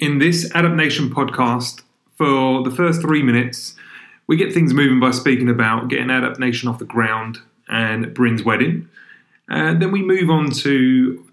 In 0.00 0.18
this 0.18 0.46
Adapt 0.46 0.74
Nation 0.74 1.08
podcast, 1.08 1.82
for 2.16 2.64
the 2.64 2.70
first 2.70 3.00
three 3.00 3.22
minutes, 3.22 3.76
we 4.26 4.36
get 4.36 4.52
things 4.52 4.74
moving 4.74 4.98
by 4.98 5.12
speaking 5.12 5.48
about 5.48 5.86
getting 5.86 6.10
Adapt 6.10 6.40
Nation 6.40 6.68
off 6.68 6.80
the 6.80 6.84
ground 6.84 7.38
and 7.68 8.12
Bryn's 8.12 8.42
wedding. 8.42 8.88
And 9.48 9.80
then 9.80 9.92
we 9.92 10.02
move 10.02 10.30
on 10.30 10.50
to 10.50 11.24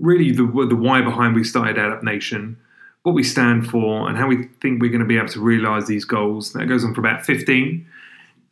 really 0.00 0.32
the, 0.32 0.42
the 0.68 0.74
why 0.74 1.00
behind 1.00 1.36
we 1.36 1.44
started 1.44 1.78
Adapt 1.78 2.02
Nation, 2.02 2.56
what 3.04 3.14
we 3.14 3.22
stand 3.22 3.70
for, 3.70 4.08
and 4.08 4.18
how 4.18 4.26
we 4.26 4.48
think 4.60 4.82
we're 4.82 4.90
going 4.90 5.00
to 5.00 5.06
be 5.06 5.16
able 5.16 5.28
to 5.28 5.40
realise 5.40 5.86
these 5.86 6.04
goals. 6.04 6.54
That 6.54 6.66
goes 6.66 6.84
on 6.84 6.94
for 6.94 7.00
about 7.00 7.24
15. 7.24 7.86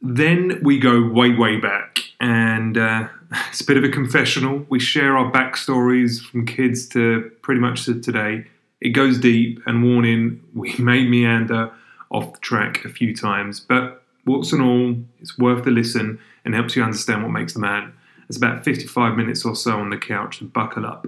Then 0.00 0.60
we 0.62 0.78
go 0.78 1.08
way, 1.08 1.34
way 1.34 1.56
back, 1.56 1.98
and 2.20 2.78
uh, 2.78 3.08
it's 3.48 3.62
a 3.62 3.64
bit 3.64 3.76
of 3.76 3.82
a 3.82 3.88
confessional. 3.88 4.64
We 4.68 4.78
share 4.78 5.18
our 5.18 5.32
backstories 5.32 6.20
from 6.24 6.46
kids 6.46 6.86
to 6.90 7.32
pretty 7.42 7.60
much 7.60 7.84
to 7.86 8.00
today. 8.00 8.46
It 8.80 8.90
goes 8.90 9.18
deep, 9.18 9.60
and 9.66 9.84
warning, 9.84 10.42
we 10.54 10.74
may 10.78 11.04
meander 11.04 11.72
off 12.10 12.32
the 12.32 12.40
track 12.40 12.84
a 12.84 12.88
few 12.88 13.14
times, 13.14 13.60
but 13.60 14.02
what's 14.24 14.52
and 14.52 14.62
all, 14.62 14.96
it's 15.20 15.38
worth 15.38 15.64
the 15.64 15.70
listen 15.70 16.18
and 16.44 16.54
helps 16.54 16.74
you 16.74 16.82
understand 16.82 17.22
what 17.22 17.30
makes 17.30 17.52
the 17.52 17.60
man. 17.60 17.92
It's 18.28 18.36
about 18.36 18.64
55 18.64 19.16
minutes 19.16 19.44
or 19.44 19.54
so 19.56 19.78
on 19.78 19.90
the 19.90 19.98
couch, 19.98 20.40
and 20.40 20.52
buckle 20.52 20.86
up. 20.86 21.06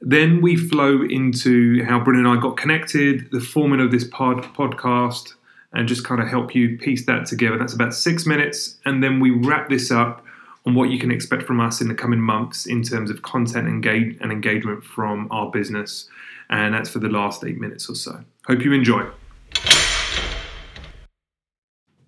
Then 0.00 0.40
we 0.40 0.56
flow 0.56 1.02
into 1.02 1.84
how 1.84 1.98
Bryn 1.98 2.18
and 2.18 2.28
I 2.28 2.40
got 2.40 2.56
connected, 2.56 3.30
the 3.32 3.40
forming 3.40 3.80
of 3.80 3.90
this 3.90 4.04
pod, 4.04 4.42
podcast, 4.54 5.34
and 5.72 5.88
just 5.88 6.04
kind 6.04 6.20
of 6.20 6.28
help 6.28 6.54
you 6.54 6.78
piece 6.78 7.04
that 7.06 7.26
together. 7.26 7.58
That's 7.58 7.74
about 7.74 7.94
six 7.94 8.24
minutes. 8.24 8.76
And 8.84 9.02
then 9.02 9.20
we 9.20 9.30
wrap 9.30 9.68
this 9.68 9.90
up 9.90 10.24
on 10.66 10.74
what 10.74 10.90
you 10.90 10.98
can 10.98 11.10
expect 11.10 11.42
from 11.42 11.60
us 11.60 11.80
in 11.80 11.88
the 11.88 11.94
coming 11.94 12.20
months 12.20 12.66
in 12.66 12.82
terms 12.82 13.10
of 13.10 13.22
content 13.22 13.66
and 13.66 14.32
engagement 14.32 14.84
from 14.84 15.28
our 15.30 15.50
business. 15.50 16.08
And 16.50 16.74
that's 16.74 16.88
for 16.90 16.98
the 16.98 17.08
last 17.08 17.44
eight 17.44 17.58
minutes 17.58 17.88
or 17.90 17.94
so. 17.94 18.24
Hope 18.46 18.62
you 18.64 18.72
enjoy. 18.72 19.06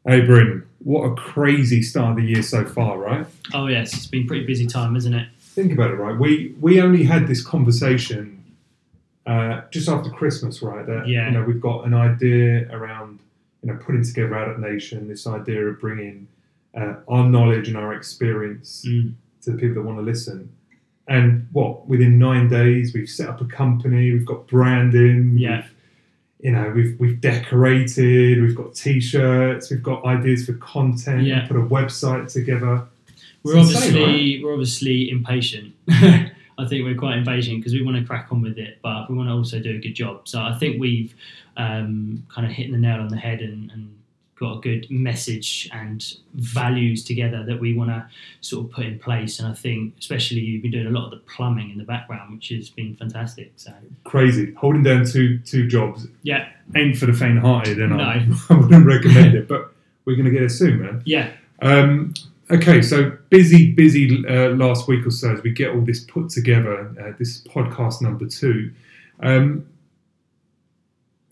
Hey, 0.06 0.22
Bryn, 0.22 0.66
what 0.78 1.02
a 1.04 1.14
crazy 1.14 1.82
start 1.82 2.12
of 2.12 2.16
the 2.24 2.28
year 2.30 2.42
so 2.42 2.64
far, 2.64 2.98
right? 2.98 3.26
Oh 3.52 3.66
yes, 3.66 3.92
it's 3.92 4.06
been 4.06 4.24
a 4.24 4.26
pretty 4.26 4.46
busy 4.46 4.66
time, 4.66 4.96
isn't 4.96 5.12
it? 5.12 5.28
Think 5.38 5.72
about 5.72 5.90
it, 5.90 5.94
right? 5.96 6.18
We 6.18 6.54
we 6.60 6.80
only 6.80 7.04
had 7.04 7.26
this 7.26 7.44
conversation 7.44 8.42
uh, 9.26 9.62
just 9.70 9.88
after 9.88 10.08
Christmas, 10.10 10.62
right? 10.62 10.86
That 10.86 11.06
Yeah. 11.06 11.26
you 11.26 11.32
know 11.32 11.42
we've 11.44 11.60
got 11.60 11.84
an 11.84 11.92
idea 11.92 12.66
around 12.74 13.18
you 13.62 13.70
know 13.70 13.78
putting 13.78 14.02
together 14.02 14.34
Adapt 14.34 14.58
Nation, 14.58 15.06
this 15.06 15.26
idea 15.26 15.66
of 15.66 15.78
bringing 15.80 16.26
uh, 16.74 16.94
our 17.08 17.28
knowledge 17.28 17.68
and 17.68 17.76
our 17.76 17.92
experience 17.92 18.84
Mm. 18.88 19.12
to 19.42 19.50
the 19.52 19.58
people 19.58 19.74
that 19.74 19.82
want 19.82 19.98
to 19.98 20.02
listen. 20.02 20.50
And 21.10 21.48
what 21.52 21.86
within 21.88 22.18
nine 22.18 22.48
days 22.48 22.94
we've 22.94 23.08
set 23.10 23.28
up 23.28 23.40
a 23.40 23.44
company, 23.44 24.12
we've 24.12 24.24
got 24.24 24.46
branding, 24.46 25.36
Yeah. 25.36 25.56
we've, 25.56 25.74
you 26.46 26.52
know 26.52 26.72
we've 26.74 26.98
we've 27.00 27.20
decorated, 27.20 28.40
we've 28.40 28.54
got 28.56 28.74
t-shirts, 28.74 29.70
we've 29.70 29.82
got 29.82 30.04
ideas 30.06 30.46
for 30.46 30.54
content, 30.54 31.24
Yeah. 31.24 31.40
we've 31.40 31.48
put 31.48 31.56
a 31.58 31.66
website 31.66 32.32
together. 32.32 32.84
We're 33.42 33.58
It's 33.58 33.70
insane, 33.74 34.02
obviously 34.02 34.44
we're 34.44 34.52
obviously 34.52 35.10
impatient. 35.10 35.74
I 35.88 36.66
think 36.68 36.84
we're 36.84 36.94
quite 36.94 37.16
impatient 37.18 37.58
because 37.58 37.72
we 37.72 37.82
want 37.82 37.96
to 37.96 38.04
crack 38.04 38.28
on 38.30 38.40
with 38.42 38.58
it, 38.58 38.78
but 38.82 39.10
we 39.10 39.16
want 39.16 39.28
to 39.30 39.32
also 39.32 39.58
do 39.58 39.74
a 39.74 39.78
good 39.78 39.94
job. 39.94 40.28
So 40.28 40.40
I 40.40 40.56
think 40.58 40.78
we've 40.78 41.14
um, 41.56 42.24
kind 42.28 42.46
of 42.46 42.52
hit 42.52 42.70
the 42.70 42.76
nail 42.78 43.00
on 43.00 43.08
the 43.08 43.16
head 43.16 43.40
and, 43.40 43.70
and 43.72 43.96
got 44.40 44.56
a 44.56 44.60
good 44.60 44.90
message 44.90 45.68
and 45.72 46.14
values 46.32 47.04
together 47.04 47.44
that 47.44 47.60
we 47.60 47.74
want 47.74 47.90
to 47.90 48.06
sort 48.40 48.64
of 48.64 48.72
put 48.72 48.86
in 48.86 48.98
place. 48.98 49.38
And 49.38 49.46
I 49.46 49.54
think 49.54 49.94
especially 49.98 50.40
you've 50.40 50.62
been 50.62 50.70
doing 50.70 50.86
a 50.86 50.90
lot 50.90 51.04
of 51.04 51.10
the 51.10 51.18
plumbing 51.18 51.70
in 51.70 51.76
the 51.76 51.84
background, 51.84 52.34
which 52.34 52.48
has 52.48 52.70
been 52.70 52.96
fantastic. 52.96 53.52
So 53.56 53.72
crazy. 54.04 54.54
Holding 54.54 54.82
down 54.82 55.04
two 55.04 55.38
two 55.40 55.68
jobs 55.68 56.06
yeah, 56.22 56.48
ain't 56.74 56.96
for 56.96 57.04
the 57.06 57.12
faint-hearted, 57.12 57.78
and 57.80 57.94
I, 58.00 58.24
No. 58.24 58.36
I 58.50 58.54
wouldn't 58.54 58.86
recommend 58.86 59.34
it. 59.34 59.46
But 59.46 59.72
we're 60.06 60.16
going 60.16 60.24
to 60.24 60.32
get 60.32 60.42
it 60.42 60.50
soon, 60.50 60.80
man. 60.80 61.02
yeah, 61.04 61.30
Um, 61.60 62.14
okay, 62.50 62.80
so 62.80 63.10
busy, 63.28 63.72
busy 63.72 64.24
uh, 64.26 64.48
last 64.50 64.88
week 64.88 65.06
or 65.06 65.10
so 65.10 65.34
as 65.34 65.42
we 65.42 65.50
get 65.52 65.70
all 65.74 65.82
this 65.82 66.00
put 66.04 66.30
together. 66.30 66.88
Uh, 66.98 67.12
this 67.18 67.36
is 67.36 67.44
podcast 67.44 68.00
number 68.00 68.26
two. 68.26 68.72
Um, 69.22 69.66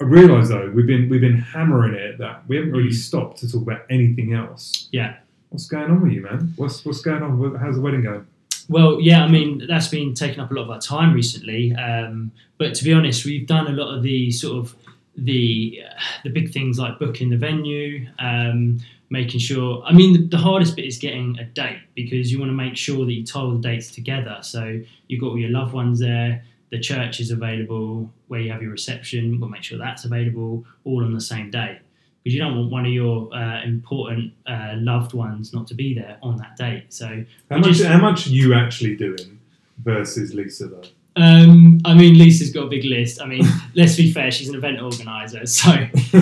I 0.00 0.04
realise 0.04 0.48
though 0.48 0.70
we've 0.74 0.86
been 0.86 1.08
we've 1.08 1.20
been 1.20 1.38
hammering 1.38 1.94
it 1.94 2.18
that 2.18 2.42
we 2.48 2.56
haven't 2.56 2.72
really 2.72 2.90
Mm. 2.90 2.94
stopped 2.94 3.38
to 3.40 3.50
talk 3.50 3.62
about 3.62 3.82
anything 3.90 4.32
else. 4.32 4.88
yeah. 4.92 5.16
What's 5.50 5.66
going 5.66 5.90
on 5.90 6.02
with 6.02 6.12
you, 6.12 6.20
man? 6.22 6.52
What's 6.56 6.84
what's 6.84 7.00
going 7.00 7.22
on? 7.22 7.54
How's 7.56 7.76
the 7.76 7.80
wedding 7.80 8.02
going? 8.02 8.26
Well, 8.68 9.00
yeah, 9.00 9.24
I 9.24 9.28
mean 9.28 9.64
that's 9.66 9.88
been 9.88 10.12
taking 10.14 10.40
up 10.40 10.50
a 10.50 10.54
lot 10.54 10.64
of 10.64 10.70
our 10.70 10.80
time 10.80 11.14
recently. 11.14 11.74
Um, 11.74 12.32
but 12.58 12.74
to 12.74 12.84
be 12.84 12.92
honest, 12.92 13.24
we've 13.24 13.46
done 13.46 13.66
a 13.66 13.72
lot 13.72 13.94
of 13.94 14.02
the 14.02 14.30
sort 14.30 14.58
of 14.58 14.74
the 15.16 15.80
uh, 15.88 15.94
the 16.24 16.30
big 16.30 16.52
things 16.52 16.78
like 16.78 16.98
booking 16.98 17.30
the 17.30 17.38
venue, 17.38 18.06
um, 18.18 18.78
making 19.10 19.40
sure. 19.40 19.82
I 19.86 19.92
mean, 19.94 20.12
the, 20.12 20.36
the 20.36 20.36
hardest 20.36 20.76
bit 20.76 20.84
is 20.84 20.98
getting 20.98 21.38
a 21.38 21.44
date 21.44 21.80
because 21.94 22.30
you 22.30 22.38
want 22.38 22.50
to 22.50 22.54
make 22.54 22.76
sure 22.76 23.06
that 23.06 23.12
you 23.12 23.24
tie 23.24 23.40
all 23.40 23.52
the 23.52 23.58
dates 23.70 23.90
together. 23.90 24.38
So 24.42 24.80
you've 25.08 25.20
got 25.22 25.28
all 25.28 25.38
your 25.38 25.50
loved 25.50 25.72
ones 25.72 25.98
there. 25.98 26.44
The 26.70 26.78
church 26.80 27.20
is 27.20 27.30
available 27.30 28.10
where 28.28 28.40
you 28.40 28.52
have 28.52 28.62
your 28.62 28.70
reception. 28.72 29.40
we'll 29.40 29.48
make 29.48 29.62
sure 29.62 29.78
that's 29.78 30.04
available 30.04 30.64
all 30.84 31.04
on 31.04 31.14
the 31.14 31.20
same 31.20 31.50
day 31.50 31.78
because 32.22 32.34
you 32.34 32.40
don't 32.40 32.56
want 32.56 32.70
one 32.70 32.84
of 32.86 32.92
your 32.92 33.32
uh, 33.34 33.62
important 33.64 34.32
uh, 34.46 34.72
loved 34.76 35.14
ones 35.14 35.52
not 35.54 35.66
to 35.68 35.74
be 35.74 35.94
there 35.94 36.18
on 36.22 36.36
that 36.36 36.56
date. 36.56 36.84
So 36.92 37.24
How 37.50 37.58
much 37.58 37.66
just- 37.68 37.84
how 37.84 37.98
much 38.00 38.26
are 38.26 38.30
you 38.30 38.52
actually 38.54 38.96
doing 38.96 39.38
versus 39.82 40.34
Lisa 40.34 40.66
though? 40.68 40.82
Um, 41.18 41.80
I 41.84 41.94
mean, 41.94 42.16
Lisa's 42.16 42.50
got 42.50 42.64
a 42.64 42.68
big 42.68 42.84
list. 42.84 43.20
I 43.20 43.26
mean, 43.26 43.42
let's 43.74 43.96
be 43.96 44.12
fair, 44.12 44.30
she's 44.30 44.48
an 44.48 44.54
event 44.54 44.80
organizer, 44.80 45.44
so 45.46 45.72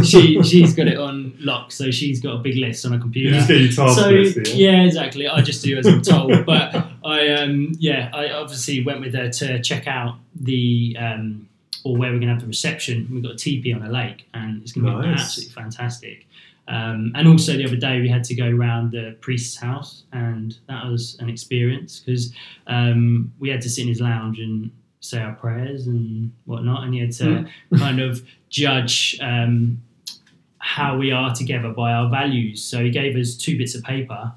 she 0.02 0.42
she's 0.42 0.74
got 0.74 0.86
it 0.88 0.96
on 0.98 1.34
lock. 1.38 1.70
So 1.70 1.90
she's 1.90 2.20
got 2.20 2.36
a 2.36 2.38
big 2.38 2.56
list 2.56 2.84
on 2.86 2.92
her 2.92 2.96
You 2.96 3.02
computer. 3.02 3.30
just 3.36 3.48
get 3.48 3.60
your 3.60 3.72
task 3.72 3.98
so 4.00 4.08
list, 4.10 4.54
yeah, 4.54 4.84
exactly. 4.84 5.28
I 5.28 5.42
just 5.42 5.62
do 5.62 5.76
as 5.76 5.86
I'm 5.86 6.00
told. 6.02 6.46
But 6.46 6.74
I 7.04 7.28
um 7.34 7.72
yeah, 7.78 8.10
I 8.14 8.30
obviously 8.30 8.82
went 8.82 9.00
with 9.00 9.14
her 9.14 9.28
to 9.28 9.60
check 9.62 9.86
out 9.86 10.16
the 10.34 10.96
um 10.98 11.48
or 11.84 11.96
where 11.96 12.10
we're 12.12 12.18
gonna 12.18 12.32
have 12.32 12.40
the 12.40 12.46
reception. 12.48 13.06
We've 13.12 13.22
got 13.22 13.32
a 13.32 13.36
teepee 13.36 13.72
on 13.74 13.82
a 13.82 13.90
lake, 13.90 14.26
and 14.34 14.62
it's 14.62 14.72
gonna 14.72 15.02
be 15.02 15.08
absolutely 15.08 15.52
fantastic. 15.52 16.26
Um, 16.68 17.12
and 17.14 17.28
also 17.28 17.52
the 17.52 17.64
other 17.64 17.76
day 17.76 18.00
we 18.00 18.08
had 18.08 18.24
to 18.24 18.34
go 18.34 18.48
around 18.48 18.90
the 18.92 19.16
priest's 19.20 19.56
house, 19.56 20.02
and 20.12 20.56
that 20.68 20.84
was 20.86 21.16
an 21.20 21.28
experience 21.28 22.00
because 22.00 22.32
um, 22.66 23.32
we 23.38 23.50
had 23.50 23.60
to 23.60 23.68
sit 23.70 23.82
in 23.82 23.88
his 23.88 24.00
lounge 24.00 24.40
and 24.40 24.72
say 25.00 25.20
our 25.20 25.34
prayers 25.34 25.86
and 25.86 26.32
whatnot, 26.44 26.84
and 26.84 26.94
he 26.94 27.00
had 27.00 27.12
to 27.12 27.46
kind 27.76 28.00
of 28.00 28.26
judge 28.48 29.18
um, 29.20 29.82
how 30.58 30.96
we 30.96 31.12
are 31.12 31.34
together 31.34 31.70
by 31.70 31.92
our 31.92 32.10
values. 32.10 32.62
So 32.62 32.82
he 32.82 32.90
gave 32.90 33.16
us 33.16 33.36
two 33.36 33.56
bits 33.56 33.74
of 33.74 33.84
paper 33.84 34.32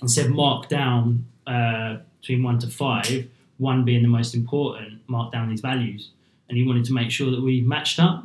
and 0.00 0.10
said, 0.10 0.30
mark 0.30 0.68
down 0.68 1.26
uh, 1.46 1.98
between 2.20 2.42
one 2.42 2.58
to 2.58 2.66
five, 2.66 3.28
one 3.58 3.84
being 3.84 4.02
the 4.02 4.08
most 4.08 4.34
important, 4.34 5.00
mark 5.06 5.32
down 5.32 5.48
these 5.48 5.60
values. 5.60 6.10
And 6.48 6.58
he 6.58 6.66
wanted 6.66 6.84
to 6.86 6.92
make 6.92 7.10
sure 7.10 7.30
that 7.30 7.40
we 7.40 7.60
matched 7.60 8.00
up. 8.00 8.24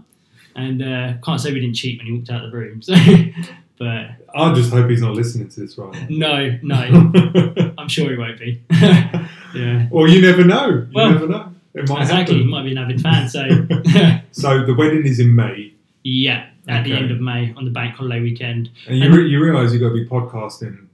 And 0.56 0.81
uh, 0.81 1.14
can't 1.24 1.40
say 1.40 1.53
we 1.53 1.59
didn't 1.59 1.76
cheat 1.76 2.00
when 2.00 2.08
he 2.08 2.14
walked 2.14 2.30
out 2.30 2.44
of 2.44 2.52
the 2.52 2.58
room. 2.58 2.81
So, 2.81 2.94
but 3.78 4.08
I 4.36 4.53
just 4.53 4.72
hope 4.72 4.90
he's 4.90 5.02
not 5.02 5.14
listening 5.14 5.50
to 5.50 5.59
this 5.62 5.78
right 5.78 6.09
no, 6.09 6.58
no, 6.64 6.90
now. 6.90 7.12
I'm 7.14 7.69
sure 7.89 8.09
he 8.11 8.17
won't 8.17 8.39
be. 8.39 8.61
yeah, 8.72 9.88
Well, 9.91 10.07
you 10.07 10.22
never 10.22 10.44
know. 10.44 10.67
You 10.69 10.88
Well, 10.94 11.11
never 11.11 11.27
know. 11.27 11.53
It 11.73 11.88
might 11.89 12.01
exactly. 12.01 12.38
He 12.39 12.44
might 12.45 12.63
be 12.63 12.72
an 12.72 12.77
avid 12.79 13.01
fan. 13.01 13.29
So, 13.29 13.44
So 14.31 14.66
the 14.66 14.73
wedding 14.77 15.05
is 15.05 15.19
in 15.19 15.35
May, 15.35 15.73
yeah, 16.03 16.47
at 16.67 16.83
the 16.83 16.94
end 16.94 17.11
of 17.11 17.19
May 17.22 17.53
on 17.55 17.66
the 17.66 17.72
bank 17.72 17.95
holiday 17.95 18.22
weekend. 18.22 18.69
and 18.88 18.97
you, 18.97 19.11
re- 19.13 19.28
you 19.28 19.44
realise 19.44 19.72
you've 19.72 19.81
got 19.81 19.89
to 19.89 19.94
be 19.95 20.05
podcasting 20.07 20.88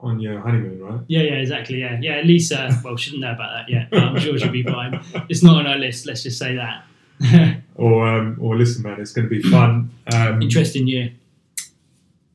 on 0.00 0.20
your 0.20 0.40
honeymoon, 0.40 0.80
right? 0.80 1.00
Yeah, 1.08 1.22
yeah, 1.22 1.32
exactly. 1.34 1.80
Yeah, 1.80 1.98
yeah. 2.00 2.20
Lisa, 2.22 2.80
well, 2.84 2.96
she 2.96 3.10
didn't 3.10 3.22
know 3.22 3.32
about 3.32 3.50
that 3.52 3.68
yet, 3.68 3.90
but 3.90 4.02
I'm 4.02 4.18
sure 4.18 4.38
she'll 4.38 4.50
be 4.50 4.62
fine. 4.62 5.00
It's 5.28 5.42
not 5.42 5.56
on 5.56 5.66
our 5.66 5.76
list. 5.78 6.06
Let's 6.06 6.22
just 6.22 6.38
say 6.38 6.56
that. 6.56 6.84
Or 7.78 8.08
um, 8.08 8.36
or 8.40 8.56
listen, 8.58 8.82
man, 8.82 9.00
it's 9.00 9.12
going 9.12 9.28
to 9.28 9.30
be 9.30 9.40
fun. 9.40 9.90
Um, 10.12 10.42
Interesting 10.42 10.88
year. 10.88 11.12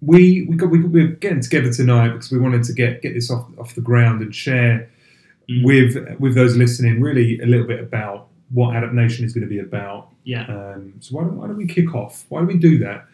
We 0.06 0.46
we 0.50 0.56
got 0.56 0.70
we, 0.70 0.80
we're 0.84 1.08
getting 1.08 1.42
together 1.42 1.72
tonight 1.72 2.10
because 2.10 2.32
we 2.32 2.40
wanted 2.40 2.64
to 2.64 2.74
get 2.74 3.02
get 3.02 3.14
this 3.14 3.30
off 3.32 3.46
off 3.58 3.76
the 3.76 3.82
ground 3.82 4.22
and 4.22 4.34
share 4.34 4.90
Mm. 5.50 5.66
with 5.66 6.20
with 6.20 6.36
those 6.36 6.56
listening 6.56 7.02
really 7.02 7.38
a 7.42 7.46
little 7.46 7.68
bit 7.68 7.82
about 7.82 8.28
what 8.52 8.78
Adapt 8.78 8.94
Nation 8.94 9.26
is 9.26 9.34
going 9.34 9.42
to 9.44 9.50
be 9.50 9.60
about. 9.60 10.08
Yeah, 10.24 10.46
Um, 10.46 10.94
so 11.02 11.18
why 11.18 11.24
don't, 11.26 11.36
why 11.36 11.48
don't 11.48 11.58
we 11.58 11.68
kick 11.68 11.94
off? 11.94 12.26
Why 12.30 12.40
don't 12.40 12.48
we 12.48 12.58
do 12.58 12.78
that? 12.78 13.06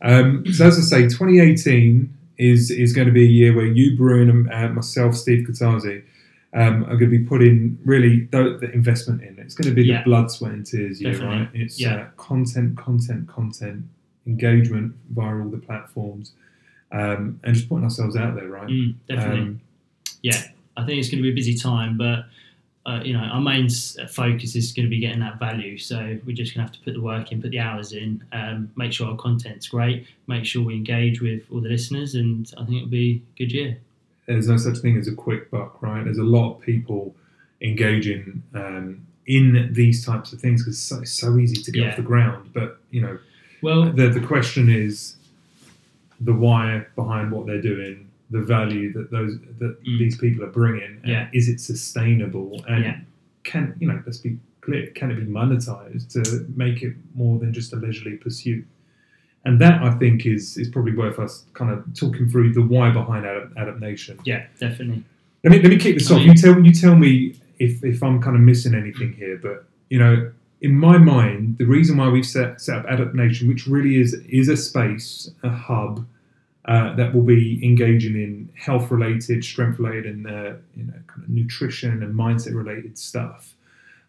Um, 0.00 0.44
so 0.52 0.64
as 0.68 0.78
I 0.78 0.82
say, 0.82 1.02
2018 1.08 2.08
is 2.38 2.70
is 2.70 2.92
going 2.92 3.08
to 3.08 3.12
be 3.12 3.24
a 3.24 3.32
year 3.40 3.52
where 3.54 3.66
you, 3.66 3.96
Bryn, 3.96 4.30
and 4.30 4.48
uh, 4.52 4.68
myself, 4.68 5.16
Steve 5.16 5.44
Katazi, 5.48 6.04
um, 6.54 6.84
are 6.84 6.96
going 6.96 7.10
to 7.10 7.18
be 7.18 7.24
putting 7.24 7.76
really 7.84 8.28
the, 8.30 8.58
the 8.60 8.70
investment 8.70 9.22
in. 9.22 9.36
It's 9.40 9.54
going 9.56 9.68
to 9.68 9.74
be 9.74 9.84
Yeah. 9.84 9.98
the 9.98 10.04
blood, 10.04 10.30
sweat, 10.30 10.52
and 10.52 10.64
tears 10.64 11.00
year, 11.00 11.12
Definitely. 11.12 11.38
right? 11.38 11.48
It's 11.54 11.80
Yeah. 11.80 11.94
uh, 11.96 12.06
content, 12.16 12.76
content, 12.76 13.26
content, 13.26 13.86
engagement 14.26 14.94
via 15.10 15.36
all 15.38 15.48
the 15.48 15.58
platforms, 15.58 16.32
um, 16.92 17.40
and 17.44 17.54
just 17.54 17.68
putting 17.68 17.84
ourselves 17.84 18.16
out 18.16 18.34
there, 18.34 18.48
right? 18.48 18.68
mm, 18.68 18.94
definitely. 19.08 19.40
Um, 19.40 19.60
I 20.74 20.86
think 20.86 20.98
it's 20.98 21.08
going 21.10 21.18
to 21.18 21.22
be 21.22 21.30
a 21.30 21.34
busy 21.34 21.54
time, 21.56 21.98
but 21.98 22.24
uh, 22.86 23.00
you 23.04 23.12
know, 23.12 23.20
our 23.20 23.40
main 23.40 23.68
focus 24.08 24.56
is 24.56 24.72
going 24.72 24.86
to 24.86 24.90
be 24.90 24.98
getting 24.98 25.20
that 25.20 25.38
value. 25.38 25.76
So 25.78 26.18
we're 26.26 26.34
just 26.34 26.54
going 26.54 26.66
to 26.66 26.72
have 26.72 26.78
to 26.78 26.80
put 26.84 26.94
the 26.94 27.00
work 27.00 27.30
in, 27.30 27.40
put 27.42 27.50
the 27.50 27.60
hours 27.60 27.92
in, 27.92 28.24
um, 28.32 28.70
make 28.74 28.92
sure 28.92 29.08
our 29.08 29.16
content's 29.16 29.68
great, 29.68 30.06
make 30.26 30.44
sure 30.46 30.64
we 30.64 30.74
engage 30.74 31.20
with 31.20 31.42
all 31.52 31.60
the 31.60 31.68
listeners, 31.68 32.14
and 32.14 32.50
I 32.56 32.64
think 32.64 32.78
it'll 32.78 32.88
be 32.88 33.22
a 33.36 33.38
good 33.38 33.52
year. 33.52 33.78
there's 34.26 34.48
no 34.48 34.56
such 34.56 34.78
thing 34.78 34.96
as 34.96 35.06
a 35.08 35.14
quick 35.14 35.50
buck, 35.50 35.80
right? 35.82 36.02
There's 36.04 36.18
a 36.18 36.24
lot 36.24 36.54
of 36.54 36.60
people 36.62 37.14
engaging 37.60 38.42
um, 38.54 39.06
in 39.26 39.72
these 39.72 40.04
types 40.04 40.32
of 40.32 40.40
things 40.40 40.62
because 40.62 40.74
it's 40.74 40.82
so, 40.82 41.04
so 41.04 41.38
easy 41.38 41.62
to 41.62 41.70
get 41.70 41.82
Yeah. 41.82 41.90
off 41.90 41.96
the 41.96 42.02
ground. 42.02 42.50
But 42.52 42.80
you 42.90 43.00
know, 43.02 43.18
Well, 43.62 43.92
the 43.92 44.08
the 44.08 44.20
question 44.20 44.68
is 44.68 45.16
the 46.20 46.32
why 46.34 46.84
behind 46.96 47.30
what 47.32 47.46
they're 47.46 47.62
doing, 47.62 48.08
the 48.30 48.40
value 48.42 48.92
that 48.92 49.10
those 49.10 49.38
that 49.58 49.82
Mm. 49.84 49.98
these 49.98 50.16
people 50.18 50.44
are 50.44 50.50
bringing, 50.50 50.98
and 51.02 51.10
Yeah. 51.12 51.28
is 51.32 51.48
it 51.48 51.60
sustainable? 51.60 52.64
And 52.68 52.84
Yeah. 52.84 52.96
can 53.44 53.74
you 53.80 53.88
know? 53.88 54.02
Let's 54.04 54.18
be 54.18 54.38
clear. 54.60 54.86
Can 54.94 55.10
it 55.10 55.16
be 55.16 55.26
monetized 55.40 56.08
to 56.16 56.46
make 56.56 56.82
it 56.82 56.94
more 57.14 57.38
than 57.38 57.52
just 57.52 57.72
a 57.72 57.76
leisurely 57.76 58.16
pursuit? 58.16 58.64
And 59.44 59.58
that 59.60 59.82
I 59.82 59.90
think 59.98 60.24
is 60.26 60.56
is 60.56 60.68
probably 60.68 60.94
worth 60.94 61.18
us 61.18 61.44
kind 61.54 61.70
of 61.72 61.78
talking 61.94 62.28
through 62.28 62.52
the 62.52 62.62
why 62.62 62.90
behind 62.90 63.24
Adap- 63.24 63.52
Adapt 63.56 63.80
Nation. 63.80 64.18
yeah, 64.24 64.46
definitely. 64.60 65.02
Let 65.44 65.50
me 65.52 65.58
let 65.60 65.70
me 65.70 65.76
kick 65.78 65.94
this 65.98 66.10
I 66.10 66.14
off. 66.14 66.20
mean- 66.20 66.28
You 66.28 66.34
tell 66.34 66.60
you 66.66 66.72
tell 66.72 66.96
me 66.96 67.34
if 67.58 67.82
if 67.84 68.02
I'm 68.02 68.20
kind 68.22 68.36
of 68.36 68.42
missing 68.42 68.74
anything 68.74 69.12
here, 69.12 69.36
but 69.42 69.66
you 69.90 69.98
know, 69.98 70.30
in 70.62 70.74
my 70.74 70.96
mind, 70.98 71.58
the 71.58 71.64
reason 71.66 71.96
why 71.98 72.08
we've 72.08 72.26
set 72.26 72.60
set 72.60 72.76
up 72.78 72.86
Adapt 72.88 73.14
Nation, 73.14 73.48
which 73.48 73.66
really 73.66 74.00
is 74.00 74.14
is 74.28 74.48
a 74.48 74.56
space, 74.56 75.30
a 75.42 75.50
hub 75.50 76.06
uh, 76.66 76.94
that 76.96 77.12
will 77.14 77.22
be 77.24 77.60
engaging 77.64 78.14
in 78.14 78.48
health 78.54 78.90
related, 78.90 79.44
strength 79.44 79.78
related, 79.78 80.06
and 80.14 80.26
uh, 80.26 80.52
you 80.76 80.84
know, 80.84 80.94
kind 81.08 81.24
of 81.24 81.28
nutrition 81.28 82.02
and 82.02 82.14
mindset 82.14 82.54
related 82.54 82.96
stuff. 82.96 83.54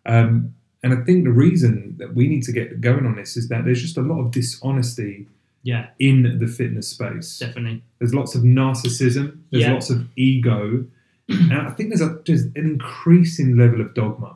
Um, 0.05 0.53
and 0.83 0.93
I 0.93 0.97
think 1.05 1.23
the 1.23 1.31
reason 1.31 1.95
that 1.97 2.13
we 2.13 2.27
need 2.27 2.43
to 2.43 2.51
get 2.51 2.81
going 2.81 3.05
on 3.05 3.15
this 3.15 3.37
is 3.37 3.47
that 3.49 3.63
there's 3.65 3.81
just 3.81 3.97
a 3.97 4.01
lot 4.01 4.19
of 4.19 4.31
dishonesty 4.31 5.27
Yeah, 5.63 5.87
in 5.97 6.37
the 6.39 6.47
fitness 6.47 6.89
space. 6.89 7.39
definitely. 7.39 7.81
There's 7.99 8.13
lots 8.13 8.35
of 8.35 8.43
narcissism. 8.43 9.37
There's 9.49 9.63
Yeah. 9.63 9.73
lots 9.73 9.89
of 9.89 10.07
ego, 10.17 10.85
and 11.29 11.53
I 11.53 11.71
think 11.71 11.89
there's 11.89 12.01
a 12.01 12.19
there's 12.25 12.43
an 12.43 12.53
increasing 12.55 13.55
level 13.57 13.81
of 13.81 13.93
dogma. 13.95 14.35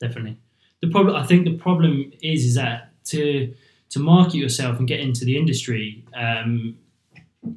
definitely. 0.00 0.38
The 0.82 0.90
problem, 0.90 1.16
I 1.16 1.26
think, 1.26 1.44
the 1.44 1.56
problem 1.56 2.12
is 2.22 2.44
is 2.44 2.54
that 2.54 2.92
to 3.06 3.54
to 3.90 3.98
market 3.98 4.36
yourself 4.36 4.78
and 4.78 4.86
get 4.86 5.00
into 5.00 5.24
the 5.24 5.36
industry 5.36 6.04
um, 6.14 6.78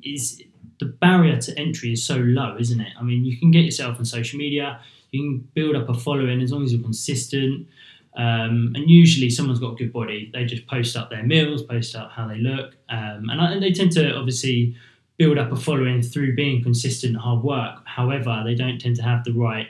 is 0.01 0.41
the 0.79 0.85
barrier 0.85 1.37
to 1.37 1.57
entry 1.59 1.93
is 1.93 2.03
so 2.03 2.17
low, 2.17 2.57
isn't 2.59 2.81
it? 2.81 2.91
I 2.99 3.03
mean, 3.03 3.23
you 3.23 3.37
can 3.37 3.51
get 3.51 3.63
yourself 3.63 3.99
on 3.99 4.05
social 4.05 4.39
media, 4.39 4.79
you 5.11 5.21
can 5.21 5.47
build 5.53 5.75
up 5.75 5.89
a 5.89 5.93
following 5.93 6.41
as 6.41 6.51
long 6.51 6.63
as 6.63 6.73
you're 6.73 6.81
consistent. 6.81 7.67
Um, 8.15 8.73
and 8.75 8.89
usually, 8.89 9.29
someone's 9.29 9.59
got 9.59 9.73
a 9.73 9.75
good 9.75 9.91
body. 9.91 10.29
They 10.33 10.45
just 10.45 10.67
post 10.67 10.95
up 10.95 11.09
their 11.09 11.23
meals, 11.23 11.63
post 11.63 11.95
up 11.95 12.11
how 12.11 12.27
they 12.27 12.37
look, 12.37 12.75
um, 12.89 13.29
and, 13.29 13.41
I, 13.41 13.53
and 13.53 13.63
they 13.63 13.71
tend 13.71 13.91
to 13.93 14.15
obviously 14.15 14.75
build 15.17 15.37
up 15.37 15.51
a 15.51 15.55
following 15.55 16.01
through 16.01 16.35
being 16.35 16.61
consistent, 16.61 17.15
hard 17.17 17.43
work. 17.43 17.81
However, 17.85 18.41
they 18.45 18.55
don't 18.55 18.79
tend 18.79 18.95
to 18.97 19.03
have 19.03 19.23
the 19.23 19.33
right 19.33 19.67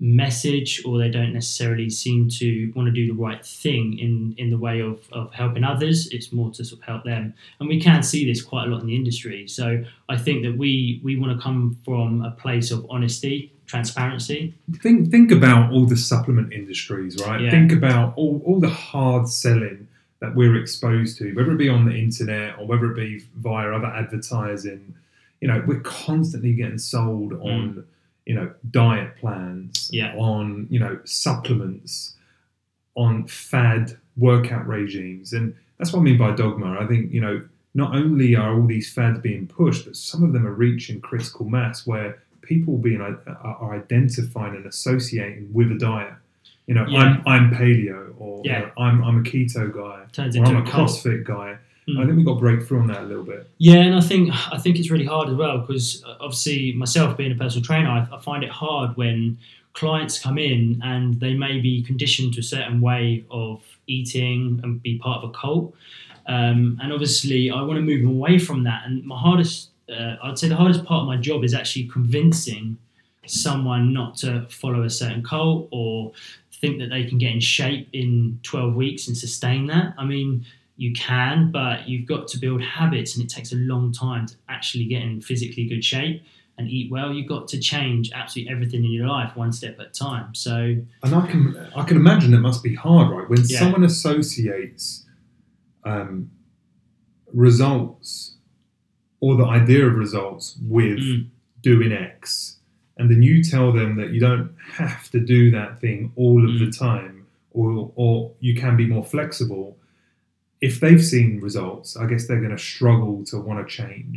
message 0.00 0.82
or 0.84 0.98
they 0.98 1.08
don't 1.08 1.32
necessarily 1.32 1.88
seem 1.88 2.28
to 2.28 2.72
want 2.74 2.86
to 2.86 2.92
do 2.92 3.06
the 3.06 3.14
right 3.14 3.44
thing 3.46 3.98
in 3.98 4.34
in 4.36 4.50
the 4.50 4.58
way 4.58 4.80
of, 4.80 5.00
of 5.12 5.32
helping 5.32 5.62
others 5.62 6.08
it's 6.08 6.32
more 6.32 6.50
to 6.50 6.64
sort 6.64 6.80
of 6.80 6.86
help 6.86 7.04
them 7.04 7.32
and 7.60 7.68
we 7.68 7.80
can 7.80 8.02
see 8.02 8.26
this 8.26 8.42
quite 8.42 8.66
a 8.66 8.66
lot 8.66 8.80
in 8.80 8.88
the 8.88 8.96
industry 8.96 9.46
so 9.46 9.82
i 10.08 10.16
think 10.16 10.42
that 10.42 10.58
we 10.58 11.00
we 11.04 11.16
want 11.16 11.32
to 11.34 11.42
come 11.42 11.78
from 11.84 12.24
a 12.24 12.30
place 12.32 12.72
of 12.72 12.84
honesty 12.90 13.52
transparency 13.66 14.52
Think 14.82 15.10
think 15.10 15.30
about 15.30 15.72
all 15.72 15.86
the 15.86 15.96
supplement 15.96 16.52
industries, 16.52 17.22
right? 17.24 17.40
Yeah. 17.40 17.50
Think 17.50 17.72
about 17.72 18.14
all, 18.16 18.42
all 18.44 18.60
the 18.60 18.68
hard 18.68 19.28
selling 19.28 19.88
that 20.20 20.34
we're 20.34 20.56
exposed 20.56 21.18
to, 21.18 21.32
whether 21.34 21.52
it 21.52 21.58
be 21.58 21.68
on 21.68 21.84
the 21.84 21.94
internet 21.94 22.58
or 22.58 22.66
whether 22.66 22.90
it 22.90 22.96
be 22.96 23.24
via 23.36 23.72
other 23.72 23.86
advertising. 23.86 24.94
You 25.40 25.48
know, 25.48 25.62
we're 25.66 25.80
constantly 25.80 26.52
getting 26.52 26.78
sold 26.78 27.32
mm. 27.32 27.44
on, 27.44 27.86
you 28.26 28.34
know, 28.34 28.50
diet 28.70 29.16
plans, 29.16 29.90
Yeah. 29.92 30.14
on, 30.16 30.66
you 30.70 30.78
know, 30.80 30.98
supplements, 31.04 32.14
on 32.94 33.26
fad 33.26 33.96
workout 34.16 34.66
regimes. 34.66 35.32
And 35.32 35.54
that's 35.78 35.92
what 35.92 36.00
I 36.00 36.02
mean 36.02 36.16
by 36.18 36.32
dogma. 36.34 36.78
I 36.80 36.86
think, 36.86 37.12
you 37.12 37.20
know, 37.20 37.42
not 37.74 37.94
only 37.94 38.36
are 38.36 38.54
all 38.54 38.66
these 38.66 38.92
fads 38.92 39.18
being 39.18 39.46
pushed, 39.46 39.84
but 39.84 39.96
some 39.96 40.22
of 40.22 40.32
them 40.32 40.46
are 40.46 40.52
reaching 40.52 41.00
critical 41.00 41.46
mass 41.48 41.86
where 41.86 42.22
people 42.42 42.78
being 42.78 43.00
uh, 43.00 43.16
are 43.26 43.56
are 43.56 43.74
identifying 43.74 44.54
and 44.54 44.66
associating 44.66 45.52
with 45.52 45.72
a 45.72 45.74
diet. 45.78 46.12
You 46.66 46.74
know, 46.74 46.86
Yeah. 46.86 47.00
I'm 47.00 47.22
I'm 47.26 47.50
paleo, 47.50 48.14
or 48.18 48.42
you 48.44 48.52
know, 48.52 48.70
I'm 48.78 49.02
I'm 49.02 49.18
a 49.18 49.22
keto 49.22 49.74
guy, 49.74 50.04
turns 50.12 50.36
or 50.36 50.40
into 50.40 50.50
I'm 50.52 50.56
a 50.58 50.60
a 50.62 50.70
CrossFit 50.72 51.24
guy. 51.24 51.56
Mm. 51.88 52.00
I 52.00 52.04
think 52.04 52.16
we've 52.16 52.26
got 52.26 52.38
breakthrough 52.38 52.80
on 52.80 52.86
that 52.88 53.02
a 53.02 53.04
little 53.04 53.24
bit. 53.24 53.48
Yeah, 53.58 53.76
and 53.76 53.94
I 53.94 54.00
think 54.00 54.32
I 54.52 54.58
think 54.58 54.78
it's 54.78 54.90
really 54.90 55.04
hard 55.04 55.28
as 55.28 55.34
well 55.34 55.58
because 55.58 56.02
obviously 56.20 56.72
myself 56.72 57.16
being 57.16 57.32
a 57.32 57.34
personal 57.34 57.64
trainer, 57.64 57.88
I, 57.88 58.08
I 58.10 58.20
find 58.20 58.42
it 58.42 58.50
hard 58.50 58.96
when 58.96 59.38
clients 59.74 60.18
come 60.18 60.38
in 60.38 60.80
and 60.82 61.20
they 61.20 61.34
may 61.34 61.60
be 61.60 61.82
conditioned 61.82 62.34
to 62.34 62.40
a 62.40 62.44
certain 62.44 62.80
way 62.80 63.24
of 63.30 63.62
eating 63.86 64.60
and 64.62 64.82
be 64.82 64.98
part 64.98 65.22
of 65.22 65.30
a 65.30 65.32
cult. 65.32 65.74
Um, 66.26 66.78
and 66.82 66.92
obviously, 66.92 67.50
I 67.50 67.60
want 67.62 67.76
to 67.76 67.82
move 67.82 68.00
them 68.00 68.10
away 68.10 68.38
from 68.38 68.64
that. 68.64 68.82
And 68.86 69.04
my 69.04 69.18
hardest, 69.18 69.70
uh, 69.90 70.16
I'd 70.22 70.38
say, 70.38 70.48
the 70.48 70.56
hardest 70.56 70.84
part 70.84 71.02
of 71.02 71.06
my 71.06 71.18
job 71.18 71.44
is 71.44 71.52
actually 71.52 71.88
convincing 71.88 72.78
someone 73.26 73.92
not 73.92 74.16
to 74.18 74.46
follow 74.48 74.82
a 74.84 74.90
certain 74.90 75.22
cult 75.22 75.68
or 75.70 76.12
think 76.52 76.78
that 76.78 76.88
they 76.88 77.04
can 77.04 77.18
get 77.18 77.32
in 77.32 77.40
shape 77.40 77.88
in 77.92 78.38
12 78.42 78.74
weeks 78.74 79.06
and 79.08 79.16
sustain 79.16 79.66
that. 79.66 79.94
I 79.98 80.04
mean, 80.04 80.46
you 80.76 80.92
can, 80.92 81.50
but 81.52 81.88
you've 81.88 82.06
got 82.06 82.26
to 82.28 82.38
build 82.38 82.60
habits, 82.62 83.14
and 83.16 83.24
it 83.24 83.28
takes 83.30 83.52
a 83.52 83.56
long 83.56 83.92
time 83.92 84.26
to 84.26 84.34
actually 84.48 84.84
get 84.86 85.02
in 85.02 85.20
physically 85.20 85.66
good 85.66 85.84
shape 85.84 86.22
and 86.58 86.68
eat 86.68 86.90
well. 86.90 87.12
You've 87.12 87.28
got 87.28 87.48
to 87.48 87.58
change 87.60 88.10
absolutely 88.12 88.52
everything 88.52 88.84
in 88.84 88.90
your 88.92 89.06
life 89.06 89.36
one 89.36 89.52
step 89.52 89.78
at 89.80 89.86
a 89.86 89.90
time. 89.90 90.34
So, 90.34 90.76
And 91.02 91.14
I 91.14 91.26
can 91.26 91.56
I 91.76 91.82
can 91.84 91.96
imagine 91.96 92.34
it 92.34 92.38
must 92.40 92.62
be 92.62 92.74
hard, 92.74 93.10
right? 93.10 93.28
When 93.28 93.40
Yeah. 93.40 93.58
someone 93.60 93.84
associates 93.84 95.04
um, 95.84 96.30
results 97.32 98.36
or 99.20 99.36
the 99.36 99.44
idea 99.44 99.86
of 99.86 99.94
results 99.96 100.58
with 100.62 100.98
Mm. 100.98 101.26
doing 101.62 101.92
X, 101.92 102.58
and 102.96 103.10
then 103.10 103.22
you 103.22 103.42
tell 103.42 103.72
them 103.72 103.96
that 103.96 104.10
you 104.12 104.20
don't 104.20 104.50
have 104.72 105.10
to 105.10 105.20
do 105.20 105.50
that 105.50 105.80
thing 105.80 106.12
all 106.16 106.44
of 106.48 106.58
the 106.58 106.66
Mm. 106.66 106.78
time, 106.78 107.26
or 107.50 107.92
or 107.96 108.32
you 108.40 108.54
can 108.54 108.76
be 108.76 108.86
more 108.86 109.04
flexible. 109.04 109.76
If 110.68 110.74
they've 110.82 111.04
seen 111.14 111.30
results, 111.48 111.88
I 112.02 112.04
guess 112.10 112.22
they're 112.26 112.40
going 112.46 112.56
to 112.60 112.64
struggle 112.74 113.16
to 113.30 113.34
want 113.46 113.58
to 113.66 113.66
change. 113.82 114.16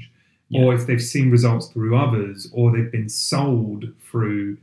Or 0.60 0.74
if 0.78 0.82
they've 0.88 1.08
seen 1.16 1.28
results 1.30 1.66
through 1.74 1.94
others, 2.06 2.40
or 2.54 2.66
they've 2.72 2.92
been 3.00 3.10
sold 3.10 3.82
through 4.10 4.58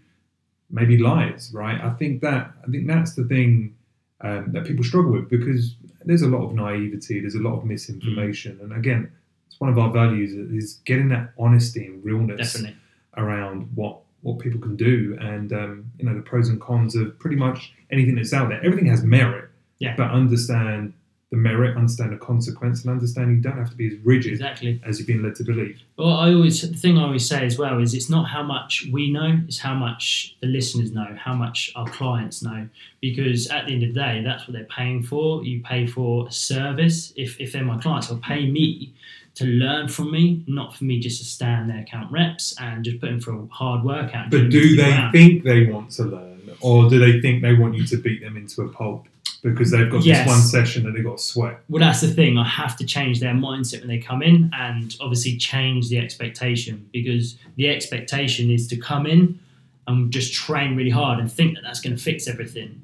maybe 0.70 0.96
lies, 0.96 1.50
right? 1.52 1.78
I 1.88 1.90
think 2.00 2.22
that 2.22 2.42
I 2.64 2.66
think 2.72 2.86
that's 2.94 3.12
the 3.14 3.24
thing 3.24 3.74
um, 4.22 4.42
that 4.54 4.64
people 4.64 4.82
struggle 4.82 5.12
with 5.12 5.28
because 5.28 5.62
there's 6.06 6.22
a 6.22 6.28
lot 6.36 6.42
of 6.46 6.54
naivety, 6.54 7.20
there's 7.20 7.34
a 7.42 7.44
lot 7.48 7.54
of 7.58 7.64
misinformation, 7.66 8.58
and 8.62 8.72
again, 8.72 9.02
it's 9.46 9.60
one 9.60 9.68
of 9.70 9.78
our 9.78 9.90
values 10.02 10.32
is 10.32 10.80
getting 10.86 11.08
that 11.10 11.26
honesty 11.38 11.84
and 11.86 12.02
realness 12.02 12.52
definitely. 12.54 12.76
around 13.22 13.68
what 13.74 13.94
what 14.22 14.38
people 14.38 14.60
can 14.66 14.76
do, 14.76 14.96
and 15.20 15.52
um, 15.52 15.72
you 15.98 16.04
know 16.06 16.14
the 16.14 16.22
pros 16.30 16.48
and 16.48 16.58
cons 16.68 16.96
of 16.96 17.06
pretty 17.18 17.36
much 17.36 17.58
anything 17.90 18.14
that's 18.14 18.32
out 18.32 18.48
there. 18.48 18.60
Everything 18.64 18.86
has 18.94 19.02
merit, 19.04 19.46
Yeah. 19.84 19.94
but 19.98 20.08
understand 20.10 20.94
the 21.34 21.40
merit, 21.40 21.76
understand 21.76 22.12
the 22.12 22.16
consequence, 22.16 22.82
and 22.82 22.92
understand 22.92 23.34
you 23.36 23.42
don't 23.42 23.58
have 23.58 23.70
to 23.70 23.76
be 23.76 23.88
as 23.88 23.94
rigid 24.04 24.32
Exactly. 24.32 24.80
as 24.86 24.98
you've 24.98 25.08
been 25.08 25.22
led 25.22 25.34
to 25.36 25.44
believe. 25.44 25.80
Well, 25.96 26.14
I 26.14 26.32
always 26.32 26.62
the 26.62 26.76
thing 26.76 26.96
I 26.96 27.02
always 27.02 27.28
say 27.28 27.44
as 27.44 27.58
well 27.58 27.80
is 27.80 27.92
it's 27.92 28.08
not 28.08 28.28
how 28.28 28.42
much 28.42 28.86
we 28.92 29.10
know, 29.10 29.40
it's 29.48 29.58
how 29.58 29.74
much 29.74 30.36
the 30.40 30.46
listeners 30.46 30.92
know, 30.92 31.16
how 31.18 31.34
much 31.34 31.72
our 31.74 31.86
clients 31.88 32.42
know. 32.42 32.68
Because 33.00 33.48
at 33.48 33.66
the 33.66 33.72
end 33.74 33.82
of 33.82 33.94
the 33.94 34.00
day, 34.00 34.22
that's 34.24 34.46
what 34.46 34.52
they're 34.54 34.64
paying 34.64 35.02
for. 35.02 35.44
You 35.44 35.60
pay 35.62 35.86
for 35.86 36.28
a 36.28 36.32
service. 36.32 37.12
If 37.16 37.40
if 37.40 37.52
they're 37.52 37.64
my 37.64 37.78
clients, 37.78 38.08
they'll 38.08 38.18
pay 38.18 38.48
me 38.48 38.92
to 39.34 39.44
learn 39.44 39.88
from 39.88 40.12
me, 40.12 40.44
not 40.46 40.76
for 40.76 40.84
me 40.84 41.00
just 41.00 41.18
to 41.20 41.24
stand 41.24 41.68
there, 41.68 41.84
count 41.90 42.12
reps, 42.12 42.54
and 42.60 42.84
just 42.84 43.00
put 43.00 43.08
in 43.08 43.20
for 43.20 43.32
a 43.32 43.46
hard 43.46 43.82
workout. 43.84 44.30
But 44.30 44.50
do 44.50 44.76
they 44.76 44.90
ground. 44.90 45.12
think 45.12 45.42
they 45.42 45.66
want 45.66 45.90
to 45.92 46.04
learn, 46.04 46.52
or 46.60 46.88
do 46.88 47.00
they 47.00 47.20
think 47.20 47.42
they 47.42 47.54
want 47.54 47.74
you 47.74 47.84
to 47.86 47.96
beat 47.96 48.20
them 48.22 48.36
into 48.36 48.62
a 48.62 48.68
pulp 48.68 49.08
because 49.44 49.70
they've 49.70 49.90
got 49.90 50.04
Yes. 50.04 50.26
this 50.26 50.34
one 50.34 50.40
session 50.42 50.86
and 50.86 50.96
they've 50.96 51.04
got 51.04 51.18
to 51.18 51.22
sweat? 51.22 51.60
Well, 51.68 51.78
that's 51.80 52.00
the 52.00 52.08
thing. 52.08 52.38
I 52.38 52.48
have 52.48 52.76
to 52.78 52.84
change 52.86 53.20
their 53.20 53.34
mindset 53.34 53.80
when 53.80 53.88
they 53.88 53.98
come 53.98 54.22
in, 54.22 54.50
and 54.58 54.96
obviously 55.00 55.36
change 55.36 55.88
the 55.90 55.98
expectation 55.98 56.86
because 56.92 57.36
the 57.56 57.68
expectation 57.68 58.50
is 58.50 58.66
to 58.68 58.76
come 58.76 59.06
in 59.06 59.38
and 59.86 60.10
just 60.10 60.32
train 60.32 60.74
really 60.76 60.90
hard 60.90 61.20
and 61.20 61.30
think 61.30 61.54
that 61.54 61.62
that's 61.62 61.80
going 61.80 61.94
to 61.96 62.02
fix 62.02 62.26
everything. 62.26 62.80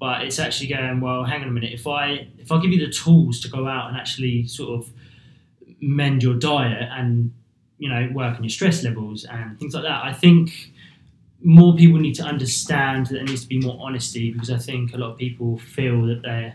But 0.00 0.22
it's 0.22 0.38
actually 0.38 0.66
going 0.68 1.00
well. 1.00 1.24
Hang 1.24 1.42
on 1.42 1.48
a 1.48 1.52
minute. 1.52 1.72
If 1.72 1.86
I 1.86 2.26
if 2.38 2.50
I 2.50 2.60
give 2.60 2.72
you 2.72 2.84
the 2.84 2.92
tools 2.92 3.40
to 3.42 3.48
go 3.48 3.68
out 3.68 3.88
and 3.88 3.96
actually 3.96 4.46
sort 4.46 4.70
of 4.80 4.90
mend 5.80 6.22
your 6.22 6.34
diet 6.34 6.88
and 6.92 7.32
you 7.78 7.88
know 7.88 8.08
work 8.12 8.36
on 8.36 8.42
your 8.42 8.50
stress 8.50 8.82
levels 8.82 9.24
and 9.24 9.58
things 9.60 9.74
like 9.74 9.84
that, 9.84 10.04
I 10.04 10.12
think 10.12 10.69
more 11.42 11.74
people 11.74 11.98
need 11.98 12.14
to 12.16 12.22
understand 12.22 13.06
that 13.06 13.14
there 13.14 13.24
needs 13.24 13.42
to 13.42 13.48
be 13.48 13.58
more 13.60 13.78
honesty 13.80 14.30
because 14.32 14.50
I 14.50 14.58
think 14.58 14.92
a 14.94 14.96
lot 14.98 15.12
of 15.12 15.18
people 15.18 15.58
feel 15.58 16.02
that 16.06 16.22
they 16.22 16.54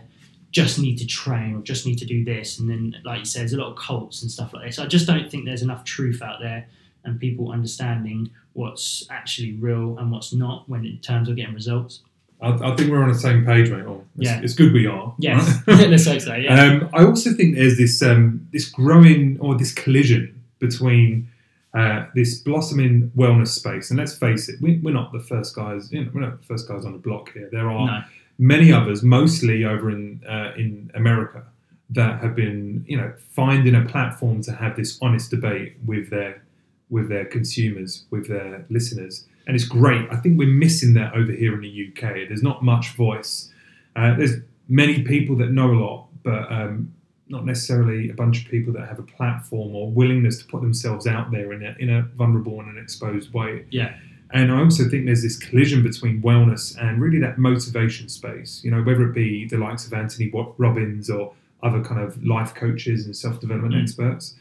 just 0.52 0.78
need 0.78 0.96
to 0.98 1.06
train 1.06 1.54
or 1.56 1.60
just 1.62 1.86
need 1.86 1.98
to 1.98 2.06
do 2.06 2.24
this, 2.24 2.58
and 2.58 2.68
then 2.70 2.96
like 3.04 3.18
you 3.20 3.24
said, 3.24 3.40
there's 3.42 3.52
a 3.52 3.58
lot 3.58 3.70
of 3.72 3.76
cults 3.78 4.22
and 4.22 4.30
stuff 4.30 4.52
like 4.54 4.66
this. 4.66 4.78
I 4.78 4.86
just 4.86 5.06
don't 5.06 5.30
think 5.30 5.44
there's 5.44 5.62
enough 5.62 5.84
truth 5.84 6.22
out 6.22 6.40
there 6.40 6.66
and 7.04 7.20
people 7.20 7.52
understanding 7.52 8.30
what's 8.54 9.06
actually 9.10 9.52
real 9.54 9.98
and 9.98 10.10
what's 10.10 10.32
not 10.32 10.68
when 10.68 10.84
in 10.86 10.98
terms 10.98 11.28
of 11.28 11.36
getting 11.36 11.54
results. 11.54 12.00
I, 12.40 12.48
I 12.50 12.76
think 12.76 12.90
we're 12.90 13.02
on 13.02 13.08
the 13.12 13.18
same 13.18 13.44
page, 13.46 13.70
mate. 13.70 13.84
Oh, 13.86 14.04
it's, 14.18 14.28
Yeah. 14.28 14.40
it's 14.42 14.54
good 14.54 14.72
we 14.72 14.86
are. 14.86 15.14
Yes, 15.18 15.62
right? 15.66 15.88
let's 15.90 16.06
hope 16.06 16.20
so. 16.20 16.34
Yeah, 16.34 16.62
Um, 16.62 16.90
I 16.94 17.04
also 17.04 17.32
think 17.32 17.54
there's 17.56 17.76
this 17.76 18.02
um, 18.02 18.46
this 18.52 18.66
growing 18.68 19.38
or 19.40 19.56
this 19.56 19.72
collision 19.72 20.42
between 20.58 21.28
uh, 21.76 22.06
this 22.14 22.38
blossoming 22.38 23.12
wellness 23.14 23.48
space, 23.48 23.90
and 23.90 23.98
let's 23.98 24.16
face 24.16 24.48
it, 24.48 24.58
we, 24.62 24.78
we're 24.82 24.94
not 24.94 25.12
the 25.12 25.20
first 25.20 25.54
guys. 25.54 25.92
You 25.92 26.04
know, 26.04 26.10
we're 26.14 26.22
not 26.22 26.40
the 26.40 26.46
first 26.46 26.66
guys 26.66 26.86
on 26.86 26.92
the 26.92 26.98
block 26.98 27.34
here. 27.34 27.50
There 27.52 27.70
are 27.70 27.86
no, 27.86 28.00
many 28.38 28.72
others, 28.72 29.02
mostly 29.02 29.62
over 29.62 29.90
in 29.90 30.22
uh, 30.26 30.52
in 30.56 30.90
America, 30.94 31.44
that 31.90 32.22
have 32.22 32.34
been 32.34 32.82
you 32.88 32.96
know 32.96 33.12
finding 33.30 33.74
a 33.74 33.84
platform 33.84 34.40
to 34.44 34.52
have 34.52 34.74
this 34.74 34.98
honest 35.02 35.30
debate 35.30 35.76
with 35.84 36.08
their 36.08 36.42
with 36.88 37.10
their 37.10 37.26
consumers, 37.26 38.06
with 38.10 38.26
their 38.26 38.64
listeners, 38.70 39.26
and 39.46 39.54
it's 39.54 39.66
great. 39.66 40.08
I 40.10 40.16
think 40.16 40.38
we're 40.38 40.48
missing 40.48 40.94
that 40.94 41.12
over 41.12 41.32
here 41.32 41.52
in 41.52 41.60
the 41.60 41.88
UK. 41.92 42.28
There's 42.28 42.42
not 42.42 42.64
much 42.64 42.92
voice. 42.96 43.50
Uh, 43.94 44.16
there's 44.16 44.36
many 44.66 45.02
people 45.02 45.36
that 45.36 45.50
know 45.50 45.72
a 45.72 45.78
lot, 45.78 46.06
but 46.22 46.50
um, 46.50 46.94
not 47.28 47.44
necessarily 47.44 48.08
a 48.10 48.14
bunch 48.14 48.44
of 48.44 48.50
people 48.50 48.72
that 48.74 48.86
have 48.88 48.98
a 48.98 49.02
platform 49.02 49.74
or 49.74 49.90
willingness 49.90 50.38
to 50.38 50.44
put 50.46 50.60
themselves 50.60 51.06
out 51.06 51.30
there 51.30 51.52
in 51.52 51.64
a, 51.64 51.74
in 51.80 51.90
a 51.90 52.02
vulnerable 52.16 52.60
and 52.60 52.68
an 52.76 52.78
exposed 52.82 53.32
way. 53.32 53.64
yeah, 53.70 53.96
And 54.30 54.52
I 54.52 54.58
also 54.60 54.88
think 54.88 55.06
there's 55.06 55.22
this 55.22 55.36
collision 55.36 55.82
between 55.82 56.22
wellness 56.22 56.76
and 56.80 57.00
really 57.00 57.18
that 57.20 57.36
motivation 57.38 58.08
space. 58.08 58.60
You 58.64 58.70
know, 58.70 58.82
whether 58.82 59.08
it 59.08 59.12
be 59.14 59.46
the 59.48 59.58
likes 59.58 59.86
of 59.86 59.92
Anthony 59.92 60.30
Robbins 60.58 61.10
or 61.10 61.32
other 61.62 61.82
kind 61.82 62.00
of 62.00 62.22
life 62.24 62.54
coaches 62.54 63.06
and 63.06 63.16
self 63.16 63.40
development 63.40 63.74
Mm. 63.74 63.82
experts. 63.82 64.36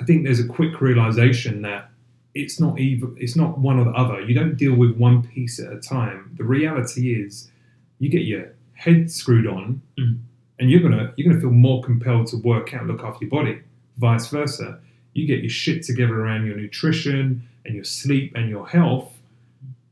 I 0.00 0.04
think 0.04 0.24
there's 0.24 0.40
a 0.40 0.46
quick 0.46 0.80
realization 0.80 1.62
that 1.62 1.90
it's 2.34 2.58
not 2.58 2.78
either. 2.80 3.08
It's 3.16 3.36
not 3.36 3.58
one 3.58 3.78
or 3.78 3.84
the 3.84 3.90
other. 3.92 4.20
You 4.22 4.34
don't 4.34 4.56
deal 4.56 4.74
with 4.74 4.96
one 4.96 5.22
piece 5.22 5.58
at 5.60 5.72
a 5.72 5.78
time. 5.78 6.30
The 6.36 6.44
reality 6.44 7.14
is, 7.14 7.50
you 7.98 8.08
get 8.08 8.22
your 8.22 8.46
head 8.74 9.10
screwed 9.10 9.46
on, 9.46 9.82
Mm. 9.98 10.18
And 10.58 10.70
you're 10.70 10.80
gonna 10.80 11.12
you're 11.16 11.28
gonna 11.28 11.40
feel 11.40 11.50
more 11.50 11.82
compelled 11.82 12.26
to 12.28 12.36
work 12.38 12.74
out, 12.74 12.86
look 12.86 13.02
after 13.02 13.24
your 13.24 13.30
body. 13.30 13.58
Vice 13.98 14.28
versa, 14.28 14.78
you 15.14 15.26
get 15.26 15.40
your 15.40 15.50
shit 15.50 15.82
together 15.82 16.18
around 16.20 16.46
your 16.46 16.56
nutrition 16.56 17.46
and 17.64 17.74
your 17.74 17.84
sleep 17.84 18.32
and 18.34 18.48
your 18.48 18.66
health. 18.68 19.12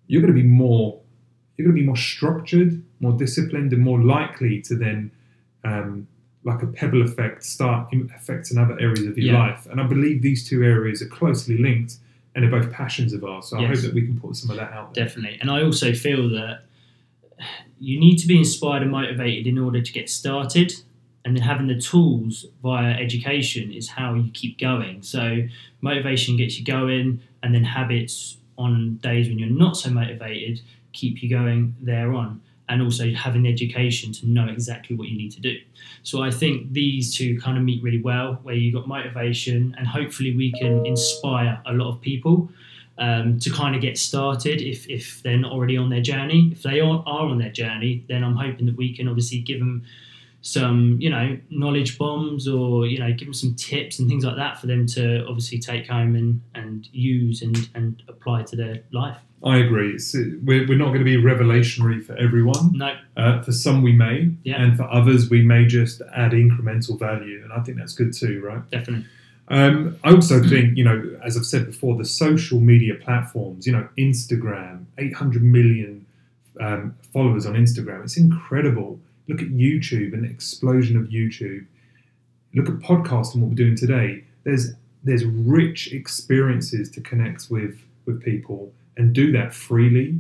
You're 0.07 0.21
gonna 0.23 0.33
be 0.35 0.43
more 0.43 0.99
you're 1.57 1.67
gonna 1.67 1.79
be 1.79 1.85
more 1.87 1.97
structured, 1.97 2.83
more 3.01 3.13
disciplined, 3.13 3.73
and 3.73 3.83
more 3.83 4.01
likely 4.03 4.61
to 4.63 4.75
then. 4.77 5.11
Um, 5.65 6.07
like 6.43 6.63
a 6.63 6.67
pebble 6.67 7.03
effect, 7.03 7.45
start 7.45 7.93
affecting 8.17 8.57
other 8.57 8.81
areas 8.81 9.05
of 9.05 9.19
your 9.19 9.35
Yeah. 9.35 9.39
life. 9.41 9.67
And 9.71 9.79
I 9.79 9.87
believe 9.87 10.23
these 10.23 10.49
two 10.49 10.63
areas 10.65 11.03
are 11.03 11.07
closely 11.07 11.59
linked 11.59 11.97
and 12.35 12.43
they're 12.43 12.51
both 12.51 12.73
passions 12.73 13.13
of 13.13 13.23
ours. 13.25 13.49
So 13.49 13.59
I 13.59 13.61
Yes. 13.61 13.69
hope 13.83 13.85
that 13.89 13.95
we 13.95 14.07
can 14.07 14.19
put 14.19 14.35
some 14.37 14.49
of 14.51 14.57
that 14.57 14.73
out 14.73 14.95
there. 14.95 15.05
definitely. 15.05 15.37
And 15.43 15.51
I 15.51 15.63
also 15.63 15.93
feel 15.93 16.31
that 16.31 16.65
you 17.81 17.99
need 17.99 18.19
to 18.19 18.29
be 18.29 18.39
inspired 18.39 18.83
and 18.83 18.93
motivated 18.93 19.47
in 19.47 19.59
order 19.59 19.81
to 19.81 19.93
get 19.93 20.09
started. 20.09 20.75
And 21.25 21.37
then 21.37 21.43
having 21.43 21.67
the 21.67 21.79
tools 21.79 22.47
via 22.63 22.93
education 22.93 23.73
is 23.73 23.89
how 23.89 24.15
you 24.15 24.31
keep 24.33 24.59
going. 24.59 25.03
So 25.03 25.43
motivation 25.81 26.37
gets 26.37 26.59
you 26.59 26.65
going, 26.65 27.21
and 27.43 27.55
then 27.55 27.65
habits 27.65 28.39
on 28.57 28.97
days 29.03 29.29
when 29.29 29.39
you're 29.39 29.49
not 29.51 29.77
so 29.77 29.91
motivated 29.91 30.61
keep 30.93 31.23
you 31.23 31.29
going 31.29 31.75
thereon. 31.81 32.41
And 32.69 32.83
also 32.83 33.11
having 33.13 33.47
education 33.47 34.13
to 34.13 34.27
know 34.29 34.47
exactly 34.47 34.95
what 34.95 35.09
you 35.09 35.19
need 35.19 35.33
to 35.33 35.41
do. 35.41 35.59
So 36.05 36.23
I 36.23 36.31
think 36.31 36.73
these 36.73 37.15
two 37.17 37.41
kind 37.41 37.59
of 37.59 37.65
meet 37.65 37.83
really 37.83 38.01
well, 38.01 38.39
where 38.45 38.55
you've 38.55 38.75
got 38.75 38.87
motivation, 38.87 39.75
and 39.77 39.89
hopefully 39.89 40.37
we 40.37 40.53
can 40.53 40.87
inspire 40.87 41.61
a 41.67 41.73
lot 41.73 41.89
of 41.93 42.01
people 42.01 42.49
um, 43.01 43.39
to 43.41 43.51
kind 43.51 43.75
of 43.75 43.81
get 43.83 43.99
started 43.99 44.61
if, 44.61 44.87
if 44.89 45.23
they're 45.23 45.39
not 45.39 45.51
already 45.53 45.77
on 45.77 45.89
their 45.91 46.03
journey. 46.03 46.51
If 46.53 46.63
they 46.63 46.81
are, 46.81 47.03
are 47.07 47.27
on 47.29 47.39
their 47.39 47.51
journey, 47.51 48.05
then 48.09 48.23
I'm 48.23 48.37
hoping 48.37 48.67
that 48.67 48.77
we 48.77 48.95
can 48.95 49.09
obviously 49.09 49.41
give 49.41 49.59
them 49.59 49.83
some, 50.43 50.97
you 51.01 51.11
know, 51.11 51.37
knowledge 51.51 51.99
bombs 51.99 52.49
or, 52.49 52.87
you 52.87 52.99
know, 52.99 53.09
give 53.13 53.27
them 53.27 53.35
some 53.35 53.55
tips 53.57 53.99
and 53.99 54.09
things 54.09 54.25
like 54.25 54.37
that 54.37 54.59
for 54.59 54.67
them 54.67 54.87
to 54.87 55.25
obviously 55.27 55.59
take 55.59 55.87
home 55.87 56.15
and, 56.15 56.41
and 56.55 56.89
use 56.93 57.43
and, 57.43 57.69
and 57.75 58.03
apply 58.09 58.43
to 58.45 58.57
their 58.57 58.83
life. 58.93 59.19
I 59.45 59.57
agree. 59.59 59.93
It's, 59.95 60.15
we're, 60.15 60.67
we're 60.69 60.79
not 60.79 60.89
going 60.89 60.99
to 60.99 61.05
be 61.05 61.17
revelationary 61.17 62.05
for 62.05 62.15
everyone. 62.17 62.73
No, 62.77 62.95
Uh, 63.17 63.43
for 63.43 63.53
some, 63.53 63.83
we 63.83 63.93
may, 63.93 64.31
Yeah. 64.45 64.63
and 64.63 64.77
for 64.77 64.85
others, 64.91 65.31
we 65.31 65.43
may 65.43 65.65
just 65.67 66.03
add 66.15 66.33
incremental 66.33 66.99
value. 66.99 67.41
And 67.43 67.53
I 67.53 67.61
think 67.63 67.79
that's 67.79 67.95
good 67.95 68.13
too, 68.15 68.43
right? 68.45 68.69
definitely. 68.71 69.07
Um, 69.51 69.99
I 70.05 70.13
also 70.13 70.41
think, 70.43 70.79
you 70.79 70.85
know, 70.85 71.19
as 71.25 71.37
I've 71.37 71.45
said 71.45 71.67
before, 71.67 71.97
the 71.97 72.05
social 72.05 72.61
media 72.61 72.95
platforms, 72.95 73.67
you 73.67 73.73
know, 73.73 73.89
Instagram, 73.99 74.85
800 74.97 75.43
million 75.43 76.07
um, 76.61 76.97
followers 77.13 77.47
on 77.47 77.55
Instagram. 77.55 78.05
It's 78.05 78.17
incredible. 78.17 79.01
Look 79.27 79.43
at 79.43 79.49
YouTube 79.49 80.13
and 80.13 80.25
the 80.25 80.31
explosion 80.31 80.97
of 80.97 81.09
YouTube. 81.09 81.67
Look 82.55 82.69
at 82.69 82.75
podcasting, 82.77 83.41
what 83.41 83.49
we're 83.49 83.57
doing 83.57 83.77
today. 83.77 84.25
There's 84.45 84.73
there's 85.03 85.25
rich 85.25 85.93
experiences 85.93 86.91
to 86.91 87.01
connect 87.01 87.51
with 87.51 87.79
with 88.07 88.23
people 88.23 88.73
and 88.97 89.13
do 89.13 89.33
that 89.33 89.55
freely 89.55 90.19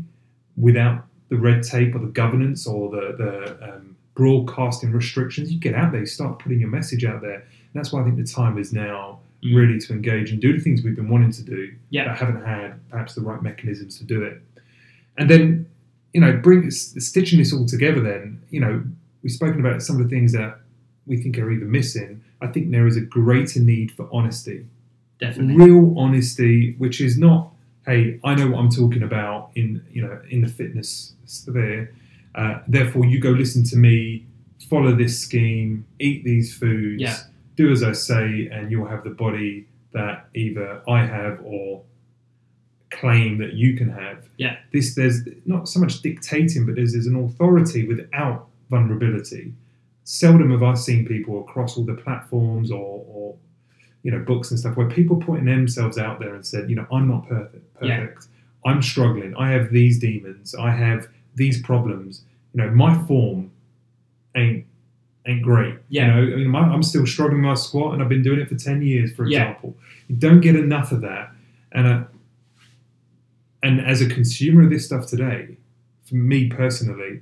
without 0.56 1.04
the 1.28 1.36
red 1.36 1.62
tape 1.62 1.94
or 1.94 1.98
the 1.98 2.06
governance 2.06 2.66
or 2.66 2.90
the, 2.90 3.14
the 3.16 3.74
um, 3.74 3.96
broadcasting 4.14 4.90
restrictions. 4.92 5.52
You 5.52 5.58
get 5.58 5.74
out 5.74 5.92
there, 5.92 6.00
you 6.00 6.06
start 6.06 6.38
putting 6.38 6.60
your 6.60 6.70
message 6.70 7.04
out 7.04 7.20
there. 7.20 7.46
That's 7.72 7.92
why 7.92 8.00
I 8.00 8.04
think 8.04 8.16
the 8.16 8.24
time 8.24 8.58
is 8.58 8.72
now 8.72 9.20
Mm. 9.42 9.56
really 9.56 9.78
to 9.80 9.92
engage 9.94 10.30
and 10.32 10.40
do 10.40 10.52
the 10.52 10.60
things 10.60 10.82
we've 10.82 10.94
been 10.96 11.08
wanting 11.08 11.30
to 11.32 11.42
do, 11.42 11.70
Yeah. 11.88 12.08
but 12.08 12.18
haven't 12.18 12.44
had 12.44 12.74
perhaps 12.90 13.14
the 13.14 13.22
right 13.22 13.42
mechanisms 13.42 13.96
to 13.98 14.04
do 14.04 14.22
it. 14.22 14.42
And 15.16 15.30
then, 15.30 15.64
you 16.12 16.20
know, 16.20 16.36
bring 16.36 16.70
stitching 16.70 17.38
this 17.38 17.50
all 17.52 17.64
together. 17.64 18.00
Then, 18.02 18.40
you 18.50 18.60
know, 18.60 18.82
we've 19.22 19.32
spoken 19.32 19.60
about 19.60 19.82
some 19.82 19.96
of 19.96 20.02
the 20.02 20.08
things 20.14 20.32
that 20.32 20.60
we 21.06 21.16
think 21.16 21.38
are 21.38 21.50
even 21.50 21.70
missing. 21.70 22.20
I 22.42 22.48
think 22.48 22.70
there 22.70 22.86
is 22.86 22.98
a 22.98 23.00
greater 23.00 23.60
need 23.60 23.92
for 23.92 24.08
honesty, 24.12 24.66
Definitely. 25.20 25.56
real 25.64 25.98
honesty, 25.98 26.74
which 26.76 27.00
is 27.00 27.16
not, 27.16 27.50
hey, 27.86 28.20
I 28.22 28.34
know 28.34 28.50
what 28.50 28.58
I'm 28.60 28.68
talking 28.70 29.02
about 29.02 29.52
in 29.54 29.80
you 29.90 30.02
know 30.02 30.20
in 30.28 30.42
the 30.42 30.48
fitness 30.48 31.14
sphere. 31.24 31.90
Uh, 32.34 32.60
therefore, 32.68 33.06
you 33.06 33.20
go 33.20 33.30
listen 33.30 33.64
to 33.64 33.76
me, 33.76 34.24
follow 34.68 34.94
this 34.94 35.18
scheme, 35.18 35.84
eat 35.98 36.24
these 36.24 36.54
foods, 36.54 37.00
Yeah. 37.00 37.16
Do 37.60 37.72
as 37.72 37.82
I 37.82 37.92
say, 37.92 38.48
and 38.52 38.70
you'll 38.70 38.86
have 38.86 39.04
the 39.04 39.10
body 39.10 39.66
that 39.92 40.28
either 40.34 40.82
I 40.88 41.04
have 41.04 41.40
or 41.44 41.82
claim 42.90 43.38
that 43.38 43.54
you 43.54 43.76
can 43.76 43.90
have. 43.90 44.24
Yeah. 44.36 44.56
This 44.72 44.94
there's 44.94 45.20
not 45.44 45.68
so 45.68 45.80
much 45.80 46.02
dictating, 46.02 46.66
but 46.66 46.74
there's, 46.76 46.92
there's 46.92 47.06
an 47.06 47.16
authority 47.16 47.86
without 47.86 48.48
vulnerability. 48.68 49.52
Seldom 50.04 50.50
have 50.50 50.62
I 50.62 50.74
seen 50.74 51.06
people 51.06 51.40
across 51.40 51.76
all 51.76 51.84
the 51.84 51.94
platforms 51.94 52.70
or, 52.70 53.04
or 53.06 53.36
you 54.02 54.10
know 54.10 54.20
books 54.20 54.50
and 54.50 54.58
stuff 54.58 54.76
where 54.76 54.88
people 54.88 55.16
putting 55.16 55.44
themselves 55.44 55.98
out 55.98 56.18
there 56.18 56.34
and 56.34 56.44
said, 56.44 56.70
you 56.70 56.76
know, 56.76 56.86
I'm 56.92 57.08
not 57.08 57.28
perfect. 57.28 57.64
Yeah. 57.82 58.00
Perfect. 58.00 58.28
I'm 58.64 58.82
struggling. 58.82 59.34
I 59.36 59.50
have 59.50 59.70
these 59.70 59.98
demons. 59.98 60.54
I 60.54 60.70
have 60.70 61.08
these 61.34 61.62
problems. 61.62 62.24
You 62.52 62.62
know, 62.62 62.70
my 62.70 62.94
form 63.06 63.50
ain't 64.36 64.66
ain't 65.26 65.42
great. 65.42 65.76
Yeah. 65.88 66.18
You 66.20 66.26
know, 66.26 66.32
I 66.34 66.36
mean, 66.36 66.54
I'm 66.72 66.82
still 66.82 67.06
struggling 67.06 67.42
with 67.42 67.48
my 67.48 67.54
squat, 67.54 67.94
and 67.94 68.02
I've 68.02 68.08
been 68.08 68.22
doing 68.22 68.40
it 68.40 68.48
for 68.48 68.54
ten 68.56 68.82
years, 68.82 69.12
for 69.14 69.26
Yeah. 69.26 69.42
example. 69.50 69.76
You 70.08 70.16
don't 70.16 70.40
get 70.40 70.56
enough 70.56 70.92
of 70.92 71.00
that, 71.02 71.32
and 71.72 71.86
uh, 71.86 72.04
and 73.62 73.80
as 73.80 74.00
a 74.00 74.08
consumer 74.08 74.62
of 74.64 74.70
this 74.70 74.86
stuff 74.86 75.06
today, 75.06 75.56
for 76.04 76.14
me 76.16 76.48
personally, 76.48 77.20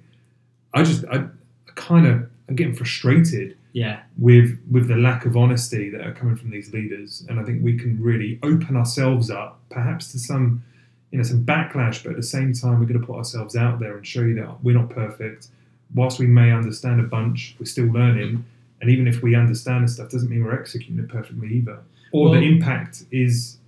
I 0.75 0.83
just 0.83 1.05
I, 1.11 1.17
I 1.17 1.27
kind 1.75 2.07
of 2.07 2.29
I'm 2.49 2.55
getting 2.57 2.75
frustrated 2.75 3.57
Yeah. 3.73 4.01
with 4.17 4.59
with 4.71 4.89
the 4.89 4.97
lack 4.97 5.27
of 5.27 5.37
honesty 5.37 5.91
that 5.91 6.01
are 6.07 6.13
coming 6.13 6.37
from 6.37 6.51
these 6.51 6.73
leaders, 6.73 7.27
and 7.29 7.39
I 7.41 7.45
think 7.45 7.63
we 7.63 7.77
can 7.77 8.01
really 8.01 8.39
open 8.43 8.77
ourselves 8.77 9.31
up, 9.31 9.61
perhaps 9.71 10.13
to 10.13 10.19
some, 10.19 10.63
you 11.11 11.19
know, 11.19 11.25
some 11.25 11.45
backlash, 11.45 12.03
but 12.03 12.11
at 12.11 12.17
the 12.17 12.23
same 12.23 12.53
time, 12.53 12.79
we're 12.79 12.87
going 12.87 13.01
to 13.01 13.07
put 13.07 13.17
ourselves 13.17 13.57
out 13.57 13.81
there 13.81 13.97
and 13.97 14.07
show 14.07 14.23
you 14.23 14.35
that 14.37 14.63
we're 14.63 14.77
not 14.79 14.91
perfect. 14.91 15.49
Whilst 15.95 16.19
we 16.19 16.27
may 16.27 16.53
understand 16.53 17.01
a 17.01 17.05
bunch, 17.05 17.57
we're 17.59 17.67
still 17.67 17.87
learning, 17.87 18.45
and 18.81 18.91
even 18.91 19.07
if 19.09 19.23
we 19.23 19.35
understand 19.35 19.85
the 19.85 19.89
stuff, 19.89 20.11
doesn't 20.11 20.29
mean 20.29 20.45
we're 20.45 20.59
executing 20.59 20.99
it 20.99 21.09
perfectly 21.09 21.49
either, 21.55 21.79
or 22.13 22.31
Well- 22.31 22.41
the 22.41 22.47
impact 22.47 23.05
is 23.11 23.59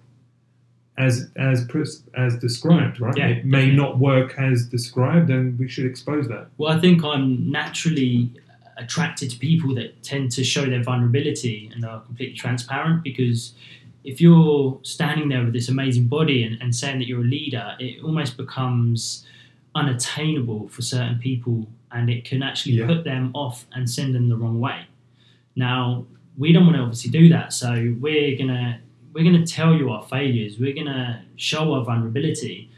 as 0.99 1.31
as 1.37 1.67
as 2.15 2.37
described, 2.39 3.01
right? 3.01 3.17
Yeah, 3.17 3.29
it 3.29 3.45
may 3.47 3.61
definitely. 3.71 3.77
not 3.77 3.99
work 3.99 4.35
as 4.39 4.67
described, 4.67 5.31
and 5.31 5.59
we 5.59 5.67
should 5.69 5.87
expose 5.87 6.29
that. 6.29 6.49
Well, 6.59 6.71
I 6.77 6.79
think 6.81 7.03
I'm 7.03 7.51
naturally 7.51 8.31
attracted 8.77 9.31
to 9.31 9.39
people 9.39 9.75
that 9.75 10.03
tend 10.03 10.31
to 10.33 10.45
show 10.45 10.65
their 10.67 10.83
vulnerability 10.83 11.71
and 11.75 11.85
are 11.85 12.01
completely 12.01 12.35
transparent 12.35 13.03
because 13.05 13.53
if 14.05 14.21
you're 14.21 14.79
standing 14.83 15.29
there 15.29 15.45
with 15.45 15.53
this 15.53 15.69
amazing 15.69 16.07
body 16.07 16.43
and, 16.43 16.61
and 16.63 16.75
saying 16.75 16.99
that 16.99 17.07
you're 17.07 17.21
a 17.21 17.25
leader, 17.25 17.77
it 17.79 18.03
almost 18.03 18.37
becomes 18.39 19.27
unattainable 19.75 20.69
for 20.69 20.83
certain 20.83 21.19
people 21.19 21.69
and 21.93 22.09
it 22.11 22.25
can 22.25 22.43
actually 22.43 22.75
Yeah. 22.77 22.87
put 22.87 23.05
them 23.05 23.31
off 23.35 23.67
and 23.73 23.89
send 23.89 24.15
them 24.15 24.29
the 24.29 24.37
wrong 24.37 24.61
way. 24.61 24.83
Now, 25.57 26.07
we 26.39 26.53
don't 26.53 26.65
want 26.65 26.77
to 26.77 26.83
obviously 26.83 27.11
do 27.11 27.29
that, 27.31 27.53
so 27.53 27.95
we're 28.01 28.37
gonna 28.39 28.81
we're 29.13 29.25
gonna 29.25 29.45
tell 29.47 29.75
you 29.75 29.91
our 29.91 30.03
failures. 30.05 30.59
We're 30.59 30.73
gonna 30.75 31.25
show 31.37 31.75
our 31.75 31.85
vulnerability. 31.85 32.71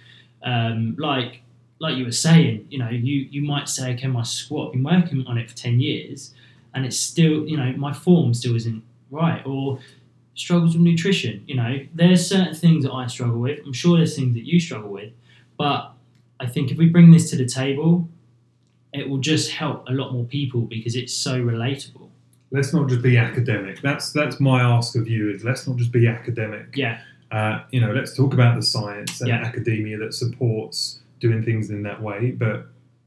Um, 0.42 0.96
like 0.98 1.42
like 1.78 1.96
you 1.96 2.04
were 2.04 2.12
saying, 2.12 2.66
you 2.70 2.78
know, 2.78 2.88
you 2.88 3.28
you 3.30 3.42
might 3.42 3.68
say, 3.68 3.92
okay, 3.94 4.06
my 4.06 4.22
squat, 4.22 4.68
I've 4.68 4.72
been 4.72 4.82
working 4.84 5.26
on 5.26 5.36
it 5.38 5.50
for 5.50 5.56
ten 5.56 5.80
years, 5.80 6.34
and 6.74 6.86
it's 6.86 6.96
still, 6.98 7.46
you 7.46 7.56
know, 7.56 7.72
my 7.76 7.92
form 7.92 8.32
still 8.34 8.56
isn't 8.56 8.82
right, 9.10 9.42
or 9.46 9.78
struggles 10.34 10.74
with 10.74 10.82
nutrition. 10.82 11.44
You 11.46 11.56
know, 11.56 11.80
there's 11.94 12.26
certain 12.26 12.54
things 12.54 12.84
that 12.84 12.92
I 12.92 13.06
struggle 13.08 13.38
with. 13.40 13.58
I'm 13.66 13.72
sure 13.74 13.98
there's 13.98 14.16
things 14.16 14.34
that 14.34 14.44
you 14.46 14.58
struggle 14.58 14.90
with, 14.90 15.12
but 15.58 15.92
I 16.40 16.46
think 16.46 16.70
if 16.72 16.78
we 16.78 16.86
bring 16.88 17.10
this 17.10 17.28
to 17.30 17.36
the 17.36 17.44
table, 17.46 18.08
it 18.92 19.08
will 19.08 19.18
just 19.18 19.50
help 19.50 19.88
a 19.88 19.92
lot 19.92 20.12
more 20.12 20.24
people 20.24 20.62
because 20.62 20.96
it's 20.96 21.14
so 21.14 21.42
relatable. 21.42 22.08
Let's 22.50 22.72
not 22.74 22.88
just 22.88 23.02
be 23.02 23.16
academic. 23.16 23.80
That's 23.80 24.12
that's 24.12 24.38
my 24.40 24.60
ask 24.60 24.94
of 24.96 25.08
you. 25.08 25.30
Is 25.30 25.42
let's 25.44 25.66
not 25.66 25.76
just 25.78 25.92
be 25.92 26.06
academic. 26.06 26.76
Yeah, 26.76 27.00
Uh, 27.30 27.62
you 27.70 27.80
know, 27.80 27.92
let's 27.92 28.14
talk 28.14 28.34
about 28.34 28.56
the 28.56 28.62
science 28.62 29.20
and 29.22 29.28
Yeah. 29.28 29.36
academia 29.42 29.96
that 29.98 30.12
supports 30.12 31.00
doing 31.18 31.42
things 31.42 31.70
in 31.70 31.82
that 31.84 32.02
way. 32.02 32.32
But 32.32 32.66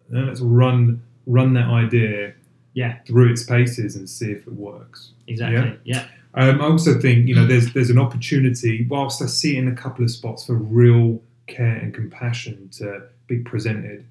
you 0.09 0.17
know, 0.17 0.25
let's 0.25 0.41
run 0.41 1.01
run 1.27 1.53
that 1.53 1.67
idea 1.67 2.33
Yeah. 2.73 2.97
through 3.07 3.31
its 3.31 3.43
paces 3.43 3.95
and 3.95 4.09
see 4.09 4.31
if 4.31 4.47
it 4.47 4.53
works. 4.53 5.11
exactly. 5.27 5.77
Yeah, 5.83 6.05
Um, 6.33 6.59
I 6.61 6.65
also 6.65 6.99
think 6.99 7.27
you 7.27 7.35
know 7.35 7.45
there's 7.45 7.71
there's 7.73 7.91
an 7.91 7.99
opportunity. 7.99 8.85
Whilst 8.89 9.21
I 9.21 9.27
see 9.27 9.55
it 9.57 9.59
in 9.59 9.67
a 9.67 9.75
couple 9.75 10.03
of 10.03 10.09
spots 10.09 10.45
for 10.47 10.55
real 10.55 11.21
care 11.47 11.75
and 11.81 11.93
compassion 11.93 12.69
to 12.79 13.03
be 13.27 13.37
presented, 13.39 14.03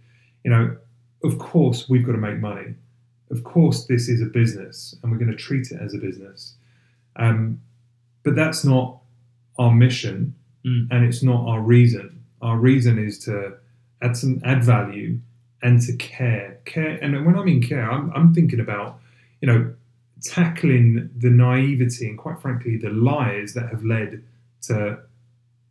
you 0.45 0.51
know, 0.53 0.77
of 1.25 1.39
course 1.39 1.89
we've 1.89 2.05
got 2.07 2.13
to 2.13 2.19
make 2.19 2.39
money. 2.39 2.75
Of 3.31 3.43
course 3.45 3.87
this 3.87 4.09
is 4.09 4.21
a 4.23 4.27
business, 4.27 4.95
and 5.03 5.11
we're 5.11 5.19
going 5.19 5.31
to 5.31 5.37
treat 5.37 5.71
it 5.73 5.81
as 5.81 5.95
a 5.95 5.99
business. 5.99 6.55
Um, 7.17 7.61
but 8.23 8.35
that's 8.37 8.65
not 8.65 8.99
our 9.59 9.73
mission, 9.73 10.35
Mm. 10.67 10.89
and 10.91 11.05
it's 11.05 11.23
not 11.23 11.47
our 11.47 11.61
reason. 11.61 12.25
Our 12.41 12.57
reason 12.57 12.99
is 12.99 13.19
to 13.27 13.53
add 14.01 14.17
some 14.17 14.41
add 14.45 14.65
value 14.65 15.19
and 15.63 15.81
to 15.83 15.95
care. 15.97 16.59
Care, 16.65 16.99
and 17.03 17.27
when 17.27 17.37
I 17.37 17.45
mean 17.45 17.63
care, 17.63 17.91
I'm, 17.91 18.11
I'm 18.15 18.33
thinking 18.33 18.61
about 18.61 18.99
you 19.43 19.49
know 19.49 19.75
tackling 20.23 21.11
the 21.19 21.29
naivety 21.29 22.09
and 22.09 22.17
quite 22.19 22.41
frankly 22.41 22.79
the 22.79 22.89
lies 22.89 23.53
that 23.55 23.69
have 23.69 23.85
led 23.85 24.23
to 24.63 24.99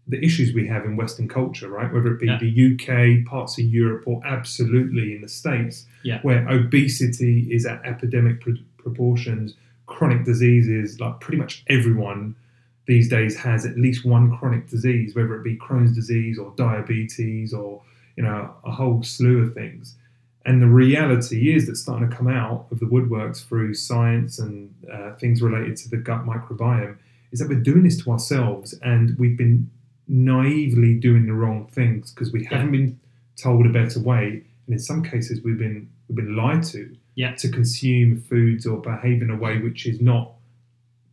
the 0.07 0.24
issues 0.24 0.53
we 0.53 0.67
have 0.67 0.83
in 0.86 0.98
Western 0.98 1.27
culture, 1.29 1.69
right? 1.69 1.91
Whether 1.93 2.13
it 2.13 2.19
be 2.19 2.27
Yeah. 2.27 2.38
the 2.39 2.50
UK, 2.50 3.24
parts 3.25 3.57
of 3.57 3.65
Europe, 3.65 4.03
or 4.05 4.22
absolutely 4.25 5.15
in 5.15 5.22
the 5.22 5.29
States, 5.29 5.86
Yeah. 6.03 6.19
where 6.24 6.48
obesity 6.50 7.48
is 7.51 7.65
at 7.65 7.81
epidemic 7.86 8.41
pr- 8.41 8.51
proportions, 8.77 9.55
chronic 9.86 10.25
diseases, 10.25 11.00
like 11.00 11.19
pretty 11.22 11.38
much 11.38 11.63
everyone 11.67 12.36
these 12.86 13.07
days 13.07 13.38
has 13.38 13.65
at 13.65 13.77
least 13.77 14.03
one 14.03 14.36
chronic 14.38 14.67
disease, 14.69 15.15
whether 15.15 15.36
it 15.36 15.43
be 15.43 15.55
Crohn's 15.55 15.93
disease 15.95 16.38
or 16.38 16.53
diabetes 16.57 17.53
or 17.53 17.81
you 18.17 18.24
know 18.24 18.51
a 18.65 18.72
whole 18.72 19.01
slew 19.03 19.39
of 19.41 19.53
things. 19.53 19.95
And 20.45 20.62
the 20.62 20.67
reality 20.67 21.53
is 21.53 21.65
that's 21.65 21.79
starting 21.79 22.10
to 22.10 22.15
come 22.15 22.27
out 22.27 22.67
of 22.72 22.79
the 22.81 22.86
woodworks 22.86 23.48
through 23.48 23.74
science 23.75 24.38
and 24.38 24.69
uh, 24.91 25.13
things 25.15 25.41
related 25.41 25.77
to 25.77 25.89
the 25.89 25.95
gut 25.95 26.25
microbiome 26.25 26.95
is 27.31 27.39
that 27.39 27.48
we're 27.48 27.62
doing 27.62 27.83
this 27.83 27.98
to 28.03 28.12
ourselves 28.12 28.74
and 28.83 29.17
we've 29.17 29.38
been 29.38 29.69
naively 30.07 30.95
doing 30.95 31.25
the 31.25 31.33
wrong 31.33 31.65
things 31.67 32.12
because 32.12 32.31
we 32.31 32.43
haven't 32.45 32.72
been 32.72 33.00
told 33.36 33.65
a 33.65 33.69
better 33.69 34.00
way. 34.00 34.43
And 34.65 34.74
in 34.74 34.79
some 34.79 35.03
cases, 35.03 35.41
we've 35.43 35.57
been 35.57 35.89
we've 36.07 36.17
been 36.17 36.36
lied 36.36 36.63
to 36.63 36.95
Yeah. 37.15 37.33
to 37.36 37.50
consume 37.50 38.22
foods 38.22 38.65
or 38.65 38.81
behave 38.81 39.22
in 39.22 39.29
a 39.29 39.36
way 39.38 39.60
which 39.60 39.86
is 39.86 40.01
not 40.01 40.31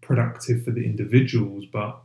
productive 0.00 0.64
for 0.64 0.70
the 0.72 0.84
individuals, 0.84 1.64
but 1.66 2.00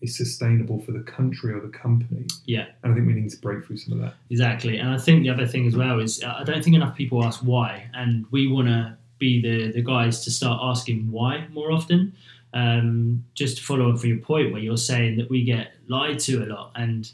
is 0.00 0.16
sustainable 0.16 0.80
for 0.80 0.90
the 0.92 1.00
country 1.00 1.52
or 1.52 1.60
the 1.60 1.68
company. 1.68 2.26
Yeah. 2.44 2.66
And 2.82 2.92
I 2.92 2.94
think 2.96 3.06
we 3.06 3.12
need 3.12 3.30
to 3.30 3.40
break 3.40 3.64
through 3.64 3.76
some 3.76 3.92
of 3.94 4.00
that. 4.00 4.14
exactly. 4.30 4.78
And 4.78 4.88
I 4.90 4.98
think 4.98 5.22
the 5.22 5.30
other 5.30 5.46
thing 5.46 5.66
as 5.66 5.76
well 5.76 6.00
is 6.00 6.22
uh, 6.22 6.34
I 6.40 6.44
don't 6.44 6.62
think 6.64 6.74
enough 6.74 6.96
people 6.96 7.24
ask 7.24 7.40
why, 7.40 7.88
and 7.94 8.24
we 8.30 8.46
want 8.48 8.68
to 8.68 8.96
be 9.18 9.40
the 9.40 9.70
the 9.72 9.82
guys 9.82 10.24
to 10.24 10.30
start 10.30 10.58
asking 10.62 11.10
why 11.10 11.46
more 11.52 11.70
often. 11.70 12.12
Um, 12.54 13.24
just 13.34 13.56
to 13.58 13.62
follow 13.62 13.90
up 13.90 13.98
for 13.98 14.06
your 14.08 14.18
point, 14.18 14.52
where 14.52 14.60
you're 14.60 14.76
saying 14.76 15.16
that 15.16 15.30
we 15.30 15.42
get 15.42 15.72
lied 15.88 16.18
to 16.20 16.44
a 16.44 16.46
lot, 16.46 16.72
and 16.74 17.10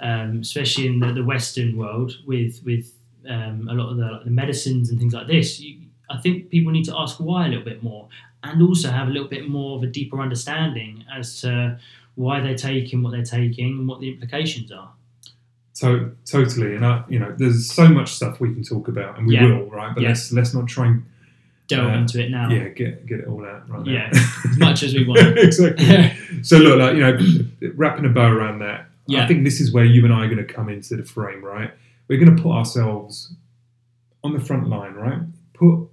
um, 0.00 0.40
especially 0.40 0.86
in 0.86 0.98
the, 0.98 1.12
the 1.12 1.22
Western 1.24 1.76
world 1.76 2.16
with 2.26 2.62
with 2.64 2.94
um, 3.28 3.68
a 3.68 3.74
lot 3.74 3.90
of 3.90 3.96
the, 3.98 4.04
like, 4.06 4.24
the 4.24 4.30
medicines 4.30 4.88
and 4.90 4.98
things 4.98 5.12
like 5.12 5.26
this, 5.26 5.60
you, 5.60 5.78
I 6.10 6.18
think 6.18 6.48
people 6.50 6.72
need 6.72 6.86
to 6.86 6.98
ask 6.98 7.18
why 7.18 7.46
a 7.46 7.48
little 7.50 7.64
bit 7.64 7.82
more, 7.82 8.08
and 8.44 8.62
also 8.62 8.90
have 8.90 9.08
a 9.08 9.10
little 9.10 9.28
bit 9.28 9.48
more 9.48 9.76
of 9.76 9.82
a 9.82 9.86
deeper 9.86 10.20
understanding 10.20 11.04
as 11.14 11.40
to 11.42 11.78
why 12.14 12.40
they're 12.40 12.54
taking 12.56 13.02
what 13.02 13.12
they're 13.12 13.22
taking 13.24 13.78
and 13.78 13.86
what 13.88 14.00
the 14.00 14.08
implications 14.08 14.72
are. 14.72 14.90
To- 15.80 16.16
totally, 16.24 16.76
and 16.76 16.84
I, 16.84 17.04
you 17.08 17.18
know, 17.18 17.34
there's 17.36 17.70
so 17.72 17.88
much 17.88 18.12
stuff 18.12 18.40
we 18.40 18.52
can 18.54 18.62
talk 18.62 18.88
about, 18.88 19.18
and 19.18 19.26
we 19.26 19.34
Yeah. 19.34 19.46
will, 19.46 19.70
right? 19.70 19.92
But 19.94 20.02
Yeah. 20.02 20.08
let's 20.10 20.32
let's 20.32 20.54
not 20.54 20.66
try 20.66 20.86
and 20.88 21.02
Delve 21.76 21.92
Uh, 21.92 21.98
into 21.98 22.24
it 22.24 22.30
now. 22.30 22.48
yeah 22.50 22.68
get 22.68 23.06
get 23.06 23.20
it 23.20 23.26
all 23.28 23.44
out 23.44 23.68
right 23.68 23.84
now. 23.86 23.92
Yeah, 23.92 24.10
as 24.12 24.58
much 24.58 24.82
as 24.82 24.94
we 24.94 25.04
want. 25.08 25.38
exactly. 25.38 26.12
So 26.42 26.56
look, 26.58 26.78
like 26.78 26.94
you 26.96 27.00
know, 27.02 27.18
wrapping 27.74 28.04
a 28.04 28.08
bow 28.08 28.30
around 28.30 28.58
that. 28.60 28.86
Yeah. 29.06 29.24
I 29.24 29.26
think 29.28 29.44
this 29.44 29.60
is 29.60 29.72
where 29.72 29.84
you 29.84 30.04
and 30.04 30.12
I 30.14 30.24
are 30.24 30.28
going 30.28 30.44
to 30.46 30.52
come 30.54 30.68
into 30.68 30.96
the 30.96 31.04
frame, 31.04 31.44
right? 31.44 31.70
We're 32.08 32.18
going 32.18 32.34
to 32.36 32.42
put 32.42 32.52
ourselves 32.52 33.34
on 34.24 34.32
the 34.32 34.40
front 34.40 34.68
line, 34.68 34.94
right? 34.94 35.20
Put 35.54 35.88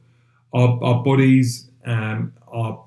our, 0.53 0.83
our 0.83 1.03
bodies, 1.03 1.69
um, 1.85 2.33
our, 2.47 2.83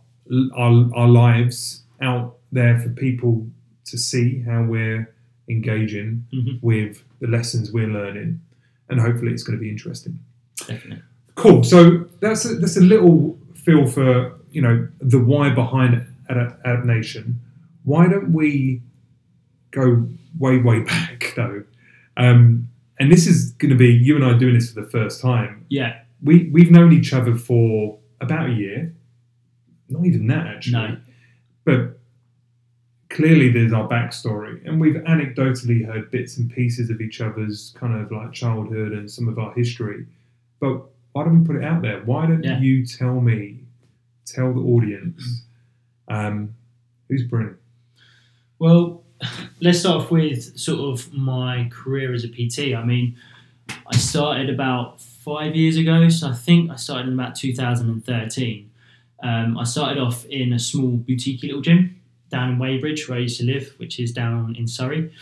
our 0.56 0.90
our 0.94 1.08
lives 1.08 1.82
out 2.00 2.36
there 2.52 2.78
for 2.78 2.88
people 2.90 3.46
to 3.86 3.98
see 3.98 4.40
how 4.42 4.62
we're 4.62 5.12
engaging 5.48 6.24
Mhm. 6.32 6.58
with 6.62 7.02
the 7.20 7.26
lessons 7.28 7.72
we're 7.72 7.88
learning, 7.88 8.40
and 8.88 9.00
hopefully 9.00 9.32
it's 9.32 9.42
going 9.42 9.58
to 9.58 9.62
be 9.62 9.70
interesting. 9.70 10.18
Definitely. 10.66 11.02
Cool. 11.34 11.64
So 11.64 12.04
that's 12.20 12.44
a, 12.44 12.54
that's 12.56 12.76
a 12.76 12.80
little 12.80 13.38
feel 13.54 13.86
for 13.86 14.38
you 14.50 14.60
know 14.60 14.88
the 15.00 15.18
why 15.18 15.50
behind 15.50 16.06
Adap- 16.30 16.58
Adapt 16.60 16.84
Nation. 16.84 17.40
Why 17.84 18.08
don't 18.08 18.32
we 18.32 18.82
go 19.70 20.06
way 20.38 20.58
way 20.58 20.80
back 20.84 21.32
though? 21.36 21.64
Um, 22.16 22.68
and 23.00 23.10
this 23.10 23.26
is 23.26 23.52
going 23.52 23.70
to 23.70 23.76
be 23.76 23.88
you 23.88 24.16
and 24.16 24.24
I 24.24 24.36
doing 24.38 24.54
this 24.54 24.72
for 24.72 24.82
the 24.82 24.88
first 24.88 25.20
time. 25.20 25.66
Yeah. 25.68 26.00
We 26.22 26.50
we've 26.52 26.70
known 26.70 26.92
each 26.92 27.12
other 27.12 27.34
for 27.34 27.98
about 28.20 28.50
a 28.50 28.52
year. 28.52 28.94
Not 29.88 30.04
even 30.06 30.26
that 30.28 30.46
actually. 30.46 30.72
No. 30.72 30.96
But 31.64 31.98
clearly 33.10 33.50
there's 33.50 33.72
our 33.72 33.88
backstory, 33.88 34.66
and 34.66 34.80
we've 34.80 34.94
anecdotally 34.94 35.84
heard 35.84 36.10
bits 36.10 36.36
and 36.36 36.50
pieces 36.50 36.90
of 36.90 37.00
each 37.00 37.20
other's 37.20 37.74
kind 37.78 38.00
of 38.00 38.10
like 38.10 38.32
childhood 38.32 38.92
and 38.92 39.10
some 39.10 39.28
of 39.28 39.38
our 39.38 39.52
history. 39.54 40.06
But 40.60 40.82
why 41.12 41.24
don't 41.24 41.40
we 41.40 41.46
put 41.46 41.56
it 41.56 41.64
out 41.64 41.82
there? 41.82 42.00
Why 42.04 42.26
don't 42.26 42.42
Yeah. 42.42 42.60
you 42.60 42.84
tell 42.86 43.20
me, 43.20 43.60
tell 44.24 44.52
the 44.52 44.60
audience, 44.60 45.44
um, 46.08 46.54
who's 47.08 47.22
Bryn? 47.24 47.56
Well, 48.58 49.02
let's 49.60 49.80
start 49.80 50.02
off 50.02 50.10
with 50.10 50.58
sort 50.58 50.80
of 50.80 51.12
my 51.12 51.68
career 51.70 52.12
as 52.14 52.24
a 52.24 52.28
PT. 52.28 52.74
I 52.74 52.84
mean, 52.84 53.16
I 53.86 53.96
started 53.96 54.48
about 54.50 55.00
five 55.00 55.54
years 55.54 55.76
ago, 55.76 56.08
so 56.08 56.28
I 56.28 56.34
think 56.34 56.70
I 56.70 56.76
started 56.76 57.08
in 57.08 57.14
about 57.14 57.34
2013. 57.36 58.70
Um, 59.22 59.56
I 59.56 59.64
started 59.64 60.00
off 60.02 60.24
in 60.26 60.52
a 60.52 60.58
small 60.58 60.96
boutique 60.96 61.42
little 61.42 61.60
gym 61.60 62.00
down 62.30 62.50
in 62.52 62.58
Weybridge, 62.58 63.08
where 63.08 63.18
I 63.18 63.22
used 63.22 63.38
to 63.40 63.46
live, 63.46 63.74
which 63.76 64.00
is 64.00 64.12
down 64.12 64.56
in 64.56 64.66
Surrey. 64.66 65.12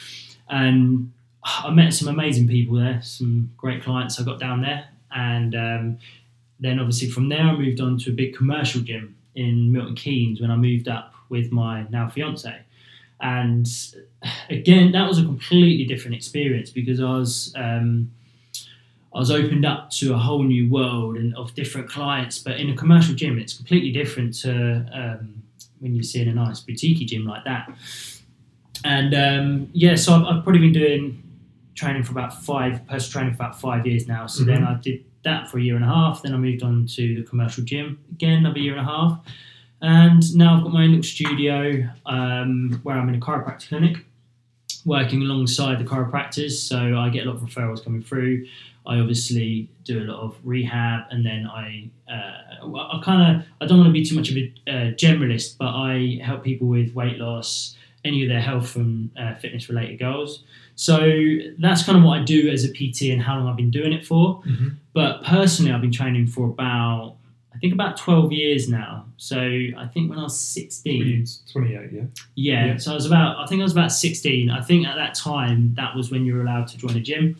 And 0.48 1.12
I 1.44 1.70
met 1.70 1.92
some 1.92 2.08
amazing 2.08 2.48
people 2.48 2.76
there, 2.76 3.02
some 3.02 3.50
great 3.56 3.82
clients 3.82 4.18
I 4.20 4.24
got 4.24 4.38
down 4.40 4.62
there. 4.62 4.86
And 5.14 5.54
um, 5.54 5.98
then 6.58 6.78
obviously 6.78 7.10
from 7.10 7.28
there, 7.28 7.42
I 7.42 7.56
moved 7.56 7.80
on 7.80 7.98
to 7.98 8.10
a 8.10 8.12
big 8.12 8.36
commercial 8.36 8.80
gym 8.80 9.16
in 9.34 9.72
Milton 9.72 9.94
Keynes 9.94 10.40
when 10.40 10.50
I 10.50 10.56
moved 10.56 10.88
up 10.88 11.14
with 11.28 11.52
my 11.52 11.86
now 11.90 12.08
fiance. 12.08 12.60
And 13.20 13.68
again, 14.50 14.92
that 14.92 15.06
was 15.06 15.18
a 15.18 15.22
completely 15.22 15.84
different 15.84 16.16
experience 16.16 16.70
because 16.70 17.00
I 17.00 17.10
was 17.10 17.52
um, 17.56 18.10
I 19.14 19.18
was 19.18 19.30
opened 19.30 19.64
up 19.64 19.90
to 19.90 20.14
a 20.14 20.18
whole 20.18 20.42
new 20.42 20.70
world 20.70 21.16
and 21.16 21.34
of 21.36 21.54
different 21.54 21.88
clients. 21.88 22.38
But 22.38 22.58
in 22.58 22.70
a 22.70 22.76
commercial 22.76 23.14
gym, 23.14 23.38
it's 23.38 23.54
completely 23.54 23.90
different 23.90 24.34
to 24.40 24.86
um, 24.92 25.42
when 25.80 25.94
you 25.94 26.02
see 26.02 26.20
in 26.20 26.28
a 26.28 26.34
nice 26.34 26.60
boutique 26.60 27.06
gym 27.08 27.24
like 27.24 27.44
that. 27.44 27.70
And 28.84 29.14
um, 29.14 29.68
yeah, 29.72 29.96
so 29.96 30.14
I've, 30.14 30.24
I've 30.24 30.42
probably 30.44 30.60
been 30.60 30.72
doing 30.72 31.22
training 31.80 32.02
for 32.02 32.12
about 32.12 32.32
five 32.42 32.86
personal 32.86 33.12
training 33.12 33.34
for 33.34 33.42
about 33.42 33.60
five 33.60 33.86
years 33.86 34.06
now. 34.06 34.26
So 34.26 34.44
then 34.44 34.64
I 34.64 34.74
did 34.74 35.04
that 35.24 35.48
for 35.48 35.58
a 35.58 35.62
year 35.62 35.76
and 35.76 35.84
a 35.84 35.88
half. 35.88 36.22
Then 36.22 36.34
I 36.34 36.36
moved 36.36 36.62
on 36.62 36.86
to 36.96 37.02
the 37.16 37.22
commercial 37.22 37.64
gym 37.64 37.98
again, 38.12 38.38
another 38.38 38.58
year 38.58 38.76
and 38.76 38.86
a 38.86 38.90
half. 38.96 39.20
And 39.82 40.22
now 40.36 40.56
I've 40.56 40.62
got 40.62 40.72
my 40.72 40.82
own 40.84 40.90
little 40.90 41.02
studio 41.02 41.88
um, 42.04 42.80
where 42.82 42.96
I'm 42.98 43.08
in 43.08 43.14
a 43.14 43.18
chiropractic 43.18 43.68
clinic, 43.68 43.96
working 44.84 45.22
alongside 45.22 45.78
the 45.78 45.88
chiropractors. 45.92 46.52
So 46.70 46.98
I 46.98 47.08
get 47.08 47.26
a 47.26 47.30
lot 47.30 47.42
of 47.42 47.48
referrals 47.48 47.82
coming 47.82 48.02
through. 48.02 48.46
I 48.86 48.98
obviously 48.98 49.70
do 49.84 50.02
a 50.02 50.06
lot 50.10 50.20
of 50.20 50.36
rehab, 50.42 51.04
and 51.10 51.24
then 51.24 51.46
I, 51.46 51.90
uh, 52.10 52.66
I 52.66 53.00
kind 53.04 53.22
of, 53.36 53.46
I 53.60 53.66
don't 53.66 53.78
want 53.78 53.88
to 53.88 53.92
be 53.92 54.04
too 54.04 54.16
much 54.16 54.30
of 54.30 54.36
a 54.36 54.52
uh, 54.66 54.72
generalist, 55.04 55.58
but 55.58 55.68
I 55.68 56.18
help 56.24 56.42
people 56.42 56.66
with 56.66 56.94
weight 56.94 57.18
loss, 57.18 57.76
any 58.04 58.22
of 58.22 58.30
their 58.30 58.40
health 58.40 58.76
and 58.76 59.10
uh, 59.18 59.34
fitness 59.34 59.68
related 59.68 59.98
goals. 59.98 60.44
So 60.80 60.96
that's 61.58 61.84
kind 61.84 61.98
of 61.98 62.04
what 62.04 62.20
I 62.20 62.24
do 62.24 62.48
as 62.48 62.64
a 62.64 62.68
PT 62.72 63.12
and 63.12 63.20
how 63.20 63.36
long 63.36 63.48
I've 63.48 63.56
been 63.56 63.70
doing 63.70 63.92
it 63.92 64.06
for. 64.06 64.40
Mm-hmm. 64.44 64.68
But 64.94 65.22
personally, 65.24 65.72
I've 65.72 65.82
been 65.82 65.92
training 65.92 66.26
for 66.28 66.46
about, 66.46 67.16
I 67.54 67.58
think 67.58 67.74
about 67.74 67.98
12 67.98 68.32
years 68.32 68.66
now. 68.66 69.04
So 69.18 69.36
I 69.38 69.86
think 69.92 70.08
when 70.08 70.18
I 70.18 70.22
was 70.22 70.40
16, 70.40 71.26
28, 71.52 71.92
yeah. 71.92 72.00
yeah, 72.34 72.64
Yeah. 72.64 72.76
so 72.78 72.92
I 72.92 72.94
was 72.94 73.04
about, 73.04 73.36
I 73.36 73.46
think 73.46 73.60
I 73.60 73.64
was 73.64 73.72
about 73.72 73.92
16. 73.92 74.48
I 74.48 74.62
think 74.62 74.86
at 74.86 74.96
that 74.96 75.14
time, 75.14 75.74
that 75.74 75.94
was 75.94 76.10
when 76.10 76.24
you 76.24 76.34
were 76.34 76.40
allowed 76.40 76.66
to 76.68 76.78
join 76.78 76.96
a 76.96 77.00
gym. 77.00 77.36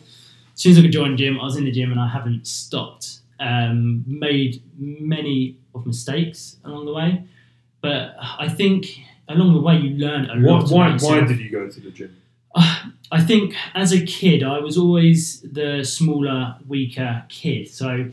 As 0.53 0.61
soon 0.61 0.73
as 0.73 0.77
I 0.77 0.83
could 0.83 0.91
join 0.91 1.13
a 1.13 1.17
gym, 1.17 1.39
I 1.39 1.43
was 1.43 1.57
in 1.57 1.65
the 1.65 1.71
gym 1.71 1.91
and 1.91 1.99
I 1.99 2.09
haven't 2.09 2.45
stopped. 2.45 3.21
Um, 3.39 4.03
made 4.05 4.61
many 4.77 5.57
of 5.73 5.87
mistakes 5.87 6.57
along 6.63 6.85
the 6.85 6.93
way. 6.93 7.23
But 7.81 8.15
I 8.19 8.49
think 8.49 8.99
along 9.27 9.53
the 9.55 9.61
way, 9.61 9.77
you 9.77 9.97
learn 9.97 10.29
a 10.29 10.35
lot. 10.35 10.69
Why, 10.69 10.91
why, 10.91 10.97
why 10.97 11.21
did 11.21 11.39
you 11.39 11.49
go 11.49 11.67
to 11.67 11.79
the 11.79 11.89
gym? 11.89 12.15
I 12.55 13.21
think 13.21 13.55
as 13.73 13.91
a 13.91 14.05
kid, 14.05 14.43
I 14.43 14.59
was 14.59 14.77
always 14.77 15.41
the 15.41 15.83
smaller, 15.83 16.55
weaker 16.67 17.23
kid. 17.29 17.67
So 17.69 18.09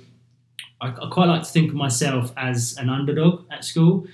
I, 0.81 0.87
I 0.87 1.09
quite 1.11 1.27
like 1.27 1.43
to 1.43 1.49
think 1.51 1.71
of 1.71 1.75
myself 1.77 2.33
as 2.37 2.77
an 2.79 2.89
underdog 2.89 3.45
at 3.51 3.65
school. 3.65 4.07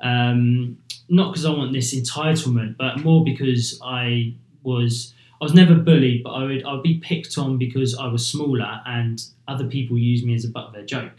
Um, 0.00 0.78
not 1.08 1.32
because 1.32 1.44
I 1.44 1.50
want 1.50 1.72
this 1.72 1.94
entitlement, 1.94 2.76
but 2.76 2.98
more 3.00 3.24
because 3.24 3.78
I 3.84 4.34
was 4.62 5.14
I 5.40 5.44
was 5.44 5.54
never 5.54 5.74
bullied, 5.74 6.22
but 6.22 6.30
I 6.30 6.44
would 6.44 6.64
I 6.64 6.72
would 6.74 6.82
be 6.82 6.98
picked 6.98 7.36
on 7.38 7.58
because 7.58 7.96
I 7.96 8.06
was 8.06 8.26
smaller, 8.26 8.80
and 8.86 9.22
other 9.48 9.66
people 9.66 9.98
used 9.98 10.24
me 10.24 10.34
as 10.34 10.44
a 10.44 10.48
butt 10.48 10.66
of 10.68 10.72
their 10.72 10.84
joke 10.84 11.12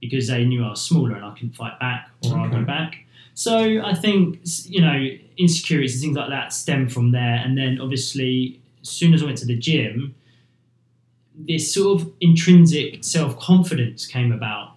because 0.00 0.26
they 0.28 0.44
knew 0.44 0.64
I 0.64 0.70
was 0.70 0.82
smaller 0.82 1.14
and 1.14 1.24
I 1.24 1.30
couldn't 1.34 1.54
fight 1.54 1.78
back 1.78 2.10
or 2.24 2.36
argue 2.36 2.58
Okay. 2.58 2.64
back. 2.66 3.04
So 3.34 3.80
I 3.84 3.94
think 3.94 4.40
you 4.66 4.80
know 4.82 5.08
insecurities 5.36 5.94
and 5.94 6.02
things 6.02 6.16
like 6.16 6.28
that 6.28 6.52
stem 6.52 6.88
from 6.88 7.12
there, 7.12 7.40
and 7.44 7.56
then 7.56 7.80
obviously 7.80 8.60
as 8.82 8.88
soon 8.88 9.14
as 9.14 9.22
I 9.22 9.26
went 9.26 9.38
to 9.38 9.46
the 9.46 9.56
gym, 9.56 10.14
this 11.34 11.72
sort 11.72 12.00
of 12.00 12.12
intrinsic 12.20 13.02
self 13.04 13.38
confidence 13.38 14.06
came 14.06 14.32
about, 14.32 14.74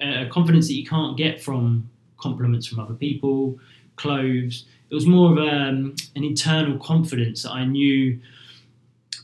a 0.00 0.28
confidence 0.28 0.68
that 0.68 0.74
you 0.74 0.86
can't 0.86 1.16
get 1.16 1.42
from 1.42 1.88
compliments 2.18 2.66
from 2.66 2.80
other 2.80 2.94
people, 2.94 3.58
clothes. 3.96 4.66
It 4.90 4.94
was 4.94 5.06
more 5.06 5.32
of 5.32 5.38
um, 5.38 5.94
an 6.16 6.24
internal 6.24 6.78
confidence 6.78 7.42
that 7.42 7.52
I 7.52 7.64
knew 7.64 8.18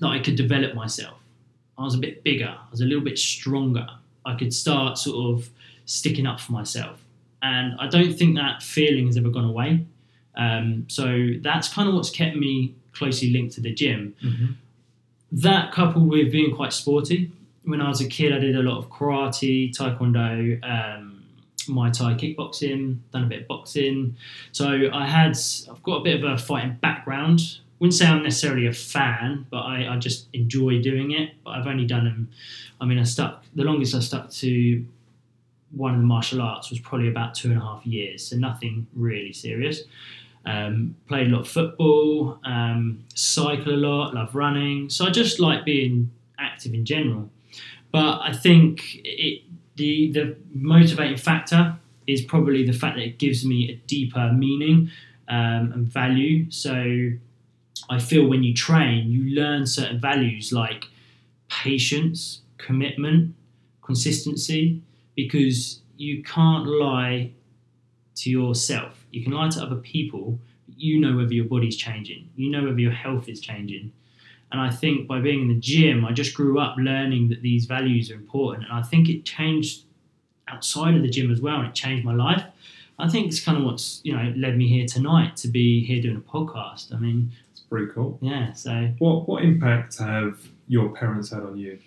that 0.00 0.08
I 0.08 0.18
could 0.18 0.36
develop 0.36 0.74
myself. 0.74 1.18
I 1.78 1.82
was 1.82 1.94
a 1.94 1.98
bit 1.98 2.22
bigger. 2.22 2.54
I 2.56 2.70
was 2.70 2.80
a 2.80 2.84
little 2.84 3.02
bit 3.02 3.18
stronger. 3.18 3.86
I 4.26 4.34
could 4.36 4.52
start 4.52 4.98
sort 4.98 5.34
of 5.34 5.50
sticking 5.86 6.26
up 6.26 6.40
for 6.40 6.52
myself. 6.52 7.02
And 7.42 7.78
I 7.78 7.88
don't 7.88 8.14
think 8.14 8.36
that 8.36 8.62
feeling 8.62 9.06
has 9.06 9.16
ever 9.16 9.28
gone 9.28 9.44
away. 9.44 9.84
Um, 10.36 10.86
so 10.88 11.28
that's 11.40 11.68
kind 11.68 11.88
of 11.88 11.94
what's 11.94 12.10
kept 12.10 12.36
me 12.36 12.74
closely 12.92 13.30
linked 13.30 13.54
to 13.54 13.60
the 13.60 13.72
gym. 13.72 14.14
Mm-hmm. 14.22 14.52
That 15.32 15.72
coupled 15.72 16.08
with 16.08 16.30
being 16.32 16.54
quite 16.54 16.72
sporty. 16.72 17.32
When 17.64 17.80
I 17.80 17.88
was 17.88 18.00
a 18.00 18.08
kid, 18.08 18.32
I 18.32 18.38
did 18.38 18.56
a 18.56 18.62
lot 18.62 18.78
of 18.78 18.90
karate, 18.90 19.74
taekwondo, 19.74 20.62
um, 20.62 21.24
Muay 21.66 21.92
Thai, 21.96 22.14
kickboxing, 22.14 22.98
done 23.12 23.24
a 23.24 23.26
bit 23.26 23.42
of 23.42 23.48
boxing. 23.48 24.16
So 24.52 24.88
I 24.92 25.06
had, 25.06 25.36
I've 25.70 25.82
got 25.82 25.96
a 25.96 26.02
bit 26.02 26.22
of 26.22 26.30
a 26.30 26.38
fighting 26.38 26.78
background. 26.80 27.58
Wouldn't 27.78 27.94
say 27.94 28.06
I'm 28.06 28.22
necessarily 28.22 28.66
a 28.66 28.72
fan, 28.72 29.46
but 29.50 29.62
I, 29.62 29.94
I 29.94 29.98
just 29.98 30.28
enjoy 30.32 30.80
doing 30.82 31.10
it. 31.12 31.32
But 31.42 31.50
I've 31.50 31.66
only 31.66 31.86
done 31.86 32.04
them. 32.04 32.30
I 32.80 32.84
mean, 32.84 32.98
I 32.98 33.04
stuck. 33.04 33.44
The 33.54 33.64
longest 33.64 33.94
I 33.94 34.00
stuck 34.00 34.30
to 34.30 34.84
one 35.70 35.94
of 35.94 36.00
the 36.00 36.06
martial 36.06 36.40
arts 36.40 36.70
was 36.70 36.78
probably 36.78 37.08
about 37.08 37.34
two 37.34 37.50
and 37.50 37.58
a 37.58 37.60
half 37.60 37.84
years, 37.84 38.28
so 38.28 38.36
nothing 38.36 38.86
really 38.94 39.32
serious. 39.32 39.82
Um, 40.46 40.96
played 41.08 41.28
a 41.28 41.30
lot 41.30 41.40
of 41.40 41.48
football, 41.48 42.38
um, 42.44 43.04
cycle 43.14 43.74
a 43.74 43.76
lot, 43.76 44.14
love 44.14 44.34
running. 44.34 44.90
So 44.90 45.06
I 45.06 45.10
just 45.10 45.40
like 45.40 45.64
being 45.64 46.10
active 46.38 46.74
in 46.74 46.84
general. 46.84 47.30
But 47.92 48.20
I 48.20 48.32
think 48.32 49.00
it, 49.04 49.42
the 49.76 50.12
the 50.12 50.36
motivating 50.52 51.16
factor 51.16 51.76
is 52.06 52.22
probably 52.22 52.64
the 52.66 52.72
fact 52.72 52.96
that 52.96 53.04
it 53.04 53.18
gives 53.18 53.44
me 53.44 53.70
a 53.70 53.76
deeper 53.86 54.32
meaning 54.32 54.90
um, 55.28 55.72
and 55.72 55.86
value. 55.86 56.50
So 56.50 57.12
I 57.88 57.98
feel 57.98 58.26
when 58.26 58.42
you 58.42 58.54
train, 58.54 59.10
you 59.10 59.34
learn 59.34 59.66
certain 59.66 60.00
values 60.00 60.52
like 60.52 60.86
patience, 61.48 62.40
commitment, 62.58 63.34
consistency, 63.82 64.82
because 65.14 65.80
you 65.96 66.22
can't 66.22 66.66
lie 66.66 67.30
to 68.16 68.30
yourself. 68.30 69.03
You 69.14 69.22
can 69.22 69.32
lie 69.32 69.48
to 69.50 69.60
other 69.62 69.76
people, 69.76 70.38
but 70.66 70.78
you 70.78 70.98
know 71.00 71.16
whether 71.16 71.32
your 71.32 71.44
body's 71.46 71.76
changing, 71.76 72.28
you 72.36 72.50
know 72.50 72.64
whether 72.64 72.80
your 72.80 72.92
health 72.92 73.28
is 73.28 73.40
changing. 73.40 73.92
And 74.52 74.60
I 74.60 74.70
think 74.70 75.08
by 75.08 75.20
being 75.20 75.42
in 75.42 75.48
the 75.48 75.60
gym, 75.72 76.04
I 76.04 76.12
just 76.12 76.34
grew 76.34 76.58
up 76.60 76.76
learning 76.78 77.28
that 77.30 77.42
these 77.42 77.64
values 77.66 78.10
are 78.10 78.14
important. 78.14 78.64
And 78.68 78.72
I 78.72 78.82
think 78.82 79.08
it 79.08 79.24
changed 79.24 79.82
outside 80.48 80.94
of 80.94 81.02
the 81.02 81.08
gym 81.08 81.30
as 81.32 81.40
well, 81.40 81.56
and 81.60 81.66
it 81.68 81.74
changed 81.74 82.04
my 82.04 82.14
life. 82.14 82.42
I 82.98 83.08
think 83.08 83.26
it's 83.26 83.40
kind 83.44 83.58
of 83.58 83.64
what's 83.64 84.00
you 84.04 84.12
know 84.16 84.32
led 84.36 84.56
me 84.56 84.68
here 84.68 84.86
tonight 84.86 85.36
to 85.38 85.48
be 85.48 85.84
here 85.84 86.00
doing 86.00 86.16
a 86.16 86.20
podcast. 86.20 86.94
I 86.94 86.98
mean, 86.98 87.32
It's 87.52 87.62
pretty 87.62 87.90
cool. 87.92 88.18
yeah. 88.20 88.52
So 88.52 88.92
What 88.98 89.26
what 89.28 89.42
impact 89.42 89.98
have 89.98 90.38
your 90.68 90.90
parents 90.90 91.30
had 91.30 91.42
on 91.42 91.56
you? 91.58 91.78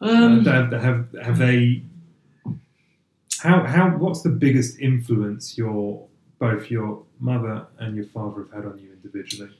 um, 0.00 0.40
Uh, 0.46 0.50
have, 0.52 0.72
have 0.72 1.06
have 1.22 1.38
they? 1.38 1.82
How 3.44 3.62
how 3.64 3.90
what's 3.90 4.22
the 4.22 4.30
biggest 4.30 4.80
influence 4.80 5.58
your 5.58 6.08
both 6.38 6.70
your 6.70 7.02
mother 7.20 7.66
and 7.78 7.94
your 7.94 8.06
father 8.06 8.44
have 8.44 8.64
had 8.64 8.72
on 8.72 8.78
you 8.78 8.90
individually? 8.90 9.50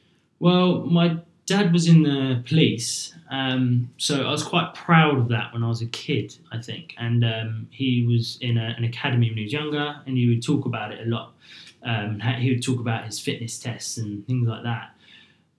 Well, 0.41 0.87
my 0.87 1.19
dad 1.45 1.71
was 1.71 1.87
in 1.87 2.03
the 2.03 2.43
police, 2.49 3.15
um, 3.31 3.91
so 3.99 4.27
I 4.27 4.31
was 4.31 4.43
quite 4.43 4.73
proud 4.75 5.19
of 5.19 5.29
that 5.29 5.53
when 5.53 5.63
I 5.63 5.69
was 5.69 5.83
a 5.83 5.87
kid, 5.87 6.35
I 6.51 6.63
think. 6.63 6.95
And 6.97 7.25
um, 7.25 7.69
he 7.71 8.07
was 8.07 8.39
in 8.41 8.57
a, 8.57 8.75
an 8.79 8.85
academy 8.85 9.29
when 9.29 9.37
he 9.37 9.45
was 9.45 9.53
younger, 9.53 10.01
and 10.07 10.17
he 10.17 10.29
would 10.29 10.43
talk 10.43 10.65
about 10.65 10.91
it 10.91 11.07
a 11.07 11.11
lot. 11.11 11.35
Um, 11.83 12.21
he 12.21 12.51
would 12.51 12.65
talk 12.65 12.81
about 12.81 13.05
his 13.05 13.21
fitness 13.21 13.59
tests 13.59 13.99
and 13.99 14.27
things 14.27 14.49
like 14.49 14.63
that. 14.63 14.95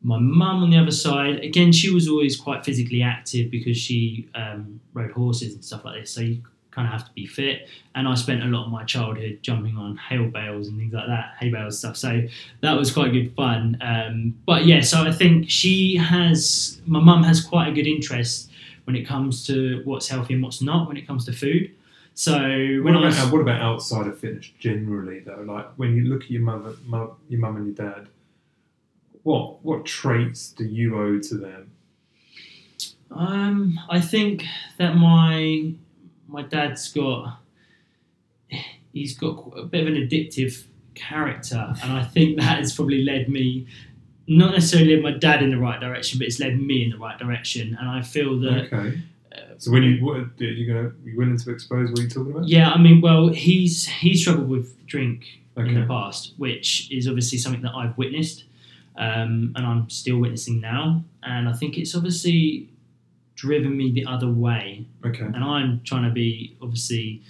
My 0.01 0.17
mum, 0.17 0.63
on 0.63 0.71
the 0.71 0.77
other 0.77 0.91
side, 0.91 1.43
again, 1.43 1.71
she 1.71 1.93
was 1.93 2.07
always 2.07 2.35
quite 2.35 2.65
physically 2.65 3.03
active 3.03 3.51
because 3.51 3.77
she 3.77 4.27
um, 4.33 4.79
rode 4.93 5.11
horses 5.11 5.53
and 5.53 5.63
stuff 5.63 5.85
like 5.85 6.01
this. 6.01 6.11
So 6.11 6.21
you 6.21 6.41
kind 6.75 6.87
of 6.87 6.91
have 6.91 7.07
to 7.07 7.13
be 7.13 7.25
fit. 7.25 7.67
And 7.95 8.07
I 8.07 8.15
spent 8.15 8.43
a 8.43 8.47
lot 8.47 8.65
of 8.65 8.71
my 8.71 8.83
childhood 8.83 9.39
jumping 9.41 9.77
on 9.77 9.95
hail 9.97 10.27
bales 10.27 10.67
and 10.67 10.77
things 10.77 10.93
like 10.93 11.07
that, 11.07 11.33
hay 11.39 11.49
bales 11.49 11.79
stuff. 11.79 11.95
So 11.95 12.21
that 12.61 12.73
was 12.73 12.91
quite 12.91 13.13
good 13.13 13.33
fun. 13.33 13.77
Um, 13.81 14.37
but 14.45 14.65
yeah, 14.65 14.81
so 14.81 15.03
I 15.03 15.11
think 15.11 15.49
she 15.49 15.95
has, 15.95 16.81
my 16.85 16.99
mum 16.99 17.23
has 17.23 17.41
quite 17.41 17.69
a 17.69 17.71
good 17.71 17.87
interest 17.87 18.51
when 18.83 18.95
it 18.95 19.07
comes 19.07 19.47
to 19.47 19.81
what's 19.85 20.07
healthy 20.09 20.33
and 20.35 20.43
what's 20.43 20.61
not 20.61 20.87
when 20.87 20.97
it 20.97 21.07
comes 21.07 21.25
to 21.25 21.33
food. 21.33 21.71
So 22.13 22.33
What 22.33 22.83
when 22.85 22.95
I 22.95 23.07
about, 23.09 23.23
was, 23.23 23.31
what 23.31 23.41
about 23.41 23.61
outside 23.61 24.07
of 24.07 24.19
fitness 24.19 24.49
generally 24.59 25.19
though? 25.19 25.43
Like 25.45 25.67
when 25.77 25.95
you 25.95 26.05
look 26.05 26.23
at 26.23 26.31
your 26.31 26.43
mother, 26.43 26.73
mu- 26.85 27.15
your 27.29 27.39
mum 27.39 27.57
and 27.57 27.65
your 27.65 27.75
dad, 27.75 28.07
what 29.23 29.63
what 29.65 29.85
traits 29.85 30.49
do 30.51 30.65
you 30.65 30.97
owe 30.97 31.19
to 31.19 31.35
them? 31.35 31.71
Um, 33.11 33.79
I 33.89 33.99
think 33.99 34.45
that 34.77 34.95
my 34.95 35.73
my 36.27 36.41
dad's 36.43 36.91
got 36.91 37.39
he's 38.93 39.17
got 39.17 39.53
a 39.57 39.63
bit 39.63 39.81
of 39.81 39.87
an 39.87 39.95
addictive 39.95 40.63
character, 40.93 41.73
and 41.83 41.91
I 41.91 42.03
think 42.03 42.37
that 42.37 42.59
has 42.59 42.73
probably 42.75 43.03
led 43.03 43.29
me 43.29 43.67
not 44.27 44.51
necessarily 44.53 44.95
led 44.95 45.03
my 45.03 45.11
dad 45.11 45.43
in 45.43 45.51
the 45.51 45.57
right 45.57 45.79
direction, 45.79 46.17
but 46.17 46.25
it's 46.27 46.39
led 46.39 46.59
me 46.59 46.83
in 46.83 46.89
the 46.89 46.97
right 46.97 47.17
direction. 47.19 47.77
And 47.79 47.87
I 47.87 48.01
feel 48.01 48.39
that 48.39 48.73
Okay. 48.73 48.99
uh, 49.31 49.37
So 49.59 49.71
when 49.71 49.83
you 49.83 50.03
what 50.03 50.17
are 50.17 50.29
you 50.43 50.65
gonna 50.65 50.87
are 50.87 50.95
you 51.03 51.17
willing 51.17 51.37
to 51.37 51.51
expose 51.51 51.89
what 51.91 51.99
you're 51.99 52.09
talking 52.09 52.31
about? 52.31 52.47
yeah, 52.47 52.71
I 52.71 52.81
mean, 52.81 53.01
well, 53.01 53.27
he's 53.29 53.87
he's 53.87 54.21
struggled 54.21 54.49
with 54.49 54.83
drink 54.87 55.25
in 55.57 55.73
the 55.79 55.85
past, 55.85 56.33
which 56.37 56.91
is 56.91 57.07
obviously 57.07 57.37
something 57.37 57.61
that 57.61 57.73
I've 57.73 57.97
witnessed, 57.97 58.43
um, 58.97 59.53
and 59.55 59.65
I'm 59.65 59.89
still 59.89 60.17
witnessing 60.17 60.59
now. 60.59 61.03
And 61.23 61.47
I 61.47 61.53
think 61.53 61.77
it's 61.77 61.95
obviously 61.95 62.69
driven 63.35 63.75
me 63.77 63.91
the 63.91 64.05
other 64.05 64.29
way. 64.29 64.85
Okay. 65.05 65.23
And 65.23 65.43
I'm 65.43 65.81
trying 65.83 66.03
to 66.03 66.09
be 66.11 66.57
obviously 66.61 67.21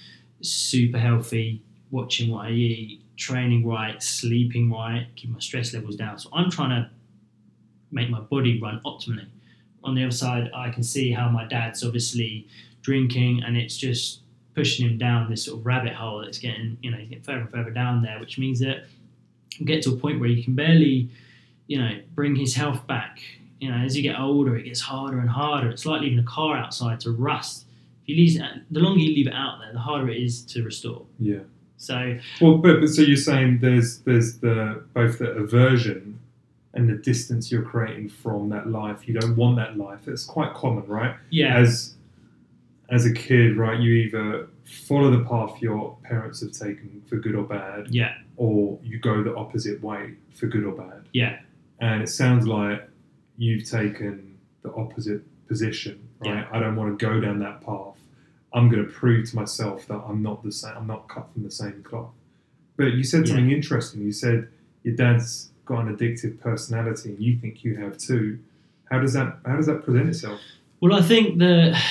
super 0.41 0.97
healthy, 0.97 1.61
watching 1.91 2.31
what 2.31 2.45
I 2.45 2.51
eat, 2.51 3.01
training 3.17 3.67
right, 3.67 4.01
sleeping 4.01 4.71
right, 4.71 5.07
keep 5.15 5.31
my 5.31 5.39
stress 5.39 5.73
levels 5.73 5.95
down. 5.95 6.19
So 6.19 6.29
I'm 6.33 6.49
trying 6.49 6.69
to 6.69 6.89
make 7.91 8.09
my 8.09 8.19
body 8.19 8.59
run 8.61 8.81
optimally. 8.85 9.27
On 9.83 9.95
the 9.95 10.03
other 10.03 10.11
side, 10.11 10.51
I 10.53 10.69
can 10.69 10.83
see 10.83 11.11
how 11.11 11.29
my 11.29 11.45
dad's 11.45 11.83
obviously 11.83 12.47
drinking, 12.81 13.43
and 13.43 13.55
it's 13.55 13.77
just 13.77 14.21
pushing 14.55 14.87
him 14.87 14.97
down 14.97 15.29
this 15.29 15.45
sort 15.45 15.59
of 15.59 15.65
rabbit 15.65 15.93
hole 15.93 16.21
that's 16.21 16.37
getting 16.37 16.77
you 16.81 16.89
know 16.89 16.97
he's 16.97 17.09
getting 17.09 17.23
further 17.23 17.39
and 17.41 17.51
further 17.51 17.71
down 17.71 18.01
there, 18.01 18.19
which 18.19 18.37
means 18.37 18.59
that 18.59 18.85
you 19.57 19.65
get 19.65 19.83
to 19.83 19.91
a 19.91 19.95
point 19.95 20.19
where 20.19 20.29
you 20.29 20.43
can 20.43 20.55
barely 20.55 21.09
you 21.67 21.79
know 21.79 21.99
bring 22.13 22.35
his 22.35 22.55
health 22.55 22.85
back. 22.87 23.19
You 23.59 23.71
know, 23.71 23.77
as 23.77 23.95
you 23.95 24.03
get 24.03 24.19
older, 24.19 24.55
it 24.57 24.63
gets 24.63 24.81
harder 24.81 25.19
and 25.19 25.29
harder. 25.29 25.69
It's 25.69 25.85
like 25.85 26.01
leaving 26.01 26.19
a 26.19 26.23
car 26.23 26.57
outside 26.57 26.99
to 27.01 27.11
rust. 27.11 27.65
If 28.03 28.09
you 28.09 28.15
leave 28.17 28.39
it, 28.41 28.61
the 28.71 28.79
longer 28.81 28.99
you 28.99 29.15
leave 29.15 29.27
it 29.27 29.33
out 29.33 29.59
there, 29.59 29.71
the 29.73 29.79
harder 29.79 30.09
it 30.09 30.21
is 30.21 30.41
to 30.47 30.63
restore. 30.63 31.05
Yeah. 31.19 31.39
So 31.77 32.17
Well, 32.41 32.57
but, 32.57 32.79
but 32.81 32.89
so 32.89 33.01
you're 33.01 33.17
saying 33.17 33.59
there's 33.61 33.99
there's 33.99 34.37
the 34.39 34.83
both 34.93 35.19
the 35.19 35.31
aversion 35.31 36.19
and 36.73 36.89
the 36.89 36.95
distance 36.95 37.51
you're 37.51 37.63
creating 37.63 38.09
from 38.09 38.49
that 38.49 38.67
life. 38.69 39.07
You 39.07 39.13
don't 39.19 39.35
want 39.37 39.55
that 39.57 39.77
life. 39.77 40.07
It's 40.07 40.25
quite 40.25 40.53
common, 40.53 40.85
right? 40.87 41.15
yeah, 41.29 41.57
As 41.57 41.95
as 42.89 43.05
a 43.05 43.13
kid, 43.13 43.57
right, 43.57 43.79
you 43.79 43.93
either 43.93 44.47
follow 44.65 45.09
the 45.09 45.23
path 45.25 45.61
your 45.61 45.97
parents 46.03 46.41
have 46.41 46.51
taken 46.51 47.01
for 47.07 47.15
good 47.17 47.35
or 47.35 47.43
bad, 47.43 47.87
yeah, 47.89 48.13
or 48.37 48.77
you 48.83 48.99
go 48.99 49.23
the 49.23 49.35
opposite 49.35 49.81
way 49.81 50.13
for 50.35 50.45
good 50.47 50.63
or 50.65 50.73
bad. 50.73 51.07
yeah, 51.13 51.39
And 51.79 52.01
it 52.03 52.09
sounds 52.09 52.45
like 52.47 52.87
you've 53.37 53.69
taken 53.69 54.37
the 54.63 54.73
opposite 54.73 55.21
position, 55.47 56.07
right? 56.19 56.35
Yeah. 56.37 56.47
I 56.51 56.59
don't 56.59 56.75
want 56.75 56.97
to 56.97 57.05
go 57.05 57.19
down 57.19 57.39
that 57.39 57.61
path. 57.61 57.95
I'm 58.53 58.69
going 58.69 58.85
to 58.85 58.91
prove 58.91 59.29
to 59.29 59.35
myself 59.35 59.85
that 59.87 60.01
I'm 60.07 60.21
not 60.23 60.43
the 60.43 60.51
same. 60.51 60.73
I'm 60.77 60.87
not 60.87 61.07
cut 61.09 61.31
from 61.33 61.43
the 61.43 61.51
same 61.51 61.83
cloth. 61.83 62.11
But 62.77 62.93
you 62.93 63.03
said 63.03 63.21
Yeah. 63.27 63.35
something 63.35 63.51
interesting. 63.51 64.01
You 64.01 64.11
said 64.11 64.47
your 64.83 64.95
dad's 64.95 65.49
got 65.65 65.85
an 65.85 65.95
addictive 65.95 66.39
personality, 66.39 67.09
and 67.09 67.19
you 67.19 67.37
think 67.37 67.63
you 67.63 67.75
have 67.77 67.97
too. 67.97 68.39
How 68.89 68.99
does 68.99 69.13
that 69.13 69.39
How 69.45 69.55
does 69.57 69.65
that 69.65 69.83
present 69.83 70.09
itself? 70.09 70.39
Well, 70.81 70.93
I 70.93 71.01
think 71.01 71.39
that 71.39 71.81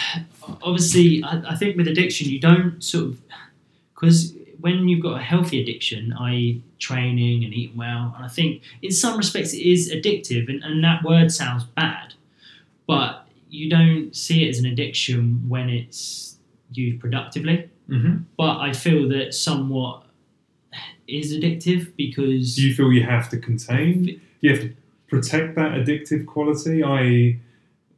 obviously, 0.62 1.22
I, 1.24 1.52
I 1.52 1.56
think 1.56 1.76
with 1.76 1.88
addiction, 1.88 2.28
you 2.28 2.38
don't 2.38 2.82
sort 2.82 3.04
of 3.06 3.18
because 3.94 4.33
when 4.64 4.88
you've 4.88 5.02
got 5.02 5.20
a 5.20 5.22
healthy 5.22 5.60
addiction, 5.60 6.14
i.e., 6.20 6.62
training 6.78 7.44
and 7.44 7.52
eating 7.52 7.76
well, 7.76 8.14
and 8.16 8.24
I 8.24 8.28
think 8.28 8.62
in 8.80 8.92
some 8.92 9.18
respects 9.18 9.52
it 9.52 9.60
is 9.60 9.92
addictive, 9.92 10.48
and, 10.48 10.64
and 10.64 10.82
that 10.82 11.02
word 11.04 11.30
sounds 11.30 11.64
bad, 11.64 12.14
but 12.86 13.26
you 13.50 13.68
don't 13.68 14.16
see 14.16 14.46
it 14.46 14.48
as 14.48 14.58
an 14.58 14.64
addiction 14.64 15.50
when 15.50 15.68
it's 15.68 16.38
used 16.72 16.98
productively. 16.98 17.68
Mm-hmm. 17.90 18.22
But 18.38 18.56
I 18.56 18.72
feel 18.72 19.06
that 19.10 19.34
somewhat 19.34 20.04
is 21.06 21.34
addictive 21.34 21.94
because 21.98 22.56
Do 22.56 22.66
you 22.66 22.74
feel 22.74 22.90
you 22.90 23.02
have 23.02 23.28
to 23.32 23.38
contain? 23.38 24.04
Do 24.04 24.18
you 24.40 24.50
have 24.50 24.62
to 24.62 24.74
protect 25.08 25.56
that 25.56 25.72
addictive 25.72 26.24
quality? 26.24 26.82
I, 26.82 27.38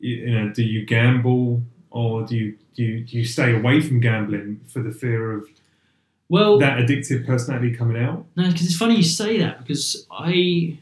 you 0.01 0.31
know, 0.31 0.49
do 0.49 0.65
you 0.65 0.85
gamble 0.85 1.63
or 1.93 2.25
do 2.25 2.35
you 2.35 2.59
do 2.75 2.83
you, 2.83 3.05
do 3.05 3.19
you 3.19 3.25
stay 3.25 3.55
away 3.55 3.81
from 3.81 4.01
gambling 4.01 4.63
for 4.67 4.83
the 4.83 4.91
fear 4.91 5.31
of 5.31 5.49
well, 6.29 6.59
that 6.59 6.79
addictive 6.79 7.27
personality 7.27 7.75
coming 7.75 8.03
out? 8.03 8.27
No, 8.37 8.47
because 8.49 8.67
it's 8.67 8.77
funny 8.77 8.97
you 8.97 9.03
say 9.03 9.39
that 9.39 9.59
because 9.61 10.07
I, 10.11 10.79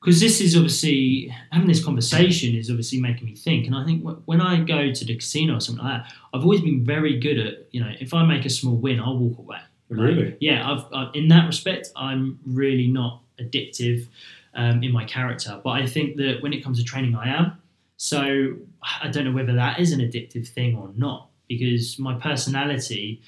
because 0.00 0.20
this 0.20 0.40
is 0.40 0.54
obviously 0.56 1.34
having 1.50 1.68
this 1.68 1.84
conversation 1.84 2.54
is 2.54 2.68
obviously 2.70 3.00
making 3.00 3.26
me 3.26 3.34
think, 3.36 3.66
and 3.66 3.74
I 3.74 3.84
think 3.84 4.04
when 4.24 4.40
I 4.40 4.60
go 4.60 4.92
to 4.92 5.04
the 5.04 5.14
casino 5.16 5.56
or 5.56 5.60
something 5.60 5.84
like 5.84 6.02
that, 6.02 6.12
I've 6.34 6.42
always 6.42 6.60
been 6.60 6.84
very 6.84 7.18
good 7.18 7.38
at 7.38 7.66
you 7.70 7.80
know 7.80 7.90
if 8.00 8.12
I 8.12 8.24
make 8.24 8.44
a 8.44 8.50
small 8.50 8.76
win, 8.76 9.00
I'll 9.00 9.16
walk 9.18 9.38
away. 9.38 9.58
Like, 9.90 10.00
Really? 10.00 10.36
yeah, 10.40 10.70
I've, 10.70 10.84
i 10.92 11.10
in 11.12 11.28
that 11.28 11.46
respect, 11.46 11.90
I'm 11.96 12.38
really 12.46 12.88
not 12.88 13.20
addictive 13.38 14.06
um, 14.54 14.82
in 14.82 14.90
my 14.92 15.04
character, 15.04 15.60
but 15.62 15.70
I 15.70 15.86
think 15.86 16.16
that 16.16 16.38
when 16.42 16.52
it 16.52 16.62
comes 16.64 16.78
to 16.78 16.84
training, 16.84 17.14
I 17.14 17.28
am. 17.28 17.58
So 17.98 18.54
I 19.02 19.08
don't 19.08 19.24
know 19.24 19.32
whether 19.32 19.54
that 19.54 19.78
is 19.78 19.92
an 19.92 20.00
addictive 20.00 20.48
thing 20.48 20.76
or 20.76 20.90
not 20.96 21.28
because 21.46 21.98
my 21.98 22.14
personality 22.18 23.20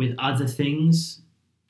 with 0.00 0.12
other 0.18 0.46
things 0.60 1.20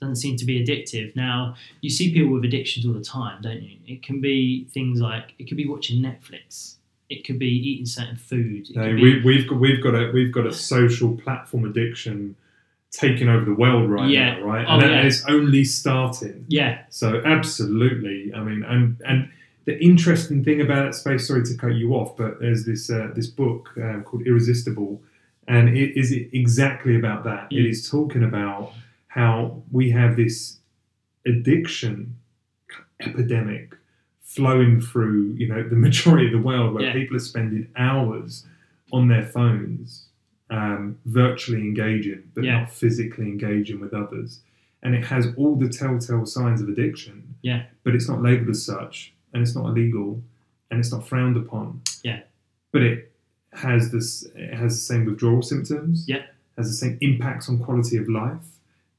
doesn't 0.01 0.17
seem 0.25 0.37
to 0.37 0.47
be 0.47 0.57
addictive. 0.65 1.15
Now, 1.15 1.55
you 1.83 1.91
see 1.91 2.07
people 2.15 2.33
with 2.33 2.45
addictions 2.51 2.87
all 2.87 2.95
the 2.95 3.05
time, 3.21 3.43
don't 3.43 3.63
you? 3.63 3.77
It 3.87 4.03
can 4.03 4.21
be 4.21 4.65
things 4.77 5.01
like 5.01 5.27
it 5.39 5.45
could 5.49 5.59
be 5.59 5.69
watching 5.69 5.97
Netflix. 6.09 6.77
It 7.15 7.25
could 7.27 7.39
be 7.39 7.49
eating 7.71 7.87
certain 7.87 8.17
food. 8.17 8.71
It 8.71 8.77
No, 8.77 8.85
could 8.87 8.97
be, 8.97 9.03
we, 9.03 9.23
we've 9.29 9.47
got 9.49 9.59
we've 9.65 9.83
got 9.83 9.95
a 9.95 10.11
we've 10.17 10.33
got 10.39 10.47
a 10.47 10.53
social 10.55 11.11
platform 11.25 11.65
addiction 11.71 12.37
taking 12.93 13.29
over 13.29 13.45
the 13.45 13.55
world 13.65 13.91
right 13.91 14.09
Yeah. 14.09 14.37
now, 14.37 14.43
right? 14.53 14.65
Oh, 14.69 14.73
and, 14.75 14.83
that- 14.83 14.91
yeah. 14.91 15.03
it's 15.09 15.25
only 15.37 15.65
starting. 15.65 16.45
yeah, 16.49 16.73
So 16.89 17.21
absolutely, 17.25 18.33
I 18.35 18.41
mean, 18.49 18.63
and 18.63 18.97
and 19.11 19.29
the 19.67 19.79
interesting 19.91 20.43
thing 20.47 20.61
about 20.63 20.83
that 20.87 20.95
space. 20.95 21.29
Sorry 21.29 21.45
to 21.45 21.55
cut 21.63 21.75
you 21.75 21.93
off, 21.95 22.17
but 22.17 22.41
there's 22.41 22.65
this 22.65 22.89
uh, 22.91 23.09
this 23.15 23.27
book 23.27 23.69
um, 23.77 24.03
called 24.05 24.23
Irresistible, 24.27 25.03
and 25.55 25.69
it 25.83 25.91
is 26.01 26.13
exactly 26.13 26.95
about 26.97 27.25
that. 27.25 27.45
It 27.51 27.65
Mm. 27.65 27.71
is 27.71 27.91
talking 27.91 28.23
about 28.31 28.73
how 29.09 29.63
we 29.73 29.91
have 29.91 30.13
this 30.17 30.59
addiction 31.27 31.95
epidemic 33.01 33.75
flowing 34.21 34.81
through, 34.81 35.35
you 35.41 35.49
know, 35.49 35.63
the 35.69 35.77
majority 35.89 36.27
of 36.27 36.33
the 36.33 36.39
world, 36.51 36.75
where 36.75 36.85
Yeah. 36.85 36.93
people 36.93 37.17
are 37.17 37.27
spending 37.33 37.67
hours 37.77 38.47
on 38.93 39.09
their 39.09 39.25
phones, 39.25 40.09
um, 40.51 40.99
virtually 41.05 41.61
engaging, 41.63 42.23
but 42.35 42.45
Yeah. 42.45 42.61
not 42.61 42.73
physically 42.73 43.27
engaging 43.27 43.81
with 43.81 43.93
others. 43.93 44.43
And 44.83 44.95
it 44.95 45.05
has 45.07 45.35
all 45.37 45.57
the 45.57 45.69
telltale 45.69 46.27
signs 46.27 46.61
of 46.63 46.69
addiction. 46.69 47.35
Yeah. 47.43 47.65
But 47.85 47.95
it's 47.95 48.09
not 48.09 48.23
labelled 48.23 48.49
as 48.51 48.65
such, 48.65 49.13
and 49.33 49.43
it's 49.43 49.55
not 49.55 49.67
illegal, 49.71 50.23
and 50.71 50.79
it's 50.81 50.93
not 50.93 51.07
frowned 51.09 51.37
upon. 51.37 51.81
Yeah. 52.05 52.21
But 52.73 52.83
it 52.83 53.10
has 53.53 53.91
this. 53.91 54.27
Has 54.53 54.75
the 54.75 54.81
same 54.81 55.05
withdrawal 55.07 55.43
symptoms. 55.43 56.05
Yeah. 56.07 56.23
Has 56.57 56.69
the 56.69 56.75
same 56.77 56.99
impacts 57.01 57.49
on 57.49 57.59
quality 57.59 57.97
of 57.97 58.09
life. 58.09 58.39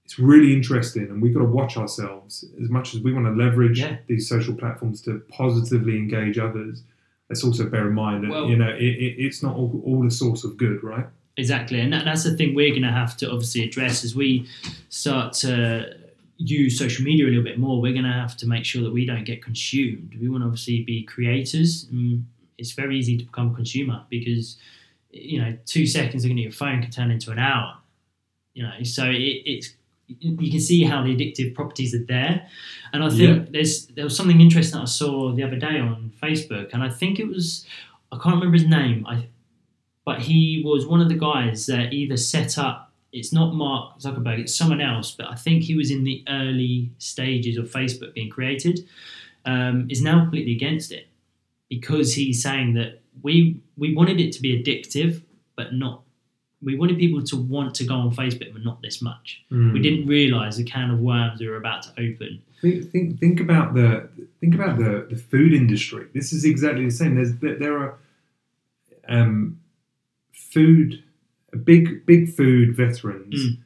It's 0.05 0.19
really 0.19 0.53
interesting, 0.53 1.03
and 1.03 1.21
we've 1.21 1.33
got 1.33 1.39
to 1.41 1.45
watch 1.45 1.77
ourselves 1.77 2.43
as 2.61 2.69
much 2.69 2.93
as 2.93 2.99
we 3.01 3.13
want 3.13 3.27
to 3.27 3.31
leverage 3.31 3.79
Yeah. 3.79 3.97
these 4.07 4.27
social 4.27 4.53
platforms 4.53 5.01
to 5.03 5.19
positively 5.29 5.95
engage 5.97 6.37
others. 6.37 6.83
Let's 7.29 7.45
also 7.45 7.69
bear 7.69 7.87
in 7.87 7.93
mind 7.93 8.25
that 8.25 8.31
Well- 8.31 8.49
you 8.49 8.57
know 8.57 8.69
it, 8.69 8.81
it, 8.83 9.15
it's 9.25 9.41
not 9.41 9.55
all, 9.55 9.81
all 9.85 10.05
a 10.05 10.11
source 10.11 10.43
of 10.43 10.57
good, 10.57 10.83
right? 10.83 11.05
Exactly, 11.37 11.79
and 11.79 11.93
that, 11.93 12.03
that's 12.03 12.23
the 12.25 12.35
thing 12.35 12.53
we're 12.55 12.71
going 12.71 12.81
to 12.81 12.91
have 12.91 13.15
to 13.17 13.31
obviously 13.31 13.63
address 13.63 14.03
as 14.03 14.13
we 14.13 14.45
start 14.89 15.31
to 15.33 15.95
use 16.37 16.77
social 16.77 17.05
media 17.05 17.25
a 17.25 17.29
little 17.29 17.43
bit 17.43 17.57
more. 17.57 17.79
We're 17.79 17.93
going 17.93 18.03
to 18.03 18.11
have 18.11 18.35
to 18.37 18.47
make 18.47 18.65
sure 18.65 18.81
that 18.83 18.91
we 18.91 19.05
don't 19.05 19.23
get 19.23 19.41
consumed. 19.41 20.17
We 20.19 20.27
want 20.27 20.41
to 20.41 20.47
obviously 20.47 20.83
be 20.83 21.03
creators. 21.03 21.85
Mm, 21.85 22.23
It's 22.62 22.71
very 22.71 22.97
easy 22.97 23.17
to 23.17 23.24
become 23.26 23.52
a 23.52 23.56
consumer 23.56 24.04
because 24.10 24.58
you 25.12 25.41
know 25.41 25.58
two 25.65 25.86
seconds 25.86 26.24
looking 26.24 26.38
at 26.39 26.43
your 26.43 26.52
phone 26.54 26.82
can 26.82 26.91
turn 26.91 27.12
into 27.12 27.32
an 27.32 27.39
hour. 27.39 27.78
You 28.54 28.63
know, 28.63 28.84
so 28.84 29.06
it, 29.10 29.41
it's 29.45 29.74
you 30.08 30.52
can 30.52 30.60
see 30.60 30.84
how 30.84 31.04
the 31.04 31.15
addictive 31.15 31.56
properties 31.56 31.93
are 31.95 32.04
there, 32.06 32.47
and 32.93 33.04
I 33.04 33.10
think 33.10 33.19
Yeah. 33.21 33.45
there's 33.52 33.88
there 33.88 34.04
was 34.04 34.15
something 34.15 34.41
interesting 34.41 34.78
that 34.78 34.84
I 34.84 34.86
saw 34.86 35.34
the 35.34 35.43
other 35.43 35.56
day 35.58 35.80
on 35.80 36.12
Facebook, 36.21 36.69
and 36.74 36.84
I 36.84 36.89
think 36.89 37.19
it 37.19 37.28
was 37.28 37.65
I 38.12 38.15
can't 38.17 38.36
remember 38.36 38.58
his 38.58 38.67
name. 38.67 39.06
I 39.08 39.28
but 40.06 40.19
he 40.21 40.62
was 40.65 40.86
one 40.86 41.00
of 41.02 41.10
the 41.10 41.17
guys 41.17 41.65
that 41.67 41.93
either 41.93 42.17
set 42.17 42.58
up 42.58 42.88
it's 43.13 43.34
not 43.34 43.54
Mark 43.54 44.00
Zuckerberg, 44.00 44.39
it's 44.39 44.56
someone 44.56 44.80
else, 44.80 45.12
but 45.12 45.28
I 45.30 45.36
think 45.36 45.63
he 45.63 45.76
was 45.76 45.91
in 45.91 46.06
the 46.06 46.24
early 46.30 46.91
stages 46.97 47.58
of 47.58 47.69
Facebook 47.69 48.13
being 48.13 48.30
created, 48.30 48.88
um, 49.45 49.88
is 49.89 50.02
now 50.02 50.21
completely 50.21 50.54
against 50.54 50.93
it 50.93 51.08
because 51.71 52.13
he's 52.13 52.43
saying 52.43 52.75
that 52.75 52.91
we 53.23 53.60
we 53.77 53.95
wanted 53.95 54.19
it 54.19 54.31
to 54.34 54.41
be 54.41 54.51
addictive, 54.62 55.23
but 55.55 55.73
not 55.73 56.01
we 56.63 56.75
wanted 56.77 56.99
people 56.99 57.23
to 57.23 57.36
want 57.36 57.73
to 57.79 57.84
go 57.84 57.95
on 57.95 58.12
Facebook, 58.15 58.53
but 58.53 58.63
not 58.63 58.84
this 58.84 59.01
much. 59.01 59.41
Hmm. 59.49 59.73
We 59.73 59.79
didn't 59.81 60.05
realise 60.05 60.57
the 60.57 60.63
can 60.63 60.91
of 60.91 60.99
worms 60.99 61.39
we 61.39 61.47
were 61.47 61.55
about 61.55 61.81
to 61.84 61.89
open. 61.93 62.43
Think, 62.62 62.91
think, 62.91 63.19
think 63.19 63.39
about 63.39 63.73
the 63.73 64.10
think 64.39 64.53
about 64.53 64.77
the, 64.77 65.07
the 65.10 65.15
food 65.15 65.53
industry. 65.53 66.05
This 66.13 66.31
is 66.34 66.45
exactly 66.45 66.86
the 66.86 66.91
same. 66.91 67.15
There's 67.15 67.34
there, 67.38 67.57
there 67.57 67.77
are 67.79 67.97
um, 69.07 69.60
food 70.34 71.03
big 71.63 72.05
big 72.05 72.34
food 72.34 72.75
veterans 72.75 73.36
Mm. 73.36 73.57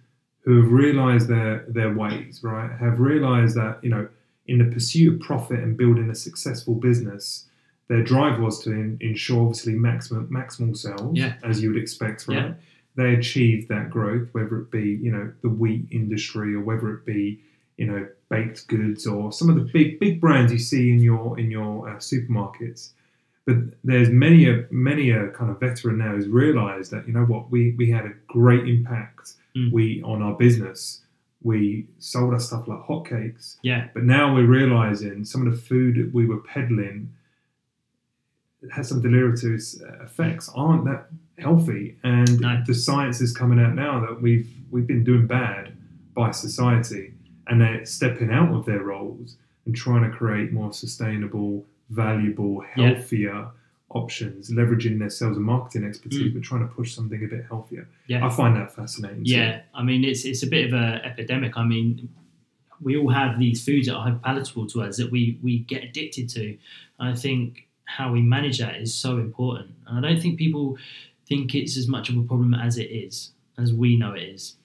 who 0.45 0.61
have 0.61 0.71
realised 0.71 1.27
their 1.27 1.65
their 1.67 1.91
ways. 1.93 2.41
Right, 2.43 2.71
have 2.79 2.99
realised 2.99 3.55
that 3.57 3.83
you 3.83 3.89
know 3.89 4.07
in 4.47 4.59
the 4.59 4.65
pursuit 4.75 5.13
of 5.13 5.19
profit 5.19 5.59
and 5.59 5.75
building 5.75 6.09
a 6.09 6.15
successful 6.15 6.75
business, 6.75 7.47
their 7.87 8.03
drive 8.03 8.39
was 8.39 8.59
to 8.63 8.71
in, 8.71 8.97
ensure 9.01 9.41
obviously 9.41 9.73
maximum 9.75 10.27
maximal 10.27 10.75
sales, 10.75 11.17
Yeah. 11.17 11.35
as 11.43 11.61
you 11.61 11.69
would 11.69 11.77
expect. 11.81 12.27
Right, 12.27 12.37
Yeah. 12.37 12.53
they 12.95 13.13
achieved 13.15 13.69
that 13.69 13.89
growth, 13.89 14.29
whether 14.33 14.57
it 14.59 14.71
be 14.71 14.99
you 15.01 15.11
know 15.11 15.31
the 15.41 15.49
wheat 15.49 15.87
industry 15.91 16.55
or 16.55 16.61
whether 16.61 16.91
it 16.93 17.05
be 17.05 17.41
you 17.77 17.87
know 17.87 18.07
baked 18.29 18.67
goods 18.67 19.05
or 19.05 19.31
some 19.31 19.49
of 19.49 19.55
the 19.55 19.61
big 19.71 19.99
big 19.99 20.19
brands 20.19 20.51
you 20.51 20.57
see 20.59 20.91
in 20.91 20.99
your 20.99 21.37
in 21.39 21.51
your 21.51 21.87
uh, 21.89 21.97
supermarkets. 21.97 22.91
But 23.45 23.57
there's 23.83 24.09
many 24.09 24.49
a 24.49 24.65
many 24.71 25.11
a 25.11 25.27
kind 25.29 25.51
of 25.51 25.59
veteran 25.59 25.99
now 25.99 26.15
who's 26.15 26.27
realised 26.27 26.89
that 26.91 27.05
you 27.07 27.13
know 27.13 27.25
what 27.25 27.51
we 27.51 27.75
we 27.77 27.91
had 27.91 28.05
a 28.05 28.13
great 28.27 28.67
impact 28.67 29.33
Mm. 29.55 29.71
we 29.71 30.01
on 30.03 30.21
our 30.21 30.35
business. 30.35 31.01
We 31.41 31.85
sold 31.99 32.33
our 32.33 32.39
stuff 32.39 32.67
like 32.67 32.79
hotcakes, 32.79 33.57
Yeah, 33.61 33.87
but 33.93 34.03
now 34.03 34.33
we're 34.33 34.47
realising 34.47 35.23
some 35.23 35.45
of 35.47 35.53
the 35.53 35.57
food 35.57 35.95
that 35.97 36.13
we 36.13 36.25
were 36.25 36.39
peddling 36.39 37.11
has 38.71 38.87
some 38.89 39.01
deleterious 39.01 39.79
effects 40.01 40.49
aren't 40.55 40.85
that 40.85 41.07
healthy 41.37 41.95
and 42.03 42.39
No. 42.39 42.61
the 42.65 42.73
science 42.73 43.19
is 43.21 43.35
coming 43.35 43.59
out 43.59 43.75
now 43.75 43.99
that 43.99 44.21
we've 44.21 44.47
we've 44.71 44.87
been 44.87 45.03
doing 45.03 45.27
bad 45.27 45.73
by 46.15 46.31
society, 46.31 47.13
and 47.47 47.61
they're 47.61 47.85
stepping 47.85 48.31
out 48.31 48.51
of 48.53 48.65
their 48.65 48.81
roles 48.83 49.37
and 49.65 49.75
trying 49.75 50.03
to 50.09 50.15
create 50.17 50.51
more 50.53 50.71
sustainable, 50.73 51.65
valuable, 51.89 52.63
Yeah. 52.77 52.93
healthier 52.93 53.47
options, 53.89 54.49
leveraging 54.51 54.99
their 54.99 55.09
sales 55.09 55.37
and 55.37 55.45
marketing 55.45 55.83
expertise, 55.87 56.31
Mm. 56.31 56.33
but 56.33 56.43
trying 56.43 56.67
to 56.67 56.73
push 56.73 56.93
something 56.93 57.23
a 57.23 57.27
bit 57.27 57.45
healthier. 57.47 57.87
Yeah. 58.07 58.25
I 58.25 58.29
find 58.29 58.55
that 58.55 58.73
fascinating. 58.75 59.23
too. 59.25 59.31
Yeah, 59.31 59.61
I 59.73 59.83
mean 59.83 60.03
it's 60.03 60.25
it's 60.25 60.43
a 60.43 60.47
bit 60.47 60.67
of 60.67 60.73
a 60.73 61.05
epidemic. 61.05 61.57
I 61.57 61.65
mean, 61.65 62.09
we 62.81 62.97
all 62.97 63.09
have 63.09 63.39
these 63.39 63.63
foods 63.63 63.87
that 63.87 63.95
are 63.95 64.15
palatable 64.23 64.67
to 64.67 64.81
us 64.81 64.97
that 64.97 65.11
we 65.11 65.37
we 65.43 65.59
get 65.59 65.83
addicted 65.83 66.27
to. 66.29 66.57
I 66.99 67.13
think 67.13 67.67
how 67.85 68.11
we 68.11 68.21
manage 68.21 68.59
that 68.59 68.75
is 68.75 68.93
so 68.93 69.17
important. 69.17 69.71
And 69.87 70.05
I 70.05 70.09
don't 70.09 70.21
think 70.21 70.37
people 70.37 70.77
think 71.27 71.55
it's 71.55 71.77
as 71.77 71.87
much 71.87 72.09
of 72.09 72.17
a 72.17 72.23
problem 72.23 72.53
as 72.53 72.77
it 72.77 72.85
is, 72.91 73.31
as 73.57 73.73
we 73.73 73.97
know 73.97 74.13
it 74.13 74.23
is. 74.23 74.55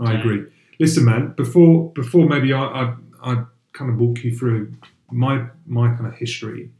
I 0.00 0.14
agree. 0.14 0.44
Listen, 0.78 1.04
man. 1.04 1.34
Before 1.36 1.90
before 1.90 2.26
maybe 2.26 2.52
I 2.52 2.62
I, 2.62 2.94
I 3.22 3.44
kind 3.72 3.90
of 3.90 3.98
walk 3.98 4.24
you 4.24 4.36
through 4.36 4.72
my 5.10 5.46
my 5.66 5.88
kind 5.94 6.06
of 6.06 6.14
history 6.14 6.70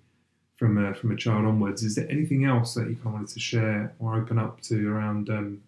from 0.56 0.78
uh, 0.78 0.92
from 0.94 1.12
a 1.12 1.16
child 1.16 1.44
onwards. 1.44 1.82
Is 1.82 1.94
there 1.94 2.10
anything 2.10 2.44
else 2.44 2.74
that 2.74 2.88
you 2.88 2.96
kind 2.96 3.06
of 3.08 3.12
wanted 3.14 3.28
to 3.28 3.40
share 3.40 3.94
or 3.98 4.16
open 4.16 4.38
up 4.38 4.60
to 4.62 4.88
around 4.88 5.28
um, 5.28 5.62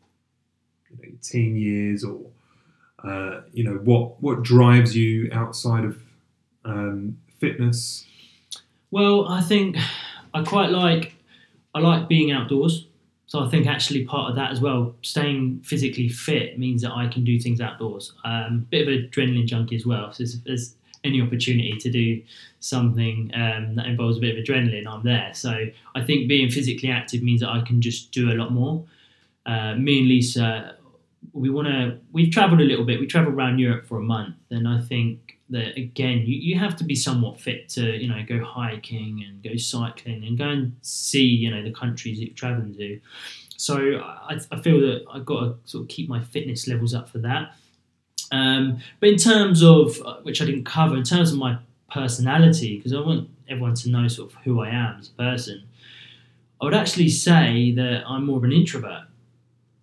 you 0.91 0.97
know, 0.97 1.19
teen 1.23 1.57
years 1.57 2.05
or 2.05 2.21
uh, 3.05 3.43
you 3.53 3.65
know 3.65 3.77
what 3.85 4.23
what 4.23 4.43
drives 4.43 4.97
you 4.97 5.29
outside 5.33 5.85
of 5.85 6.03
um, 6.65 7.19
fitness? 7.39 8.07
Well, 8.95 9.27
I 9.29 9.41
think 9.41 9.77
I 10.33 10.45
quite 10.45 10.71
like 10.71 11.17
I 11.75 11.81
like 11.81 12.07
being 12.07 12.31
outdoors. 12.31 12.87
So 13.27 13.41
I 13.41 13.49
think 13.49 13.67
actually 13.67 14.05
part 14.05 14.31
of 14.31 14.37
that 14.37 14.53
as 14.53 14.61
well, 14.61 14.95
staying 15.03 15.63
physically 15.65 16.09
fit 16.09 16.61
means 16.61 16.83
that 16.83 16.93
I 16.93 17.09
can 17.09 17.25
do 17.25 17.41
things 17.41 17.61
outdoors. 17.61 18.13
Um, 18.25 18.69
bit 18.71 18.87
of 18.87 18.95
an 18.95 19.11
adrenaline 19.11 19.47
junkie 19.47 19.75
as 19.75 19.85
well. 19.85 20.13
So 20.13 20.23
there's 20.47 20.77
any 21.03 21.21
opportunity 21.21 21.73
to 21.77 21.91
do 21.91 22.23
something 22.61 23.33
um, 23.35 23.75
that 23.75 23.87
involves 23.87 24.19
a 24.19 24.21
bit 24.21 24.39
of 24.39 24.45
adrenaline, 24.45 24.87
I'm 24.87 25.03
there. 25.03 25.35
So 25.35 25.67
I 25.97 26.05
think 26.05 26.29
being 26.29 26.49
physically 26.49 26.89
active 26.89 27.21
means 27.21 27.41
that 27.41 27.51
I 27.51 27.63
can 27.63 27.83
just 27.83 28.13
do 28.13 28.31
a 28.31 28.35
lot 28.35 28.53
more. 28.53 28.85
Uh, 29.45 29.75
me 29.75 29.99
and 29.99 30.09
Lisa, 30.09 30.77
we 31.33 31.51
want 31.51 31.67
to. 31.67 31.99
We've 32.13 32.33
travelled 32.33 32.61
a 32.61 32.65
little 32.65 32.85
bit. 32.85 33.01
We 33.01 33.09
travelled 33.09 33.35
around 33.35 33.59
Europe 33.59 33.87
for 33.87 33.99
a 33.99 34.05
month, 34.05 34.37
and 34.51 34.69
I 34.69 34.81
think 34.83 35.39
that 35.55 35.77
again, 35.77 36.19
you, 36.27 36.37
you 36.37 36.59
have 36.59 36.77
to 36.77 36.85
be 36.85 36.95
somewhat 36.95 37.41
fit 37.41 37.69
to 37.71 37.97
you 37.97 38.09
know 38.09 38.23
go 38.29 38.45
hiking 38.45 39.25
and 39.27 39.43
go 39.43 39.57
cycling 39.57 40.25
and 40.25 40.37
go 40.37 40.49
and 40.49 40.77
see 40.83 41.25
you 41.25 41.51
know 41.51 41.63
the 41.63 41.73
countries 41.73 42.19
you're 42.19 42.35
travelling 42.35 42.75
to. 42.75 43.01
So 43.57 43.77
I, 44.03 44.39
I 44.51 44.61
feel 44.61 44.81
that 44.81 45.05
I've 45.11 45.25
got 45.25 45.41
to 45.41 45.57
sort 45.65 45.83
of 45.83 45.89
keep 45.89 46.09
my 46.09 46.21
fitness 46.21 46.67
levels 46.69 46.93
up 46.93 47.09
for 47.09 47.19
that. 47.19 47.55
Um, 48.33 48.79
but 49.01 49.09
in 49.09 49.17
terms 49.17 49.63
of 49.63 50.01
uh, 50.05 50.17
which 50.23 50.43
I 50.43 50.45
didn't 50.45 50.65
cover, 50.65 50.97
in 50.97 51.05
terms 51.05 51.33
of 51.33 51.39
my 51.39 51.59
personality, 51.91 52.77
because 52.77 52.93
I 52.93 53.01
want 53.01 53.31
everyone 53.49 53.75
to 53.75 53.91
know 53.91 54.09
sort 54.09 54.33
of 54.33 54.39
who 54.43 54.61
I 54.61 54.71
am 54.71 54.99
as 54.99 55.09
a 55.09 55.13
person, 55.13 55.63
I 56.61 56.65
would 56.65 56.75
actually 56.75 57.11
say 57.11 57.73
that 57.73 58.03
I'm 58.07 58.27
more 58.27 58.39
of 58.39 58.45
an 58.45 58.53
introvert. 58.53 59.05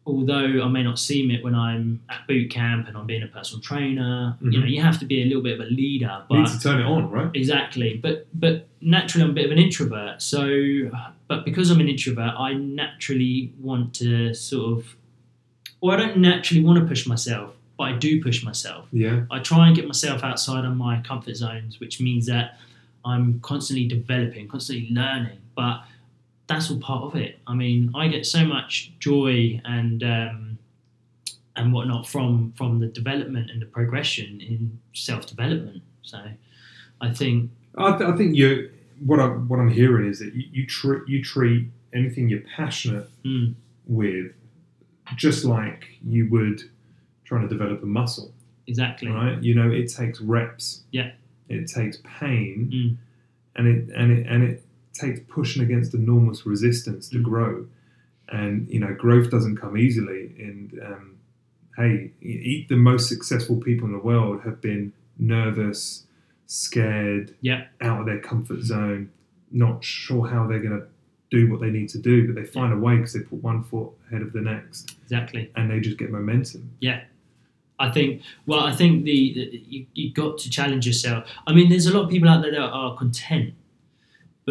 Although 0.06 0.64
I 0.64 0.68
may 0.68 0.82
not 0.82 0.98
seem 0.98 1.30
it 1.30 1.44
when 1.44 1.54
I'm 1.54 2.02
at 2.10 2.28
boot 2.28 2.50
camp 2.50 2.88
and 2.88 2.98
I'm 2.98 3.06
being 3.06 3.22
a 3.22 3.28
personal 3.28 3.62
trainer, 3.62 4.36
you 4.42 4.50
mm-hmm. 4.50 4.60
know, 4.62 4.66
you 4.66 4.82
have 4.82 5.00
to 5.00 5.06
be 5.06 5.22
a 5.22 5.26
little 5.26 5.44
bit 5.44 5.60
of 5.60 5.68
a 5.68 5.70
leader. 5.70 6.24
You 6.30 6.38
need 6.38 6.46
But 6.46 6.54
to 6.54 6.60
turn 6.60 6.82
it 6.82 6.86
on, 6.86 7.10
right? 7.12 7.30
Exactly, 7.36 7.98
but 7.98 8.28
but 8.34 8.68
naturally 8.82 9.24
I'm 9.24 9.30
a 9.30 9.34
bit 9.34 9.46
of 9.46 9.52
an 9.52 9.60
introvert. 9.60 10.22
So, 10.22 10.90
but 11.28 11.46
because 11.46 11.70
I'm 11.70 11.80
an 11.80 11.88
introvert, 11.88 12.34
I 12.36 12.54
naturally 12.54 13.54
want 13.60 13.94
to 13.96 14.34
sort 14.34 14.80
of, 14.80 14.96
or 15.82 15.94
I 15.94 15.98
don't 15.98 16.18
naturally 16.18 16.64
want 16.64 16.80
to 16.80 16.86
push 16.86 17.06
myself, 17.06 17.54
but 17.78 17.84
I 17.84 17.94
do 17.94 18.24
push 18.24 18.44
myself. 18.44 18.88
Yeah. 18.92 19.26
I 19.30 19.40
try 19.40 19.68
and 19.68 19.76
get 19.76 19.86
myself 19.86 20.24
outside 20.24 20.66
of 20.66 20.76
my 20.76 21.02
comfort 21.02 21.36
zones, 21.36 21.80
which 21.80 22.02
means 22.02 22.26
that 22.26 22.58
I'm 23.06 23.40
constantly 23.42 23.88
developing, 23.88 24.48
constantly 24.48 24.90
learning. 24.92 25.38
But 25.56 25.84
that's 26.52 26.70
all 26.72 26.80
part 26.80 27.04
of 27.04 27.16
it. 27.16 27.40
I 27.48 27.54
mean, 27.56 27.92
I 27.96 28.08
get 28.08 28.26
so 28.26 28.46
much 28.46 28.92
joy 29.00 29.62
and 29.66 30.04
um, 30.04 30.58
and 31.56 31.74
whatnot 31.74 32.08
from 32.08 32.54
from 32.58 32.80
the 32.80 32.88
development 32.88 33.50
and 33.52 33.62
the 33.62 33.66
progression 33.66 34.42
in 34.42 34.80
self 34.94 35.26
development. 35.28 35.82
So, 36.04 36.20
I 37.02 37.12
think 37.14 37.52
I, 37.78 37.98
th- 37.98 38.10
I 38.10 38.16
think 38.18 38.36
you 38.36 38.70
what 39.06 39.20
I 39.20 39.28
what 39.28 39.60
I'm 39.60 39.70
hearing 39.72 40.10
is 40.10 40.20
that 40.20 40.34
you 40.34 40.46
you, 40.52 40.66
tr- 40.68 41.04
you 41.08 41.24
treat 41.24 41.68
anything 41.94 42.30
you're 42.30 42.42
passionate 42.56 43.08
Mm. 43.26 43.54
with 43.86 44.32
just 45.16 45.44
like 45.46 45.86
you 46.06 46.30
would 46.30 46.62
trying 47.26 47.42
to 47.42 47.48
develop 47.48 47.82
a 47.84 47.86
muscle, 47.86 48.34
exactly. 48.68 49.10
right? 49.10 49.42
You 49.42 49.54
know, 49.56 49.70
it 49.70 49.88
takes 49.94 50.20
reps. 50.22 50.84
Yeah. 50.92 51.12
It 51.50 51.68
takes 51.68 51.98
pain, 52.20 52.70
Mm. 52.74 52.98
and 53.58 53.68
it 53.68 53.96
and 53.96 54.12
it 54.12 54.26
and 54.28 54.44
it 54.44 54.64
takes 54.94 55.20
pushing 55.28 55.64
against 55.64 55.94
enormous 55.94 56.46
resistance 56.46 57.08
to 57.10 57.20
grow. 57.22 57.66
And 58.30 58.70
you 58.70 58.80
know, 58.80 58.94
growth 58.94 59.30
doesn't 59.30 59.58
come 59.58 59.78
easily. 59.78 60.34
And 60.40 60.80
um, 60.86 61.18
hey, 61.78 62.12
the 62.22 62.76
most 62.76 63.08
successful 63.10 63.58
people 63.58 63.88
in 63.88 63.94
the 63.94 64.00
world 64.00 64.42
have 64.44 64.62
been 64.62 64.94
nervous, 65.18 66.06
scared, 66.48 67.36
Yeah. 67.42 67.66
out 67.82 68.02
of 68.02 68.06
their 68.06 68.20
comfort 68.20 68.62
zone, 68.62 69.10
not 69.52 69.84
sure 69.84 70.28
how 70.28 70.48
they're 70.48 70.60
going 70.62 70.80
to 70.80 70.88
do 71.30 71.50
what 71.50 71.62
they 71.62 71.70
need 71.70 71.88
to 71.90 71.98
do, 71.98 72.26
but 72.28 72.36
they 72.36 72.46
find 72.46 72.74
a 72.74 72.78
way 72.78 72.98
because 72.98 73.14
they 73.14 73.22
put 73.22 73.42
one 73.42 73.64
foot 73.64 73.90
ahead 74.08 74.22
of 74.22 74.34
the 74.34 74.42
next, 74.42 74.96
Exactly. 75.04 75.50
and 75.56 75.72
they 75.72 75.80
just 75.80 75.98
get 75.98 76.12
momentum. 76.12 76.72
Yeah. 76.80 77.02
I 77.80 77.90
think. 77.90 78.22
Well, 78.46 78.60
I 78.60 78.74
think 78.74 79.06
the, 79.06 79.34
the 79.34 79.64
you 79.68 79.86
you 79.96 80.14
got 80.14 80.38
to 80.40 80.50
challenge 80.52 80.86
yourself. 80.86 81.28
I 81.48 81.54
mean, 81.54 81.68
there's 81.70 81.88
a 81.88 81.94
lot 81.98 82.04
of 82.04 82.10
people 82.12 82.30
out 82.30 82.44
there 82.44 82.52
that 82.52 82.60
are 82.60 82.96
content, 82.96 83.56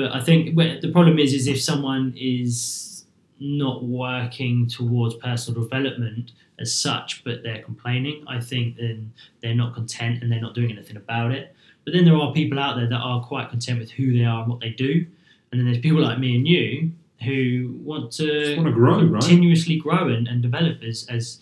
but 0.00 0.14
I 0.14 0.20
think 0.20 0.56
the 0.56 0.90
problem 0.92 1.18
is 1.18 1.34
is 1.34 1.46
if 1.46 1.60
someone 1.60 2.14
is 2.16 3.04
not 3.38 3.84
working 3.84 4.66
towards 4.66 5.14
personal 5.16 5.62
development 5.62 6.32
as 6.58 6.74
such, 6.74 7.22
but 7.24 7.42
they're 7.42 7.62
complaining. 7.62 8.24
I 8.26 8.40
think 8.40 8.76
then 8.76 9.12
they're 9.40 9.54
not 9.54 9.74
content 9.74 10.22
and 10.22 10.30
they're 10.30 10.40
not 10.40 10.54
doing 10.54 10.70
anything 10.70 10.96
about 10.96 11.32
it. 11.32 11.54
But 11.84 11.92
then 11.94 12.04
there 12.04 12.16
are 12.16 12.32
people 12.32 12.58
out 12.58 12.76
there 12.76 12.88
that 12.88 12.96
are 12.98 13.22
quite 13.22 13.48
content 13.50 13.78
with 13.78 13.90
who 13.90 14.16
they 14.16 14.24
are 14.24 14.42
and 14.42 14.50
what 14.50 14.60
they 14.60 14.70
do, 14.70 15.06
and 15.50 15.60
then 15.60 15.66
there's 15.66 15.78
people 15.78 16.02
like 16.02 16.18
me 16.18 16.36
and 16.36 16.46
you 16.46 16.92
who 17.24 17.74
want 17.82 18.12
to 18.12 18.56
want 18.56 18.68
to 18.68 18.72
grow, 18.72 19.04
right? 19.04 19.20
continuously 19.20 19.76
grow 19.76 20.08
and, 20.08 20.26
and 20.26 20.40
develop 20.40 20.82
as, 20.82 21.06
as 21.10 21.40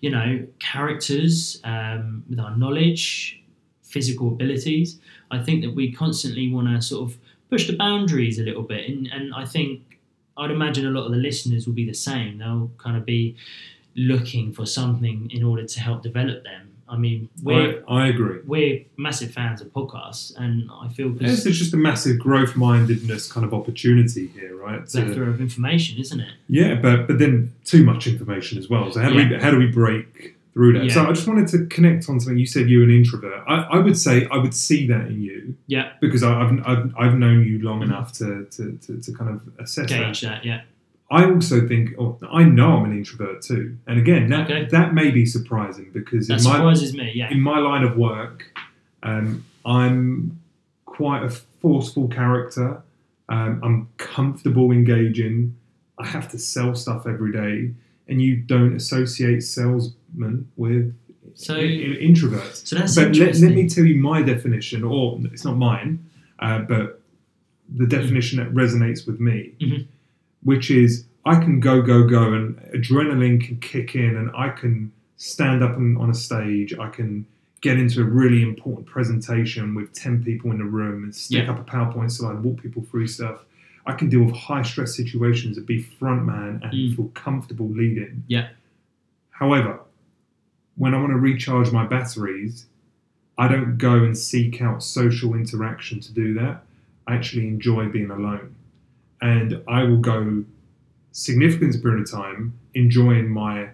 you 0.00 0.10
know 0.10 0.46
characters 0.60 1.60
um, 1.64 2.22
with 2.30 2.38
our 2.38 2.56
knowledge 2.56 3.42
physical 3.82 4.28
abilities 4.28 5.00
i 5.30 5.42
think 5.42 5.62
that 5.62 5.74
we 5.74 5.90
constantly 5.90 6.52
want 6.52 6.68
to 6.68 6.80
sort 6.80 7.10
of 7.10 7.18
push 7.50 7.66
the 7.66 7.76
boundaries 7.76 8.38
a 8.38 8.42
little 8.42 8.62
bit 8.62 8.88
and, 8.88 9.06
and 9.08 9.34
i 9.34 9.44
think 9.44 9.98
i'd 10.38 10.50
imagine 10.50 10.86
a 10.86 10.90
lot 10.90 11.04
of 11.06 11.12
the 11.12 11.18
listeners 11.18 11.66
will 11.66 11.74
be 11.74 11.86
the 11.86 11.94
same 11.94 12.38
they'll 12.38 12.70
kind 12.78 12.96
of 12.96 13.04
be 13.06 13.36
looking 13.94 14.52
for 14.52 14.66
something 14.66 15.30
in 15.32 15.42
order 15.42 15.64
to 15.64 15.80
help 15.80 16.02
develop 16.02 16.42
them 16.44 16.70
i 16.88 16.96
mean 16.96 17.28
we're 17.42 17.82
I, 17.88 18.02
I 18.02 18.06
agree. 18.08 18.40
we're 18.46 18.84
massive 18.96 19.30
fans 19.32 19.60
of 19.60 19.68
podcasts 19.72 20.36
and 20.36 20.70
i 20.82 20.88
feel 20.88 21.08
There's 21.10 21.42
because 21.44 21.58
just 21.58 21.72
a 21.72 21.76
massive 21.78 22.18
growth 22.18 22.56
mindedness 22.56 23.30
kind 23.32 23.44
of 23.46 23.54
opportunity 23.54 24.26
here, 24.28 24.54
right? 24.56 24.80
it's 24.80 24.94
a 24.94 25.00
To- 25.00 25.06
plethora 25.06 25.30
of 25.30 25.40
information 25.40 25.98
isn't 25.98 26.20
it 26.20 26.32
yeah, 26.48 26.74
but 26.74 27.06
but 27.08 27.18
then 27.18 27.52
too 27.64 27.82
much 27.84 28.06
information 28.06 28.56
as 28.58 28.68
well. 28.68 28.92
So 28.92 29.00
how 29.00 29.08
do 29.10 29.16
we 29.16 29.24
how 29.38 29.50
do 29.50 29.58
we 29.58 29.66
break 29.66 30.35
through 30.56 30.72
that? 30.78 30.90
So 30.90 31.02
I 31.04 31.12
just 31.12 31.28
wanted 31.28 31.48
to 31.48 31.66
connect 31.66 32.08
on 32.08 32.18
something 32.18 32.38
you 32.38 32.46
said. 32.46 32.70
You're 32.70 32.84
an 32.84 32.90
introvert. 32.90 33.44
I, 33.46 33.56
I 33.76 33.78
would 33.78 33.98
say 33.98 34.26
I 34.30 34.38
would 34.38 34.54
see 34.54 34.86
that 34.88 35.06
in 35.08 35.20
you 35.22 35.54
yeah 35.66 35.92
because 36.00 36.22
I, 36.22 36.32
I've, 36.42 36.66
I've 36.66 36.94
I've 36.98 37.14
known 37.14 37.44
you 37.44 37.58
long 37.62 37.82
enough 37.82 38.12
to 38.14 38.46
to, 38.56 38.78
to, 38.84 39.00
to 39.00 39.12
kind 39.12 39.30
of 39.34 39.42
assess 39.60 39.88
that. 39.90 39.98
gauge 40.06 40.20
that 40.22 40.44
yeah 40.44 40.62
I 41.08 41.24
also 41.30 41.68
think, 41.68 41.90
oh, 42.00 42.18
I 42.32 42.42
know 42.42 42.78
I'm 42.78 42.86
an 42.90 42.96
introvert 42.96 43.40
too. 43.40 43.76
And 43.86 43.96
again, 43.96 44.28
that 44.30 44.50
Okay. 44.50 44.64
that 44.72 44.92
may 44.92 45.12
be 45.12 45.24
surprising 45.24 45.90
because 45.92 46.26
that 46.28 46.38
in 46.38 46.44
my 46.44 46.54
surprises 46.54 46.94
me 46.94 47.12
yeah 47.14 47.30
in 47.30 47.40
my 47.40 47.58
line 47.58 47.84
of 47.84 47.96
work, 47.96 48.36
um, 49.04 49.44
I'm 49.64 50.40
quite 50.86 51.22
a 51.22 51.30
forceful 51.30 52.08
character. 52.08 52.82
Um, 53.28 53.60
I'm 53.62 53.88
comfortable 53.98 54.72
engaging. 54.72 55.56
I 55.98 56.06
have 56.06 56.28
to 56.32 56.38
sell 56.38 56.74
stuff 56.74 57.06
every 57.06 57.32
day, 57.32 57.72
and 58.08 58.22
you 58.22 58.36
don't 58.36 58.74
associate 58.76 59.40
salesmen 59.42 60.48
with 60.56 60.94
So- 61.34 61.56
introverts. 61.56 62.66
so 62.66 62.76
that's 62.76 62.94
but 62.94 63.16
let, 63.16 63.36
let 63.38 63.54
me 63.54 63.68
tell 63.68 63.84
you 63.84 63.96
my 64.00 64.22
definition, 64.22 64.82
or 64.84 65.20
it's 65.32 65.44
not 65.44 65.56
mine, 65.56 66.04
uh, 66.38 66.60
but 66.60 67.02
the 67.68 67.86
definition 67.86 68.38
that 68.38 68.52
resonates 68.54 69.06
with 69.06 69.18
me, 69.20 69.52
Mhm. 69.60 69.86
which 70.42 70.70
is 70.70 71.04
I 71.24 71.40
can 71.42 71.58
go, 71.58 71.82
go, 71.82 72.06
go, 72.08 72.32
and 72.34 72.56
adrenaline 72.72 73.40
can 73.44 73.56
kick 73.56 73.96
in, 73.96 74.14
and 74.16 74.30
I 74.36 74.50
can 74.50 74.92
stand 75.16 75.60
up 75.64 75.76
on, 75.76 75.96
on 75.96 76.08
a 76.08 76.14
stage. 76.14 76.72
I 76.78 76.88
can 76.88 77.26
get 77.62 77.76
into 77.78 78.00
a 78.00 78.04
really 78.04 78.42
important 78.42 78.86
presentation 78.86 79.74
with 79.74 79.92
10 79.92 80.22
people 80.22 80.52
in 80.52 80.58
the 80.58 80.64
room 80.64 81.02
and 81.02 81.12
stick 81.12 81.44
Yeah. 81.44 81.50
up 81.50 81.58
a 81.58 81.64
PowerPoint 81.68 82.12
slide, 82.12 82.38
walk 82.44 82.62
people 82.62 82.82
through 82.82 83.08
stuff. 83.08 83.44
I 83.86 83.92
can 83.92 84.08
deal 84.08 84.24
with 84.24 84.34
high 84.34 84.62
stress 84.62 84.96
situations 84.96 85.56
and 85.56 85.66
be 85.66 85.80
front 85.80 86.24
man 86.24 86.60
and 86.62 86.72
Mm. 86.72 86.96
feel 86.96 87.08
comfortable 87.14 87.68
leading. 87.68 88.24
Yeah. 88.26 88.48
However, 89.30 89.80
when 90.76 90.94
I 90.94 90.98
want 90.98 91.10
to 91.12 91.18
recharge 91.18 91.70
my 91.72 91.86
batteries, 91.86 92.66
I 93.38 93.48
don't 93.48 93.76
go 93.78 94.02
and 94.02 94.16
seek 94.16 94.60
out 94.60 94.82
social 94.82 95.34
interaction 95.34 96.00
to 96.00 96.12
do 96.12 96.34
that. 96.34 96.64
I 97.06 97.14
actually 97.14 97.46
enjoy 97.48 97.88
being 97.88 98.10
alone. 98.10 98.54
And 99.22 99.62
I 99.68 99.84
will 99.84 99.98
go 100.00 100.44
significant 101.12 101.80
period 101.82 102.00
of 102.02 102.10
time 102.10 102.54
enjoying 102.74 103.28
my 103.28 103.70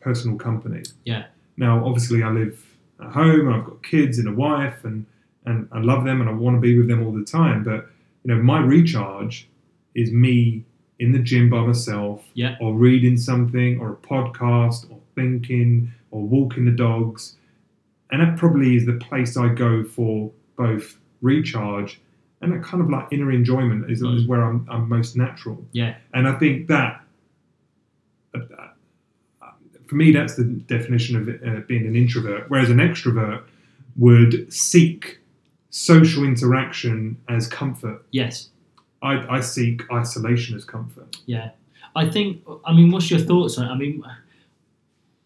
personal 0.00 0.36
company. 0.38 0.82
Yeah. 1.04 1.24
Now, 1.56 1.84
obviously, 1.84 2.22
I 2.22 2.30
live 2.30 2.64
at 3.00 3.10
home 3.12 3.48
and 3.48 3.54
I've 3.56 3.64
got 3.64 3.82
kids 3.82 4.18
and 4.18 4.28
a 4.28 4.32
wife 4.32 4.84
and, 4.84 5.04
and 5.44 5.68
I 5.72 5.80
love 5.80 6.04
them 6.04 6.20
and 6.20 6.30
I 6.30 6.32
want 6.32 6.56
to 6.56 6.60
be 6.60 6.76
with 6.78 6.88
them 6.88 7.04
all 7.04 7.12
the 7.12 7.24
time. 7.24 7.62
But, 7.64 7.90
you 8.24 8.34
know, 8.34 8.42
my 8.42 8.60
recharge 8.60 9.48
is 9.94 10.12
me 10.12 10.64
in 10.98 11.12
the 11.12 11.18
gym 11.18 11.48
by 11.50 11.60
myself 11.66 12.22
Yeah. 12.34 12.56
or 12.60 12.74
reading 12.74 13.16
something 13.16 13.78
or 13.80 13.92
a 13.92 13.96
podcast 13.96 14.90
or 14.90 14.98
thinking 15.14 15.92
or 16.10 16.22
walking 16.22 16.64
the 16.66 16.70
dogs. 16.72 17.36
And 18.10 18.20
that 18.20 18.36
probably 18.36 18.76
is 18.76 18.86
the 18.86 18.94
place 18.94 19.36
I 19.36 19.48
go 19.54 19.82
for 19.84 20.30
both 20.56 20.98
recharge 21.22 22.00
and 22.42 22.52
that 22.52 22.62
kind 22.62 22.82
of 22.82 22.90
like 22.90 23.06
inner 23.10 23.30
enjoyment 23.30 23.90
is, 23.90 24.02
is 24.02 24.24
Mm. 24.24 24.26
where 24.26 24.42
I'm, 24.42 24.66
I'm 24.70 24.88
most 24.88 25.16
natural. 25.16 25.64
Yeah. 25.72 25.96
And 26.14 26.26
I 26.28 26.38
think 26.38 26.68
that, 26.68 27.02
uh, 28.34 28.38
for 29.86 29.94
me, 29.96 30.12
that's 30.12 30.36
the 30.36 30.44
definition 30.44 31.16
of 31.16 31.28
uh, 31.28 31.60
being 31.66 31.86
an 31.86 31.96
introvert. 31.96 32.48
Whereas 32.48 32.70
an 32.70 32.78
extrovert 32.78 33.42
would 33.96 34.52
seek 34.52 35.18
social 35.70 36.24
interaction 36.24 37.16
as 37.28 37.46
comfort. 37.46 38.04
Yes. 38.10 38.50
I, 39.02 39.36
I 39.36 39.40
seek 39.40 39.82
isolation 39.90 40.56
as 40.56 40.64
comfort. 40.64 41.16
Yeah, 41.26 41.50
I 41.96 42.08
think. 42.08 42.42
I 42.64 42.74
mean, 42.74 42.90
what's 42.90 43.10
your 43.10 43.20
thoughts 43.20 43.56
on? 43.56 43.66
it? 43.66 43.70
I 43.70 43.76
mean, 43.76 44.04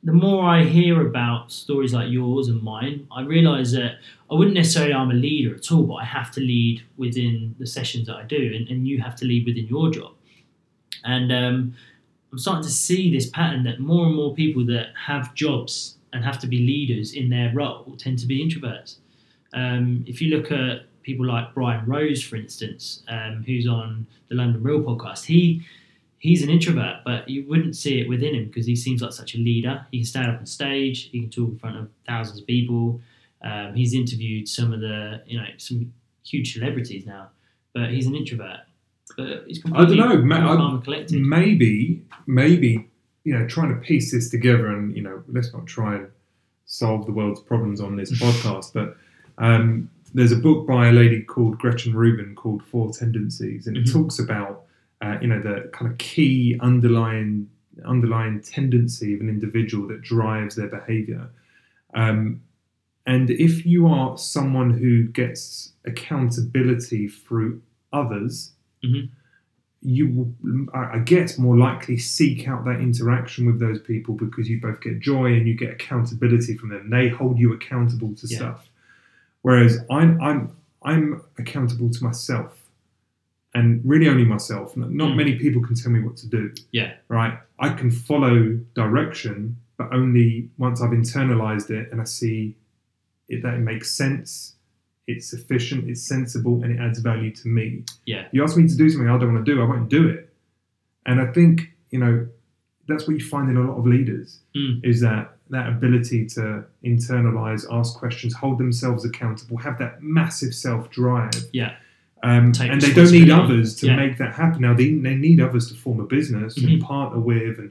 the 0.04 0.12
more 0.12 0.44
I 0.44 0.64
hear 0.64 1.04
about 1.06 1.50
stories 1.50 1.92
like 1.92 2.10
yours 2.10 2.48
and 2.48 2.62
mine, 2.62 3.08
I 3.10 3.22
realise 3.22 3.72
that 3.72 3.96
I 4.30 4.34
wouldn't 4.34 4.54
necessarily 4.54 4.94
I'm 4.94 5.10
a 5.10 5.14
leader 5.14 5.56
at 5.56 5.72
all, 5.72 5.82
but 5.84 5.94
I 5.94 6.04
have 6.04 6.30
to 6.32 6.40
lead 6.40 6.82
within 6.96 7.56
the 7.58 7.66
sessions 7.66 8.06
that 8.06 8.16
I 8.16 8.22
do, 8.22 8.52
and, 8.54 8.68
and 8.68 8.86
you 8.86 9.02
have 9.02 9.16
to 9.16 9.24
lead 9.24 9.46
within 9.46 9.66
your 9.66 9.90
job. 9.90 10.12
And 11.04 11.32
um, 11.32 11.74
I'm 12.30 12.38
starting 12.38 12.64
to 12.64 12.70
see 12.70 13.12
this 13.12 13.28
pattern 13.28 13.64
that 13.64 13.80
more 13.80 14.06
and 14.06 14.14
more 14.14 14.34
people 14.34 14.64
that 14.66 14.88
have 15.06 15.34
jobs 15.34 15.96
and 16.12 16.24
have 16.24 16.38
to 16.40 16.46
be 16.46 16.58
leaders 16.58 17.12
in 17.12 17.28
their 17.28 17.52
role 17.52 17.96
tend 17.98 18.18
to 18.20 18.26
be 18.26 18.44
introverts. 18.44 18.98
Um, 19.54 20.04
if 20.06 20.20
you 20.20 20.36
look 20.36 20.50
at 20.50 20.86
people 21.02 21.26
like 21.26 21.54
Brian 21.54 21.86
Rose, 21.86 22.22
for 22.22 22.36
instance, 22.36 23.02
um, 23.08 23.44
who's 23.46 23.66
on 23.66 24.06
the 24.28 24.34
London 24.34 24.62
Real 24.62 24.80
podcast, 24.80 25.24
he 25.24 25.62
he's 26.18 26.42
an 26.42 26.48
introvert, 26.50 26.96
but 27.04 27.28
you 27.28 27.44
wouldn't 27.46 27.76
see 27.76 28.00
it 28.00 28.08
within 28.08 28.34
him 28.34 28.46
because 28.46 28.66
he 28.66 28.74
seems 28.74 29.02
like 29.02 29.12
such 29.12 29.34
a 29.34 29.38
leader. 29.38 29.86
He 29.90 29.98
can 29.98 30.06
stand 30.06 30.30
up 30.30 30.38
on 30.40 30.46
stage, 30.46 31.10
he 31.10 31.20
can 31.20 31.30
talk 31.30 31.50
in 31.50 31.58
front 31.58 31.76
of 31.76 31.88
thousands 32.06 32.40
of 32.40 32.46
people. 32.46 33.00
Um, 33.42 33.74
he's 33.74 33.92
interviewed 33.94 34.48
some 34.48 34.72
of 34.72 34.80
the 34.80 35.22
you 35.26 35.38
know 35.38 35.46
some 35.58 35.92
huge 36.26 36.54
celebrities 36.54 37.04
now, 37.06 37.28
but 37.74 37.90
he's 37.90 38.06
an 38.06 38.14
introvert. 38.14 38.60
But 39.16 39.44
he's 39.46 39.58
completely 39.60 39.84
I 39.84 39.88
don't 40.08 40.08
know. 40.08 40.24
I- 40.48 40.56
maybe, 41.28 42.02
maybe, 42.26 42.88
you 43.24 43.34
know, 43.38 43.46
trying 43.46 43.68
to 43.68 43.80
piece 43.80 44.10
this 44.12 44.30
together 44.30 44.68
and, 44.68 44.96
you 44.96 45.02
know, 45.02 45.22
let's 45.28 45.52
not 45.52 45.66
try 45.66 45.96
and 45.96 46.08
solve 46.64 47.04
the 47.04 47.12
world's 47.12 47.40
problems 47.40 47.82
on 47.82 47.96
this 47.96 48.10
podcast, 48.22 48.72
but 48.72 48.96
um, 49.38 49.90
there's 50.14 50.32
a 50.32 50.36
book 50.36 50.66
by 50.66 50.88
a 50.88 50.92
lady 50.92 51.22
called 51.22 51.58
Gretchen 51.58 51.94
Rubin 51.94 52.34
called 52.34 52.62
Four 52.64 52.92
Tendencies, 52.92 53.66
and 53.66 53.76
it 53.76 53.84
Mhm. 53.86 53.92
talks 53.92 54.18
about, 54.18 54.64
uh, 55.00 55.18
you 55.20 55.26
know, 55.28 55.40
the 55.40 55.68
kind 55.72 55.90
of 55.90 55.98
key 55.98 56.56
underlying 56.60 57.48
underlying 57.84 58.40
tendency 58.40 59.14
of 59.14 59.20
an 59.20 59.28
individual 59.28 59.88
that 59.88 60.00
drives 60.00 60.54
their 60.54 60.68
behavior. 60.68 61.28
Um, 61.92 62.40
and 63.04 63.30
if 63.30 63.66
you 63.66 63.88
are 63.88 64.16
someone 64.16 64.70
who 64.70 65.02
gets 65.08 65.72
accountability 65.84 67.08
through 67.08 67.60
others, 67.92 68.52
Mhm. 68.84 69.08
you 69.82 70.06
will, 70.08 70.68
I 70.72 70.96
I 70.96 70.98
guess, 71.00 71.36
more 71.36 71.56
likely 71.58 71.96
seek 71.98 72.46
out 72.46 72.64
that 72.66 72.80
interaction 72.80 73.44
with 73.44 73.58
those 73.58 73.80
people 73.80 74.14
because 74.14 74.48
you 74.48 74.60
both 74.60 74.80
get 74.80 75.00
joy 75.00 75.34
and 75.34 75.48
you 75.48 75.54
get 75.54 75.72
accountability 75.72 76.56
from 76.56 76.68
them. 76.68 76.90
They 76.90 77.08
hold 77.08 77.38
you 77.40 77.52
accountable 77.52 78.14
to 78.14 78.26
Yeah. 78.28 78.36
stuff. 78.36 78.68
Whereas 79.44 79.72
I'm, 79.90 80.10
I'm, 80.22 80.56
I'm 80.82 81.22
accountable 81.38 81.90
to 81.90 82.02
myself 82.02 82.50
and 83.54 83.82
really 83.84 84.08
only 84.08 84.24
myself. 84.24 84.74
Not 84.76 84.90
not 84.90 85.10
Mm. 85.12 85.16
many 85.16 85.34
people 85.44 85.60
can 85.62 85.74
tell 85.76 85.92
me 85.92 86.00
what 86.00 86.16
to 86.22 86.26
do 86.26 86.52
Yeah, 86.72 86.94
right? 87.08 87.34
I 87.58 87.68
can 87.80 87.90
follow 87.90 88.58
direction, 88.74 89.56
but 89.76 89.92
only 89.92 90.48
once 90.56 90.80
I've 90.82 90.90
internalized 91.02 91.70
it 91.70 91.92
and 91.92 92.00
I 92.00 92.04
see 92.04 92.56
it, 93.28 93.42
that 93.42 93.54
it 93.54 93.60
makes 93.72 93.90
sense, 94.02 94.54
it's 95.06 95.32
efficient, 95.34 95.88
it's 95.90 96.02
sensible, 96.02 96.62
and 96.62 96.72
it 96.74 96.80
adds 96.80 96.98
value 97.00 97.30
to 97.40 97.48
me. 97.48 97.84
yeah, 98.06 98.26
You 98.32 98.42
ask 98.42 98.56
me 98.56 98.66
to 98.66 98.76
do 98.76 98.88
something 98.88 99.08
I 99.10 99.18
don't 99.18 99.34
want 99.34 99.44
to 99.44 99.54
do, 99.54 99.60
I 99.62 99.66
won't 99.66 99.90
do 99.90 100.08
it. 100.08 100.32
And 101.06 101.20
I 101.20 101.26
think, 101.36 101.70
you 101.90 101.98
know, 101.98 102.26
that's 102.88 103.06
what 103.06 103.14
you 103.18 103.24
find 103.24 103.50
in 103.50 103.56
a 103.58 103.62
lot 103.70 103.76
of 103.78 103.86
leaders 103.86 104.40
Mm. 104.56 104.80
is 104.84 105.00
that 105.02 105.33
that 105.50 105.68
ability 105.68 106.26
to 106.26 106.64
internalize, 106.84 107.64
ask 107.70 107.96
questions, 107.98 108.34
hold 108.34 108.58
themselves 108.58 109.04
accountable, 109.04 109.56
have 109.58 109.78
that 109.78 110.02
massive 110.02 110.54
self 110.54 110.90
drive. 110.90 111.32
Yeah. 111.52 111.76
Um, 112.22 112.52
and 112.60 112.80
they 112.80 112.92
don't 112.94 113.12
need 113.12 113.28
others 113.30 113.76
to 113.76 113.86
Yeah. 113.88 113.96
make 113.96 114.16
that 114.18 114.34
happen. 114.34 114.62
Now 114.62 114.72
they, 114.74 114.94
they 114.94 115.14
need 115.14 115.40
others 115.40 115.68
to 115.68 115.74
form 115.74 116.00
a 116.00 116.04
business 116.06 116.56
and 116.56 116.68
Mhm. 116.68 116.80
partner 116.80 117.20
with 117.20 117.58
and 117.58 117.70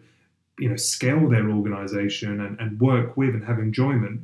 you 0.59 0.69
know 0.69 0.75
scale 0.75 1.27
their 1.27 1.49
organization 1.49 2.39
and, 2.39 2.59
and 2.59 2.79
work 2.79 3.17
with 3.17 3.33
and 3.33 3.43
have 3.45 3.57
enjoyment, 3.57 4.21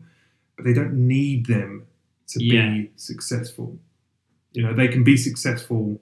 but 0.56 0.66
they 0.66 0.74
don't 0.74 0.93
need 0.93 1.47
them 1.47 1.84
to 2.28 2.43
Yeah. 2.43 2.70
be 2.70 2.91
successful. 2.95 3.80
You 4.54 4.62
know, 4.64 4.74
they 4.76 4.88
can 4.88 5.04
be 5.04 5.18
successful 5.18 6.00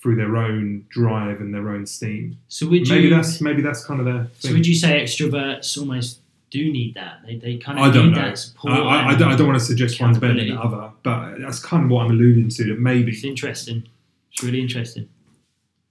through 0.00 0.16
their 0.16 0.36
own 0.36 0.84
drive 0.88 1.40
and 1.40 1.54
their 1.54 1.68
own 1.68 1.86
steam. 1.86 2.38
So 2.48 2.68
would 2.68 2.88
maybe 2.88 3.04
you? 3.04 3.10
that's 3.10 3.40
maybe 3.40 3.62
that's 3.62 3.84
kind 3.84 4.00
of 4.00 4.06
the 4.06 4.28
so 4.40 4.52
would 4.52 4.66
you 4.66 4.74
say 4.74 5.00
extroverts 5.00 5.78
almost 5.78 6.18
do 6.52 6.70
need 6.70 6.94
that? 6.94 7.20
They, 7.26 7.36
they 7.36 7.56
kind 7.56 7.78
of 7.78 7.84
I 7.84 7.90
don't 7.90 8.10
need 8.10 8.16
know. 8.16 8.28
that 8.28 8.38
support. 8.38 8.74
I, 8.74 8.78
I, 8.78 9.08
I 9.08 9.14
don't, 9.16 9.32
I 9.32 9.36
don't 9.36 9.46
want 9.46 9.58
to 9.58 9.64
suggest 9.64 10.00
one's 10.00 10.18
better 10.18 10.34
than 10.34 10.48
the 10.48 10.60
other, 10.60 10.90
but 11.02 11.38
that's 11.40 11.58
kind 11.58 11.84
of 11.84 11.90
what 11.90 12.04
I'm 12.04 12.10
alluding 12.10 12.50
to. 12.50 12.64
That 12.64 12.78
maybe 12.78 13.10
It's 13.10 13.24
interesting. 13.24 13.88
It's 14.30 14.42
really 14.42 14.60
interesting. 14.60 15.08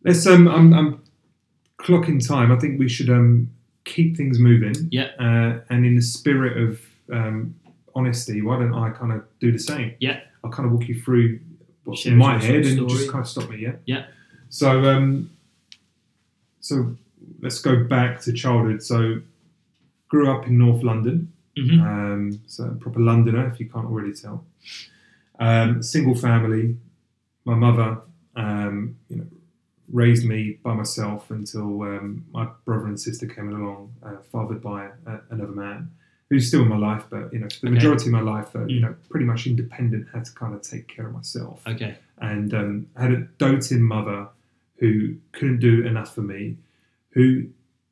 Let's. 0.06 0.26
Um, 0.28 0.48
I'm, 0.48 0.74
I'm 0.74 1.04
clocking 1.80 2.26
time. 2.26 2.52
I 2.52 2.60
think 2.60 2.80
we 2.80 2.88
should 2.88 3.10
um 3.10 3.50
keep 3.86 4.16
things 4.16 4.38
moving. 4.40 4.76
Yeah. 4.92 5.10
Uh, 5.20 5.62
and 5.70 5.86
in 5.86 5.96
the 5.96 6.02
spirit 6.02 6.58
of 6.58 6.80
um, 7.12 7.56
honesty, 7.96 8.42
why 8.42 8.60
don't 8.60 8.74
I 8.74 8.92
kind 8.92 9.12
of 9.12 9.24
do 9.40 9.52
the 9.52 9.60
same? 9.60 9.96
Yeah. 10.00 10.20
I'll 10.44 10.52
kind 10.52 10.68
of 10.68 10.74
walk 10.74 10.88
you 10.88 11.00
through 11.00 11.40
what's 11.84 12.02
Share 12.02 12.14
in 12.14 12.20
my 12.20 12.38
head 12.38 12.66
and 12.66 12.88
just 12.88 13.12
kind 13.12 13.24
of 13.24 13.28
stop 13.28 13.50
me. 13.50 13.58
Yeah. 13.58 13.74
Yeah. 13.86 14.06
So 14.50 14.86
um, 14.86 15.32
so 16.60 16.96
let's 17.42 17.60
go 17.60 17.84
back 17.84 18.22
to 18.22 18.34
childhood. 18.34 18.84
So 18.84 19.22
grew 20.12 20.30
up 20.30 20.46
in 20.46 20.58
North 20.58 20.84
London. 20.84 21.18
hmm 21.58 21.80
Um, 21.80 22.22
so 22.48 22.62
a 22.66 22.76
proper 22.84 23.00
Londoner, 23.00 23.44
if 23.52 23.60
you 23.62 23.68
can't 23.74 23.86
already 23.92 24.14
tell. 24.24 24.38
Um, 25.40 25.82
single 25.82 26.16
family. 26.28 26.78
My 27.46 27.56
mother, 27.56 27.90
um, 28.36 28.76
you 29.10 29.18
know, 29.18 29.28
raised 30.02 30.26
me 30.34 30.40
by 30.68 30.74
myself 30.74 31.32
until 31.32 31.70
um, 31.92 32.24
my 32.32 32.46
brother 32.66 32.88
and 32.92 33.00
sister 33.00 33.26
came 33.36 33.50
along, 33.56 33.80
uh, 34.06 34.18
fathered 34.32 34.62
by 34.62 34.82
uh, 35.08 35.20
another 35.32 35.54
man 35.66 35.90
who's 36.30 36.48
still 36.48 36.62
in 36.62 36.70
my 36.70 36.78
life, 36.90 37.04
but 37.10 37.24
you 37.34 37.40
know, 37.40 37.50
for 37.50 37.62
the 37.62 37.68
Okay. 37.68 37.76
majority 37.78 38.06
of 38.10 38.12
my 38.20 38.22
life, 38.34 38.50
uh, 38.56 38.66
you 38.66 38.80
Mm. 38.80 38.84
know, 38.84 38.96
pretty 39.10 39.26
much 39.32 39.48
independent, 39.48 40.04
had 40.14 40.24
to 40.26 40.34
kind 40.42 40.54
of 40.58 40.62
take 40.62 40.86
care 40.88 41.08
of 41.08 41.14
myself 41.14 41.58
Okay. 41.74 41.94
and 42.20 42.54
um, 42.54 42.72
had 43.04 43.12
a 43.12 43.20
doting 43.44 43.82
mother 43.96 44.20
who 44.82 44.92
couldn't 45.36 45.60
do 45.60 45.74
enough 45.92 46.14
for 46.16 46.22
me, 46.34 46.42
who 47.16 47.26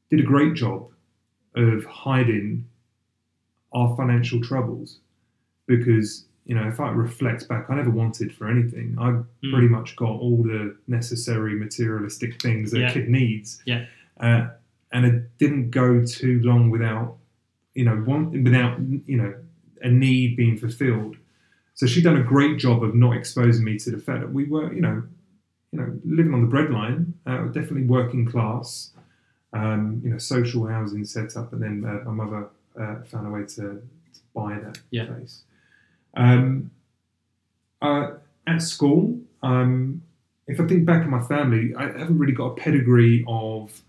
did 0.09 0.19
a 0.25 0.27
great 0.33 0.53
job 0.63 0.79
of 1.59 1.85
hiding 1.85 2.65
our 3.73 3.95
financial 3.95 4.41
troubles. 4.41 4.99
Because, 5.67 6.25
you 6.45 6.55
know, 6.55 6.67
if 6.67 6.79
I 6.79 6.89
reflect 6.89 7.47
back, 7.47 7.69
I 7.69 7.75
never 7.75 7.91
wanted 7.91 8.33
for 8.33 8.49
anything. 8.49 8.95
I 8.97 9.11
Mm. 9.11 9.25
pretty 9.51 9.67
much 9.67 9.95
got 9.95 10.09
all 10.09 10.41
the 10.41 10.75
necessary 10.87 11.55
materialistic 11.55 12.41
things 12.41 12.71
that 12.71 12.79
Yeah. 12.79 12.89
a 12.89 12.93
kid 12.93 13.09
needs. 13.09 13.61
Yeah. 13.65 13.85
Uh, 14.19 14.47
and 14.91 15.05
it 15.05 15.37
didn't 15.37 15.69
go 15.69 16.03
too 16.03 16.41
long 16.41 16.71
without, 16.71 17.17
you 17.75 17.85
know, 17.85 17.97
one, 17.97 18.43
without, 18.43 18.79
you 19.05 19.17
know, 19.17 19.33
a 19.81 19.89
need 19.89 20.35
being 20.35 20.57
fulfilled. 20.57 21.17
So 21.75 21.85
she'd 21.85 22.03
done 22.03 22.17
a 22.17 22.23
great 22.23 22.57
job 22.57 22.83
of 22.83 22.95
not 22.95 23.15
exposing 23.15 23.63
me 23.63 23.77
to 23.79 23.91
the 23.91 23.99
fact 23.99 24.21
that 24.21 24.33
we 24.33 24.45
were, 24.45 24.73
you 24.73 24.81
know, 24.81 25.03
you 25.71 25.79
know, 25.79 25.99
living 26.03 26.33
on 26.33 26.41
the 26.49 26.51
breadline, 26.53 27.13
uh, 27.27 27.45
definitely 27.45 27.83
working 27.83 28.25
class, 28.25 28.91
um, 29.53 30.01
you 30.03 30.09
know, 30.11 30.17
social 30.17 30.67
housing 30.67 31.05
set 31.05 31.35
up, 31.37 31.53
and 31.53 31.61
then 31.61 31.83
uh, 31.85 32.09
my 32.09 32.23
mother 32.25 32.47
uh, 32.79 32.95
found 33.05 33.27
a 33.27 33.29
way 33.31 33.41
to, 33.41 33.47
to 33.55 33.81
buy 34.33 34.59
that 34.59 34.79
Yeah. 34.91 35.05
place. 35.05 35.43
Um, 36.15 36.71
uh, 37.81 38.11
at 38.47 38.61
school, 38.61 39.19
um, 39.43 40.01
if 40.47 40.59
I 40.59 40.65
think 40.67 40.85
back 40.85 41.03
in 41.03 41.09
my 41.09 41.21
family, 41.21 41.73
I 41.75 41.83
haven't 41.97 42.17
really 42.17 42.33
got 42.33 42.47
a 42.47 42.55
pedigree 42.55 43.23
of 43.27 43.81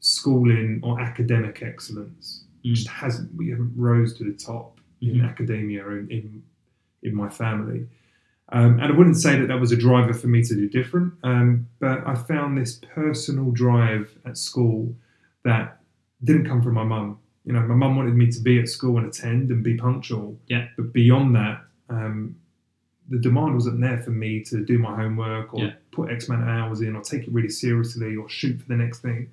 schooling 0.00 0.80
or 0.82 1.00
academic 1.00 1.62
excellence. 1.62 2.40
Mm. 2.64 2.74
just 2.74 2.88
hasn't 2.88 3.34
we 3.34 3.50
haven't 3.50 3.74
rose 3.76 4.14
to 4.16 4.24
the 4.24 4.32
top 4.32 4.80
in 5.02 5.16
Mhm. 5.16 5.28
academia 5.28 5.86
and 5.86 6.10
in 6.10 6.42
in 7.02 7.14
my 7.14 7.28
family. 7.28 7.86
Um, 8.48 8.78
and 8.80 8.90
I 8.90 8.90
wouldn't 8.92 9.18
say 9.18 9.38
that 9.38 9.48
that 9.48 9.60
was 9.60 9.70
a 9.70 9.76
driver 9.76 10.14
for 10.14 10.28
me 10.28 10.42
to 10.42 10.54
do 10.54 10.66
different, 10.70 11.12
um, 11.22 11.66
but 11.78 12.06
I 12.06 12.14
found 12.14 12.56
this 12.56 12.80
personal 12.94 13.50
drive 13.50 14.16
at 14.24 14.38
school 14.38 14.96
that 15.44 15.80
didn't 16.22 16.46
come 16.46 16.62
from 16.62 16.74
my 16.74 16.84
mum. 16.84 17.18
You 17.44 17.52
know, 17.52 17.60
my 17.60 17.74
mum 17.74 17.96
wanted 17.96 18.14
me 18.14 18.30
to 18.30 18.40
be 18.40 18.58
at 18.58 18.68
school 18.68 18.96
and 18.98 19.06
attend 19.06 19.50
and 19.50 19.62
be 19.62 19.74
punctual. 19.74 20.38
Yeah. 20.48 20.68
But 20.76 20.92
beyond 20.92 21.36
that, 21.36 21.62
um, 21.90 22.36
the 23.10 23.18
demand 23.18 23.54
wasn't 23.54 23.80
there 23.82 23.98
for 23.98 24.10
me 24.10 24.42
to 24.44 24.64
do 24.64 24.78
my 24.78 24.96
homework 24.96 25.52
or 25.52 25.60
Yeah. 25.64 25.72
put 25.92 26.10
X 26.10 26.28
amount 26.28 26.42
of 26.44 26.48
hours 26.48 26.80
in 26.80 26.96
or 26.96 27.02
take 27.02 27.24
it 27.24 27.32
really 27.32 27.50
seriously 27.50 28.16
or 28.16 28.28
shoot 28.30 28.60
for 28.60 28.68
the 28.68 28.76
next 28.76 29.00
thing. 29.00 29.28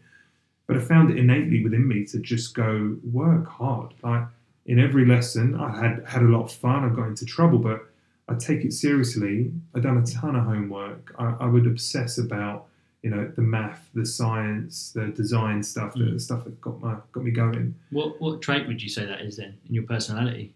But 0.68 0.76
I 0.76 0.80
found 0.82 1.10
it 1.10 1.18
innately 1.18 1.64
within 1.64 1.88
me 1.88 2.04
to 2.08 2.20
just 2.20 2.54
go 2.54 2.98
work 3.04 3.48
hard. 3.48 3.94
Like 4.04 4.26
in 4.66 4.78
every 4.78 5.06
lesson, 5.06 5.56
I 5.56 5.70
had 5.80 6.04
had 6.06 6.22
a 6.22 6.26
lot 6.28 6.44
of 6.44 6.52
fun. 6.52 6.84
I 6.84 6.90
got 6.94 7.08
into 7.08 7.26
trouble, 7.26 7.60
but 7.60 7.88
I 8.28 8.36
take 8.36 8.66
it 8.66 8.74
seriously. 8.74 9.52
I'd 9.74 9.84
done 9.84 9.98
a 9.98 10.06
ton 10.06 10.36
of 10.36 10.44
homework. 10.46 11.16
I, 11.18 11.36
I 11.42 11.46
would 11.48 11.66
obsess 11.66 12.18
about 12.18 12.68
you 13.04 13.10
know 13.10 13.32
the 13.36 13.42
math, 13.42 13.82
the 13.94 14.06
science, 14.06 14.92
the 14.92 15.08
design 15.08 15.64
stuff, 15.64 15.94
the 15.94 16.00
Mm. 16.02 16.22
stuff 16.22 16.44
that 16.46 16.60
got 16.62 16.80
my 16.82 16.96
got 17.12 17.24
me 17.24 17.32
going. 17.32 17.76
What 17.92 18.22
what 18.22 18.42
trait 18.42 18.68
would 18.68 18.82
you 18.82 18.90
say 18.90 19.06
that 19.06 19.22
is 19.22 19.38
then 19.38 19.58
in 19.68 19.74
your 19.76 19.84
personality? 19.86 20.54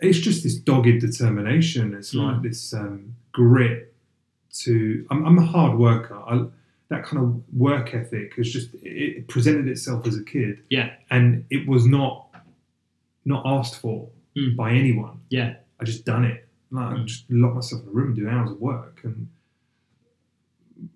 It's 0.00 0.18
just 0.18 0.42
this 0.44 0.56
dogged 0.56 1.00
determination. 1.00 1.94
It's 1.94 2.14
Mm. 2.14 2.32
like 2.32 2.42
this 2.42 2.72
um, 2.74 3.14
grit 3.32 3.92
to. 4.62 5.06
I'm, 5.10 5.24
I'm 5.26 5.38
a 5.38 5.44
hard 5.44 5.78
worker. 5.78 6.14
I, 6.16 6.46
that 6.88 7.04
kind 7.04 7.22
of 7.22 7.42
work 7.56 7.94
ethic 7.94 8.34
has 8.36 8.50
just 8.52 8.70
it, 8.82 9.28
presented 9.28 9.68
itself 9.68 10.06
as 10.08 10.16
a 10.16 10.24
kid. 10.24 10.60
Yeah. 10.70 10.90
and 11.10 11.44
it 11.50 11.68
was 11.68 11.86
not 11.86 12.26
not 13.24 13.42
asked 13.46 13.80
for 13.80 14.08
Mm. 14.36 14.54
by 14.56 14.70
anyone. 14.72 15.18
Yeah. 15.28 15.56
I 15.80 15.84
just 15.84 16.04
done 16.04 16.24
it. 16.24 16.46
Like, 16.70 16.86
I 16.94 16.94
Mm. 16.98 17.06
just 17.06 17.24
locked 17.30 17.56
myself 17.56 17.82
in 17.82 17.88
a 17.88 17.92
room 17.92 18.08
and 18.08 18.16
do 18.16 18.28
hours 18.28 18.52
of 18.52 18.60
work. 18.60 19.00
And 19.02 19.28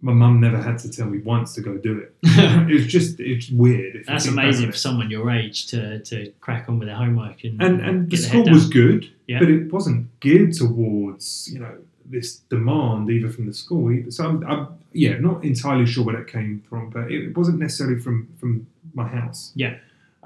my 0.00 0.12
mum 0.12 0.40
never 0.40 0.60
had 0.60 0.78
to 0.78 0.90
tell 0.90 1.06
me 1.06 1.18
once 1.18 1.52
to 1.54 1.60
go 1.60 1.76
do 1.76 1.98
it. 1.98 2.14
it 2.22 2.72
was 2.72 2.86
just, 2.86 3.20
it's 3.20 3.50
weird. 3.50 3.96
if 3.96 4.06
That's 4.06 4.26
amazing 4.26 4.70
for 4.70 4.76
someone 4.76 5.10
your 5.10 5.30
age 5.30 5.66
to, 5.68 6.00
to 6.04 6.32
crack 6.40 6.68
on 6.68 6.78
with 6.78 6.88
their 6.88 6.96
homework 6.96 7.44
and 7.44 7.62
And, 7.62 7.80
and 7.80 8.10
the 8.10 8.16
school 8.16 8.44
was 8.48 8.68
good, 8.68 9.10
Yeah. 9.26 9.38
but 9.40 9.48
it 9.50 9.72
wasn't 9.72 10.08
geared 10.20 10.52
towards, 10.54 11.50
you 11.52 11.58
know, 11.60 11.76
this 12.06 12.36
demand 12.50 13.10
either 13.10 13.28
from 13.30 13.46
the 13.46 13.54
school. 13.54 13.90
either. 13.92 14.10
So 14.10 14.24
I'm, 14.26 14.46
I'm 14.46 14.68
yeah, 14.92 15.18
not 15.18 15.44
entirely 15.44 15.86
sure 15.86 16.04
where 16.04 16.16
that 16.16 16.28
came 16.28 16.62
from, 16.68 16.90
but 16.90 17.10
it 17.10 17.36
wasn't 17.36 17.58
necessarily 17.58 17.98
from, 18.00 18.28
from 18.38 18.66
my 18.94 19.06
house. 19.06 19.52
Yeah. 19.54 19.76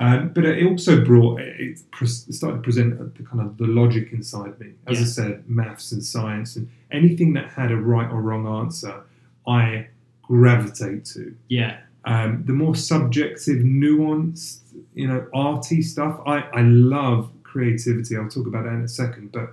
Um, 0.01 0.29
but 0.33 0.45
it 0.45 0.65
also 0.65 1.05
brought 1.05 1.41
it 1.41 1.81
started 2.07 2.59
to 2.59 2.63
present 2.63 3.17
the 3.17 3.23
kind 3.25 3.41
of 3.41 3.57
the 3.57 3.67
logic 3.67 4.13
inside 4.13 4.59
me. 4.61 4.75
As 4.87 5.01
I 5.01 5.05
said, 5.05 5.49
maths 5.51 5.91
and 5.91 6.05
science 6.05 6.55
and 6.55 6.71
anything 6.93 7.33
that 7.33 7.49
had 7.51 7.73
a 7.73 7.77
right 7.77 8.09
or 8.09 8.23
wrong 8.23 8.47
answer, 8.47 9.03
I 9.49 9.89
gravitate 10.23 11.05
to. 11.15 11.35
yeah 11.49 11.79
Um, 12.05 12.45
the 12.47 12.53
more 12.53 12.77
subjective, 12.77 13.59
nuanced, 13.65 14.61
you 14.95 15.07
know, 15.09 15.27
arty 15.35 15.83
stuff, 15.83 16.21
I, 16.27 16.39
I 16.61 16.63
love 16.63 17.31
creativity. 17.43 18.17
I'll 18.17 18.29
talk 18.29 18.47
about 18.47 18.65
that 18.65 18.75
in 18.75 18.85
a 18.85 18.89
second. 18.89 19.33
But 19.33 19.49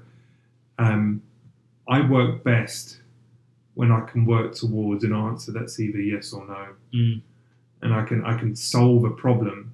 um, 0.77 1.21
I 1.87 2.01
work 2.07 2.43
best 2.43 2.99
when 3.73 3.91
I 3.91 4.01
can 4.11 4.25
work 4.25 4.53
towards 4.55 5.03
an 5.03 5.13
answer 5.13 5.51
that's 5.51 5.79
either 5.79 5.99
yes 5.99 6.33
or 6.33 6.45
no 6.47 6.67
Mm. 6.93 7.21
and 7.81 7.93
I 7.93 8.03
can 8.05 8.23
I 8.25 8.37
can 8.37 8.55
solve 8.55 9.03
a 9.05 9.11
problem. 9.25 9.73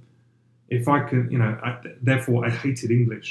If 0.70 0.88
I 0.88 1.00
can, 1.10 1.30
you 1.30 1.38
know, 1.38 1.52
I, 1.64 1.78
therefore 2.02 2.46
I 2.48 2.50
hated 2.50 2.90
English 2.92 3.30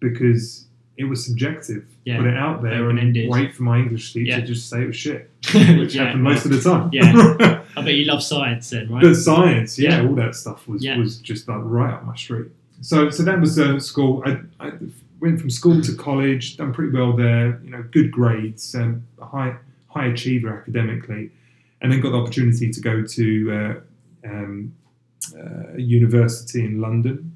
because 0.00 0.67
it 0.98 1.04
was 1.04 1.24
subjective. 1.24 1.84
Yeah. 2.04 2.18
Put 2.18 2.26
it 2.26 2.36
out 2.36 2.60
there 2.62 2.90
and 2.90 2.98
Open-ended. 2.98 3.30
wait 3.30 3.54
for 3.54 3.62
my 3.62 3.78
English 3.78 4.12
teacher 4.12 4.30
Yeah. 4.30 4.40
to 4.40 4.46
just 4.46 4.68
say 4.68 4.82
it 4.82 4.86
was 4.88 4.96
shit, 4.96 5.30
which 5.78 5.94
Yeah, 5.94 6.04
happened 6.06 6.24
most 6.24 6.44
of 6.44 6.50
the 6.50 6.60
time. 6.60 6.90
Yeah. 6.92 7.62
I 7.76 7.82
bet 7.82 7.94
you 7.94 8.04
love 8.04 8.22
science 8.22 8.68
then, 8.70 8.90
right? 8.92 9.02
but 9.02 9.14
science, 9.14 9.78
yeah, 9.78 10.02
all 10.04 10.14
that 10.16 10.34
stuff 10.34 10.66
was 10.68 10.84
was 10.98 11.18
just 11.18 11.48
like 11.48 11.60
right 11.62 11.94
up 11.94 12.04
my 12.04 12.16
street. 12.16 12.48
So 12.80 13.10
so 13.10 13.22
that 13.22 13.40
was 13.40 13.58
uh, 13.58 13.78
school. 13.78 14.22
I, 14.26 14.40
I 14.66 14.72
went 15.20 15.40
from 15.40 15.50
school 15.50 15.80
to 15.82 15.94
college, 15.94 16.56
done 16.56 16.72
pretty 16.72 16.92
well 16.96 17.12
there. 17.16 17.60
You 17.64 17.70
know, 17.70 17.82
good 17.90 18.10
grades, 18.10 18.74
um, 18.74 19.04
high 19.20 19.56
high 19.88 20.06
achiever 20.06 20.50
academically, 20.60 21.30
and 21.80 21.92
then 21.92 22.00
got 22.00 22.10
the 22.10 22.18
opportunity 22.18 22.70
to 22.70 22.80
go 22.80 23.04
to 23.04 23.52
uh, 23.52 24.28
um, 24.28 24.74
uh, 25.36 25.74
a 25.76 25.80
university 25.80 26.64
in 26.64 26.80
London, 26.80 27.32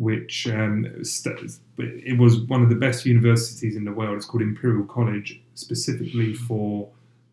which 0.00 0.48
um, 0.48 1.04
st- 1.04 1.58
it 1.76 2.18
was 2.18 2.40
one 2.40 2.62
of 2.62 2.70
the 2.70 2.74
best 2.74 3.04
universities 3.04 3.76
in 3.76 3.84
the 3.84 3.92
world. 3.92 4.16
It's 4.16 4.24
called 4.24 4.42
Imperial 4.42 4.86
College, 4.86 5.38
specifically 5.54 6.32
for 6.32 6.88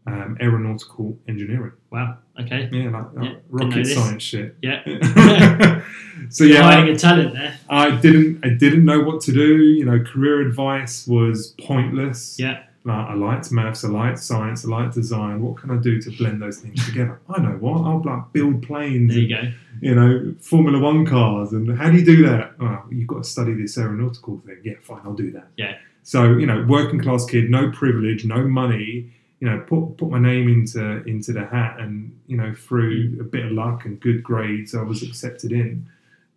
um, 0.06 0.38
aeronautical 0.42 1.18
engineering. 1.30 1.72
wow. 1.92 2.18
Okay. 2.38 2.70
Yeah, 2.72 2.90
like, 2.90 3.14
like 3.14 3.24
didn't 3.24 3.44
rocket 3.50 3.86
science 3.86 4.22
shit. 4.22 4.58
Yeah. 4.62 4.84
so 6.30 6.44
You're 6.44 6.58
yeah, 6.58 6.64
hiding 6.64 6.90
I, 6.90 6.96
a 6.96 6.98
talent 6.98 7.34
there. 7.34 7.58
I 7.70 7.92
didn't 7.92 8.46
I 8.46 8.50
didn't 8.50 8.84
know 8.84 9.00
what 9.00 9.22
to 9.22 9.32
do. 9.32 9.58
You 9.58 9.86
know, 9.86 10.04
career 10.04 10.42
advice 10.42 11.08
was 11.08 11.56
pointless. 11.66 12.38
Yeah. 12.38 12.64
Like, 12.84 13.08
I 13.08 13.14
liked 13.16 13.52
maths, 13.52 13.84
I 13.84 13.90
liked 13.90 14.20
science, 14.20 14.66
I 14.66 14.70
liked 14.70 14.94
design. 14.94 15.42
What 15.42 15.58
can 15.58 15.72
I 15.72 15.78
do 15.78 16.02
to 16.02 16.12
blend 16.12 16.42
those 16.42 16.60
things 16.60 16.86
together? 16.86 17.20
I 17.30 17.42
know 17.42 17.58
what. 17.60 17.82
I'll 17.86 18.02
like 18.02 18.32
build 18.32 18.64
planes 18.64 19.14
There 19.14 19.20
and 19.20 19.30
you 19.30 19.36
go. 19.36 19.52
You 19.82 19.96
know, 19.96 20.36
Formula 20.42 20.80
One 20.80 21.06
cars. 21.06 21.54
And 21.54 21.78
how 21.78 21.90
do 21.90 21.98
you 21.98 22.06
do 22.06 22.26
that? 22.28 22.60
Well, 22.60 22.86
you've 22.90 23.08
got 23.08 23.24
to 23.24 23.30
study 23.30 23.54
this 23.54 23.78
aeronautical 23.78 24.40
thing. 24.46 24.60
Yeah, 24.64 24.74
fine, 24.82 25.02
I'll 25.04 25.14
do 25.14 25.32
that. 25.32 25.48
Yeah. 25.58 25.78
So, 26.04 26.38
you 26.38 26.46
know, 26.46 26.66
working 26.68 27.02
class 27.02 27.26
kid, 27.26 27.50
no 27.50 27.70
privilege, 27.72 28.26
no 28.26 28.48
money, 28.48 29.12
you 29.40 29.50
know, 29.50 29.60
put 29.68 29.98
put 29.98 30.10
my 30.10 30.20
name 30.20 30.48
into 30.48 31.04
into 31.04 31.34
the 31.34 31.46
hat 31.46 31.80
and, 31.80 32.18
you 32.28 32.38
know, 32.38 32.54
through 32.54 33.18
a 33.20 33.24
bit 33.24 33.46
of 33.46 33.52
luck 33.52 33.86
and 33.86 34.00
good 34.00 34.24
grades, 34.24 34.74
I 34.74 34.82
was 34.84 35.04
accepted 35.04 35.52
in. 35.52 35.88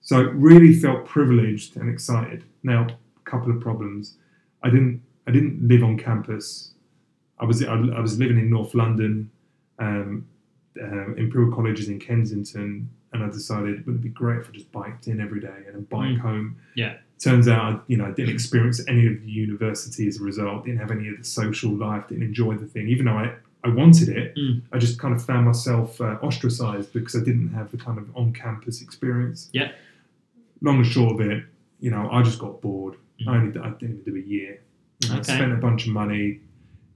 So 0.02 0.22
really 0.22 0.74
felt 0.74 1.06
privileged 1.06 1.76
and 1.76 1.88
excited. 1.88 2.44
Now, 2.62 2.88
a 3.16 3.30
couple 3.30 3.50
of 3.50 3.60
problems. 3.60 4.16
I 4.62 4.70
didn't 4.70 5.02
I 5.26 5.30
didn't 5.30 5.66
live 5.66 5.84
on 5.84 5.96
campus. 5.96 6.72
I 7.38 7.44
was 7.44 7.62
I, 7.62 7.74
I 7.74 8.00
was 8.00 8.18
living 8.18 8.38
in 8.38 8.50
North 8.50 8.74
London. 8.74 9.30
Um, 9.78 10.26
um, 10.80 11.14
Imperial 11.18 11.52
College 11.52 11.80
is 11.80 11.88
in 11.88 11.98
Kensington, 11.98 12.90
and 13.12 13.22
I 13.24 13.28
decided 13.28 13.80
it 13.80 13.86
would 13.86 14.02
be 14.02 14.08
great 14.08 14.38
if 14.40 14.48
I 14.48 14.52
just 14.52 14.70
biked 14.72 15.08
in 15.08 15.20
every 15.20 15.40
day 15.40 15.62
and 15.66 15.74
then 15.74 15.82
bike 15.84 16.16
Mm. 16.16 16.20
home. 16.20 16.56
Yeah. 16.76 16.96
Turns 17.18 17.48
out, 17.48 17.60
I, 17.74 17.80
you 17.86 17.96
know, 17.96 18.06
I 18.06 18.12
didn't 18.12 18.32
experience 18.34 18.80
any 18.88 19.06
of 19.06 19.20
the 19.20 19.30
university 19.30 20.06
as 20.08 20.20
a 20.20 20.24
result. 20.24 20.64
Didn't 20.64 20.80
have 20.80 20.90
any 20.90 21.08
of 21.08 21.18
the 21.18 21.24
social 21.24 21.70
life. 21.72 22.08
Didn't 22.08 22.22
enjoy 22.22 22.54
the 22.56 22.66
thing, 22.66 22.88
even 22.88 23.04
though 23.06 23.18
I, 23.18 23.34
I 23.62 23.68
wanted 23.68 24.08
it. 24.08 24.34
Mm. 24.36 24.62
I 24.72 24.78
just 24.78 24.98
kind 24.98 25.14
of 25.14 25.22
found 25.22 25.44
myself 25.46 26.00
uh, 26.00 26.16
ostracized 26.22 26.92
because 26.94 27.14
I 27.20 27.24
didn't 27.24 27.48
have 27.52 27.70
the 27.72 27.76
kind 27.76 27.98
of 27.98 28.08
on-campus 28.16 28.80
experience. 28.80 29.50
Yeah. 29.52 29.72
Long 30.62 30.76
and 30.76 30.86
short 30.86 31.20
of 31.20 31.26
it, 31.30 31.44
you 31.80 31.90
know, 31.90 32.08
I 32.10 32.22
just 32.22 32.38
got 32.38 32.60
bored. 32.62 32.94
Mm. 33.20 33.28
I 33.28 33.36
only 33.36 33.60
I 33.60 33.70
didn't 33.70 34.04
do 34.04 34.16
a 34.16 34.20
year. 34.20 34.60
You 35.00 35.08
know, 35.08 35.16
I 35.16 35.18
Okay. 35.18 35.34
spent 35.34 35.52
a 35.52 35.56
bunch 35.56 35.86
of 35.86 35.92
money. 35.92 36.40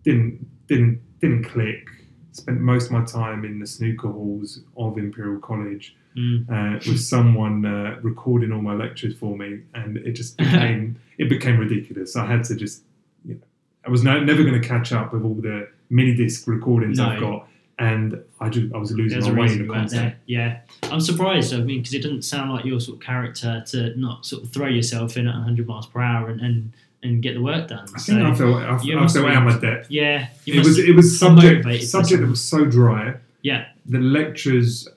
Didn't 0.05 0.47
didn't 0.69 1.01
didn't 1.21 1.45
click. 1.45 1.87
Spent 2.33 2.61
most 2.61 2.87
of 2.87 2.93
my 2.93 3.05
time 3.05 3.45
in 3.45 3.59
the 3.61 3.67
snooker 3.67 4.09
halls 4.09 4.61
of 4.77 4.97
Imperial 4.99 5.39
College 5.41 5.95
Mm. 6.17 6.49
uh, 6.49 6.79
with 6.89 7.01
someone 7.01 7.67
uh, 7.67 7.99
recording 8.01 8.53
all 8.53 8.63
my 8.63 8.75
lectures 8.75 9.17
for 9.17 9.37
me, 9.37 9.63
and 9.75 9.97
it 9.97 10.13
just 10.13 10.37
became 10.39 10.97
it 11.19 11.29
became 11.29 11.59
ridiculous. 11.59 12.15
I 12.15 12.27
had 12.27 12.45
to 12.45 12.55
just, 12.55 12.83
you 13.25 13.35
know, 13.35 13.41
I 13.85 13.91
was 13.91 14.05
no, 14.05 14.21
never 14.21 14.45
going 14.45 14.61
to 14.61 14.67
catch 14.67 14.93
up 14.93 15.13
with 15.13 15.25
all 15.25 15.35
the 15.35 15.69
mini 15.91 16.15
disc 16.15 16.47
recordings 16.47 17.01
I've 17.01 17.19
got, 17.21 17.49
and 17.81 18.23
I 18.41 18.49
just 18.49 18.73
I 18.73 18.79
was 18.79 18.93
losing 18.93 19.19
There's 19.21 19.33
my 19.33 19.41
way 19.41 19.53
in 19.53 19.67
the 19.67 19.75
content. 19.75 20.15
Yeah, 20.27 20.61
I'm 20.85 21.01
surprised. 21.01 21.53
I 21.53 21.59
mean, 21.59 21.81
because 21.81 21.95
it 21.95 22.03
doesn't 22.03 22.23
sound 22.23 22.53
like 22.53 22.65
your 22.65 22.79
sort 22.79 22.99
of 22.99 23.05
character 23.05 23.65
to 23.69 23.99
not 23.99 24.25
sort 24.25 24.45
of 24.45 24.53
throw 24.53 24.69
yourself 24.69 25.17
in 25.17 25.27
at 25.27 25.35
100 25.35 25.67
miles 25.67 25.87
per 25.87 26.01
hour 26.01 26.29
and 26.29 26.41
and, 26.41 26.73
and 27.03 27.23
get 27.23 27.35
the 27.35 27.43
work 27.43 27.67
done. 27.69 27.89
I 27.95 27.99
so 27.99 28.15
think 28.15 28.25
I 28.25 28.35
felt 28.35 28.57
I, 28.57 28.83
you 28.83 28.97
I 28.97 29.01
must 29.01 29.17
felt 29.17 29.27
out 29.27 29.37
of 29.39 29.43
my 29.43 29.59
depth. 29.59 29.91
yeah, 29.91 30.29
It 30.47 30.65
was 30.65 30.79
it 30.79 30.95
was 30.95 31.19
subject 31.19 31.83
subject 31.83 32.21
that 32.21 32.29
was 32.29 32.41
so 32.41 32.65
dry. 32.65 33.17
Yeah. 33.43 33.67
The 33.87 33.99
lectures 33.99 34.89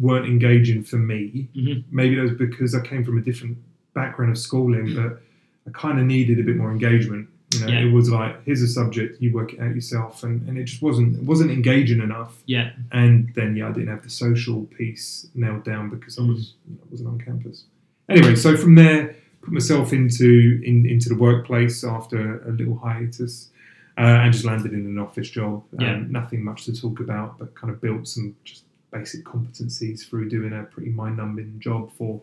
weren't 0.00 0.26
engaging 0.26 0.82
for 0.82 0.96
me. 0.98 1.48
Mhm. 1.56 1.84
Maybe 1.90 2.14
that 2.16 2.22
was 2.22 2.32
because 2.32 2.74
I 2.74 2.80
came 2.80 3.04
from 3.04 3.18
a 3.18 3.22
different 3.22 3.58
background 3.94 4.30
of 4.30 4.38
schooling, 4.38 4.94
but 4.94 5.22
I 5.66 5.70
kind 5.72 5.98
of 5.98 6.06
needed 6.06 6.38
a 6.38 6.42
bit 6.42 6.56
more 6.56 6.70
engagement. 6.72 7.28
You 7.54 7.60
know, 7.60 7.66
Yeah. 7.68 7.80
it 7.86 7.92
was 7.92 8.10
like 8.10 8.44
here's 8.44 8.60
a 8.62 8.68
subject, 8.68 9.22
you 9.22 9.32
work 9.32 9.54
it 9.54 9.60
out 9.60 9.74
yourself, 9.74 10.22
and, 10.22 10.46
and 10.48 10.58
it 10.58 10.64
just 10.64 10.82
wasn't 10.82 11.16
it 11.16 11.22
wasn't 11.24 11.50
engaging 11.50 12.00
enough. 12.02 12.42
Yeah. 12.46 12.72
And 12.92 13.30
then 13.34 13.56
yeah, 13.56 13.68
I 13.68 13.72
didn't 13.72 13.88
have 13.88 14.02
the 14.02 14.10
social 14.10 14.64
piece 14.66 15.28
nailed 15.34 15.64
down 15.64 15.88
because 15.90 16.18
I 16.18 16.22
Mm. 16.22 16.28
was 16.28 16.54
you 16.68 16.74
know, 16.74 16.80
I 16.84 16.86
wasn't 16.90 17.08
on 17.10 17.18
campus. 17.18 17.64
Anyway, 18.08 18.34
so 18.34 18.56
from 18.56 18.74
there, 18.74 19.14
put 19.42 19.52
myself 19.52 19.92
into 19.92 20.60
in, 20.64 20.84
into 20.86 21.08
the 21.08 21.14
workplace 21.14 21.84
after 21.84 22.42
a 22.42 22.52
little 22.52 22.76
hiatus. 22.76 23.50
Uh, 23.96 24.22
and 24.22 24.32
just 24.32 24.44
landed 24.44 24.72
in 24.72 24.86
an 24.86 24.96
office 24.96 25.28
job. 25.28 25.64
Um, 25.76 25.80
Yeah. 25.84 26.04
Nothing 26.08 26.44
much 26.44 26.64
to 26.66 26.72
talk 26.80 27.00
about, 27.00 27.36
but 27.36 27.52
kind 27.56 27.72
of 27.72 27.80
built 27.80 28.06
some 28.06 28.36
just 28.44 28.62
basic 28.90 29.24
competencies 29.24 30.06
through 30.08 30.28
doing 30.28 30.52
a 30.52 30.64
pretty 30.64 30.90
mind-numbing 30.90 31.60
job 31.60 31.90
for 31.92 32.20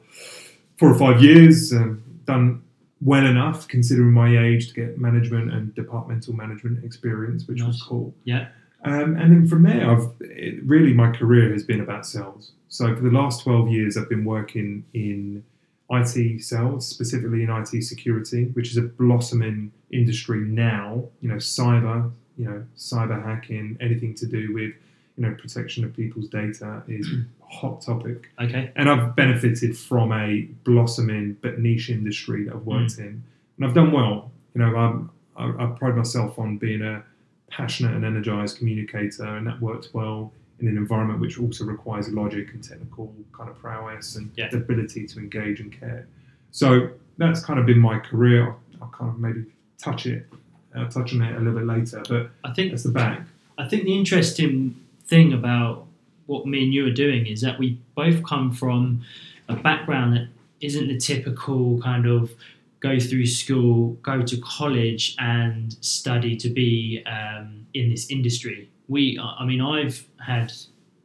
four 0.78 0.90
or 0.90 0.98
five 0.98 1.22
years, 1.22 1.72
um, 1.74 2.04
done 2.26 2.62
well 3.02 3.26
enough 3.26 3.68
considering 3.68 4.12
my 4.12 4.38
age 4.38 4.70
to 4.70 4.74
get 4.74 4.98
management 5.00 5.54
and 5.54 5.74
departmental 5.76 6.34
management 6.34 6.84
experience, 6.84 7.48
which 7.48 7.62
was 7.62 7.82
cool. 7.82 8.14
Yeah. 8.24 8.48
Um, 8.84 9.18
and 9.18 9.32
then 9.32 9.48
from 9.48 9.64
there, 9.64 9.90
I've 9.90 10.10
it, 10.20 10.64
really 10.64 10.94
my 10.94 11.12
career 11.12 11.52
has 11.52 11.64
been 11.64 11.82
about 11.82 12.06
sales. 12.06 12.52
So 12.70 12.96
for 12.96 13.02
the 13.02 13.10
last 13.10 13.44
twelve 13.44 13.70
years, 13.70 13.98
I've 13.98 14.10
been 14.10 14.26
working 14.26 14.86
in 14.94 15.44
IT 15.90 16.44
sales, 16.44 16.88
specifically 16.88 17.44
in 17.44 17.50
IT 17.50 17.84
security, 17.84 18.46
which 18.54 18.70
is 18.70 18.78
a 18.78 18.84
blossoming 18.84 19.72
industry 19.92 20.42
now. 20.42 21.06
You 21.22 21.30
know, 21.30 21.36
cyber, 21.36 22.12
you 22.38 22.46
know, 22.46 22.64
cyber 22.78 23.24
hacking, 23.24 23.78
anything 23.82 24.14
to 24.16 24.28
do 24.28 24.54
with 24.54 24.74
you 25.18 25.26
know 25.26 25.34
protection 25.36 25.84
of 25.86 25.94
people's 25.96 26.28
data 26.28 26.84
is 26.88 27.08
a 27.10 27.46
hot 27.54 27.82
topic. 27.82 28.30
Okay. 28.40 28.72
And 28.76 28.90
I've 28.90 29.16
benefited 29.16 29.78
from 29.78 30.12
a 30.12 30.42
blossoming 30.64 31.38
but 31.42 31.60
niche 31.60 31.90
industry 31.90 32.46
that 32.46 32.54
I've 32.56 32.66
worked 32.66 32.98
in, 32.98 33.24
and 33.58 33.66
I've 33.66 33.74
done 33.74 33.92
well. 33.92 34.32
You 34.54 34.62
know, 34.62 34.76
I'm, 34.76 35.10
I, 35.38 35.64
I 35.64 35.66
pride 35.78 35.96
myself 35.96 36.38
on 36.40 36.58
being 36.58 36.82
a 36.82 37.04
passionate 37.50 37.94
and 37.96 38.04
energized 38.06 38.58
communicator, 38.58 39.26
and 39.26 39.46
that 39.48 39.62
works 39.62 39.94
well 39.94 40.32
in 40.60 40.68
an 40.70 40.78
environment 40.78 41.20
which 41.20 41.38
also 41.40 41.66
requires 41.66 42.10
logic 42.10 42.54
and 42.54 42.64
technical 42.64 43.14
kind 43.38 43.50
of 43.50 43.58
prowess 43.60 44.16
and 44.16 44.32
Yeah. 44.38 44.50
the 44.50 44.58
ability 44.58 45.06
to 45.08 45.20
engage 45.20 45.60
and 45.60 45.72
care. 45.78 46.08
So 46.52 46.90
that's 47.18 47.44
kind 47.44 47.60
of 47.60 47.66
been 47.66 47.80
my 47.80 48.00
career. 48.00 48.48
I'll, 48.48 48.60
I'll 48.82 48.88
kind 48.90 49.12
of 49.12 49.20
maybe 49.20 49.46
touch 49.78 50.06
it, 50.06 50.26
uh, 50.74 50.86
touch 50.90 51.14
on 51.14 51.22
it 51.22 51.36
a 51.36 51.40
little 51.40 51.54
bit 51.60 51.66
later, 51.66 52.02
but 52.08 52.30
I 52.50 52.54
think 52.54 52.72
that's 52.72 52.84
the 52.84 52.92
back. 52.92 53.22
I 53.58 53.68
think 53.68 53.84
the 53.84 53.98
interesting 53.98 54.76
thing 55.08 55.34
about 55.34 55.86
what 56.26 56.46
me 56.46 56.64
and 56.64 56.74
you 56.74 56.86
are 56.88 56.92
doing 56.92 57.28
is 57.28 57.42
that 57.42 57.60
we 57.60 57.80
both 57.96 58.24
come 58.24 58.52
from 58.52 59.02
a 59.48 59.56
background 59.56 60.16
that 60.16 60.28
isn't 60.62 60.88
the 60.88 60.98
typical 60.98 61.80
kind 61.82 62.08
of 62.08 62.34
go 62.80 63.00
through 63.00 63.26
school, 63.26 63.94
go 64.02 64.22
to 64.22 64.38
college, 64.42 65.16
and 65.20 65.76
study 65.82 66.36
to 66.36 66.50
be 66.50 67.04
um, 67.06 67.66
in 67.74 67.90
this 67.90 68.10
industry. 68.10 68.70
We, 68.88 69.20
I 69.20 69.46
mean, 69.46 69.62
I've 69.62 70.06
had 70.20 70.52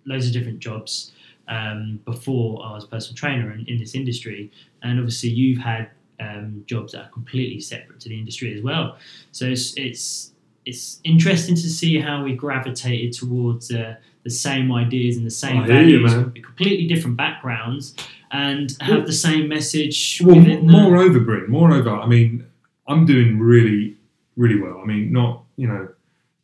loads 0.05 0.27
of 0.27 0.33
different 0.33 0.59
jobs 0.59 1.13
um, 1.49 2.01
before 2.05 2.65
I 2.65 2.75
was 2.75 2.85
a 2.85 2.87
personal 2.87 3.17
trainer 3.17 3.53
in, 3.53 3.65
in 3.67 3.79
this 3.79 3.95
industry, 3.95 4.51
and 4.83 4.99
obviously 4.99 5.31
you've 5.31 5.59
had 5.59 5.91
um, 6.21 6.65
jobs 6.67 6.93
that 6.93 7.07
are 7.07 7.09
completely 7.09 7.61
separate 7.61 8.01
to 8.01 8.09
the 8.09 8.19
industry 8.19 8.55
as 8.55 8.63
well. 8.63 8.99
So 9.33 9.47
it's 9.47 9.75
it's 9.77 10.33
it's 10.67 11.01
interesting 11.05 11.55
to 11.55 11.69
see 11.69 11.99
how 12.01 12.23
we 12.23 12.35
gravitated 12.35 13.13
towards 13.13 13.71
uh, 13.73 13.97
the 14.25 14.31
same 14.31 14.71
ideas 14.73 15.17
and 15.17 15.27
the 15.27 15.31
same 15.31 15.59
I 15.59 15.63
you, 15.63 15.67
values, 15.67 16.15
man. 16.15 16.33
completely 16.33 16.87
different 16.87 17.17
backgrounds, 17.17 17.95
and 18.31 18.77
have 18.81 18.99
Well- 18.99 19.07
the 19.07 19.13
same 19.13 19.49
message 19.49 20.21
Well, 20.25 20.41
the- 20.41 20.61
moreover, 20.63 21.21
Bryn, 21.21 21.51
moreover, 21.51 21.91
I 21.91 22.07
mean, 22.07 22.45
I'm 22.87 23.07
doing 23.07 23.39
really, 23.39 23.97
really 24.37 24.61
well. 24.61 24.81
I 24.83 24.87
mean, 24.87 25.13
not 25.13 25.45
you 25.57 25.67
know 25.69 25.89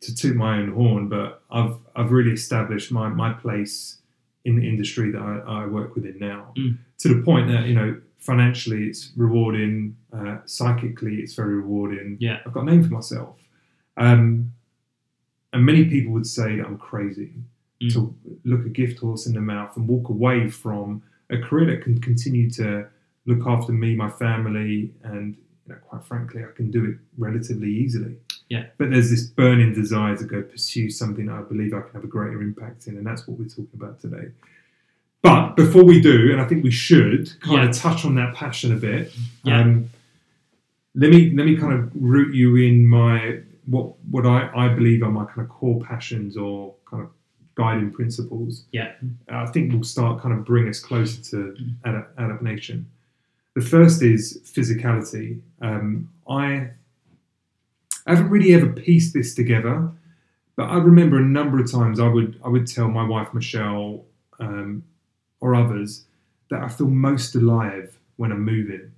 to 0.01 0.15
toot 0.15 0.35
my 0.35 0.59
own 0.59 0.71
horn, 0.73 1.07
but 1.09 1.43
I've 1.51 1.75
I've 1.95 2.11
really 2.11 2.31
established 2.31 2.91
my 2.91 3.09
my 3.09 3.33
place 3.33 3.97
in 4.45 4.55
the 4.55 4.67
industry 4.67 5.11
that 5.11 5.21
I, 5.21 5.63
I 5.63 5.65
work 5.65 5.95
within 5.95 6.17
now. 6.19 6.53
Mm. 6.57 6.77
To 6.99 7.07
the 7.13 7.21
point 7.21 7.49
that 7.49 7.65
you 7.67 7.75
know 7.75 7.99
financially 8.19 8.85
it's 8.85 9.11
rewarding, 9.15 9.95
uh, 10.13 10.37
psychically 10.45 11.15
it's 11.17 11.33
very 11.33 11.55
rewarding. 11.55 12.17
Yeah. 12.19 12.37
I've 12.45 12.53
got 12.53 12.61
a 12.61 12.65
name 12.65 12.83
for 12.83 12.93
myself, 12.93 13.37
um, 13.97 14.51
and 15.53 15.65
many 15.65 15.85
people 15.85 16.13
would 16.13 16.27
say 16.27 16.57
that 16.57 16.65
I'm 16.65 16.77
crazy 16.77 17.31
Mm. 17.79 17.93
to 17.93 18.15
look 18.43 18.65
a 18.65 18.69
gift 18.69 18.97
horse 19.01 19.27
in 19.27 19.33
the 19.33 19.39
mouth 19.39 19.77
and 19.77 19.87
walk 19.87 20.09
away 20.09 20.49
from 20.49 21.03
a 21.29 21.37
career 21.37 21.67
that 21.75 21.83
can 21.83 22.01
continue 22.01 22.49
to 22.49 22.87
look 23.27 23.45
after 23.45 23.71
me, 23.71 23.95
my 23.95 24.09
family, 24.09 24.91
and 25.03 25.35
you 25.67 25.73
know, 25.73 25.79
quite 25.87 26.03
frankly, 26.03 26.43
I 26.43 26.47
can 26.55 26.71
do 26.71 26.85
it 26.85 26.97
relatively 27.19 27.69
easily. 27.71 28.15
Yeah. 28.49 28.65
But 28.79 28.89
there's 28.89 29.11
this 29.11 29.27
burning 29.27 29.73
desire 29.75 30.17
to 30.17 30.23
go 30.23 30.41
pursue 30.41 30.89
something 30.89 31.27
that 31.27 31.35
I 31.35 31.41
believe 31.43 31.71
I 31.75 31.81
can 31.81 31.91
have 31.93 32.03
a 32.03 32.07
greater 32.07 32.41
impact 32.41 32.87
in, 32.87 32.97
and 32.97 33.05
that's 33.05 33.27
what 33.27 33.37
we're 33.37 33.45
talking 33.47 33.67
about 33.75 33.99
today. 34.01 34.29
But 35.21 35.55
before 35.55 35.83
we 35.83 36.01
do, 36.01 36.31
and 36.31 36.41
I 36.41 36.45
think 36.45 36.63
we 36.63 36.71
should 36.71 37.39
kind 37.41 37.61
Yeah. 37.61 37.69
of 37.69 37.75
touch 37.75 38.05
on 38.05 38.15
that 38.15 38.33
passion 38.33 38.71
a 38.73 38.77
bit. 38.77 39.13
Yeah. 39.43 39.61
Um, 39.61 39.89
let 40.95 41.11
me 41.11 41.29
let 41.29 41.45
me 41.45 41.55
kind 41.57 41.73
of 41.73 41.91
root 41.93 42.33
you 42.33 42.55
in 42.55 42.87
my 42.87 43.41
what 43.67 43.93
what 44.09 44.25
I, 44.25 44.49
I 44.55 44.69
believe 44.69 45.03
are 45.03 45.11
my 45.11 45.25
kind 45.25 45.41
of 45.41 45.49
core 45.49 45.79
passions 45.81 46.37
or 46.37 46.73
kind 46.89 47.03
of 47.03 47.09
guiding 47.55 47.91
principles. 47.91 48.65
Yeah. 48.71 48.93
I 49.29 49.47
think 49.47 49.73
will 49.73 49.83
start 49.83 50.21
kind 50.21 50.37
of 50.37 50.45
bring 50.45 50.69
us 50.69 50.79
closer 50.79 51.21
to 51.31 51.55
ad- 51.85 52.05
adaptation. 52.17 52.89
The 53.55 53.61
first 53.61 54.01
is 54.01 54.39
physicality. 54.45 55.41
Um, 55.61 56.09
I 56.29 56.69
I 58.05 58.11
haven't 58.11 58.29
really 58.29 58.53
ever 58.53 58.67
pieced 58.67 59.13
this 59.13 59.35
together, 59.35 59.89
but 60.55 60.69
I 60.69 60.77
remember 60.77 61.17
a 61.17 61.25
number 61.25 61.59
of 61.59 61.69
times 61.69 61.99
I 61.99 62.07
would 62.07 62.39
I 62.45 62.49
would 62.49 62.67
tell 62.67 62.87
my 62.87 63.05
wife 63.05 63.33
Michelle 63.33 64.05
um, 64.39 64.83
or 65.41 65.55
others 65.55 66.05
that 66.49 66.63
I 66.63 66.69
feel 66.69 66.87
most 66.87 67.35
alive 67.35 67.97
when 68.15 68.31
I'm 68.31 68.45
moving. 68.45 68.91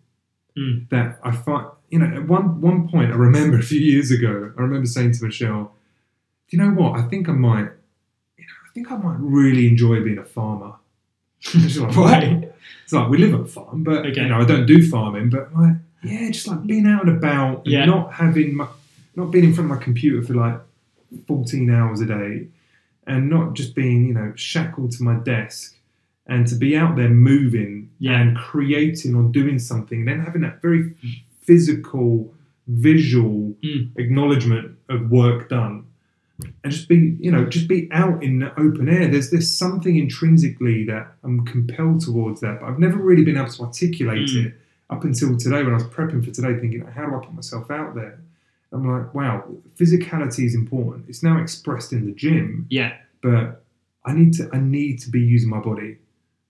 Mm. 0.58 0.90
That 0.90 1.20
I 1.24 1.32
find 1.32 1.68
you 1.90 2.00
know 2.00 2.06
at 2.18 2.28
one 2.28 2.60
one 2.60 2.90
point 2.90 3.12
I 3.12 3.16
remember 3.16 3.58
a 3.60 3.64
few 3.64 3.80
years 3.80 4.10
ago 4.12 4.52
I 4.58 4.62
remember 4.62 4.88
saying 4.88 5.14
to 5.14 5.24
Michelle, 5.26 5.72
"Do 6.50 6.58
you 6.58 6.64
know 6.64 6.72
what? 6.72 7.00
I 7.00 7.04
think 7.04 7.30
I 7.30 7.34
might." 7.34 7.70
you 8.38 8.46
know, 8.46 8.60
I 8.68 8.74
think 8.74 8.92
I 8.92 8.98
might 8.98 9.18
really 9.20 9.68
enjoy 9.68 10.04
being 10.04 10.18
a 10.18 10.24
farmer. 10.24 10.74
She's 11.40 11.78
like? 11.80 12.52
It's 12.84 12.94
like 12.94 13.10
we 13.10 13.18
live 13.20 13.34
on 13.36 13.42
a 13.42 13.46
farm, 13.48 13.84
but 13.84 14.06
Okay. 14.08 14.22
you 14.24 14.28
know 14.28 14.42
I 14.42 14.46
don't 14.46 14.66
do 14.66 14.86
farming. 14.90 15.30
But 15.30 15.54
like, 15.56 15.76
yeah, 16.04 16.30
just 16.32 16.48
like 16.48 16.66
being 16.66 16.88
out 16.88 17.08
and 17.08 17.16
about, 17.18 17.60
and 17.60 17.68
Yeah. 17.68 17.86
not 17.86 18.14
having 18.14 18.56
my, 18.56 18.68
not 19.16 19.32
being 19.32 19.46
in 19.46 19.54
front 19.54 19.72
of 19.72 19.78
my 19.78 19.84
computer 19.84 20.22
for 20.24 20.34
like 20.34 20.60
fourteen 21.28 21.70
hours 21.70 22.02
a 22.02 22.06
day, 22.08 22.48
and 23.08 23.30
not 23.30 23.54
just 23.54 23.76
being 23.76 24.08
you 24.08 24.14
know 24.14 24.34
shackled 24.36 24.92
to 24.94 25.04
my 25.04 25.16
desk, 25.16 25.78
and 26.28 26.48
to 26.48 26.56
be 26.56 26.76
out 26.76 26.96
there 26.98 27.10
moving 27.10 27.79
Yeah. 28.00 28.20
and 28.22 28.38
creating 28.38 29.16
or 29.16 29.24
doing 29.24 29.60
something, 29.60 30.00
and 30.00 30.08
then 30.08 30.20
having 30.22 30.42
that 30.42 30.62
very 30.62 30.94
physical, 31.42 32.34
visual 32.68 33.56
Mm. 33.64 33.90
acknowledgement 33.98 34.78
of 34.90 35.10
work 35.10 35.50
done 35.50 35.86
and 36.64 36.72
just 36.72 36.88
be 36.88 37.18
you 37.20 37.32
know 37.32 37.46
just 37.46 37.68
be 37.68 37.90
out 37.92 38.24
in 38.24 38.40
the 38.40 38.52
open 38.60 38.88
air 38.88 39.08
there's 39.10 39.32
there's 39.32 39.52
something 39.52 39.98
intrinsically 39.98 40.86
that 40.86 41.12
i'm 41.24 41.44
compelled 41.46 42.00
towards 42.00 42.40
that 42.42 42.60
but 42.62 42.68
i've 42.68 42.78
never 42.80 42.98
really 42.98 43.24
been 43.26 43.36
able 43.38 43.50
to 43.50 43.64
articulate 43.64 44.30
Mm. 44.30 44.46
it 44.46 44.54
up 44.90 45.04
until 45.04 45.36
today 45.36 45.62
when 45.64 45.72
i 45.72 45.80
was 45.82 45.84
prepping 45.96 46.24
for 46.24 46.32
today 46.32 46.54
thinking 46.60 46.82
how 46.96 47.06
do 47.08 47.16
i 47.16 47.20
put 47.26 47.34
myself 47.34 47.70
out 47.72 47.96
there 47.96 48.20
i'm 48.72 48.88
like 48.88 49.14
wow 49.16 49.44
physicality 49.78 50.46
is 50.46 50.54
important 50.56 51.06
it's 51.10 51.24
now 51.24 51.38
expressed 51.42 51.92
in 51.92 52.06
the 52.06 52.14
gym 52.14 52.68
Yeah. 52.70 52.94
but 53.22 53.64
i 54.06 54.14
need 54.14 54.34
to 54.36 54.48
i 54.54 54.60
need 54.60 55.00
to 55.00 55.10
be 55.10 55.20
using 55.20 55.50
my 55.50 55.60
body 55.60 55.98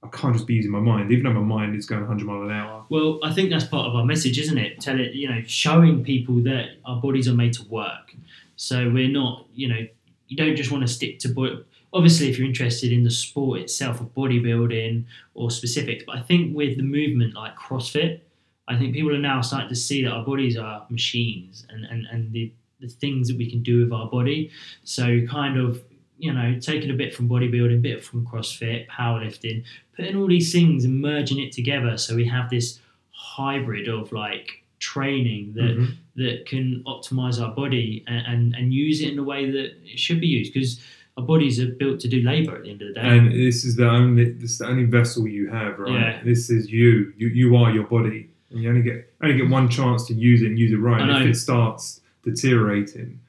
i 0.03 0.07
can't 0.09 0.33
just 0.33 0.47
be 0.47 0.53
using 0.55 0.71
my 0.71 0.79
mind 0.79 1.11
even 1.11 1.23
though 1.25 1.39
my 1.39 1.55
mind 1.57 1.75
is 1.75 1.85
going 1.85 2.01
100 2.01 2.25
mile 2.25 2.43
an 2.43 2.51
hour 2.51 2.85
Well, 2.89 3.19
I 3.23 3.31
think 3.33 3.51
that's 3.51 3.65
part 3.65 3.87
of 3.87 3.95
our 3.95 4.03
message, 4.03 4.39
isn't 4.39 4.57
it? 4.57 4.79
Tell 4.81 4.99
it, 4.99 5.13
you 5.13 5.29
know, 5.29 5.41
showing 5.45 6.03
people 6.03 6.37
that 6.43 6.69
our 6.85 6.99
bodies 6.99 7.27
are 7.27 7.35
made 7.35 7.53
to 7.53 7.63
work. 7.65 8.15
So 8.55 8.89
we're 8.89 9.07
not, 9.09 9.45
you 9.53 9.67
know, 9.67 9.87
you 10.27 10.35
don't 10.35 10.55
just 10.55 10.71
want 10.71 10.81
to 10.87 10.91
stick 10.91 11.19
to 11.19 11.29
body. 11.29 11.63
Obviously, 11.93 12.29
if 12.29 12.37
you're 12.37 12.47
interested 12.47 12.91
in 12.91 13.03
the 13.03 13.11
sport 13.11 13.59
itself 13.61 13.99
of 14.01 14.07
bodybuilding 14.15 15.05
or 15.35 15.51
specifics, 15.51 16.03
but 16.05 16.17
I 16.17 16.21
think 16.21 16.55
with 16.55 16.77
the 16.77 16.83
movement 16.83 17.35
like 17.35 17.55
CrossFit, 17.55 18.21
I 18.67 18.77
think 18.77 18.93
people 18.93 19.13
are 19.15 19.19
now 19.19 19.41
starting 19.41 19.69
to 19.69 19.75
see 19.75 20.03
that 20.03 20.11
our 20.11 20.25
bodies 20.25 20.57
are 20.57 20.85
machines 20.89 21.65
and, 21.69 21.85
and, 21.85 22.05
and 22.11 22.31
the, 22.31 22.51
the 22.79 22.87
things 22.87 23.27
that 23.27 23.37
we 23.37 23.49
can 23.49 23.61
do 23.61 23.83
with 23.83 23.91
our 23.93 24.07
body. 24.09 24.51
So 24.83 25.25
kind 25.27 25.59
of, 25.59 25.83
you 26.20 26.34
know, 26.34 26.59
taking 26.59 26.89
a 26.91 26.93
bit 26.93 27.15
from 27.15 27.28
bodybuilding, 27.30 27.76
a 27.76 27.78
bit 27.78 28.03
from 28.03 28.26
CrossFit, 28.26 28.88
powerlifting, 28.88 29.63
putting 29.95 30.15
all 30.17 30.28
these 30.28 30.51
things 30.51 30.84
and 30.86 31.01
merging 31.01 31.39
it 31.39 31.51
together. 31.53 31.97
So 31.97 32.15
we 32.15 32.26
have 32.26 32.49
this 32.49 32.80
hybrid 33.11 33.88
of 33.88 34.11
like 34.11 34.63
training 34.80 35.53
that 35.55 35.78
Mhm. 35.78 35.91
that 36.15 36.45
can 36.45 36.84
optimize 36.86 37.41
our 37.41 37.53
body 37.55 38.03
and, 38.07 38.26
and, 38.28 38.55
and 38.55 38.74
use 38.74 39.01
it 39.01 39.09
in 39.09 39.15
the 39.15 39.24
way 39.24 39.49
that 39.49 39.67
it 39.86 39.97
should 39.99 40.20
be 40.20 40.28
used 40.28 40.53
because 40.53 40.82
our 41.17 41.24
bodies 41.26 41.59
are 41.59 41.67
built 41.67 41.99
to 42.01 42.07
do 42.09 42.22
labor 42.22 42.55
at 42.57 42.63
the 42.63 42.70
end 42.72 42.82
of 42.82 42.89
the 42.89 42.93
day. 42.93 43.01
and 43.01 43.32
this 43.32 43.63
is 43.65 43.76
the 43.76 43.88
only 43.89 44.32
this 44.32 44.51
is 44.51 44.57
the 44.59 44.67
only 44.67 44.86
vessel 44.86 45.28
you 45.28 45.47
have 45.49 45.80
right? 45.80 45.93
Yeah. 45.93 46.22
this 46.24 46.49
is 46.49 46.70
you. 46.72 47.13
You 47.17 47.28
you 47.30 47.55
are 47.55 47.72
your 47.72 47.86
body. 47.86 48.28
And 48.51 48.61
you 48.63 48.70
only 48.70 48.82
get 48.82 49.13
only 49.22 49.36
get 49.38 49.49
one 49.49 49.70
chance 49.70 50.05
to 50.07 50.13
use 50.13 50.41
it 50.41 50.47
and 50.47 50.57
use 50.59 50.72
it 50.72 50.78
right. 50.78 51.01
And 51.01 51.11
if 51.11 51.28
it 51.34 51.36
starts 51.36 52.01
deteriorating 52.24 53.20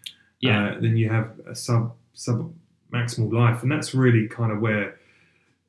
yeah, 0.40 0.70
uh, 0.70 0.80
then 0.80 0.96
you 0.96 1.08
have 1.10 1.28
a 1.46 1.54
sub 1.54 1.92
sub 2.14 2.52
maximal 2.92 3.32
life 3.32 3.62
and 3.62 3.70
that's 3.70 3.94
really 3.94 4.26
kind 4.28 4.52
of 4.52 4.60
where 4.60 4.96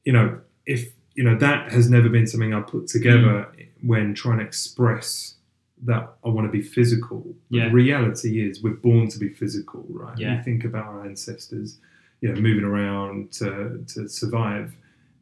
you 0.05 0.13
know 0.13 0.39
if 0.65 0.91
you 1.15 1.23
know 1.23 1.35
that 1.37 1.71
has 1.71 1.89
never 1.89 2.09
been 2.09 2.25
something 2.27 2.53
i 2.53 2.61
put 2.61 2.87
together 2.87 3.47
Mm. 3.57 3.67
when 3.83 4.13
trying 4.13 4.37
to 4.39 4.43
express 4.43 5.35
that 5.83 6.03
i 6.25 6.29
want 6.29 6.47
to 6.47 6.51
be 6.51 6.61
physical 6.61 7.19
but 7.49 7.57
Yeah. 7.57 7.65
the 7.69 7.73
reality 7.73 8.31
is 8.47 8.61
we're 8.63 8.73
born 8.89 9.07
to 9.09 9.19
be 9.19 9.29
physical 9.29 9.85
right 9.89 10.17
Yeah. 10.17 10.37
you 10.37 10.43
think 10.43 10.63
about 10.65 10.85
our 10.85 11.05
ancestors 11.05 11.77
you 12.21 12.29
know 12.33 12.39
moving 12.39 12.63
around 12.63 13.31
to, 13.39 13.83
to 13.93 14.07
survive 14.07 14.75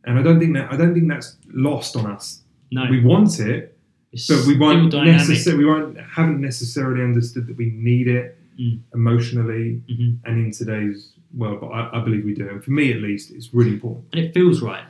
and 0.06 0.18
i 0.20 0.22
don't 0.22 0.39
think 0.39 0.54
that 0.56 0.72
i 0.74 0.78
don't 0.78 0.93
think 0.93 1.08
that's 1.10 1.38
lost 1.54 1.95
on 1.95 2.06
us 2.06 2.41
No, 2.72 2.86
We 2.89 3.00
want 3.04 3.39
it, 3.39 3.78
it's 4.14 4.28
but 4.28 4.45
we 4.45 4.56
won't 4.58 4.93
necessarily 4.93 5.64
we 5.64 5.70
won't 5.72 5.97
haven't 6.18 6.41
necessarily 6.41 7.02
understood 7.10 7.47
that 7.47 7.58
we 7.58 7.70
need 7.72 8.08
it 8.08 8.36
Mm. 8.60 8.80
emotionally 8.93 9.82
Mhm. 9.89 10.18
and 10.26 10.34
in 10.45 10.52
today's 10.52 11.14
world. 11.36 11.61
But 11.61 11.67
I, 11.67 11.99
I 11.99 12.03
believe 12.03 12.25
we 12.25 12.34
do, 12.34 12.47
and 12.49 12.63
for 12.63 12.71
me 12.71 12.91
at 12.93 13.01
least, 13.01 13.32
it's 13.32 13.53
really 13.53 13.71
important. 13.73 14.05
and 14.13 14.23
it 14.25 14.34
feels 14.34 14.61
right 14.61 14.84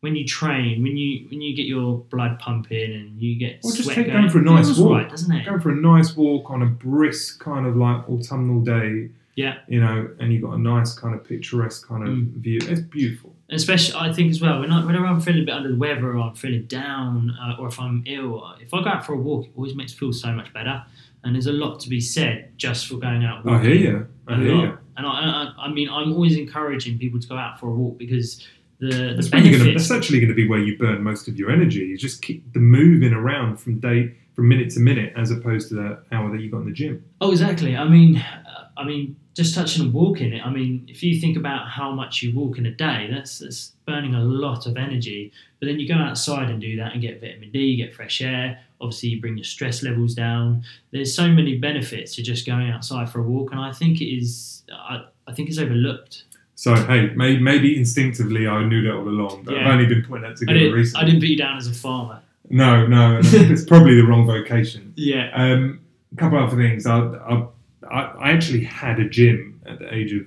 when 0.00 0.16
you 0.16 0.24
train, 0.26 0.82
when 0.82 0.96
you 0.96 1.26
when 1.30 1.40
you 1.42 1.54
get 1.54 1.66
your 1.66 1.98
blood 2.10 2.38
pumping 2.38 2.92
and 2.92 3.20
you 3.20 3.36
get 3.38 3.60
Or 3.62 3.72
just 3.72 3.88
take 3.90 4.06
going, 4.06 4.18
going 4.18 4.30
for 4.30 4.38
a 4.38 4.42
nice 4.42 4.78
walk. 4.78 4.92
right, 4.92 5.10
doesn't 5.10 5.30
it? 5.34 5.44
Going 5.44 5.60
for 5.60 5.70
a 5.70 5.76
nice 5.76 6.16
walk 6.16 6.50
on 6.50 6.62
a 6.62 6.66
brisk 6.66 7.38
kind 7.40 7.66
of 7.66 7.76
like 7.76 8.08
autumnal 8.08 8.60
day. 8.62 9.10
Yeah. 9.36 9.58
You 9.68 9.80
know, 9.80 10.08
and 10.18 10.32
you've 10.32 10.42
got 10.42 10.52
a 10.54 10.58
nice 10.58 10.92
kind 10.94 11.14
of 11.14 11.24
picturesque 11.24 11.86
kind 11.86 12.02
of 12.02 12.08
Mm. 12.14 12.32
view. 12.42 12.58
It's 12.62 12.80
beautiful. 12.80 13.34
And 13.48 13.56
especially, 13.56 13.94
I 13.98 14.12
think 14.12 14.30
as 14.30 14.40
well, 14.40 14.60
when 14.60 14.70
I, 14.72 14.84
whenever 14.84 15.06
I'm 15.06 15.20
feeling 15.20 15.42
a 15.42 15.44
bit 15.46 15.54
under 15.54 15.68
the 15.70 15.76
weather 15.76 16.08
or 16.14 16.18
I'm 16.18 16.34
feeling 16.34 16.64
down 16.64 17.30
uh, 17.40 17.56
or 17.60 17.68
if 17.68 17.78
I'm 17.80 18.02
ill, 18.06 18.54
if 18.60 18.72
I 18.74 18.82
go 18.82 18.88
out 18.90 19.06
for 19.06 19.12
a 19.14 19.16
walk, 19.18 19.46
it 19.46 19.52
always 19.56 19.74
makes 19.74 19.92
me 19.92 19.98
feel 19.98 20.12
so 20.12 20.32
much 20.32 20.52
better. 20.52 20.82
And 21.24 21.34
there's 21.34 21.46
a 21.46 21.52
lot 21.52 21.78
to 21.80 21.88
be 21.88 22.00
said 22.00 22.52
just 22.56 22.86
for 22.86 22.96
going 22.96 23.24
out 23.24 23.46
I 23.46 23.50
walking. 23.52 23.70
hear 23.70 23.76
you. 23.76 24.06
I 24.28 24.36
hear 24.36 24.54
lot. 24.54 24.62
you. 24.64 24.78
And 25.00 25.06
I, 25.06 25.52
I, 25.58 25.66
I 25.66 25.72
mean, 25.72 25.88
I'm 25.88 26.12
always 26.12 26.36
encouraging 26.36 26.98
people 26.98 27.18
to 27.20 27.26
go 27.26 27.36
out 27.36 27.58
for 27.58 27.68
a 27.68 27.72
walk 27.72 27.98
because 27.98 28.46
the, 28.78 28.86
the 28.86 29.14
That's, 29.14 29.32
really 29.32 29.50
gonna, 29.50 29.64
benefits. 29.64 29.88
that's 29.88 29.98
actually 29.98 30.20
going 30.20 30.28
to 30.28 30.34
be 30.34 30.48
where 30.48 30.58
you 30.60 30.78
burn 30.78 31.02
most 31.02 31.28
of 31.28 31.36
your 31.36 31.50
energy. 31.50 31.80
You 31.80 31.98
just 31.98 32.22
keep 32.22 32.52
the 32.52 32.60
moving 32.60 33.12
around 33.12 33.58
from 33.58 33.80
day 33.80 34.14
from 34.34 34.48
minute 34.48 34.70
to 34.70 34.80
minute, 34.80 35.12
as 35.16 35.30
opposed 35.30 35.68
to 35.68 35.74
the 35.74 36.02
hour 36.12 36.30
that 36.30 36.40
you 36.40 36.50
got 36.50 36.58
in 36.58 36.66
the 36.66 36.72
gym. 36.72 37.04
Oh, 37.20 37.30
exactly. 37.30 37.76
I 37.76 37.84
mean, 37.88 38.18
uh, 38.18 38.68
I 38.76 38.84
mean, 38.84 39.16
just 39.34 39.54
touching 39.54 39.82
on 39.82 39.92
walking. 39.92 40.32
It, 40.32 40.46
I 40.46 40.50
mean, 40.50 40.86
if 40.88 41.02
you 41.02 41.20
think 41.20 41.36
about 41.36 41.68
how 41.68 41.92
much 41.92 42.22
you 42.22 42.34
walk 42.34 42.56
in 42.56 42.66
a 42.66 42.70
day, 42.70 43.08
that's 43.12 43.40
that's 43.40 43.72
burning 43.86 44.14
a 44.14 44.22
lot 44.22 44.66
of 44.66 44.76
energy. 44.76 45.32
But 45.58 45.66
then 45.66 45.80
you 45.80 45.88
go 45.88 45.94
outside 45.94 46.48
and 46.48 46.60
do 46.60 46.76
that 46.76 46.92
and 46.92 47.02
get 47.02 47.20
vitamin 47.20 47.50
D, 47.50 47.58
you 47.58 47.84
get 47.84 47.94
fresh 47.94 48.22
air. 48.22 48.60
Obviously, 48.80 49.10
you 49.10 49.20
bring 49.20 49.36
your 49.36 49.44
stress 49.44 49.82
levels 49.82 50.14
down. 50.14 50.62
There's 50.90 51.14
so 51.14 51.28
many 51.28 51.58
benefits 51.58 52.14
to 52.16 52.22
just 52.22 52.46
going 52.46 52.70
outside 52.70 53.10
for 53.10 53.20
a 53.20 53.22
walk, 53.22 53.52
and 53.52 53.60
I 53.60 53.72
think 53.72 54.00
it 54.00 54.06
is. 54.06 54.62
I, 54.72 55.04
I 55.26 55.32
think 55.32 55.48
it's 55.48 55.58
overlooked. 55.58 56.24
So 56.54 56.74
hey, 56.74 57.10
may, 57.14 57.38
maybe 57.38 57.76
instinctively 57.78 58.46
I 58.46 58.64
knew 58.64 58.82
that 58.82 58.92
all 58.94 59.08
along, 59.08 59.44
but 59.44 59.54
Yeah. 59.54 59.60
I've 59.66 59.72
only 59.74 59.86
been 59.86 60.02
putting 60.04 60.22
that 60.22 60.32
I 60.32 60.34
together 60.34 60.58
didn't, 60.58 60.74
recently. 60.74 61.02
I 61.02 61.06
didn't 61.06 61.20
put 61.20 61.28
you 61.30 61.36
down 61.38 61.56
as 61.56 61.66
a 61.66 61.72
farmer. 61.72 62.20
No, 62.50 62.86
no, 62.86 63.20
it's 63.22 63.64
probably 63.64 63.94
the 63.96 64.02
wrong 64.06 64.26
vocation. 64.26 64.92
Yeah. 64.96 65.30
Um, 65.34 65.80
a 66.12 66.16
couple 66.16 66.38
of 66.38 66.48
other 66.52 66.56
things. 66.56 66.84
I, 66.86 66.98
I, 66.98 67.46
I 67.90 68.00
I 68.02 68.30
actually 68.32 68.64
had 68.64 68.98
a 69.00 69.08
gym 69.08 69.60
at 69.66 69.78
the 69.78 69.94
age 69.94 70.12
of 70.12 70.26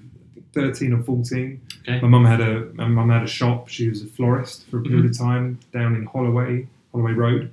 thirteen 0.53 0.93
or 0.93 1.03
fourteen. 1.03 1.61
Okay. 1.87 1.99
My 2.01 2.07
mum 2.07 2.25
had 2.25 2.39
a 2.41 2.65
my 2.73 2.87
mum 2.87 3.09
had 3.09 3.23
a 3.23 3.27
shop. 3.27 3.67
She 3.67 3.89
was 3.89 4.01
a 4.03 4.07
florist 4.07 4.65
for 4.69 4.79
a 4.79 4.81
period 4.81 5.03
Mm-hmm. 5.05 5.11
of 5.11 5.17
time 5.17 5.59
down 5.73 5.95
in 5.95 6.05
Holloway, 6.05 6.67
Holloway 6.93 7.11
Road, 7.11 7.51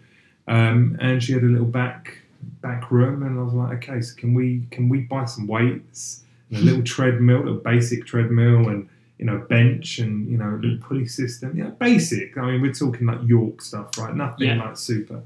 um, 0.49 0.97
and 1.01 1.23
she 1.23 1.33
had 1.33 1.43
a 1.43 1.47
little 1.47 1.67
back 1.67 2.19
back 2.63 2.91
room. 2.91 3.23
And 3.23 3.39
I 3.39 3.43
was 3.43 3.53
like, 3.55 3.89
okay, 3.89 4.01
so 4.01 4.15
can 4.17 4.35
we 4.35 4.67
can 4.71 4.89
we 4.89 5.01
buy 5.01 5.25
some 5.27 5.47
weights 5.47 6.23
and 6.51 6.59
a 6.59 6.63
little 6.65 6.83
treadmill, 6.83 7.49
a 7.49 7.55
basic 7.55 8.07
treadmill, 8.07 8.69
and 8.69 8.89
you 9.19 9.27
know 9.27 9.39
bench 9.39 9.99
and 9.99 10.29
you 10.31 10.37
know 10.39 10.51
a 10.51 10.57
little 10.57 10.79
pulley 10.79 11.07
system. 11.07 11.57
Yeah, 11.57 11.71
basic. 11.71 12.37
I 12.39 12.47
mean, 12.53 12.63
we're 12.63 12.73
talking 12.73 13.07
like 13.07 13.21
York 13.27 13.63
stuff, 13.63 13.97
right? 13.99 14.15
Nothing 14.15 14.49
Yeah. 14.49 14.65
like 14.65 14.77
super. 14.77 15.23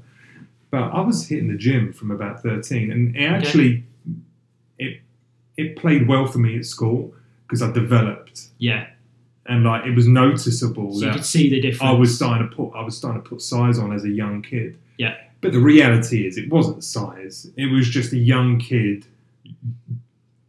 But 0.71 0.83
I 0.91 0.99
was 1.01 1.27
hitting 1.29 1.47
the 1.47 1.57
gym 1.57 1.93
from 1.93 2.11
about 2.11 2.41
thirteen, 2.43 2.91
and 2.91 3.15
it 3.15 3.23
actually 3.23 3.83
it 4.77 5.01
it 5.57 5.77
played 5.77 6.07
well 6.07 6.25
for 6.27 6.39
me 6.39 6.57
at 6.57 6.65
school 6.65 7.13
because 7.47 7.61
I 7.61 7.71
developed 7.71 8.47
Yeah. 8.57 8.87
And 9.47 9.63
like 9.63 9.85
it 9.85 9.95
was 9.95 10.07
noticeable 10.07 10.93
So 10.95 11.05
you 11.05 11.11
could 11.13 11.25
see 11.25 11.49
the 11.49 11.61
difference. 11.61 11.83
I 11.83 11.91
was 11.91 12.15
starting 12.15 12.49
to 12.49 12.55
put 12.55 12.71
I 12.75 12.81
was 12.83 12.97
starting 12.97 13.21
to 13.21 13.29
put 13.29 13.41
size 13.41 13.77
on 13.77 13.93
as 13.93 14.03
a 14.03 14.09
young 14.09 14.41
kid. 14.41 14.77
Yeah. 14.97 15.15
But 15.41 15.51
the 15.51 15.59
reality 15.59 16.25
is, 16.25 16.37
it 16.37 16.49
wasn't 16.49 16.83
size. 16.83 17.47
It 17.55 17.67
was 17.71 17.87
just 17.87 18.11
a 18.13 18.17
young 18.17 18.57
kid 18.57 19.05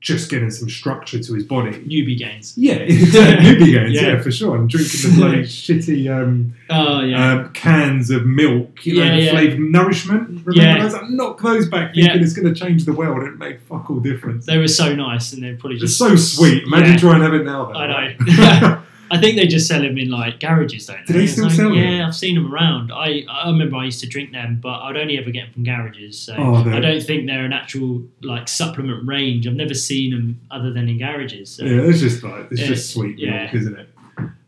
just 0.01 0.30
getting 0.30 0.51
some 0.51 0.68
structure 0.70 1.18
to 1.20 1.34
his 1.34 1.42
body. 1.42 1.72
newbie 1.72 2.16
gains. 2.16 2.57
Yeah, 2.57 2.78
newbie 2.86 3.72
gains. 3.72 3.92
Yeah. 4.01 4.09
Yeah. 4.14 4.20
for 4.22 4.30
sure. 4.30 4.55
And 4.57 4.70
drinking 4.70 5.11
the 5.11 5.16
bloody 5.16 5.42
shitty 5.42 6.09
um, 6.09 6.55
Oh 6.70 7.01
yeah. 7.01 7.32
um, 7.32 7.53
cans 7.53 8.09
of 8.11 8.24
milk, 8.24 8.86
you 8.86 8.94
know, 8.94 9.03
Yeah, 9.05 9.14
yeah. 9.16 9.30
flavored 9.32 9.59
Nurishment. 9.59 10.28
Remember 10.47 10.53
Yeah. 10.55 10.78
those? 10.82 10.94
I 10.94 11.09
knocked 11.09 11.42
those 11.42 11.68
back, 11.68 11.90
Yeah. 11.94 12.05
thinking 12.05 12.22
it's 12.22 12.34
going 12.34 12.55
to 12.55 12.59
change 12.59 12.84
the 12.84 12.92
world. 12.92 13.24
It 13.24 13.36
made 13.36 13.61
fuck 13.62 13.90
all 13.90 13.99
difference. 13.99 14.47
they 14.47 14.59
were 14.59 14.68
so 14.68 14.94
nice, 14.94 15.32
and 15.32 15.42
they're 15.42 15.57
probably 15.57 15.76
It's 15.76 15.82
just 15.86 15.99
so 15.99 16.14
sweet. 16.14 16.62
Imagine 16.64 16.92
Yeah. 16.92 16.97
trying 16.99 17.18
to 17.18 17.24
have 17.24 17.34
it 17.34 17.44
now. 17.44 17.64
Though, 17.66 17.72
I 17.78 17.86
right? 17.88 18.78
I 19.11 19.18
think 19.20 19.36
they 19.36 19.46
just 19.46 19.68
sell 19.68 19.80
them 19.82 19.96
in 19.98 20.11
like 20.11 20.40
garages, 20.40 20.86
don't 20.86 20.98
they? 21.07 21.12
Do 21.12 21.18
they 21.20 21.26
still 21.26 21.48
So, 21.50 21.57
sell 21.57 21.68
them? 21.70 21.78
Yeah, 21.78 22.07
I've 22.07 22.14
seen 22.14 22.34
them 22.34 22.52
around. 22.52 22.90
I, 22.92 23.24
I 23.30 23.48
remember 23.50 23.76
I 23.76 23.84
used 23.84 24.00
to 24.00 24.07
drink 24.09 24.32
them, 24.32 24.59
but 24.62 24.80
I'd 24.80 24.96
only 24.96 25.16
ever 25.18 25.30
get 25.30 25.44
them 25.46 25.52
from 25.54 25.64
garages. 25.64 26.18
So 26.18 26.34
Oh, 26.36 26.54
I 26.57 26.80
don't 26.80 27.02
think 27.02 27.26
they're 27.26 27.44
an 27.44 27.52
actual 27.52 28.02
like 28.22 28.48
supplement 28.48 29.07
range. 29.07 29.46
I've 29.46 29.54
never 29.54 29.74
seen 29.74 30.11
them 30.11 30.40
other 30.50 30.72
than 30.72 30.88
in 30.88 30.98
garages. 30.98 31.50
So. 31.50 31.64
Yeah, 31.64 31.82
it's 31.82 32.00
just 32.00 32.22
like 32.22 32.48
it's 32.50 32.61
Yeah, 32.61 32.66
just 32.66 32.90
sweet 32.92 33.18
yeah. 33.18 33.42
milk, 33.44 33.54
isn't 33.54 33.78
it? 33.78 33.88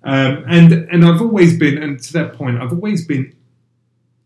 Um, 0.04 0.44
and 0.48 0.72
and 0.72 1.04
I've 1.04 1.20
always 1.20 1.58
been, 1.58 1.76
and 1.82 2.00
to 2.02 2.12
that 2.14 2.32
point, 2.34 2.60
I've 2.60 2.72
always 2.72 3.04
been 3.06 3.34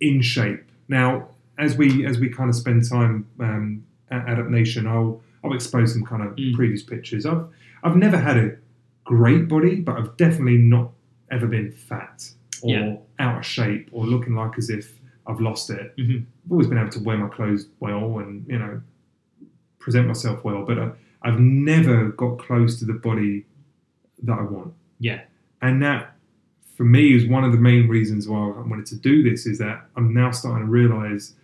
in 0.00 0.22
shape. 0.22 0.62
Now, 0.88 1.28
as 1.58 1.76
we 1.76 2.06
as 2.06 2.18
we 2.18 2.28
kind 2.28 2.48
of 2.48 2.56
spend 2.56 2.88
time 2.88 3.26
um, 3.40 3.84
at 4.10 4.28
Adapt 4.28 4.48
Nation, 4.50 4.86
I'll 4.86 5.20
I'll 5.44 5.54
expose 5.54 5.92
some 5.92 6.04
kind 6.04 6.22
of 6.22 6.36
Mm. 6.36 6.54
previous 6.54 6.82
pictures. 6.82 7.26
I've 7.26 7.46
I've 7.82 7.96
never 7.96 8.16
had 8.18 8.36
a 8.36 8.56
great 9.04 9.48
body, 9.48 9.76
but 9.76 9.96
I've 9.98 10.16
definitely 10.16 10.58
not 10.58 10.90
ever 11.30 11.46
been 11.46 11.72
fat 11.72 12.30
or 12.62 12.70
Yeah. 12.70 12.96
out 13.18 13.38
of 13.38 13.44
shape 13.46 13.88
or 13.92 14.06
looking 14.06 14.34
like 14.34 14.56
as 14.58 14.70
if 14.70 14.98
I've 15.26 15.40
lost 15.40 15.70
it. 15.70 15.94
Mhm. 15.96 16.24
I've 16.46 16.52
always 16.52 16.66
been 16.66 16.78
able 16.78 16.90
to 16.90 17.00
wear 17.02 17.16
my 17.16 17.28
clothes 17.28 17.68
well 17.80 18.18
and 18.18 18.44
you 18.48 18.58
know 18.58 18.80
present 19.78 20.06
myself 20.06 20.44
well, 20.44 20.64
but 20.64 20.78
I, 20.78 20.92
I've 21.22 21.40
never 21.40 22.10
got 22.10 22.38
close 22.38 22.78
to 22.80 22.84
the 22.84 22.92
body 22.94 23.44
that 24.22 24.38
I 24.38 24.42
want. 24.42 24.72
Yeah. 25.00 25.22
And 25.60 25.82
that, 25.82 26.16
for 26.76 26.84
me, 26.84 27.14
is 27.14 27.26
one 27.26 27.44
of 27.44 27.52
the 27.52 27.58
main 27.58 27.88
reasons 27.88 28.28
why 28.28 28.38
I 28.38 28.60
wanted 28.60 28.86
to 28.86 28.96
do 28.96 29.22
this. 29.28 29.46
Is 29.46 29.58
that 29.58 29.88
I'm 29.96 30.12
now 30.14 30.30
starting 30.30 30.66
to 30.66 30.70
realise 30.70 31.34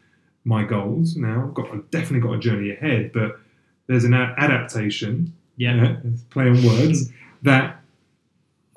my 0.44 0.64
goals. 0.64 1.16
Now 1.16 1.44
I've 1.48 1.54
got, 1.54 1.70
I've 1.72 1.90
definitely 1.90 2.20
got 2.20 2.34
a 2.34 2.38
journey 2.38 2.70
ahead, 2.70 3.12
but 3.12 3.40
there's 3.88 4.04
an 4.04 4.14
adaptation. 4.14 5.32
Yeah. 5.56 5.96
play 6.30 6.48
on 6.48 6.62
words 6.64 7.10
that 7.42 7.80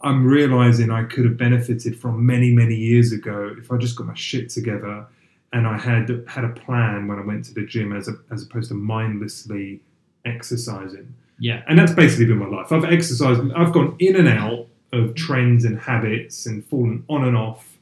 I'm 0.03 0.25
realising 0.25 0.91
I 0.91 1.03
could 1.03 1.25
have 1.25 1.37
benefited 1.37 1.99
from 1.99 2.25
many, 2.25 2.51
many 2.51 2.75
years 2.75 3.11
ago 3.11 3.55
if 3.57 3.71
I 3.71 3.77
just 3.77 3.95
got 3.95 4.07
my 4.07 4.15
shit 4.15 4.49
together 4.49 5.05
and 5.53 5.67
I 5.67 5.77
had 5.77 6.23
had 6.27 6.43
a 6.43 6.49
plan 6.49 7.07
when 7.07 7.19
I 7.19 7.23
went 7.23 7.45
to 7.45 7.53
the 7.53 7.65
gym 7.65 7.95
as 7.95 8.07
a, 8.07 8.13
as 8.31 8.43
opposed 8.43 8.69
to 8.69 8.75
mindlessly 8.75 9.81
exercising. 10.25 11.13
Yeah. 11.39 11.63
And 11.67 11.77
that's 11.77 11.91
basically 11.93 12.25
been 12.25 12.37
my 12.37 12.47
life. 12.47 12.71
I've 12.71 12.85
exercised, 12.85 13.41
I've 13.55 13.73
gone 13.73 13.95
in 13.99 14.15
and 14.15 14.27
out 14.27 14.67
of 14.93 15.15
trends 15.15 15.65
and 15.65 15.79
habits 15.79 16.45
and 16.45 16.65
fallen 16.65 17.03
on 17.09 17.25
and 17.25 17.35
off 17.37 17.77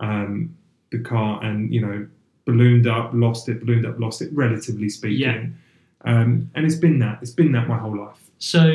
um, 0.00 0.56
the 0.90 0.98
car 0.98 1.42
and, 1.44 1.72
you 1.72 1.80
know, 1.80 2.06
ballooned 2.46 2.86
up, 2.86 3.10
lost 3.12 3.48
it, 3.48 3.60
ballooned 3.60 3.86
up, 3.86 3.98
lost 4.00 4.22
it, 4.22 4.30
relatively 4.32 4.88
speaking. 4.88 5.18
Yeah. 5.18 5.46
Um, 6.04 6.50
and 6.54 6.64
it's 6.64 6.76
been 6.76 6.98
that. 7.00 7.18
It's 7.20 7.30
been 7.30 7.52
that 7.52 7.68
my 7.68 7.76
whole 7.76 7.96
life. 7.96 8.27
So, 8.40 8.72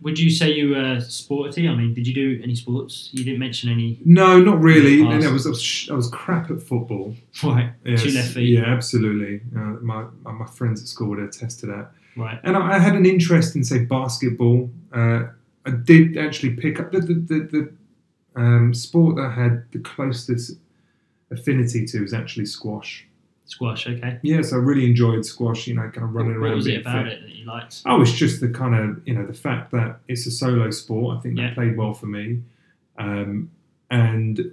would 0.00 0.18
you 0.18 0.30
say 0.30 0.52
you 0.52 0.70
were 0.70 0.98
sporty? 1.00 1.68
I 1.68 1.74
mean, 1.74 1.92
did 1.92 2.06
you 2.06 2.14
do 2.14 2.40
any 2.42 2.54
sports? 2.54 3.10
You 3.12 3.22
didn't 3.22 3.38
mention 3.38 3.68
any. 3.70 3.98
No, 4.04 4.40
not 4.40 4.60
really. 4.60 5.06
I 5.06 5.30
was, 5.30 5.46
I 5.46 5.50
was 5.50 5.60
sh- 5.60 5.90
I 5.90 5.94
was 5.94 6.08
crap 6.08 6.50
at 6.50 6.62
football. 6.62 7.14
Right. 7.42 7.72
Yes. 7.84 8.02
Two 8.02 8.10
left 8.12 8.28
feet. 8.28 8.48
Yeah, 8.48 8.64
absolutely. 8.64 9.42
Uh, 9.54 9.76
my 9.82 10.06
my 10.22 10.32
my 10.32 10.46
friends 10.46 10.80
at 10.80 10.88
school 10.88 11.08
would 11.10 11.18
attest 11.18 11.60
to 11.60 11.66
that. 11.66 11.90
Right. 12.16 12.40
And 12.44 12.56
I, 12.56 12.76
I 12.76 12.78
had 12.78 12.94
an 12.94 13.04
interest 13.04 13.54
in 13.56 13.62
say 13.62 13.84
basketball. 13.84 14.70
Uh, 14.90 15.24
I 15.66 15.70
did 15.70 16.16
actually 16.16 16.54
pick 16.54 16.80
up 16.80 16.90
the 16.92 17.00
the, 17.00 17.14
the, 17.14 17.38
the 17.52 17.72
um, 18.40 18.72
sport 18.72 19.16
that 19.16 19.26
I 19.26 19.34
had 19.34 19.64
the 19.72 19.80
closest 19.80 20.58
affinity 21.30 21.84
to 21.86 22.00
was 22.00 22.14
actually 22.14 22.46
squash. 22.46 23.06
Squash. 23.46 23.86
Okay. 23.86 24.18
Yes, 24.22 24.52
I 24.52 24.56
really 24.56 24.86
enjoyed 24.86 25.24
squash. 25.26 25.66
You 25.66 25.74
know, 25.74 25.82
kind 25.90 26.04
of 26.04 26.14
running 26.14 26.40
What 26.40 26.46
around. 26.46 26.56
was 26.56 26.64
being 26.64 26.78
it 26.78 26.80
about 26.80 27.04
fit. 27.04 27.12
it 27.12 27.20
that 27.22 27.30
you 27.34 27.44
liked? 27.44 27.82
Oh, 27.86 28.00
it's 28.00 28.12
just 28.12 28.40
the 28.40 28.48
kind 28.48 28.74
of 28.74 29.06
you 29.06 29.14
know 29.14 29.26
the 29.26 29.34
fact 29.34 29.70
that 29.72 30.00
it's 30.08 30.26
a 30.26 30.30
solo 30.30 30.70
sport. 30.70 31.18
I 31.18 31.20
think 31.20 31.36
that 31.36 31.42
Yeah. 31.42 31.54
played 31.54 31.76
well 31.76 31.92
for 31.92 32.06
me, 32.06 32.40
um, 32.98 33.50
and 33.90 34.52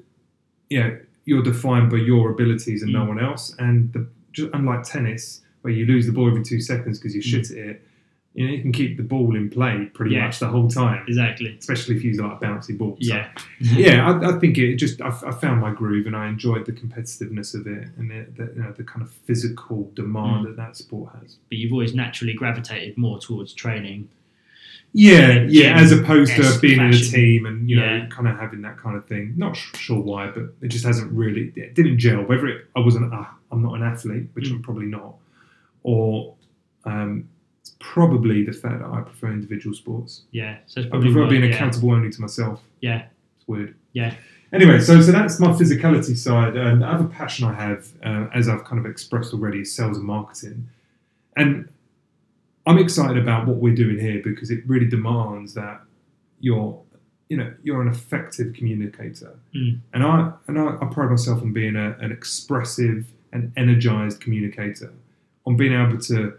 yeah, 0.70 0.96
you're 1.26 1.44
defined 1.44 1.90
by 1.90 1.98
your 1.98 2.32
abilities 2.32 2.84
and 2.84 2.92
no 2.92 3.04
Mm. 3.06 3.08
one 3.10 3.20
else. 3.20 3.56
And 3.60 3.92
the, 3.94 4.08
just 4.34 4.50
unlike 4.54 4.84
tennis, 4.84 5.42
where 5.62 5.74
you 5.74 5.86
lose 5.86 6.06
the 6.06 6.12
ball 6.12 6.28
every 6.30 6.44
two 6.44 6.60
seconds 6.60 7.00
because 7.00 7.16
you 7.16 7.22
Mm. 7.22 7.26
shit 7.26 7.52
at 7.52 7.58
it, 7.58 7.88
you 8.34 8.48
know 8.48 8.54
you 8.54 8.62
can 8.62 8.72
keep 8.72 8.96
the 8.98 9.04
ball 9.04 9.36
in 9.36 9.50
play 9.50 9.90
pretty 9.94 10.16
Yeah. 10.16 10.26
much 10.26 10.40
the 10.40 10.48
whole 10.48 10.70
time, 10.70 11.04
Exactly. 11.08 11.56
especially 11.60 11.98
if 11.98 12.04
you 12.04 12.12
use 12.12 12.20
like 12.20 12.32
a 12.42 12.46
bouncy 12.46 12.78
ball. 12.78 12.98
So, 13.02 13.14
Yeah. 13.14 13.28
yeah, 13.60 14.08
I, 14.22 14.30
I 14.36 14.40
think 14.40 14.58
it 14.58 14.78
just 14.78 15.02
I, 15.02 15.10
I 15.10 15.32
found 15.32 15.60
my 15.60 15.74
groove 15.74 16.06
and 16.08 16.16
I 16.16 16.28
enjoyed 16.30 16.66
the 16.66 16.72
competitiveness 16.72 17.54
of 17.54 17.68
it 17.68 17.90
and 17.98 18.10
the, 18.10 18.26
the, 18.38 18.54
you 18.56 18.62
know, 18.64 18.72
the 18.72 18.84
kind 18.86 19.02
of 19.02 19.12
physical 19.12 19.92
demand 19.96 20.46
Mm. 20.46 20.48
that 20.48 20.56
that 20.58 20.78
sport 20.78 21.12
has. 21.22 21.38
but 21.50 21.58
you've 21.58 21.74
always 21.74 21.94
naturally 21.94 22.34
gravitated 22.34 22.98
more 22.98 23.20
towards 23.20 23.54
training. 23.54 24.08
Yeah, 24.94 25.46
yeah, 25.48 25.78
as 25.80 25.92
opposed 25.94 26.36
to 26.36 26.60
being 26.60 26.80
in 26.82 26.90
a 26.94 26.98
team 27.00 27.46
and 27.46 27.70
you 27.70 27.78
know 27.78 27.86
Yeah. 27.86 28.06
kind 28.08 28.28
of 28.28 28.38
having 28.38 28.62
that 28.64 28.78
kind 28.78 28.96
of 28.98 29.06
thing. 29.06 29.34
Not 29.38 29.56
sure 29.56 30.02
why, 30.02 30.28
but 30.32 30.54
it 30.62 30.68
just 30.68 30.86
hasn't 30.86 31.12
really 31.14 31.52
it 31.56 31.76
didn't 31.76 31.98
gel. 31.98 32.24
Whether 32.24 32.48
it, 32.48 32.66
I 32.76 32.80
wasn't, 32.82 33.14
uh, 33.14 33.24
I'm 33.52 33.62
not 33.62 33.76
an 33.76 33.84
athlete, 33.84 34.28
which 34.34 34.50
Mm. 34.50 34.56
I'm 34.56 34.62
probably 34.64 34.88
not, 34.88 35.16
or 35.84 36.36
um, 36.86 37.30
it's 37.62 37.76
probably 37.80 38.44
the 38.44 38.54
fact 38.54 38.80
that 38.80 38.90
I 38.90 39.02
prefer 39.02 39.28
individual 39.32 39.76
sports. 39.76 40.24
Yeah, 40.32 40.58
so 40.66 40.82
it's 40.82 40.94
I 40.94 41.00
prefer 41.00 41.28
being 41.28 41.44
yeah. 41.44 41.52
accountable 41.56 41.92
only 41.92 42.10
to 42.10 42.22
myself. 42.22 42.62
Yeah. 42.82 43.06
it's 43.38 43.48
weird. 43.48 43.76
Yeah. 43.94 44.16
Anyway, 44.54 44.80
so 44.80 45.00
so 45.02 45.12
that's 45.12 45.40
my 45.40 45.50
physicality 45.50 46.18
side. 46.18 46.58
And 46.58 46.82
the 46.82 46.88
other 46.88 47.06
passion 47.06 47.46
I 47.48 47.54
have, 47.54 47.88
uh, 48.04 48.28
as 48.34 48.50
I've 48.50 48.66
kind 48.66 48.84
of 48.84 48.90
expressed 48.90 49.34
already, 49.34 49.62
is 49.62 49.74
sales 49.74 49.98
and 49.98 50.06
marketing. 50.06 50.70
And 51.38 51.70
I'm 52.66 52.78
excited 52.78 53.18
about 53.18 53.48
what 53.48 53.58
we're 53.58 53.76
doing 53.76 54.00
here 54.00 54.22
because 54.24 54.52
it 54.52 54.68
really 54.68 54.88
demands 54.88 55.54
that 55.54 55.82
you're, 56.40 56.82
you 57.30 57.38
know, 57.38 57.54
you're 57.64 57.82
an 57.82 57.88
effective 57.88 58.54
communicator. 58.54 59.40
Mm. 59.56 59.80
And 59.94 60.04
I 60.04 60.32
and 60.48 60.60
I, 60.60 60.78
I 60.82 60.86
pride 60.86 61.12
myself 61.12 61.42
on 61.42 61.54
being 61.54 61.76
a, 61.78 61.96
an 62.00 62.12
expressive 62.12 63.06
and 63.32 63.54
energized 63.56 64.20
communicator, 64.20 64.92
on 65.46 65.56
being 65.56 65.74
able 65.74 65.98
to 66.00 66.38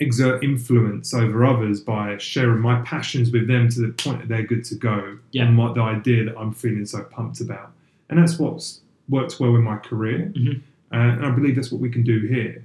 exert 0.00 0.44
influence 0.44 1.14
over 1.14 1.44
others 1.44 1.80
by 1.80 2.18
sharing 2.18 2.60
my 2.60 2.80
passions 2.82 3.30
with 3.30 3.46
them 3.48 3.68
to 3.70 3.80
the 3.80 3.88
point 3.92 4.20
that 4.20 4.28
they're 4.28 4.42
good 4.42 4.64
to 4.66 4.74
go. 4.74 5.18
Yeah. 5.32 5.44
And 5.46 5.56
my, 5.56 5.72
the 5.72 5.80
idea 5.80 6.24
that 6.24 6.36
I'm 6.38 6.52
feeling 6.52 6.84
so 6.84 7.02
pumped 7.04 7.40
about, 7.40 7.72
and 8.10 8.18
that's 8.18 8.38
what's 8.38 8.80
worked 9.08 9.40
well 9.40 9.54
in 9.56 9.62
my 9.62 9.76
career, 9.76 10.32
Mhm. 10.36 10.56
uh, 10.92 10.96
and 10.96 11.24
I 11.26 11.30
believe 11.30 11.56
that's 11.56 11.72
what 11.72 11.80
we 11.80 11.88
can 11.88 12.02
do 12.02 12.20
here. 12.26 12.62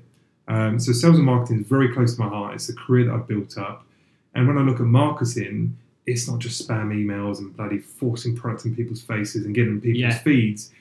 Um, 0.48 0.80
so 0.80 0.92
sales 0.92 1.18
and 1.18 1.26
marketing 1.26 1.62
is 1.62 1.68
very 1.68 1.90
close 1.94 2.16
to 2.16 2.22
my 2.22 2.28
heart. 2.28 2.56
It's 2.56 2.68
a 2.68 2.76
career 2.76 3.06
that 3.06 3.14
I've 3.14 3.28
built 3.28 3.58
up, 3.58 3.86
and 4.36 4.48
when 4.48 4.58
I 4.58 4.62
look 4.62 4.80
at 4.82 4.86
marketing, 4.86 5.78
it's 6.08 6.28
not 6.28 6.40
just 6.40 6.68
spam 6.68 6.90
emails 6.94 7.40
and 7.40 7.56
bloody 7.56 7.78
forcing 7.78 8.36
products 8.36 8.66
in 8.66 8.76
people's 8.76 9.02
faces 9.02 9.46
and 9.46 9.54
getting 9.56 9.80
people's 9.80 10.00
Yeah. 10.02 10.18
feeds. 10.18 10.72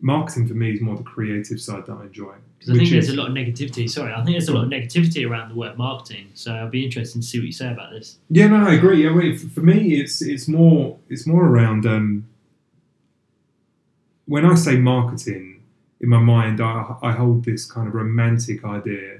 Marketing 0.00 0.46
for 0.46 0.54
me 0.54 0.72
is 0.72 0.80
more 0.80 0.96
the 0.96 1.02
creative 1.02 1.60
side 1.60 1.86
that 1.86 1.92
I 1.92 2.04
enjoy. 2.04 2.34
Because 2.58 2.74
I 2.74 2.78
think 2.78 2.90
there's 2.90 3.08
is- 3.08 3.14
a 3.14 3.16
lot 3.16 3.28
of 3.28 3.34
negativity. 3.34 3.88
Sorry, 3.88 4.12
I 4.12 4.16
think 4.24 4.34
there's 4.34 4.48
a 4.48 4.54
lot 4.54 4.64
of 4.64 4.70
negativity 4.70 5.28
around 5.28 5.50
the 5.50 5.54
word 5.54 5.76
marketing. 5.76 6.28
So 6.34 6.52
I'll 6.52 6.68
be 6.68 6.84
interested 6.84 7.20
to 7.20 7.26
see 7.26 7.38
what 7.38 7.46
you 7.46 7.52
say 7.52 7.72
about 7.72 7.92
this. 7.92 8.18
Yeah, 8.30 8.48
no, 8.48 8.56
I 8.56 8.74
agree. 8.74 9.04
Yeah, 9.04 9.14
wait, 9.14 9.38
for, 9.40 9.60
me, 9.60 9.94
it's 10.00 10.22
it's 10.22 10.48
more 10.48 10.98
it's 11.08 11.26
more 11.26 11.46
around 11.46 11.86
um, 11.86 12.28
when 14.26 14.44
I 14.44 14.54
say 14.54 14.76
marketing 14.76 15.62
in 16.00 16.08
my 16.08 16.18
mind, 16.18 16.60
I, 16.60 16.94
I 17.02 17.12
hold 17.12 17.44
this 17.44 17.70
kind 17.70 17.88
of 17.88 17.94
romantic 17.94 18.64
idea 18.64 19.18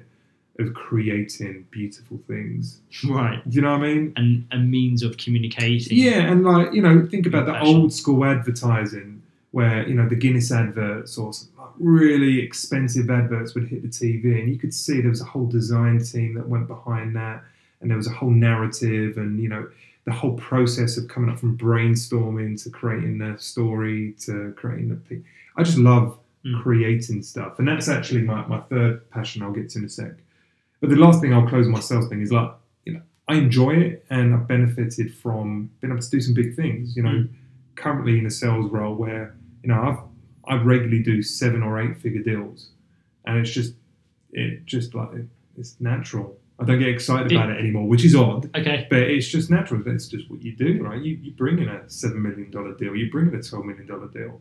of 0.59 0.75
creating 0.75 1.67
beautiful 1.71 2.19
things. 2.27 2.81
Right. 3.09 3.49
Do 3.49 3.55
you 3.55 3.63
know 3.63 3.73
what 3.73 3.83
I 3.83 3.95
mean? 3.95 4.13
And 4.17 4.47
a 4.51 4.59
means 4.59 5.03
of 5.03 5.17
communicating. 5.17 5.97
Yeah, 5.97 6.31
and 6.31 6.45
like 6.45 6.73
you 6.73 6.83
know, 6.83 7.07
think 7.07 7.27
about 7.27 7.47
the 7.47 7.61
old 7.61 7.93
school 7.93 8.25
advertising 8.25 9.18
where 9.53 9.87
you 9.89 9.95
know 9.95 10.09
the 10.09 10.17
Guinness 10.17 10.53
adverts 10.53 11.17
or 11.19 11.33
some 11.33 11.49
really 11.79 12.41
expensive 12.41 13.09
adverts 13.11 13.55
would 13.55 13.69
hit 13.69 13.83
the 13.83 13.89
TV, 13.89 14.39
and 14.41 14.49
you 14.49 14.59
could 14.59 14.75
see 14.75 15.01
there 15.01 15.11
was 15.11 15.21
a 15.21 15.25
whole 15.25 15.47
design 15.47 15.99
team 16.01 16.35
that 16.35 16.49
went 16.49 16.67
behind 16.69 17.15
that, 17.17 17.43
and 17.81 17.91
there 17.91 17.97
was 17.97 18.07
a 18.07 18.13
whole 18.13 18.31
narrative, 18.31 19.17
and 19.17 19.41
you 19.41 19.49
know 19.49 19.69
the 20.05 20.13
whole 20.13 20.35
process 20.39 20.97
of 20.97 21.07
coming 21.09 21.29
up 21.31 21.39
from 21.39 21.57
brainstorming 21.59 22.63
to 22.63 22.71
creating 22.71 23.19
the 23.19 23.37
story 23.39 24.15
to 24.21 24.53
creating 24.57 24.89
the. 24.89 24.97
Pe- 24.97 25.23
I 25.57 25.63
just 25.63 25.79
love 25.79 26.19
Mm. 26.45 26.63
creating 26.63 27.21
stuff, 27.23 27.59
and 27.59 27.67
that's 27.67 27.89
actually 27.89 28.23
my, 28.23 28.47
my 28.47 28.61
third 28.71 29.11
passion. 29.11 29.43
I'll 29.43 29.51
get 29.51 29.69
to 29.71 29.81
in 29.81 29.85
a 29.87 29.89
sec. 29.89 30.13
But 30.81 30.89
the 30.89 30.95
last 30.97 31.21
thing 31.21 31.35
I'll 31.35 31.49
close 31.49 31.67
my 31.67 31.81
sales 31.81 32.09
thing 32.09 32.23
is 32.23 32.31
like 32.31 32.53
you 32.85 32.93
know 32.93 33.03
I 33.27 33.35
enjoy 33.35 33.73
it 33.75 34.07
and 34.09 34.33
I've 34.33 34.47
benefited 34.47 35.13
from 35.17 35.69
being 35.81 35.93
able 35.93 36.01
to 36.01 36.09
do 36.09 36.21
some 36.21 36.35
big 36.35 36.55
things. 36.55 36.97
You 36.97 37.03
know, 37.03 37.11
Mm. 37.11 37.29
currently 37.75 38.21
in 38.21 38.27
a 38.27 38.31
sales 38.31 38.71
role 38.71 38.95
where 38.95 39.35
you 39.63 39.69
know 39.69 39.81
I've 39.83 39.99
I 40.59 40.63
regularly 40.63 41.03
do 41.03 41.23
seven 41.23 41.63
or 41.63 41.81
eight 41.81 41.99
figure 41.99 42.23
deals, 42.23 42.71
and 43.27 43.39
it's 43.39 43.51
just 43.51 43.75
it 44.33 44.65
just 44.67 44.95
like 44.95 45.09
it's 45.57 45.77
natural. 45.81 46.39
I 46.61 46.65
don't 46.65 46.79
get 46.81 46.89
excited 46.89 47.31
It- 47.31 47.37
about 47.37 47.51
it 47.51 47.59
anymore, 47.59 47.87
which 47.87 48.05
is 48.05 48.15
odd, 48.17 48.51
Okay. 48.57 48.87
but 48.91 48.99
it's 48.99 49.29
just 49.29 49.49
natural. 49.51 49.81
That's 49.85 50.09
just 50.09 50.29
what 50.31 50.43
you 50.43 50.57
do, 50.57 50.83
right? 50.83 51.01
You 51.01 51.17
you 51.23 51.33
bring 51.33 51.59
in 51.61 51.69
a 51.69 51.89
seven 51.89 52.21
million 52.23 52.51
dollar 52.51 52.75
deal, 52.75 52.95
you 52.97 53.11
bring 53.11 53.29
in 53.29 53.35
a 53.35 53.43
twelve 53.43 53.65
million 53.67 53.87
dollar 53.87 54.09
deal. 54.09 54.41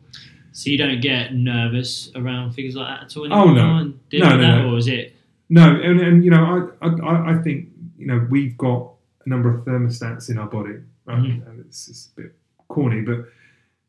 So 0.52 0.70
you 0.70 0.78
don't 0.78 1.00
get 1.00 1.34
nervous 1.34 2.10
around 2.16 2.52
figures 2.52 2.74
like 2.74 2.88
that 2.88 3.04
at 3.04 3.16
all 3.16 3.32
Oh, 3.32 3.50
anymore? 3.50 3.54
no. 3.54 3.84
No, 3.84 3.92
no, 4.30 4.38
that, 4.38 4.62
no. 4.64 4.72
Or 4.74 4.78
is 4.78 4.88
it? 4.88 5.14
No, 5.50 5.78
and, 5.80 6.00
and 6.00 6.24
you 6.24 6.30
know, 6.30 6.72
I, 6.82 6.86
I 6.88 7.34
I 7.38 7.42
think 7.42 7.68
you 7.98 8.06
know 8.06 8.26
we've 8.30 8.56
got 8.56 8.90
a 9.24 9.28
number 9.28 9.54
of 9.54 9.64
thermostats 9.64 10.30
in 10.30 10.38
our 10.38 10.48
body. 10.48 10.76
Right? 11.04 11.18
Mhm. 11.22 11.46
And 11.48 11.60
it's, 11.60 11.88
it's 11.88 12.08
a 12.16 12.20
bit 12.22 12.34
corny, 12.68 13.00
but 13.02 13.26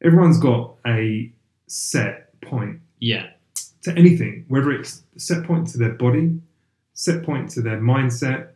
everyone's 0.02 0.38
got 0.40 0.76
a 0.86 1.32
set 1.68 2.40
point 2.42 2.80
Yeah. 3.00 3.28
to 3.84 3.96
anything, 3.98 4.46
whether 4.48 4.72
it's 4.72 5.04
set 5.18 5.44
point 5.44 5.68
to 5.68 5.78
their 5.78 5.94
body, 5.94 6.40
set 6.94 7.24
point 7.24 7.50
to 7.52 7.62
their 7.62 7.80
mindset 7.80 8.50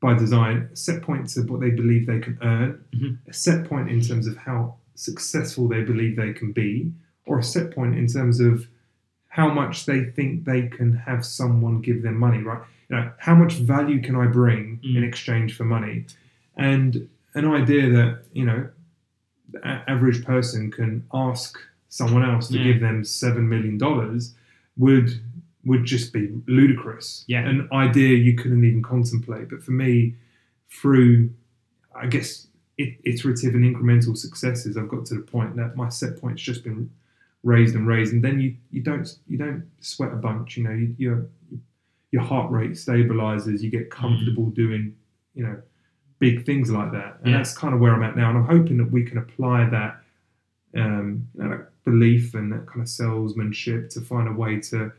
by 0.00 0.14
design, 0.14 0.68
set 0.74 1.02
point 1.02 1.28
to 1.30 1.42
what 1.42 1.60
they 1.60 1.70
believe 1.70 2.06
they 2.06 2.18
can 2.20 2.36
earn, 2.42 2.78
Mhm. 2.92 3.18
a 3.28 3.32
set 3.32 3.64
point 3.66 3.88
in 3.90 4.00
terms 4.00 4.26
of 4.26 4.36
how 4.36 4.76
successful 4.94 5.68
they 5.68 5.82
believe 5.84 6.16
they 6.16 6.32
can 6.32 6.52
be, 6.52 6.92
or 7.24 7.38
a 7.38 7.42
set 7.42 7.74
point 7.74 7.96
in 7.96 8.06
terms 8.06 8.40
of 8.40 8.66
how 9.28 9.52
much 9.52 9.86
they 9.86 10.04
think 10.04 10.44
they 10.44 10.66
can 10.68 10.92
have 10.92 11.24
someone 11.24 11.80
give 11.80 12.02
them 12.02 12.18
money, 12.18 12.42
right? 12.42 12.60
You 12.90 12.96
know, 12.96 13.10
how 13.18 13.34
much 13.34 13.54
value 13.58 14.02
can 14.02 14.14
I 14.16 14.26
bring 14.26 14.78
Mm. 14.84 14.96
in 14.96 15.04
exchange 15.04 15.56
for 15.56 15.64
money? 15.64 16.04
And 16.56 17.08
an 17.34 17.46
idea 17.46 17.88
that, 17.90 18.24
you 18.34 18.44
know, 18.44 18.68
the 19.52 19.64
average 19.88 20.24
person 20.24 20.70
can 20.70 21.06
ask 21.12 21.58
someone 21.88 22.24
else 22.24 22.48
to 22.48 22.58
Yeah. 22.58 22.64
give 22.64 22.76
hmm. 22.76 22.82
them 22.84 23.04
seven 23.04 23.48
million 23.48 23.78
dollars 23.78 24.34
would 24.76 25.20
would 25.64 25.84
just 25.84 26.12
be 26.12 26.28
ludicrous. 26.48 27.24
Yeah. 27.28 27.48
An 27.48 27.68
idea 27.72 28.16
you 28.16 28.34
couldn't 28.34 28.64
even 28.64 28.82
contemplate. 28.82 29.48
But 29.48 29.62
for 29.62 29.70
me, 29.70 30.16
through 30.68 31.30
I 31.94 32.06
guess 32.06 32.48
it, 32.78 32.98
iterative 33.04 33.54
and 33.54 33.64
incremental 33.64 34.16
successes, 34.16 34.76
I've 34.76 34.88
got 34.88 35.06
to 35.06 35.14
the 35.14 35.20
point 35.20 35.56
that 35.56 35.76
my 35.76 35.88
set 35.88 36.20
point's 36.20 36.42
just 36.42 36.64
been 36.64 36.90
raised 37.42 37.74
and 37.74 37.86
raised, 37.86 38.12
and 38.12 38.24
then 38.24 38.40
you, 38.40 38.56
you 38.70 38.80
don't 38.80 39.08
you 39.28 39.36
don't 39.36 39.64
sweat 39.80 40.12
a 40.12 40.16
bunch. 40.16 40.56
You 40.56 40.64
know, 40.64 40.72
you, 40.72 40.94
your 40.98 41.26
your 42.10 42.22
heart 42.22 42.50
rate 42.50 42.72
stabilizes. 42.72 43.60
You 43.60 43.70
get 43.70 43.84
hmm. 43.84 44.00
comfortable 44.00 44.46
doing 44.46 44.96
you 45.34 45.44
know 45.44 45.62
big 46.24 46.36
things 46.46 46.70
like 46.70 46.90
that, 46.92 47.18
and 47.22 47.30
Yeah. 47.32 47.38
that's 47.38 47.52
kind 47.62 47.74
of 47.74 47.80
where 47.80 47.92
I'm 47.94 48.04
at 48.08 48.16
now. 48.16 48.28
And 48.30 48.38
I'm 48.38 48.46
hoping 48.56 48.76
that 48.78 48.90
we 48.96 49.02
can 49.08 49.18
apply 49.18 49.58
that 49.70 49.92
um, 50.74 51.28
you 51.36 51.42
know, 51.42 51.50
that 51.50 51.64
belief 51.84 52.32
and 52.34 52.50
that 52.52 52.64
kind 52.66 52.80
of 52.80 52.88
salesmanship 52.88 53.90
to 53.90 54.00
find 54.00 54.26
a 54.28 54.32
way 54.32 54.58
to 54.70 54.90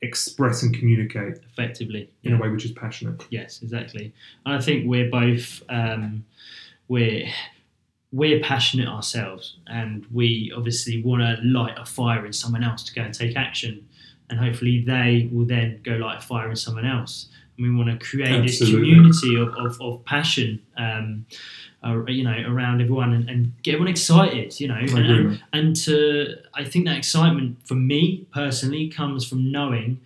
express 0.00 0.62
and 0.62 0.72
communicate 0.78 1.36
Effectively. 1.52 2.08
in 2.22 2.32
a 2.34 2.38
way 2.40 2.48
which 2.48 2.64
is 2.64 2.70
passionate. 2.72 3.26
Yes, 3.30 3.60
exactly. 3.62 4.14
And 4.46 4.54
I 4.54 4.60
think 4.60 4.86
we're 4.86 5.10
both 5.10 5.62
um, 5.68 6.24
we're 6.88 7.26
we're 8.12 8.40
passionate 8.40 8.88
ourselves, 8.88 9.58
and 9.66 10.06
we 10.12 10.52
obviously 10.56 11.02
want 11.02 11.20
to 11.22 11.32
light 11.46 11.76
a 11.76 11.84
fire 11.84 12.24
in 12.24 12.32
someone 12.32 12.64
else 12.64 12.82
to 12.84 12.94
go 12.94 13.02
and 13.02 13.12
take 13.12 13.36
action, 13.36 13.86
and 14.30 14.38
hopefully 14.38 14.82
they 14.86 15.28
will 15.32 15.44
then 15.44 15.80
go 15.82 15.92
light 15.96 16.18
a 16.18 16.26
fire 16.32 16.48
in 16.48 16.56
someone 16.56 16.86
else. 16.86 17.28
We 17.58 17.74
want 17.74 17.88
to 17.90 18.04
create 18.04 18.42
this 18.42 18.58
community 18.70 19.34
of, 19.36 19.48
of, 19.54 19.80
of 19.80 20.04
passion, 20.04 20.62
um, 20.76 21.26
uh, 21.84 22.04
you 22.06 22.22
know, 22.22 22.36
around 22.46 22.80
everyone 22.80 23.12
and, 23.12 23.28
and 23.28 23.52
get 23.62 23.74
everyone 23.74 23.88
excited, 23.90 24.58
you 24.60 24.68
know, 24.68 24.76
and, 24.76 24.90
and 24.90 25.42
and 25.52 25.76
to 25.76 26.36
I 26.54 26.64
think 26.64 26.86
that 26.86 26.96
excitement 26.96 27.58
for 27.66 27.74
me 27.74 28.26
personally 28.32 28.88
comes 28.88 29.26
from 29.26 29.50
knowing 29.50 30.00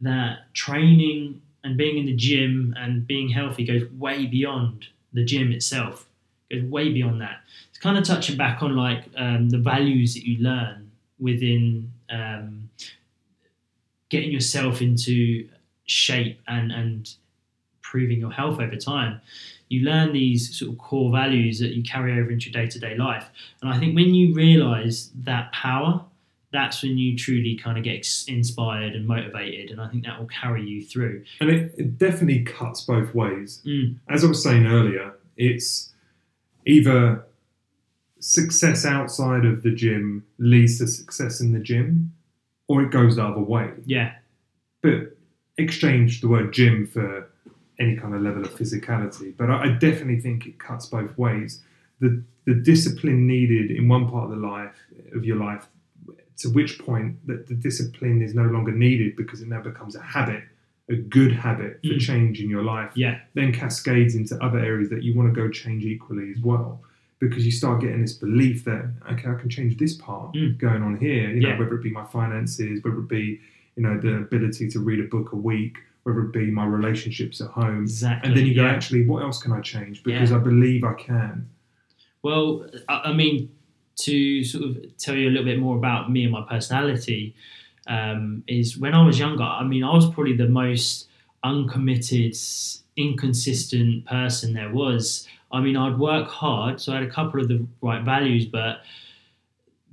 that 0.00 0.52
training 0.54 1.40
and 1.62 1.76
being 1.76 1.98
in 1.98 2.06
the 2.06 2.14
gym 2.14 2.74
and 2.76 3.06
being 3.06 3.28
healthy 3.30 3.64
goes 3.64 3.90
way 3.92 4.26
beyond 4.26 4.86
the 5.12 5.24
gym 5.24 5.52
itself. 5.52 6.06
Goes 6.50 6.62
way 6.64 6.92
beyond 6.92 7.20
that. 7.20 7.38
It's 7.70 7.78
kind 7.78 7.96
of 7.96 8.04
touching 8.04 8.36
back 8.36 8.62
on 8.62 8.76
like 8.76 9.04
um, 9.16 9.50
the 9.50 9.58
values 9.58 10.14
that 10.14 10.26
you 10.26 10.42
learn 10.42 10.90
within 11.18 11.90
um, 12.10 12.70
getting 14.10 14.30
yourself 14.30 14.82
into 14.82 15.48
shape 15.86 16.40
and 16.46 16.72
and 16.72 17.14
improving 17.94 18.18
your 18.18 18.30
health 18.30 18.60
over 18.60 18.76
time. 18.76 19.20
You 19.68 19.84
learn 19.84 20.12
these 20.12 20.56
sort 20.58 20.72
of 20.72 20.78
core 20.78 21.10
values 21.10 21.58
that 21.60 21.74
you 21.74 21.82
carry 21.82 22.18
over 22.18 22.30
into 22.30 22.50
your 22.50 22.62
day 22.62 22.68
to 22.68 22.78
day 22.78 22.96
life. 22.96 23.26
And 23.60 23.70
I 23.70 23.78
think 23.78 23.94
when 23.94 24.14
you 24.14 24.34
realize 24.34 25.10
that 25.24 25.52
power, 25.52 26.04
that's 26.52 26.82
when 26.82 26.96
you 26.96 27.16
truly 27.16 27.56
kind 27.56 27.78
of 27.78 27.84
get 27.84 28.06
inspired 28.28 28.94
and 28.94 29.06
motivated. 29.06 29.70
And 29.70 29.80
I 29.80 29.88
think 29.88 30.04
that 30.04 30.18
will 30.18 30.28
carry 30.28 30.64
you 30.64 30.84
through. 30.84 31.24
And 31.40 31.50
it, 31.50 31.74
it 31.76 31.98
definitely 31.98 32.44
cuts 32.44 32.82
both 32.82 33.14
ways. 33.14 33.60
Mm. 33.66 33.96
As 34.08 34.24
I 34.24 34.28
was 34.28 34.42
saying 34.42 34.66
earlier, 34.66 35.14
it's 35.36 35.92
either 36.64 37.24
success 38.20 38.86
outside 38.86 39.44
of 39.44 39.62
the 39.62 39.70
gym 39.70 40.24
leads 40.38 40.78
to 40.78 40.86
success 40.86 41.40
in 41.40 41.52
the 41.52 41.58
gym, 41.58 42.12
or 42.68 42.82
it 42.82 42.90
goes 42.90 43.16
the 43.16 43.24
other 43.24 43.40
way. 43.40 43.70
Yeah, 43.84 44.14
But 44.80 45.13
exchange 45.58 46.20
the 46.20 46.28
word 46.28 46.52
gym 46.52 46.86
for 46.86 47.28
any 47.78 47.96
kind 47.96 48.14
of 48.14 48.22
level 48.22 48.42
of 48.44 48.50
physicality. 48.54 49.36
But 49.36 49.50
I, 49.50 49.64
I 49.64 49.68
definitely 49.68 50.20
think 50.20 50.46
it 50.46 50.58
cuts 50.58 50.86
both 50.86 51.16
ways. 51.18 51.62
The 52.00 52.22
the 52.46 52.54
discipline 52.54 53.26
needed 53.26 53.70
in 53.70 53.88
one 53.88 54.08
part 54.08 54.24
of 54.24 54.30
the 54.30 54.36
life 54.46 54.76
of 55.14 55.24
your 55.24 55.36
life, 55.36 55.66
to 56.38 56.48
which 56.50 56.78
point 56.78 57.26
that 57.26 57.46
the 57.46 57.54
discipline 57.54 58.20
is 58.20 58.34
no 58.34 58.42
longer 58.44 58.70
needed 58.72 59.16
because 59.16 59.40
it 59.40 59.48
now 59.48 59.62
becomes 59.62 59.94
a 59.96 60.02
habit, 60.02 60.42
a 60.90 60.96
good 60.96 61.32
habit 61.32 61.80
for 61.82 61.94
Mm. 61.94 62.00
change 62.00 62.40
in 62.42 62.50
your 62.50 62.62
life 62.62 62.90
Yeah. 62.94 63.20
then 63.32 63.50
cascades 63.52 64.14
into 64.14 64.34
other 64.44 64.58
areas 64.58 64.90
that 64.90 65.02
you 65.02 65.14
want 65.14 65.32
to 65.32 65.40
go 65.40 65.48
change 65.48 65.84
equally 65.86 66.30
as 66.32 66.40
well. 66.42 66.82
Because 67.18 67.46
you 67.46 67.52
start 67.52 67.80
getting 67.80 68.02
this 68.02 68.12
belief 68.12 68.64
that 68.64 68.92
okay, 69.12 69.28
I 69.30 69.34
can 69.40 69.48
change 69.48 69.78
this 69.78 69.94
part 69.96 70.34
Mm. 70.34 70.58
going 70.58 70.82
on 70.82 70.96
here. 70.96 71.30
You 71.30 71.40
know, 71.40 71.48
Yeah. 71.48 71.58
whether 71.58 71.74
it 71.76 71.82
be 71.82 71.90
my 71.90 72.04
finances, 72.04 72.84
whether 72.84 72.98
it 72.98 73.08
be 73.08 73.40
you 73.76 73.82
know 73.82 73.98
the 74.00 74.16
ability 74.18 74.68
to 74.70 74.78
read 74.80 75.00
a 75.00 75.04
book 75.04 75.32
a 75.32 75.36
week, 75.36 75.76
whether 76.04 76.20
it 76.22 76.32
be 76.32 76.50
my 76.50 76.64
relationships 76.64 77.40
at 77.40 77.48
home, 77.50 77.82
Exactly. 77.82 78.28
and 78.28 78.36
then 78.36 78.46
you 78.46 78.54
go, 78.54 78.64
yeah. 78.64 78.70
actually, 78.72 79.06
what 79.06 79.22
else 79.22 79.42
can 79.42 79.52
I 79.52 79.60
change? 79.60 80.02
Because 80.02 80.30
Yeah. 80.30 80.36
I 80.36 80.40
believe 80.40 80.84
I 80.84 80.94
can. 80.94 81.48
Well, 82.22 82.66
I, 82.88 82.94
I 83.10 83.12
mean, 83.12 83.50
to 83.96 84.44
sort 84.44 84.64
of 84.64 84.96
tell 84.98 85.14
you 85.14 85.28
a 85.28 85.30
little 85.30 85.44
bit 85.44 85.58
more 85.58 85.76
about 85.76 86.10
me 86.10 86.24
and 86.24 86.32
my 86.32 86.42
personality, 86.48 87.34
um, 87.86 88.42
is 88.46 88.78
when 88.78 88.94
I 88.94 89.04
was 89.04 89.18
younger, 89.18 89.42
I 89.44 89.62
mean, 89.64 89.84
I 89.84 89.92
was 89.94 90.06
probably 90.10 90.36
the 90.36 90.48
most 90.48 91.08
uncommitted, 91.42 92.34
inconsistent 92.96 94.06
person 94.06 94.54
there 94.54 94.70
was. 94.72 95.28
I 95.52 95.60
mean, 95.60 95.76
I'd 95.76 95.98
work 95.98 96.28
hard, 96.28 96.80
so 96.80 96.92
I 96.92 96.96
had 96.96 97.04
a 97.04 97.10
couple 97.10 97.40
of 97.40 97.48
the 97.48 97.64
right 97.82 98.02
values, 98.02 98.46
but 98.46 98.78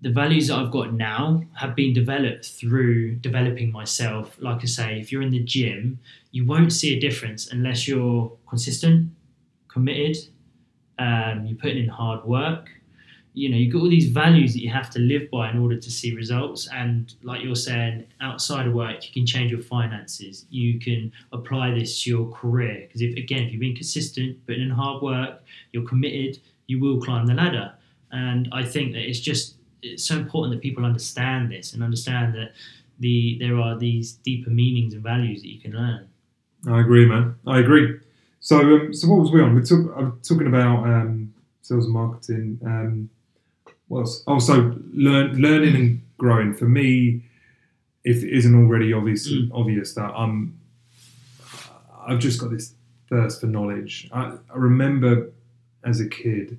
the 0.01 0.09
values 0.09 0.47
that 0.47 0.57
I've 0.57 0.71
got 0.71 0.93
now 0.93 1.43
have 1.53 1.75
been 1.75 1.93
developed 1.93 2.45
through 2.45 3.15
developing 3.15 3.71
myself. 3.71 4.35
Like 4.39 4.61
I 4.63 4.65
say, 4.65 4.99
if 4.99 5.11
you're 5.11 5.21
in 5.21 5.31
the 5.31 5.43
gym, 5.43 5.99
you 6.31 6.45
won't 6.45 6.73
see 6.73 6.97
a 6.97 6.99
difference 6.99 7.51
unless 7.51 7.87
you're 7.87 8.31
consistent, 8.49 9.11
committed, 9.67 10.17
um, 10.97 11.45
you're 11.45 11.57
putting 11.57 11.83
in 11.83 11.89
hard 11.89 12.25
work. 12.25 12.69
You 13.33 13.49
know, 13.49 13.55
you've 13.55 13.71
got 13.71 13.83
all 13.83 13.89
these 13.89 14.09
values 14.09 14.53
that 14.53 14.61
you 14.61 14.69
have 14.71 14.89
to 14.89 14.99
live 14.99 15.29
by 15.31 15.51
in 15.51 15.59
order 15.59 15.77
to 15.77 15.91
see 15.91 16.13
results. 16.15 16.67
And 16.73 17.13
like 17.23 17.43
you're 17.43 17.55
saying, 17.55 18.07
outside 18.19 18.67
of 18.67 18.73
work, 18.73 19.05
you 19.05 19.13
can 19.13 19.25
change 19.25 19.51
your 19.51 19.61
finances. 19.61 20.45
You 20.49 20.79
can 20.79 21.13
apply 21.31 21.71
this 21.71 22.03
to 22.03 22.09
your 22.09 22.31
career. 22.31 22.85
Because 22.87 23.01
if 23.01 23.15
again, 23.15 23.43
if 23.43 23.53
you've 23.53 23.61
been 23.61 23.75
consistent, 23.75 24.45
putting 24.47 24.63
in 24.63 24.71
hard 24.71 25.01
work, 25.01 25.43
you're 25.71 25.87
committed, 25.87 26.41
you 26.67 26.79
will 26.79 26.99
climb 26.99 27.27
the 27.27 27.35
ladder. 27.35 27.73
And 28.11 28.49
I 28.51 28.63
think 28.63 28.91
that 28.93 29.07
it's 29.07 29.21
just 29.21 29.55
it's 29.83 30.03
so 30.05 30.17
important 30.17 30.53
that 30.55 30.61
people 30.61 30.85
understand 30.85 31.51
this 31.51 31.73
and 31.73 31.83
understand 31.83 32.33
that 32.35 32.53
the 32.99 33.37
there 33.39 33.57
are 33.59 33.77
these 33.77 34.13
deeper 34.13 34.49
meanings 34.49 34.93
and 34.93 35.03
values 35.03 35.41
that 35.41 35.49
you 35.49 35.59
can 35.59 35.71
learn. 35.73 36.07
I 36.67 36.79
agree, 36.81 37.05
man. 37.05 37.35
I 37.47 37.59
agree. 37.59 37.97
So, 38.39 38.59
um, 38.59 38.93
so 38.93 39.07
what 39.07 39.19
was 39.19 39.31
we 39.31 39.41
on? 39.41 39.55
We're 39.55 39.63
talk, 39.63 39.91
I'm 39.97 40.19
talking 40.21 40.47
about 40.47 40.83
um, 40.85 41.33
sales 41.61 41.85
and 41.85 41.93
marketing. 41.93 42.59
Um, 42.65 43.09
what 43.87 44.01
else? 44.01 44.23
Also, 44.27 44.75
learn, 44.93 45.35
learning 45.37 45.75
and 45.75 46.01
growing. 46.17 46.53
For 46.53 46.65
me, 46.65 47.23
if 48.03 48.23
it 48.23 48.29
isn't 48.35 48.55
already 48.55 48.93
obvious, 48.93 49.27
Mm. 49.31 49.49
obvious 49.53 49.93
that 49.95 50.11
I'm, 50.15 50.57
I've 52.07 52.19
just 52.19 52.39
got 52.39 52.51
this 52.51 52.73
thirst 53.09 53.41
for 53.41 53.47
knowledge. 53.47 54.09
I, 54.11 54.33
I 54.53 54.55
remember 54.57 55.31
as 55.83 55.99
a 55.99 56.07
kid 56.07 56.57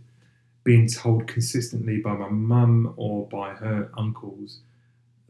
being 0.65 0.89
told 0.89 1.27
consistently 1.27 1.99
by 1.99 2.15
my 2.15 2.29
mum 2.29 2.95
or 2.97 3.27
by 3.29 3.51
her 3.55 3.91
uncles 3.97 4.59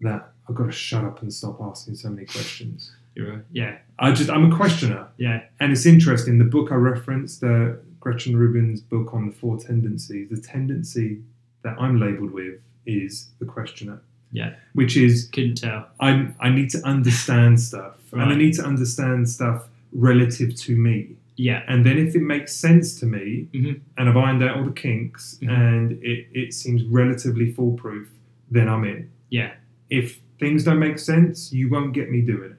that 0.01 0.33
I've 0.49 0.55
got 0.55 0.66
to 0.66 0.72
shut 0.72 1.05
up 1.05 1.22
and 1.22 1.33
stop 1.33 1.61
asking 1.61 1.95
so 1.95 2.11
many 2.11 2.26
questions. 2.26 2.93
You're 3.14 3.30
right. 3.30 3.45
Yeah, 3.53 3.78
I 3.99 4.12
just 4.12 4.30
I'm 4.30 4.51
a 4.53 4.57
questioner. 4.57 5.09
yeah, 5.16 5.43
And 5.61 5.72
it's 5.72 5.87
interesting, 5.87 6.39
the 6.39 6.45
book 6.45 6.72
I 6.72 6.76
referenced, 6.76 7.45
uh, 7.45 7.72
Gretchen 8.01 8.37
Rubin's 8.37 8.80
book 8.80 9.14
on 9.14 9.26
the 9.26 9.33
four 9.33 9.59
tendencies, 9.59 10.28
the 10.30 10.41
tendency 10.41 11.22
that 11.62 11.76
I'm 11.78 12.01
labeled 12.01 12.33
with 12.33 12.61
is 12.87 13.28
the 13.39 13.47
questioner. 13.47 14.01
Yeah. 14.33 14.55
Which 14.72 14.97
is 14.97 15.28
couldn't 15.33 15.57
tell. 15.57 15.87
I, 16.01 16.28
I 16.41 16.49
need 16.49 16.70
to 16.70 16.83
understand 16.85 17.61
stuff. 17.61 17.97
And 18.12 18.22
I 18.22 18.35
need 18.35 18.55
to 18.55 18.64
understand 18.64 19.28
stuff 19.28 19.68
relative 19.93 20.57
to 20.57 20.76
me. 20.76 21.16
Yeah, 21.37 21.62
And 21.66 21.85
then 21.87 21.97
if 21.99 22.14
it 22.14 22.20
makes 22.22 22.55
sense 22.55 22.99
to 23.01 23.07
me 23.07 23.49
Mhm. 23.55 23.80
and 23.97 24.09
I've 24.09 24.16
ironed 24.16 24.43
out 24.43 24.57
all 24.59 24.64
the 24.64 24.72
kinks 24.72 25.39
Mhm. 25.43 25.49
and 25.49 25.93
it, 26.03 26.26
it 26.33 26.53
seems 26.53 26.85
relatively 26.85 27.51
foolproof, 27.53 28.09
then 28.51 28.68
I'm 28.68 28.85
in 28.85 29.09
yeah, 29.30 29.53
if 29.89 30.20
things 30.39 30.64
don't 30.64 30.78
make 30.78 30.99
sense, 30.99 31.53
you 31.55 31.70
won't 31.70 31.95
get 31.95 32.11
me 32.11 32.20
doing 32.20 32.51
it. 32.51 32.59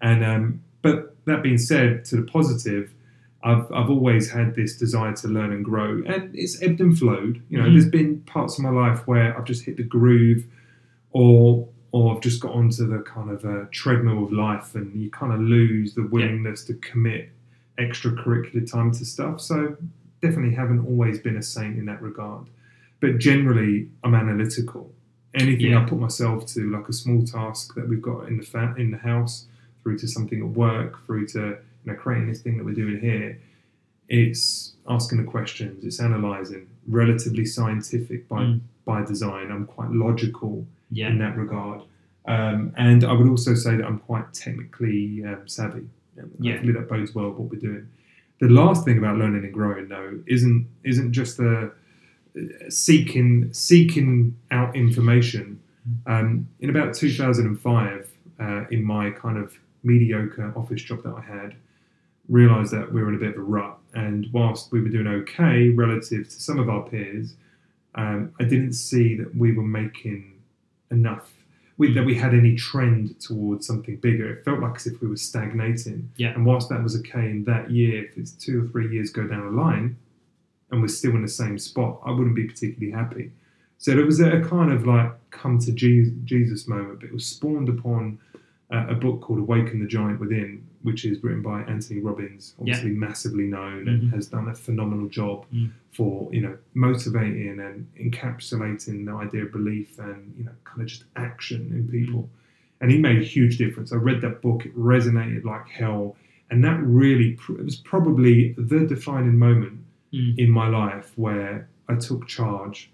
And 0.00 0.24
um, 0.24 0.60
but 0.80 1.16
that 1.24 1.42
being 1.42 1.58
said, 1.58 2.04
to 2.06 2.16
the 2.16 2.22
positive, 2.22 2.94
I've 3.42 3.66
I've 3.72 3.90
always 3.90 4.30
had 4.30 4.54
this 4.54 4.76
desire 4.76 5.12
to 5.14 5.28
learn 5.28 5.52
and 5.52 5.64
grow, 5.64 6.02
and 6.06 6.30
it's 6.34 6.62
ebbed 6.62 6.80
and 6.80 6.96
flowed. 6.96 7.42
You 7.48 7.58
know, 7.58 7.64
Mhm. 7.64 7.72
there's 7.72 7.88
been 7.88 8.20
parts 8.26 8.58
of 8.58 8.62
my 8.64 8.70
life 8.70 9.08
where 9.08 9.36
I've 9.36 9.44
just 9.44 9.64
hit 9.64 9.76
the 9.76 9.82
groove, 9.82 10.44
or 11.10 11.68
or 11.90 12.14
I've 12.14 12.22
just 12.22 12.40
got 12.40 12.52
onto 12.52 12.86
the 12.86 12.98
kind 13.00 13.30
of 13.30 13.44
uh, 13.44 13.64
treadmill 13.72 14.24
of 14.24 14.32
life, 14.32 14.74
and 14.76 15.00
you 15.00 15.10
kind 15.10 15.32
of 15.32 15.40
lose 15.40 15.94
the 15.94 16.02
willingness 16.06 16.64
to 16.66 16.74
commit 16.74 17.30
extracurricular 17.78 18.70
time 18.70 18.92
to 18.92 19.04
stuff. 19.04 19.40
So 19.40 19.76
definitely 20.22 20.54
haven't 20.54 20.86
always 20.86 21.18
been 21.18 21.36
a 21.36 21.42
saint 21.42 21.76
in 21.78 21.86
that 21.86 22.00
regard. 22.02 22.46
But 23.00 23.18
generally, 23.18 23.88
I'm 24.02 24.14
analytical. 24.14 24.92
Anything 25.34 25.72
Yeah. 25.72 25.82
I 25.82 25.88
put 25.88 25.98
myself 25.98 26.46
to, 26.54 26.70
like 26.70 26.88
a 26.88 26.92
small 26.92 27.24
task 27.24 27.74
that 27.74 27.88
we've 27.88 28.00
got 28.02 28.28
in 28.28 28.36
the 28.38 28.44
fa- 28.44 28.74
in 28.78 28.90
the 28.92 28.98
house, 28.98 29.46
through 29.82 29.98
to 29.98 30.08
something 30.08 30.40
at 30.40 30.48
work, 30.48 31.04
through 31.04 31.26
to 31.28 31.40
you 31.40 31.92
know 31.92 31.94
creating 31.94 32.28
this 32.28 32.40
thing 32.40 32.56
that 32.56 32.64
we're 32.64 32.72
doing 32.74 33.00
here, 33.00 33.38
it's 34.08 34.74
asking 34.88 35.18
the 35.18 35.24
questions, 35.24 35.84
it's 35.84 35.98
analysing, 35.98 36.66
relatively 36.86 37.44
scientific 37.44 38.28
by 38.28 38.42
Mm. 38.44 38.60
by 38.84 39.04
design. 39.04 39.50
I'm 39.50 39.66
quite 39.66 39.90
logical 39.90 40.66
yeah, 40.90 41.08
in 41.08 41.18
that 41.18 41.36
regard. 41.36 41.80
Um, 42.26 42.72
and 42.76 43.02
I 43.04 43.12
would 43.12 43.28
also 43.28 43.54
say 43.54 43.76
that 43.76 43.84
I'm 43.84 43.98
quite 43.98 44.32
technically 44.32 45.24
um, 45.24 45.46
savvy. 45.48 45.86
Yeah. 46.38 46.52
Hopefully 46.52 46.72
that 46.74 46.88
bodes 46.88 47.14
well 47.14 47.30
what 47.30 47.50
we're 47.50 47.60
doing. 47.60 47.88
The 48.40 48.48
last 48.48 48.84
thing 48.84 48.98
about 48.98 49.16
learning 49.16 49.44
and 49.44 49.52
growing, 49.52 49.88
though, 49.88 50.20
isn't 50.26 50.68
isn't 50.84 51.12
just 51.12 51.36
the 51.36 51.72
uh, 52.36 52.70
seeking 52.70 53.52
seeking 53.52 54.36
out 54.50 54.74
information. 54.74 55.60
Um, 56.06 56.48
in 56.60 56.70
about 56.70 56.94
2005, 56.94 58.10
uh, 58.40 58.64
in 58.70 58.82
my 58.82 59.10
kind 59.10 59.36
of 59.36 59.54
mediocre 59.82 60.52
office 60.56 60.82
job 60.82 61.02
that 61.02 61.14
I 61.14 61.20
had, 61.20 61.54
realised 62.28 62.72
that 62.72 62.92
we 62.92 63.02
were 63.02 63.10
in 63.10 63.14
a 63.14 63.18
bit 63.18 63.30
of 63.30 63.36
a 63.36 63.42
rut. 63.42 63.78
And 63.94 64.26
whilst 64.32 64.72
we 64.72 64.80
were 64.80 64.88
doing 64.88 65.06
okay 65.06 65.68
relative 65.68 66.24
to 66.28 66.40
some 66.40 66.58
of 66.58 66.68
our 66.68 66.82
peers, 66.82 67.34
um, 67.94 68.32
I 68.40 68.44
didn't 68.44 68.72
see 68.72 69.14
that 69.16 69.36
we 69.36 69.52
were 69.52 69.62
making 69.62 70.40
enough. 70.90 71.30
We, 71.76 71.92
that 71.94 72.00
mm. 72.00 72.06
we 72.06 72.14
had 72.14 72.34
any 72.34 72.54
trend 72.54 73.20
towards 73.20 73.66
something 73.66 73.96
bigger. 73.96 74.32
It 74.32 74.44
felt 74.44 74.60
like 74.60 74.76
as 74.76 74.86
if 74.86 75.00
we 75.00 75.08
were 75.08 75.16
stagnating. 75.16 76.10
Yeah. 76.16 76.28
And 76.34 76.46
whilst 76.46 76.68
that 76.68 76.82
was 76.82 76.96
okay 77.00 77.30
in 77.30 77.44
that 77.44 77.70
year, 77.70 78.04
if 78.04 78.16
it's 78.16 78.30
two 78.30 78.64
or 78.64 78.68
three 78.68 78.92
years 78.92 79.10
go 79.10 79.26
down 79.26 79.44
the 79.44 79.62
line, 79.62 79.96
and 80.70 80.80
we're 80.82 80.88
still 80.88 81.12
in 81.12 81.22
the 81.22 81.28
same 81.28 81.58
spot, 81.58 82.00
I 82.04 82.10
wouldn't 82.10 82.36
be 82.36 82.44
particularly 82.44 82.92
happy. 82.92 83.32
So 83.78 83.94
there 83.94 84.06
was 84.06 84.20
a, 84.20 84.38
a 84.38 84.40
kind 84.40 84.72
of 84.72 84.86
like 84.86 85.12
come 85.30 85.58
to 85.60 85.72
Je- 85.72 86.12
Jesus 86.24 86.66
moment, 86.66 87.00
but 87.00 87.08
it 87.08 87.12
was 87.12 87.26
spawned 87.26 87.68
upon 87.68 88.18
uh, 88.72 88.86
a 88.88 88.94
book 88.94 89.20
called 89.20 89.38
Awaken 89.40 89.80
the 89.80 89.86
Giant 89.86 90.18
Within, 90.20 90.64
which 90.82 91.04
is 91.04 91.22
written 91.22 91.42
by 91.42 91.62
Anthony 91.62 92.00
Robbins, 92.00 92.54
obviously 92.58 92.90
massively 92.90 93.44
known 93.44 93.88
and 93.88 94.02
Mhm. 94.04 94.12
has 94.14 94.26
done 94.26 94.48
a 94.48 94.54
phenomenal 94.54 95.08
job 95.08 95.46
Mm. 95.52 95.70
for 95.92 96.28
you 96.32 96.40
know 96.40 96.56
motivating 96.74 97.60
and 97.60 97.86
encapsulating 98.00 99.04
the 99.04 99.12
idea 99.12 99.44
of 99.44 99.52
belief 99.52 99.98
and 99.98 100.34
you 100.38 100.44
know 100.44 100.52
kind 100.64 100.80
of 100.82 100.86
just 100.88 101.04
action 101.16 101.70
in 101.72 101.88
people. 101.88 102.28
And 102.80 102.90
he 102.90 102.98
made 102.98 103.18
a 103.20 103.24
huge 103.24 103.56
difference. 103.58 103.92
I 103.92 103.96
read 103.96 104.20
that 104.22 104.42
book; 104.42 104.66
it 104.66 104.74
resonated 104.76 105.44
like 105.44 105.68
hell, 105.68 106.16
and 106.50 106.62
that 106.64 106.80
really 106.82 107.32
pr- 107.32 107.58
it 107.60 107.64
was 107.64 107.76
probably 107.76 108.52
the 108.52 108.86
defining 108.86 109.38
moment 109.38 109.80
Mm. 110.12 110.38
in 110.38 110.50
my 110.50 110.68
life 110.68 111.12
where 111.16 111.68
I 111.88 111.96
took 111.96 112.26
charge. 112.26 112.90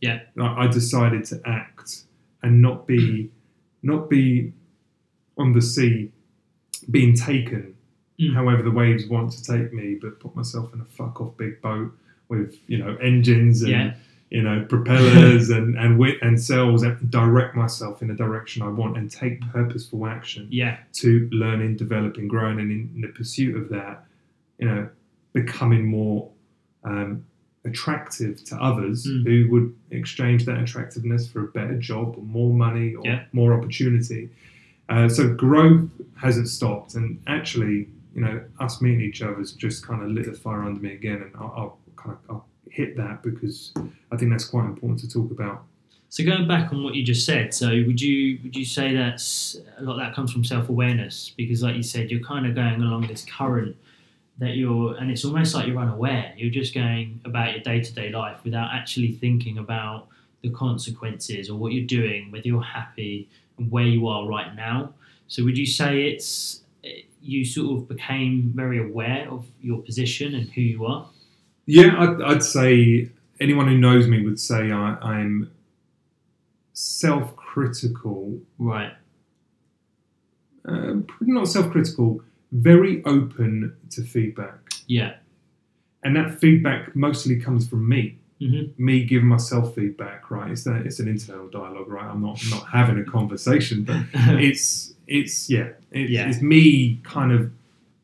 Yeah. 0.00 0.20
I, 0.38 0.64
I 0.64 0.66
decided 0.68 1.24
to 1.26 1.40
act 1.46 2.04
and 2.42 2.60
not 2.62 2.86
be 2.86 3.30
not 3.82 4.10
be 4.10 4.52
on 5.36 5.52
the 5.52 5.62
sea 5.62 6.10
being 6.90 7.14
taken 7.14 7.74
Mm. 8.18 8.32
however 8.32 8.62
the 8.62 8.70
waves 8.70 9.06
want 9.06 9.30
to 9.32 9.42
take 9.44 9.74
me, 9.74 9.98
but 10.00 10.18
put 10.20 10.34
myself 10.34 10.72
in 10.72 10.80
a 10.80 10.84
fuck 10.86 11.20
off 11.20 11.36
big 11.36 11.60
boat 11.60 11.92
with 12.30 12.56
you 12.66 12.78
know 12.78 12.96
engines 12.96 13.60
and 13.62 13.70
Yeah. 13.70 13.94
you 14.30 14.42
know 14.42 14.64
propellers 14.68 15.50
and 15.50 15.76
and 15.76 15.98
wit 15.98 16.16
and 16.22 16.40
sails 16.40 16.82
and 16.82 17.10
direct 17.10 17.54
myself 17.54 18.00
in 18.00 18.08
the 18.08 18.14
direction 18.14 18.62
I 18.62 18.68
want 18.68 18.96
and 18.96 19.10
take 19.10 19.42
purposeful 19.52 20.06
action 20.06 20.48
yeah, 20.50 20.78
to 20.94 21.28
learning, 21.30 21.76
developing, 21.76 22.26
growing, 22.26 22.58
and 22.58 22.70
in, 22.72 22.90
in 22.94 23.00
the 23.02 23.08
pursuit 23.08 23.54
of 23.54 23.68
that, 23.68 24.04
you 24.58 24.66
know, 24.66 24.88
becoming 25.34 25.84
more 25.84 26.30
um, 26.84 27.22
attractive 27.66 28.42
to 28.44 28.56
others 28.56 29.06
Mm. 29.06 29.24
who 29.26 29.50
would 29.52 29.74
exchange 29.90 30.46
that 30.46 30.58
attractiveness 30.58 31.28
for 31.30 31.40
a 31.44 31.48
better 31.48 31.76
job 31.78 32.14
or 32.16 32.22
more 32.24 32.54
money 32.54 32.94
or 32.94 33.02
Yeah. 33.04 33.24
more 33.32 33.52
opportunity. 33.52 34.30
Uh, 34.88 35.08
so 35.08 35.34
growth 35.34 35.88
hasn't 36.16 36.48
stopped, 36.48 36.94
and 36.94 37.20
actually, 37.26 37.88
you 38.14 38.20
know, 38.20 38.40
us 38.60 38.80
meeting 38.80 39.00
each 39.00 39.22
other 39.22 39.34
has 39.34 39.52
just 39.52 39.86
kind 39.86 40.02
of 40.02 40.10
lit 40.10 40.26
the 40.26 40.32
fire 40.32 40.62
under 40.62 40.80
me 40.80 40.92
again, 40.92 41.22
and 41.22 41.32
I'll, 41.36 41.52
I'll 41.56 41.78
kind 41.96 42.16
of 42.16 42.30
I'll 42.30 42.46
hit 42.70 42.96
that 42.96 43.22
because 43.22 43.72
I 44.12 44.16
think 44.16 44.30
that's 44.30 44.44
quite 44.44 44.64
important 44.64 45.00
to 45.00 45.08
talk 45.08 45.30
about. 45.30 45.64
So 46.08 46.24
going 46.24 46.46
back 46.46 46.72
on 46.72 46.84
what 46.84 46.94
you 46.94 47.02
just 47.02 47.26
said, 47.26 47.52
so 47.52 47.68
would 47.68 48.00
you 48.00 48.38
would 48.44 48.54
you 48.54 48.64
say 48.64 48.94
that's 48.94 49.56
a 49.78 49.82
lot 49.82 49.94
of 49.94 49.98
that 49.98 50.14
comes 50.14 50.32
from 50.32 50.44
self 50.44 50.68
awareness 50.68 51.32
because, 51.36 51.62
like 51.62 51.74
you 51.74 51.82
said, 51.82 52.10
you're 52.10 52.24
kind 52.24 52.46
of 52.46 52.54
going 52.54 52.80
along 52.80 53.08
this 53.08 53.24
current 53.24 53.76
that 54.38 54.54
you're, 54.54 54.94
and 54.96 55.10
it's 55.10 55.24
almost 55.24 55.54
like 55.54 55.66
you're 55.66 55.78
unaware. 55.78 56.32
You're 56.36 56.50
just 56.50 56.74
going 56.74 57.20
about 57.24 57.52
your 57.52 57.60
day 57.60 57.80
to 57.80 57.92
day 57.92 58.10
life 58.10 58.38
without 58.44 58.70
actually 58.72 59.12
thinking 59.12 59.58
about 59.58 60.08
the 60.42 60.50
consequences 60.50 61.50
or 61.50 61.56
what 61.58 61.72
you're 61.72 61.86
doing, 61.86 62.30
whether 62.30 62.46
you're 62.46 62.62
happy 62.62 63.28
where 63.70 63.84
you 63.86 64.06
are 64.08 64.26
right 64.26 64.54
now. 64.54 64.92
So 65.28 65.44
would 65.44 65.58
you 65.58 65.66
say 65.66 66.08
it's 66.08 66.62
you 67.22 67.44
sort 67.44 67.76
of 67.78 67.88
became 67.88 68.52
very 68.54 68.78
aware 68.78 69.28
of 69.30 69.46
your 69.60 69.82
position 69.82 70.34
and 70.34 70.48
who 70.50 70.60
you 70.60 70.86
are? 70.86 71.08
Yeah, 71.66 71.94
I'd, 71.98 72.22
I'd 72.22 72.42
say 72.44 73.10
anyone 73.40 73.66
who 73.66 73.76
knows 73.76 74.06
me 74.06 74.24
would 74.24 74.38
say 74.38 74.70
I, 74.70 74.94
I'm 75.02 75.50
self-critical. 76.72 78.38
Right. 78.58 78.92
Uh, 80.64 80.96
not 81.20 81.48
self-critical, 81.48 82.22
very 82.52 83.04
open 83.04 83.76
to 83.90 84.02
feedback, 84.02 84.58
Yeah. 84.86 85.14
and 86.02 86.16
that 86.16 86.40
feedback 86.40 86.94
mostly 86.96 87.38
comes 87.40 87.68
from 87.68 87.88
me. 87.88 88.18
Mm-hmm. 88.40 88.84
Me 88.84 89.04
giving 89.04 89.28
myself 89.28 89.74
feedback, 89.74 90.30
right? 90.30 90.50
It's 90.50 90.64
that 90.64 90.84
it's 90.84 90.98
an 91.00 91.08
internal 91.08 91.48
dialogue, 91.48 91.88
right? 91.88 92.04
I'm 92.04 92.20
not 92.22 92.38
not 92.50 92.66
having 92.68 92.98
a 92.98 93.04
conversation, 93.16 93.82
but 93.84 93.96
it's 94.14 94.92
it's 95.06 95.48
yeah, 95.48 95.68
it, 95.90 96.10
Yeah. 96.10 96.28
it's 96.28 96.42
me 96.42 97.00
kind 97.02 97.32
of 97.32 97.50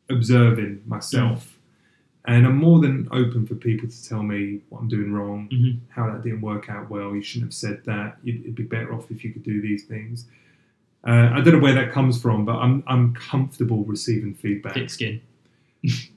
observing 0.09 0.83
myself, 0.87 1.59
and 2.27 2.47
I'm 2.47 2.57
more 2.57 2.81
than 2.81 3.09
open 3.13 3.47
for 3.47 3.55
people 3.55 3.89
to 3.89 4.09
tell 4.09 4.23
me 4.23 4.61
what 4.69 4.81
I'm 4.81 4.89
doing 4.89 5.13
wrong, 5.13 5.49
Mhm. 5.53 5.79
how 5.91 6.11
that 6.11 6.23
didn't 6.23 6.41
work 6.43 6.69
out 6.69 6.89
well. 6.91 7.15
You 7.15 7.23
shouldn't 7.23 7.49
have 7.49 7.55
said 7.55 7.83
that. 7.85 8.19
You'd, 8.23 8.41
it'd 8.43 8.55
be 8.55 8.63
better 8.63 8.93
off 8.95 9.11
if 9.11 9.25
you 9.25 9.33
could 9.33 9.43
do 9.43 9.61
these 9.61 9.85
things. 9.85 10.27
Uh, 11.07 11.31
I 11.35 11.41
don't 11.41 11.55
know 11.55 11.59
where 11.61 11.75
that 11.75 11.91
comes 11.93 12.21
from, 12.21 12.45
but 12.45 12.57
I'm 12.57 12.83
I'm 12.87 13.13
comfortable 13.15 13.85
receiving 13.85 14.35
feedback. 14.35 14.75
Thick 14.75 14.91
skin. 14.91 15.21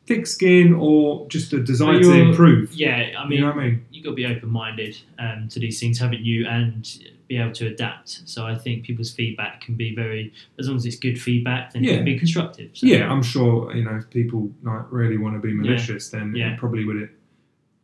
Thick 0.05 0.27
skin 0.27 0.73
or 0.73 1.27
just 1.27 1.51
a 1.53 1.63
desire 1.63 1.99
to 1.99 2.11
improve. 2.13 2.71
Yeah, 2.73 3.13
I 3.17 3.23
mean, 3.27 3.39
you 3.39 3.41
know 3.45 3.47
what 3.53 3.57
I 3.57 3.67
mean? 3.69 3.85
You've 3.91 4.03
got 4.03 4.11
to 4.11 4.15
be 4.15 4.25
open 4.27 4.49
minded 4.49 4.95
um, 5.17 5.47
to 5.49 5.59
these 5.59 5.79
things, 5.79 5.97
haven't 5.97 6.19
you? 6.21 6.45
And 6.47 6.87
be 7.27 7.37
able 7.37 7.53
to 7.53 7.65
adapt. 7.65 8.21
So 8.25 8.45
I 8.45 8.55
think 8.55 8.85
people's 8.85 9.11
feedback 9.11 9.61
can 9.61 9.73
be 9.73 9.95
very, 9.95 10.31
as 10.59 10.67
long 10.67 10.75
as 10.77 10.85
it's 10.85 10.97
good 10.97 11.19
feedback, 11.19 11.73
then 11.73 11.83
it 11.83 11.87
Yeah. 11.89 11.95
can 11.95 12.05
be 12.05 12.19
constructive. 12.19 12.69
So, 12.73 12.85
Yeah, 12.85 13.11
I'm 13.11 13.23
sure 13.23 13.75
you 13.75 13.83
know 13.83 13.95
if 13.95 14.07
people 14.11 14.51
like 14.61 14.83
really 14.91 15.17
want 15.17 15.33
to 15.35 15.39
be 15.47 15.51
malicious, 15.51 16.11
then 16.11 16.35
Yeah. 16.35 16.53
it 16.53 16.59
probably 16.59 16.85
would 16.85 16.97
it 16.97 17.09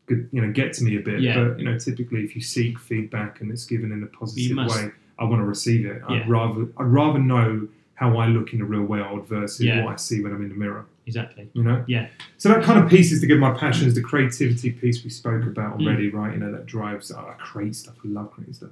could 0.06 0.30
you 0.32 0.42
know 0.42 0.52
get 0.52 0.74
to 0.74 0.84
me 0.84 0.98
a 0.98 1.00
bit. 1.00 1.22
Yeah. 1.22 1.44
But 1.44 1.58
you 1.60 1.66
know, 1.66 1.80
typically 1.80 2.22
if 2.24 2.36
you 2.36 2.42
seek 2.44 2.78
feedback 2.78 3.42
and 3.42 3.50
it's 3.52 3.66
given 3.66 3.92
in 3.92 4.04
a 4.04 4.06
positive 4.06 4.56
must- 4.56 4.76
way, 4.84 4.92
I 5.18 5.24
want 5.24 5.42
to 5.42 5.46
receive 5.46 5.88
it. 5.88 6.04
I'd 6.08 6.14
Yeah. 6.20 6.26
rather 6.28 6.68
I'd 6.78 6.86
rather 6.86 7.18
know 7.18 7.68
how 7.96 8.18
I 8.18 8.28
look 8.28 8.54
in 8.54 8.60
the 8.60 8.66
real 8.66 8.84
world 8.84 9.28
versus 9.28 9.66
Yeah. 9.66 9.84
what 9.84 9.94
I 9.94 9.96
see 9.96 10.22
when 10.22 10.32
I'm 10.34 10.44
in 10.44 10.50
the 10.50 10.56
mirror. 10.56 10.86
Exactly. 11.08 11.50
You 11.54 11.64
know. 11.64 11.84
Yeah. 11.88 12.08
So 12.38 12.50
that 12.50 12.64
kind 12.64 12.80
of 12.84 12.90
piece 12.90 13.12
is 13.12 13.22
to 13.22 13.28
give 13.28 13.40
my 13.40 13.52
passions, 13.58 13.96
the 13.96 14.02
creativity 14.02 14.72
piece 14.72 15.04
we 15.04 15.10
spoke 15.10 15.44
about 15.46 15.78
Mm. 15.78 15.86
already, 15.88 16.10
right? 16.10 16.34
You 16.34 16.40
know 16.40 16.52
that 16.52 16.66
drives. 16.66 17.12
Oh, 17.12 17.20
I 17.20 17.34
create 17.40 17.76
stuff. 17.76 17.96
I 18.04 18.08
love 18.08 18.32
creating 18.32 18.54
stuff. 18.56 18.72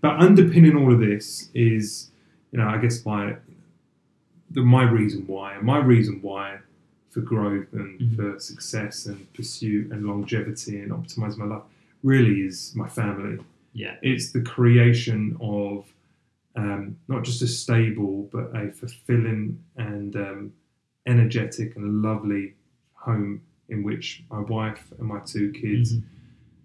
But 0.00 0.20
underpinning 0.20 0.76
all 0.76 0.92
of 0.92 1.00
this 1.00 1.50
is, 1.54 2.10
you 2.52 2.58
know, 2.58 2.68
I 2.68 2.78
guess 2.78 3.04
my 3.04 3.36
the 4.50 4.62
my 4.62 4.82
reason 4.82 5.26
why, 5.26 5.54
and 5.54 5.64
my 5.64 5.78
reason 5.78 6.20
why 6.22 6.58
for 7.10 7.20
growth 7.20 7.72
and 7.72 7.98
Mhm. 8.00 8.16
for 8.16 8.38
success 8.38 9.06
and 9.06 9.30
pursuit 9.34 9.90
and 9.90 10.06
longevity 10.06 10.78
and 10.80 10.90
optimizing 10.92 11.38
my 11.38 11.46
life 11.46 11.62
really 12.02 12.42
is 12.42 12.74
my 12.76 12.88
family. 12.88 13.38
Yeah. 13.72 13.96
It's 14.02 14.32
the 14.32 14.40
creation 14.42 15.36
of 15.40 15.86
um, 16.56 16.96
not 17.08 17.24
just 17.24 17.40
a 17.42 17.46
stable 17.46 18.28
but 18.32 18.50
a 18.54 18.70
fulfilling 18.72 19.58
and 19.76 20.16
um, 20.16 20.52
energetic 21.08 21.74
and 21.76 22.02
lovely 22.02 22.54
home 22.94 23.40
in 23.68 23.82
which 23.82 24.24
my 24.30 24.40
wife 24.40 24.92
and 24.98 25.08
my 25.08 25.20
two 25.20 25.50
kids 25.52 25.94
Mhm. 25.96 26.02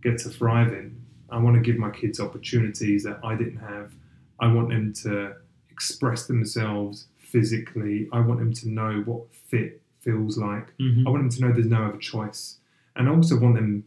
get 0.01 0.17
to 0.19 0.29
thrive 0.29 0.73
in. 0.73 0.95
I 1.29 1.37
want 1.39 1.55
to 1.55 1.61
give 1.61 1.77
my 1.77 1.89
kids 1.89 2.19
opportunities 2.19 3.03
that 3.03 3.19
I 3.23 3.35
didn't 3.35 3.57
have. 3.57 3.95
I 4.39 4.47
want 4.53 4.69
them 4.69 4.93
to 5.03 5.35
express 5.71 6.27
themselves 6.27 7.07
physically. 7.17 8.07
I 8.11 8.19
want 8.19 8.39
them 8.39 8.53
to 8.53 8.69
know 8.69 9.01
what 9.05 9.33
fit 9.33 9.81
feels 9.99 10.37
like. 10.37 10.67
Mhm. 10.77 11.07
I 11.07 11.09
want 11.09 11.23
them 11.23 11.29
to 11.29 11.41
know 11.41 11.51
there's 11.53 11.65
no 11.79 11.83
other 11.85 11.97
choice. 11.97 12.59
And 12.95 13.07
I 13.07 13.11
also 13.11 13.39
want 13.39 13.55
them 13.55 13.85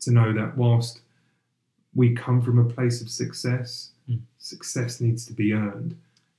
to 0.00 0.10
know 0.12 0.32
that 0.32 0.56
whilst 0.56 1.00
we 1.94 2.14
come 2.14 2.42
from 2.42 2.58
a 2.58 2.64
place 2.64 3.00
of 3.00 3.08
success, 3.08 3.92
Mm. 4.08 4.20
success 4.38 5.00
needs 5.00 5.24
to 5.26 5.32
be 5.32 5.52
earned. 5.52 5.96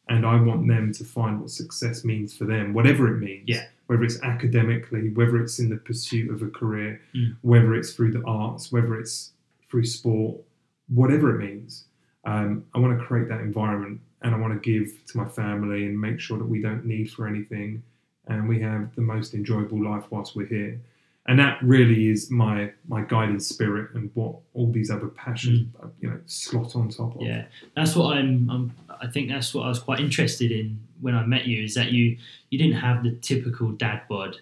And 0.10 0.26
I 0.26 0.36
want 0.42 0.68
them 0.68 0.92
to 0.94 1.04
find 1.06 1.40
what 1.40 1.50
success 1.52 2.04
means 2.04 2.36
for 2.36 2.46
them, 2.46 2.74
whatever 2.74 3.14
it 3.16 3.20
means. 3.20 3.44
Yeah. 3.48 3.66
Whether 3.88 4.04
it's 4.04 4.22
academically, 4.24 5.10
whether 5.10 5.38
it's 5.42 5.60
in 5.60 5.70
the 5.70 5.78
pursuit 5.78 6.30
of 6.32 6.42
a 6.42 6.48
career, 6.50 7.02
Mm. 7.16 7.36
whether 7.42 7.74
it's 7.76 7.94
through 7.94 8.12
the 8.12 8.24
arts, 8.26 8.72
whether 8.72 9.00
it's 9.00 9.32
through 9.70 9.86
sport, 9.86 10.42
whatever 10.88 11.36
it 11.36 11.40
means. 11.46 11.86
Um, 12.26 12.66
I 12.74 12.80
want 12.80 12.98
to 13.00 13.06
create 13.06 13.28
that 13.30 13.42
environment 13.42 14.02
and 14.22 14.36
I 14.36 14.38
want 14.38 14.54
to 14.54 14.60
give 14.60 15.06
to 15.08 15.18
my 15.18 15.26
family 15.28 15.86
and 15.86 16.00
make 16.00 16.20
sure 16.20 16.38
that 16.38 16.46
we 16.46 16.62
don't 16.62 16.86
need 16.86 17.10
for 17.12 17.28
anything 17.28 17.84
and 18.28 18.48
we 18.48 18.60
have 18.62 18.94
the 18.96 19.02
most 19.02 19.34
enjoyable 19.34 19.82
life 19.84 20.04
whilst 20.10 20.36
we're 20.36 20.46
here. 20.46 20.80
And 21.28 21.38
that 21.40 21.62
really 21.62 22.10
is 22.10 22.32
my 22.32 22.72
my 22.88 23.02
guiding 23.04 23.40
spirit 23.40 23.92
and 23.94 24.10
what 24.16 24.36
all 24.54 24.72
these 24.72 24.90
other 24.90 25.08
passions 25.08 25.68
you 26.00 26.10
know 26.10 26.20
slot 26.26 26.76
on 26.76 26.90
top 26.90 27.16
of. 27.16 27.22
Yeah, 27.22 27.46
that's 27.76 27.96
what 27.96 28.18
I'm, 28.18 28.50
I'm. 28.50 28.72
I 29.02 29.08
think 29.08 29.30
that's 29.30 29.54
what 29.54 29.66
I 29.66 29.70
was 29.70 29.80
quite 29.80 30.00
interested 30.00 30.52
in 30.52 30.80
when 31.02 31.16
I 31.16 31.26
met 31.26 31.48
you. 31.48 31.64
Is 31.64 31.74
that 31.76 31.92
you 31.92 32.18
you 32.50 32.58
didn't 32.58 32.80
have 32.80 33.04
the 33.04 33.12
typical 33.12 33.72
dad 33.72 34.04
bod. 34.08 34.38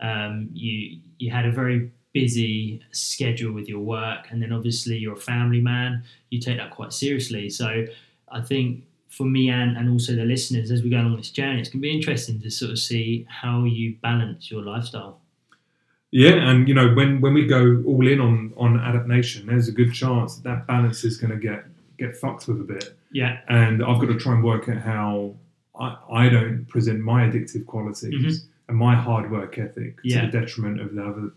Um, 0.00 0.50
you 0.52 0.98
you 1.18 1.30
had 1.30 1.44
a 1.44 1.52
very 1.52 1.90
busy 2.12 2.80
schedule 2.90 3.52
with 3.52 3.68
your 3.68 3.80
work, 3.80 4.26
and 4.30 4.42
then 4.42 4.52
obviously 4.52 4.96
you're 4.96 5.14
a 5.14 5.20
family 5.20 5.60
man. 5.60 6.02
You 6.30 6.40
take 6.40 6.56
that 6.56 6.70
quite 6.70 6.92
seriously. 6.92 7.50
So 7.50 7.86
I 8.30 8.40
think 8.40 8.84
for 9.08 9.24
me 9.24 9.50
and, 9.50 9.76
and 9.76 9.88
also 9.90 10.14
the 10.14 10.24
listeners, 10.24 10.70
as 10.70 10.82
we 10.82 10.90
go 10.90 10.98
along 10.98 11.16
this 11.16 11.30
journey, 11.30 11.60
it's 11.60 11.68
going 11.68 11.80
to 11.80 11.88
be 11.88 11.94
interesting 11.94 12.40
to 12.40 12.50
sort 12.50 12.72
of 12.72 12.78
see 12.78 13.26
how 13.28 13.64
you 13.64 13.96
balance 14.02 14.50
your 14.50 14.62
lifestyle. 14.62 15.20
Yeah, 16.10 16.50
and 16.50 16.66
you 16.66 16.74
know 16.74 16.94
when 16.94 17.20
when 17.20 17.34
we 17.34 17.46
go 17.46 17.82
all 17.86 18.06
in 18.06 18.20
on 18.20 18.54
on 18.56 18.80
adaptation, 18.80 19.46
there's 19.46 19.68
a 19.68 19.72
good 19.72 19.92
chance 19.92 20.36
that, 20.36 20.44
that 20.44 20.66
balance 20.66 21.04
is 21.04 21.18
going 21.18 21.32
to 21.32 21.36
get 21.36 21.64
get 21.98 22.16
fucked 22.16 22.48
with 22.48 22.60
a 22.60 22.64
bit. 22.64 22.96
Yeah, 23.12 23.38
and 23.48 23.82
I've 23.82 24.00
got 24.00 24.06
to 24.06 24.18
try 24.18 24.34
and 24.34 24.44
work 24.44 24.68
out 24.68 24.78
how 24.78 25.34
I, 25.78 25.96
I 26.10 26.28
don't 26.28 26.66
present 26.68 27.00
my 27.00 27.24
addictive 27.26 27.66
qualities 27.66 28.46
and 28.68 28.76
my 28.76 28.94
hard 28.94 29.30
work 29.30 29.58
ethic 29.58 30.02
to 30.02 30.08
Mm-hmm. 30.08 30.26
The 30.30 30.40
detriment 30.40 30.80
of 30.80 30.94
the 30.94 31.02
other 31.04 31.32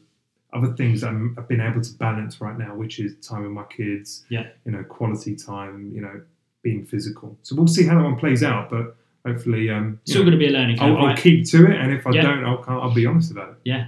other 0.54 0.74
things 0.74 1.02
I'm, 1.02 1.34
I've 1.38 1.48
been 1.48 1.62
able 1.62 1.80
to 1.82 1.94
balance 1.98 2.42
right 2.42 2.58
now, 2.58 2.76
which 2.76 3.00
is 3.00 3.16
time 3.26 3.44
with 3.44 3.52
my 3.54 3.64
kids, 3.64 4.26
Yeah. 4.28 4.48
you 4.66 4.74
know, 4.74 4.84
quality 4.84 5.34
time, 5.34 5.92
you 5.96 6.02
know, 6.02 6.22
being 6.62 6.86
physical. 6.86 7.38
So 7.44 7.56
we'll 7.56 7.68
see 7.68 7.86
how 7.86 7.96
that 7.98 8.04
one 8.04 8.18
plays 8.18 8.44
out, 8.44 8.70
but 8.70 8.98
hopefully, 9.26 9.70
um, 9.70 10.02
still 10.04 10.24
going 10.24 10.34
to 10.34 10.38
be 10.38 10.48
a 10.48 10.52
learning 10.52 10.78
curve, 10.78 10.98
I'll, 10.98 11.06
I'll 11.06 11.16
keep 11.16 11.48
to 11.52 11.72
it, 11.72 11.78
and 11.80 11.94
if 11.94 12.06
I 12.06 12.12
Yeah. 12.12 12.24
don't, 12.24 12.44
I'll, 12.44 12.66
I'll 12.68 12.94
be 12.94 13.06
honest 13.06 13.32
about 13.32 13.50
it. 13.52 13.56
Yeah. 13.64 13.88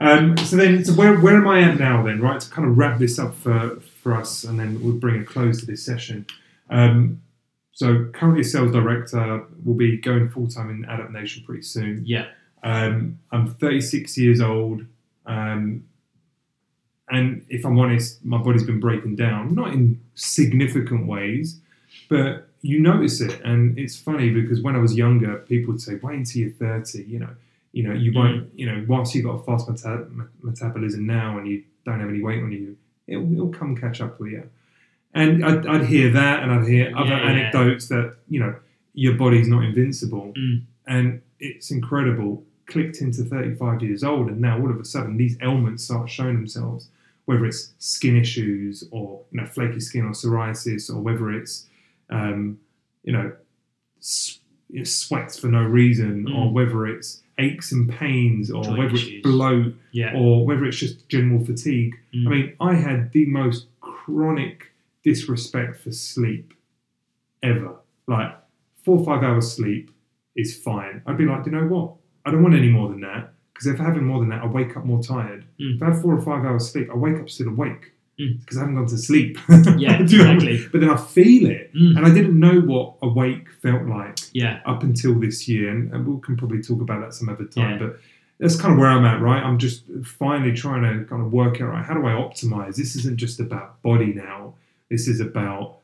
Um, 0.00 0.36
so 0.38 0.56
then, 0.56 0.84
so 0.84 0.92
where, 0.94 1.20
where 1.20 1.36
am 1.36 1.46
I 1.46 1.60
at 1.62 1.78
now 1.78 2.02
then, 2.02 2.20
right? 2.20 2.40
To 2.40 2.50
kind 2.50 2.68
of 2.68 2.76
wrap 2.76 2.98
this 2.98 3.18
up 3.20 3.34
for, 3.36 3.78
for 4.06 4.14
us, 4.14 4.44
and 4.44 4.60
then 4.60 4.80
we'll 4.84 4.94
bring 4.94 5.20
a 5.20 5.24
close 5.24 5.58
to 5.58 5.66
this 5.66 5.84
session. 5.84 6.24
Um, 6.70 7.20
so 7.72 8.04
currently 8.14 8.42
a 8.42 8.44
sales 8.44 8.70
director, 8.70 9.44
will 9.64 9.74
be 9.74 9.96
going 9.96 10.28
full 10.28 10.46
time 10.46 10.70
in 10.70 10.84
Adapt 10.84 11.10
Nation 11.10 11.42
pretty 11.44 11.62
soon. 11.62 12.04
Yeah. 12.06 12.26
Um, 12.62 13.18
I'm 13.32 13.48
36 13.54 14.16
years 14.16 14.40
old, 14.40 14.82
um, 15.26 15.84
and 17.10 17.44
if 17.48 17.66
I'm 17.66 17.76
honest, 17.80 18.24
my 18.24 18.38
body's 18.38 18.62
been 18.62 18.78
breaking 18.78 19.16
down, 19.16 19.56
not 19.56 19.72
in 19.72 20.00
significant 20.14 21.08
ways, 21.08 21.58
but 22.08 22.48
you 22.62 22.78
notice 22.78 23.20
it, 23.20 23.40
and 23.42 23.76
it's 23.76 23.98
funny 23.98 24.30
because 24.30 24.62
when 24.62 24.76
I 24.76 24.78
was 24.78 24.94
younger, 24.94 25.38
people 25.48 25.72
would 25.72 25.80
say, 25.80 25.96
"Wait 25.96 26.16
until 26.16 26.42
you're 26.42 26.50
30," 26.52 27.02
you 27.02 27.18
know. 27.18 27.34
You 27.72 27.82
know, 27.82 27.92
you 27.92 28.12
won't. 28.14 28.48
You 28.58 28.66
know, 28.66 28.84
whilst 28.88 29.14
you've 29.14 29.26
got 29.26 29.40
a 29.40 29.42
fast 29.44 29.68
meta- 29.68 30.06
metabolism 30.42 31.06
now, 31.06 31.36
and 31.38 31.46
you 31.46 31.64
don't 31.84 32.00
have 32.00 32.08
any 32.08 32.22
weight 32.22 32.42
on 32.42 32.50
you, 32.50 32.76
it'll, 33.06 33.32
it'll 33.32 33.48
come 33.48 33.76
catch 33.76 34.00
up 34.00 34.18
with 34.20 34.32
you. 34.32 34.48
And 35.14 35.44
I'd, 35.44 35.66
I'd 35.66 35.86
hear 35.86 36.10
that, 36.12 36.42
and 36.42 36.52
I'd 36.52 36.66
hear 36.68 36.92
other 36.96 37.08
Yeah, 37.10 37.22
yeah. 37.24 37.30
anecdotes 37.30 37.88
that 37.88 38.16
you 38.28 38.40
know 38.40 38.54
your 38.94 39.14
body's 39.14 39.48
not 39.48 39.64
invincible, 39.64 40.32
Mm. 40.36 40.62
and 40.86 41.22
it's 41.40 41.70
incredible. 41.70 42.44
Clicked 42.66 43.00
into 43.00 43.22
35 43.24 43.82
years 43.82 44.02
old, 44.02 44.28
and 44.28 44.40
now 44.40 44.58
all 44.60 44.70
of 44.70 44.78
a 44.80 44.84
sudden 44.84 45.16
these 45.16 45.36
ailments 45.40 45.84
start 45.84 46.10
showing 46.10 46.34
themselves. 46.34 46.88
Whether 47.26 47.46
it's 47.46 47.72
skin 47.78 48.16
issues, 48.16 48.84
or 48.90 49.20
you 49.30 49.40
know 49.40 49.46
flaky 49.46 49.80
skin, 49.80 50.04
or 50.04 50.10
psoriasis, 50.10 50.90
or 50.94 51.00
whether 51.00 51.30
it's 51.32 51.66
um, 52.10 52.58
you 53.04 53.12
know 53.12 53.32
s- 54.00 54.40
you 54.68 54.78
know, 54.80 54.84
sweats 54.84 55.38
for 55.38 55.46
no 55.46 55.62
reason, 55.62 56.26
or 56.28 56.46
Mm. 56.46 56.52
whether 56.52 56.86
it's 56.88 57.22
aches 57.38 57.70
and 57.72 57.88
pains, 57.88 58.50
or 58.50 58.62
Joint 58.64 58.78
whether 58.78 58.94
issues. 58.94 59.12
it's 59.14 59.22
bloat, 59.22 59.74
Yeah. 59.92 60.16
or 60.16 60.46
whether 60.46 60.64
it's 60.64 60.78
just 60.78 61.08
general 61.08 61.44
fatigue. 61.44 61.94
Mm. 62.14 62.26
I 62.26 62.30
mean, 62.30 62.52
I 62.60 62.74
had 62.74 63.12
the 63.12 63.26
most 63.26 63.66
chronic 63.80 64.72
disrespect 65.04 65.80
for 65.80 65.92
sleep 65.92 66.54
ever. 67.42 67.76
Like 68.06 68.36
four 68.84 68.98
or 68.98 69.04
five 69.04 69.22
hours 69.22 69.52
sleep 69.52 69.90
is 70.34 70.56
fine. 70.56 71.02
I'd 71.06 71.18
be 71.18 71.24
like, 71.26 71.46
you 71.46 71.52
know 71.52 71.66
what? 71.66 71.94
I 72.24 72.30
don't 72.30 72.42
want 72.42 72.54
any 72.54 72.68
more 72.68 72.88
than 72.88 73.00
that 73.02 73.32
because 73.52 73.66
if 73.68 73.80
I 73.80 73.84
have 73.84 73.96
more 73.96 74.20
than 74.20 74.28
that, 74.30 74.42
I 74.42 74.46
wake 74.46 74.76
up 74.76 74.84
more 74.84 75.02
tired. 75.02 75.44
Mm. 75.60 75.76
If 75.76 75.82
I 75.82 75.86
have 75.86 76.02
four 76.02 76.14
or 76.16 76.20
five 76.22 76.44
hours 76.44 76.70
sleep, 76.70 76.88
I 76.92 76.96
wake 76.96 77.18
up 77.20 77.28
still 77.30 77.48
awake 77.48 77.92
Mm. 78.18 78.40
because 78.40 78.56
I 78.56 78.60
haven't 78.60 78.76
gone 78.76 78.86
to 78.86 78.98
sleep. 78.98 79.38
Yeah, 79.76 80.02
Do 80.02 80.16
you 80.16 80.22
know 80.22 80.28
what 80.34 80.42
I 80.42 80.46
mean? 80.46 80.48
exactly. 80.48 80.68
But 80.72 80.80
then 80.80 80.90
I 80.90 80.96
feel 80.96 81.50
it, 81.50 81.72
Mm. 81.74 81.96
and 81.96 82.06
I 82.06 82.14
didn't 82.14 82.38
know 82.38 82.60
what 82.60 82.94
awake 83.02 83.48
felt 83.62 83.84
like 83.86 84.18
Yeah. 84.32 84.60
up 84.64 84.82
until 84.82 85.14
this 85.18 85.46
year, 85.48 85.68
and, 85.70 85.92
and 85.92 86.06
we 86.06 86.20
can 86.22 86.36
probably 86.36 86.62
talk 86.62 86.80
about 86.80 87.00
that 87.02 87.12
some 87.14 87.28
other 87.28 87.44
time. 87.44 87.72
Yeah. 87.72 87.78
But 87.86 88.00
that's 88.38 88.58
kind 88.60 88.72
of 88.74 88.78
where 88.80 88.88
I'm 88.88 89.04
at, 89.04 89.20
right? 89.20 89.42
I'm 89.42 89.58
just 89.58 89.84
finally 90.04 90.52
trying 90.54 90.82
to 90.82 91.04
kind 91.06 91.20
of 91.22 91.32
work 91.32 91.60
out 91.60 91.68
right, 91.68 91.84
how 91.84 91.94
do 91.94 92.06
I 92.06 92.12
optimize? 92.12 92.76
This 92.76 92.96
isn't 92.96 93.16
just 93.18 93.38
about 93.40 93.80
body 93.82 94.12
now. 94.14 94.54
This 94.90 95.08
is 95.08 95.20
about 95.20 95.78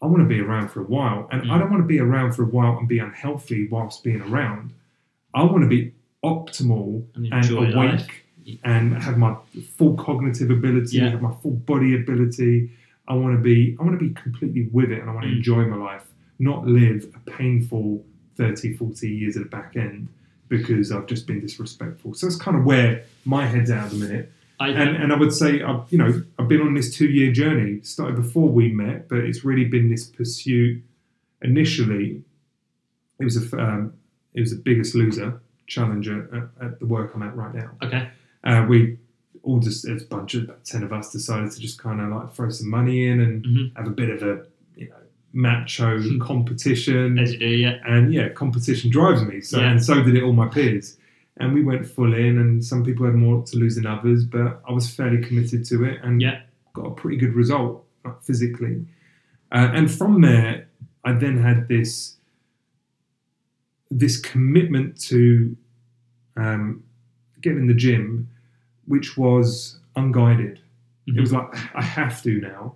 I 0.00 0.06
want 0.06 0.18
to 0.22 0.28
be 0.28 0.40
around 0.40 0.68
for 0.70 0.80
a 0.80 0.84
while, 0.84 1.28
and 1.32 1.42
I 1.50 1.56
Mm. 1.56 1.58
don't 1.58 1.70
want 1.72 1.82
to 1.82 1.86
be 1.88 1.98
around 1.98 2.32
for 2.32 2.44
a 2.44 2.46
while 2.46 2.78
and 2.78 2.86
be 2.86 3.00
unhealthy 3.00 3.66
whilst 3.68 4.04
being 4.04 4.20
around. 4.20 4.72
I 5.34 5.42
want 5.42 5.62
to 5.62 5.68
be 5.68 5.92
optimal 6.24 7.04
And 7.16 7.26
and 7.32 7.50
awake 7.50 7.74
life. 7.74 8.06
And 8.64 8.94
have 9.02 9.18
my 9.18 9.36
full 9.76 9.94
cognitive 9.96 10.50
ability, 10.50 10.96
Yeah. 10.98 11.08
have 11.10 11.22
my 11.22 11.34
full 11.42 11.52
body 11.72 11.94
ability. 11.94 12.70
I 13.06 13.14
want 13.14 13.34
to 13.36 13.40
be 13.42 13.76
I 13.78 13.82
want 13.84 13.98
to 13.98 14.04
be 14.08 14.12
completely 14.14 14.68
with 14.72 14.90
it 14.90 15.00
and 15.00 15.08
I 15.10 15.12
want 15.14 15.24
to 15.26 15.32
Mm. 15.32 15.36
enjoy 15.36 15.64
my 15.66 15.76
life, 15.76 16.04
not 16.38 16.66
live 16.66 17.06
a 17.14 17.30
painful 17.30 18.04
30, 18.36 18.74
40 18.74 19.08
years 19.10 19.36
at 19.36 19.42
the 19.44 19.48
back 19.48 19.76
end 19.76 20.08
because 20.48 20.92
I've 20.92 21.06
just 21.06 21.26
been 21.26 21.40
disrespectful. 21.40 22.14
So 22.14 22.26
that's 22.26 22.38
kind 22.38 22.56
of 22.56 22.64
where 22.64 23.02
my 23.24 23.44
head's 23.46 23.70
at 23.70 23.84
at 23.86 23.90
the 23.90 23.96
minute. 23.96 24.32
I, 24.60 24.68
And, 24.70 24.96
and 24.96 25.12
I 25.12 25.16
would 25.16 25.32
say, 25.32 25.62
I've, 25.62 25.82
you 25.90 25.98
know, 25.98 26.22
I've 26.38 26.48
been 26.48 26.60
on 26.62 26.74
this 26.74 26.94
two 26.96 27.06
year 27.08 27.30
journey. 27.32 27.80
Started 27.82 28.16
before 28.16 28.48
we 28.48 28.72
met, 28.72 29.08
but 29.08 29.18
it's 29.18 29.44
really 29.44 29.64
been 29.66 29.88
this 29.90 30.06
pursuit. 30.06 30.82
Initially, 31.42 32.22
it 33.20 33.24
was 33.24 33.36
a 33.52 33.58
um, 33.62 33.92
it 34.34 34.40
was 34.40 34.50
the 34.50 34.56
biggest 34.60 34.94
loser 34.94 35.40
challenger 35.66 36.50
at, 36.60 36.64
at 36.66 36.80
the 36.80 36.86
work 36.86 37.12
I'm 37.14 37.22
at 37.22 37.36
right 37.36 37.54
now. 37.54 37.70
okay. 37.82 38.08
Uh, 38.48 38.64
we 38.68 38.98
all 39.42 39.58
just 39.60 39.86
as 39.86 40.02
a 40.02 40.06
bunch 40.06 40.34
of 40.34 40.44
about 40.44 40.64
ten 40.64 40.82
of 40.82 40.92
us 40.92 41.12
decided 41.12 41.50
to 41.52 41.60
just 41.60 41.78
kind 41.78 42.00
of 42.00 42.08
like 42.10 42.34
throw 42.34 42.48
some 42.50 42.68
money 42.70 43.06
in 43.06 43.20
and 43.20 43.44
Mhm. 43.44 43.76
have 43.76 43.86
a 43.86 43.90
bit 44.02 44.10
of 44.10 44.22
a 44.22 44.46
you 44.76 44.88
know 44.88 44.96
macho 45.32 45.90
competition. 46.30 47.18
As 47.18 47.32
you 47.32 47.38
do, 47.38 47.46
yeah. 47.48 47.78
and 47.86 48.12
yeah, 48.12 48.28
competition 48.30 48.90
drives 48.90 49.22
me. 49.22 49.40
So 49.40 49.58
Yeah. 49.60 49.70
and 49.70 49.84
so 49.84 50.02
did 50.02 50.16
it 50.16 50.22
all 50.22 50.32
my 50.32 50.48
peers. 50.48 50.96
And 51.40 51.54
we 51.54 51.62
went 51.62 51.86
full 51.86 52.14
in, 52.14 52.36
and 52.38 52.64
some 52.64 52.84
people 52.84 53.06
had 53.06 53.14
more 53.14 53.44
to 53.44 53.56
lose 53.56 53.76
than 53.76 53.86
others, 53.86 54.24
but 54.24 54.60
I 54.68 54.72
was 54.72 54.90
fairly 54.92 55.22
committed 55.22 55.64
to 55.66 55.84
it 55.84 56.00
and 56.02 56.20
Yeah. 56.20 56.40
got 56.72 56.86
a 56.86 56.90
pretty 57.00 57.16
good 57.16 57.34
result 57.34 57.84
like, 58.04 58.20
physically. 58.22 58.86
Uh, 59.52 59.70
and 59.72 59.90
from 59.90 60.20
there, 60.20 60.66
I 61.04 61.12
then 61.12 61.38
had 61.38 61.68
this 61.68 62.16
this 63.90 64.18
commitment 64.20 65.00
to 65.00 65.56
um, 66.36 66.82
get 67.40 67.52
in 67.56 67.66
the 67.66 67.74
gym, 67.74 68.28
which 68.88 69.16
was 69.16 69.78
unguided. 69.96 70.60
It 71.06 71.18
was 71.20 71.32
like 71.32 71.48
I 71.74 71.82
have 71.82 72.22
to 72.24 72.40
now. 72.40 72.74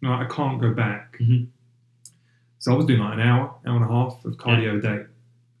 No, 0.00 0.12
I 0.12 0.24
can't 0.30 0.60
go 0.60 0.72
back. 0.72 1.18
Mhm. 1.20 1.48
So 2.60 2.72
I 2.72 2.76
was 2.76 2.86
doing 2.86 3.00
like 3.00 3.14
an 3.14 3.20
hour, 3.20 3.54
hour 3.66 3.76
and 3.76 3.84
a 3.84 3.88
half 3.88 4.24
of 4.24 4.36
cardio 4.36 4.78
a 4.78 4.80
day, 4.80 5.04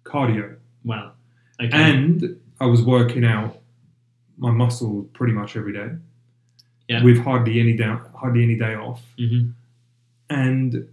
cardio, 0.04 0.56
Wow. 0.84 1.12
Okay. 1.60 1.70
and 1.76 2.38
I 2.60 2.66
was 2.66 2.82
working 2.82 3.24
out 3.24 3.58
my 4.38 4.50
muscle 4.50 5.08
pretty 5.12 5.32
much 5.32 5.56
every 5.56 5.72
day, 5.72 5.90
Yeah. 6.88 7.02
with 7.04 7.18
hardly 7.18 7.60
any 7.60 7.76
day, 7.76 7.94
hardly 8.14 8.42
any 8.44 8.56
day 8.56 8.74
off, 8.74 9.02
Mhm. 9.18 9.52
and 10.30 10.88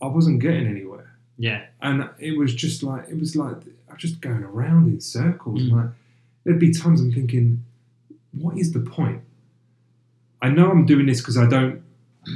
I 0.00 0.06
wasn't 0.06 0.40
getting 0.40 0.66
anywhere. 0.66 1.16
Yeah. 1.38 1.66
And 1.80 2.08
it 2.18 2.36
was 2.36 2.54
just 2.54 2.82
like 2.82 3.08
it 3.08 3.18
was 3.18 3.36
like 3.36 3.56
I 3.88 3.92
was 3.92 4.00
just 4.02 4.20
going 4.20 4.42
around 4.42 4.88
in 4.88 5.00
circles. 5.00 5.62
Mm. 5.62 5.72
Like 5.72 5.90
there'd 6.48 6.58
be 6.58 6.72
times 6.72 7.02
I'm 7.02 7.12
thinking, 7.12 7.62
what 8.32 8.56
is 8.56 8.72
the 8.72 8.80
point? 8.80 9.20
I 10.40 10.48
know 10.48 10.70
I'm 10.70 10.86
doing 10.86 11.04
this 11.04 11.20
because 11.20 11.36
I 11.36 11.46
don't 11.46 11.82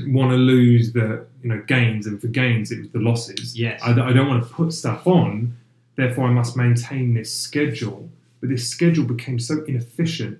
want 0.06 0.32
to 0.32 0.36
lose 0.36 0.92
the 0.92 1.24
you 1.40 1.48
know 1.48 1.62
gains, 1.66 2.06
and 2.06 2.20
for 2.20 2.26
gains 2.26 2.70
it 2.70 2.80
was 2.80 2.90
the 2.90 2.98
losses. 2.98 3.58
Yes. 3.58 3.80
I, 3.82 3.92
I 3.92 4.12
don't 4.12 4.28
want 4.28 4.46
to 4.46 4.52
put 4.52 4.74
stuff 4.74 5.06
on, 5.06 5.56
therefore 5.96 6.26
I 6.26 6.30
must 6.30 6.58
maintain 6.58 7.14
this 7.14 7.32
schedule. 7.34 8.10
But 8.40 8.50
this 8.50 8.68
schedule 8.68 9.04
became 9.04 9.38
so 9.38 9.64
inefficient, 9.64 10.38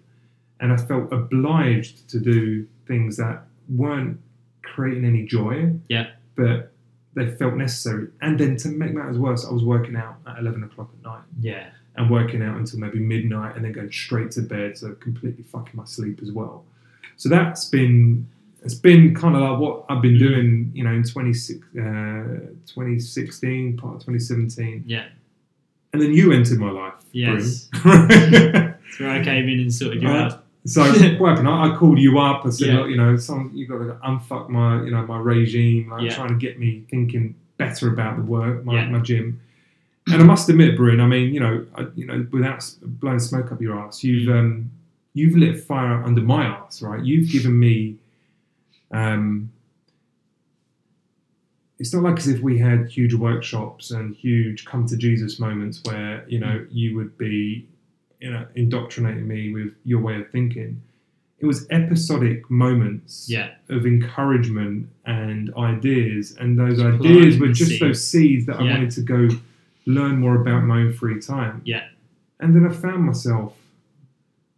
and 0.61 0.71
I 0.71 0.77
felt 0.77 1.11
obliged 1.11 2.11
to 2.11 2.21
do 2.21 2.69
things 2.87 3.17
that 3.17 3.43
weren't 3.71 4.21
creating 4.63 5.07
any 5.07 5.25
joy. 5.25 5.73
Yeah. 5.89 6.11
But 6.37 6.73
they 7.15 7.31
felt 7.37 7.55
necessary. 7.55 8.09
And 8.21 8.39
then 8.39 8.57
to 8.59 8.69
make 8.69 8.93
matters 8.93 9.19
worse, 9.19 9.47
I 9.47 9.53
was 9.53 9.65
working 9.65 9.97
out 9.97 10.17
at 10.27 10.39
11 10.39 10.65
o'clock 10.65 10.91
at 10.99 11.03
night 11.05 11.23
yeah. 11.41 11.71
And 11.97 12.11
working 12.11 12.43
out 12.43 12.57
until 12.57 12.79
maybe 12.81 12.99
midnight 12.99 13.55
and 13.57 13.65
then 13.65 13.73
going 13.73 13.93
straight 13.93 14.31
to 14.33 14.43
bed, 14.43 14.79
so 14.79 14.93
completely 14.95 15.45
fucking 15.45 15.73
my 15.75 15.85
sleep 15.85 16.21
as 16.23 16.33
well. 16.33 16.65
So 17.17 17.29
that's 17.29 17.67
been 17.67 18.27
it's 18.65 18.75
been 18.75 19.13
kind 19.15 19.35
of 19.35 19.43
like 19.43 19.59
what 19.59 19.85
I've 19.89 20.01
been 20.01 20.19
doing, 20.19 20.71
you 20.73 20.85
know, 20.85 20.93
in 20.93 21.03
26, 21.03 21.59
uh, 21.77 21.83
2016, 22.67 23.77
part 23.77 23.97
of 23.97 24.01
2017. 24.03 24.85
Yeah. 24.87 25.07
And 25.93 26.01
then 26.01 26.13
you 26.13 26.33
entered 26.33 26.59
my 26.59 26.71
life. 26.71 26.95
Yes. 27.13 27.69
That's 27.85 29.01
where 29.01 29.11
I 29.11 29.23
came 29.25 29.49
in 29.49 29.61
and 29.61 29.75
sorted 29.75 30.03
you 30.03 30.09
out. 30.09 30.45
so 30.65 30.83
what 31.19 31.31
happened? 31.31 31.49
I, 31.49 31.73
I 31.73 31.77
called 31.77 31.99
you 31.99 32.19
up. 32.19 32.47
I 32.47 32.51
said, 32.51 32.69
Yeah. 32.69 32.79
look, 32.81 32.89
you 32.91 32.97
know, 32.97 33.17
some, 33.17 33.51
you 33.55 33.67
got 33.67 33.79
to 33.79 33.99
unfuck 34.07 34.49
my, 34.49 34.83
you 34.85 34.91
know, 34.91 35.05
my 35.07 35.19
regime, 35.19 35.91
like 35.91 36.03
Yeah. 36.05 36.15
trying 36.15 36.29
to 36.29 36.35
get 36.37 36.59
me 36.59 36.85
thinking 36.91 37.35
better 37.59 37.89
about 37.93 38.17
the 38.17 38.23
work, 38.23 38.65
my, 38.65 38.75
Yeah. 38.75 38.89
my 38.91 39.01
gym. 39.01 39.41
And 40.09 40.21
I 40.21 40.25
must 40.25 40.49
admit, 40.49 40.77
Bryn, 40.77 41.01
I 41.01 41.07
mean, 41.07 41.33
you 41.33 41.39
know, 41.41 41.65
I, 41.77 41.87
you 41.95 42.07
know, 42.07 42.27
without 42.33 42.69
blowing 42.83 43.21
smoke 43.21 43.53
up 43.53 43.61
your 43.61 43.79
ass, 43.79 44.03
you've 44.03 44.29
Mm. 44.29 44.39
um, 44.39 44.71
you've 45.15 45.37
lit 45.37 45.61
fire 45.61 46.03
under 46.03 46.21
my 46.23 46.45
ass, 46.45 46.83
right? 46.83 47.03
You've 47.05 47.31
given 47.31 47.59
me. 47.59 47.97
Um, 48.91 49.51
it's 51.79 51.93
not 51.93 52.03
like 52.03 52.19
as 52.19 52.29
if 52.29 52.41
we 52.41 52.59
had 52.59 52.89
huge 52.89 53.15
workshops 53.15 53.91
and 53.91 54.15
huge 54.15 54.65
come 54.65 54.87
to 54.87 54.97
Jesus 54.97 55.39
moments 55.41 55.81
where 55.85 56.25
you 56.29 56.39
know 56.39 56.65
you 56.71 56.97
would 56.97 57.17
be, 57.19 57.67
you 58.21 58.31
know, 58.31 58.47
indoctrinating 58.55 59.27
me 59.27 59.53
with 59.53 59.75
your 59.85 60.01
way 60.01 60.17
of 60.21 60.31
thinking. 60.31 60.81
It 61.41 61.47
was 61.47 61.67
episodic 61.71 62.49
moments 62.49 63.27
Yeah. 63.29 63.51
of 63.69 63.85
encouragement 63.85 64.89
and 65.07 65.53
ideas, 65.57 66.37
and 66.39 66.57
those 66.57 66.81
ideas 66.81 67.39
were 67.39 67.49
just 67.49 67.71
seed. 67.73 67.81
those 67.81 68.07
seeds 68.07 68.47
that 68.47 68.57
I 68.57 68.63
wanted 68.63 68.91
to 68.93 69.01
go 69.03 69.29
learn 69.87 70.19
more 70.19 70.41
about 70.41 70.63
my 70.65 70.79
own 70.81 70.93
free 70.93 71.21
time. 71.21 71.63
Yeah. 71.65 71.85
And 72.41 72.55
then 72.55 72.67
I 72.67 72.73
found 72.73 73.05
myself 73.05 73.55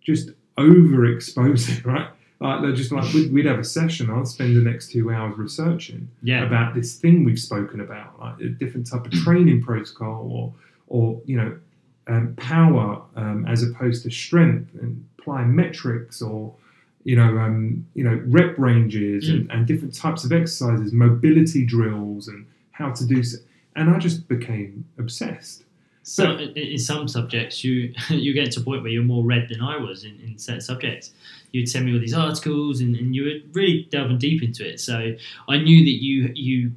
just 0.00 0.30
overexposing, 0.58 1.84
right? 1.92 2.08
Like, 2.40 2.62
they're 2.62 2.74
just 2.74 2.92
like 2.92 3.12
we'd, 3.14 3.32
we'd 3.32 3.46
have 3.46 3.58
a 3.58 3.64
session. 3.64 4.10
I'd 4.10 4.26
spend 4.26 4.56
the 4.56 4.60
next 4.60 4.90
two 4.90 5.10
hours 5.10 5.36
researching 5.38 6.08
Yeah. 6.22 6.44
about 6.44 6.74
this 6.74 6.96
thing 6.96 7.24
we've 7.24 7.38
spoken 7.38 7.80
about, 7.80 8.18
like 8.20 8.40
a 8.40 8.48
different 8.48 8.90
type 8.90 9.06
of 9.06 9.12
training 9.24 9.62
protocol, 9.62 10.30
or 10.30 10.52
or 10.86 11.20
you 11.24 11.36
know, 11.36 11.56
um, 12.06 12.34
power 12.36 13.00
um, 13.16 13.46
as 13.46 13.62
opposed 13.62 14.02
to 14.02 14.10
strength, 14.10 14.68
and 14.80 15.06
plyometrics, 15.18 16.20
or 16.22 16.54
you 17.04 17.16
know, 17.16 17.38
um, 17.38 17.86
you 17.94 18.04
know, 18.04 18.20
rep 18.26 18.58
ranges 18.58 19.28
and, 19.28 19.50
and 19.50 19.66
different 19.66 19.94
types 19.94 20.24
of 20.24 20.32
exercises, 20.32 20.92
mobility 20.92 21.64
drills, 21.64 22.28
and 22.28 22.46
how 22.72 22.90
to 22.90 23.06
do 23.06 23.22
so. 23.22 23.38
And 23.76 23.90
I 23.90 23.98
just 23.98 24.28
became 24.28 24.84
obsessed. 24.98 25.64
So 26.02 26.36
in, 26.36 26.50
in 26.50 26.78
some 26.78 27.08
subjects, 27.08 27.64
you 27.64 27.92
you 28.08 28.32
get 28.34 28.52
to 28.52 28.60
a 28.60 28.62
point 28.62 28.82
where 28.82 28.92
you're 28.92 29.02
more 29.02 29.24
read 29.24 29.48
than 29.48 29.60
I 29.60 29.76
was 29.76 30.04
in, 30.04 30.20
in 30.20 30.38
certain 30.38 30.60
subjects. 30.60 31.12
You'd 31.52 31.68
send 31.68 31.86
me 31.86 31.94
all 31.94 32.00
these 32.00 32.14
articles, 32.14 32.80
and, 32.80 32.94
and 32.96 33.14
you 33.14 33.24
were 33.24 33.50
really 33.52 33.88
delving 33.90 34.18
deep 34.18 34.42
into 34.42 34.68
it. 34.68 34.80
So 34.80 35.14
I 35.48 35.58
knew 35.58 35.84
that 35.84 36.02
you 36.02 36.32
you 36.34 36.72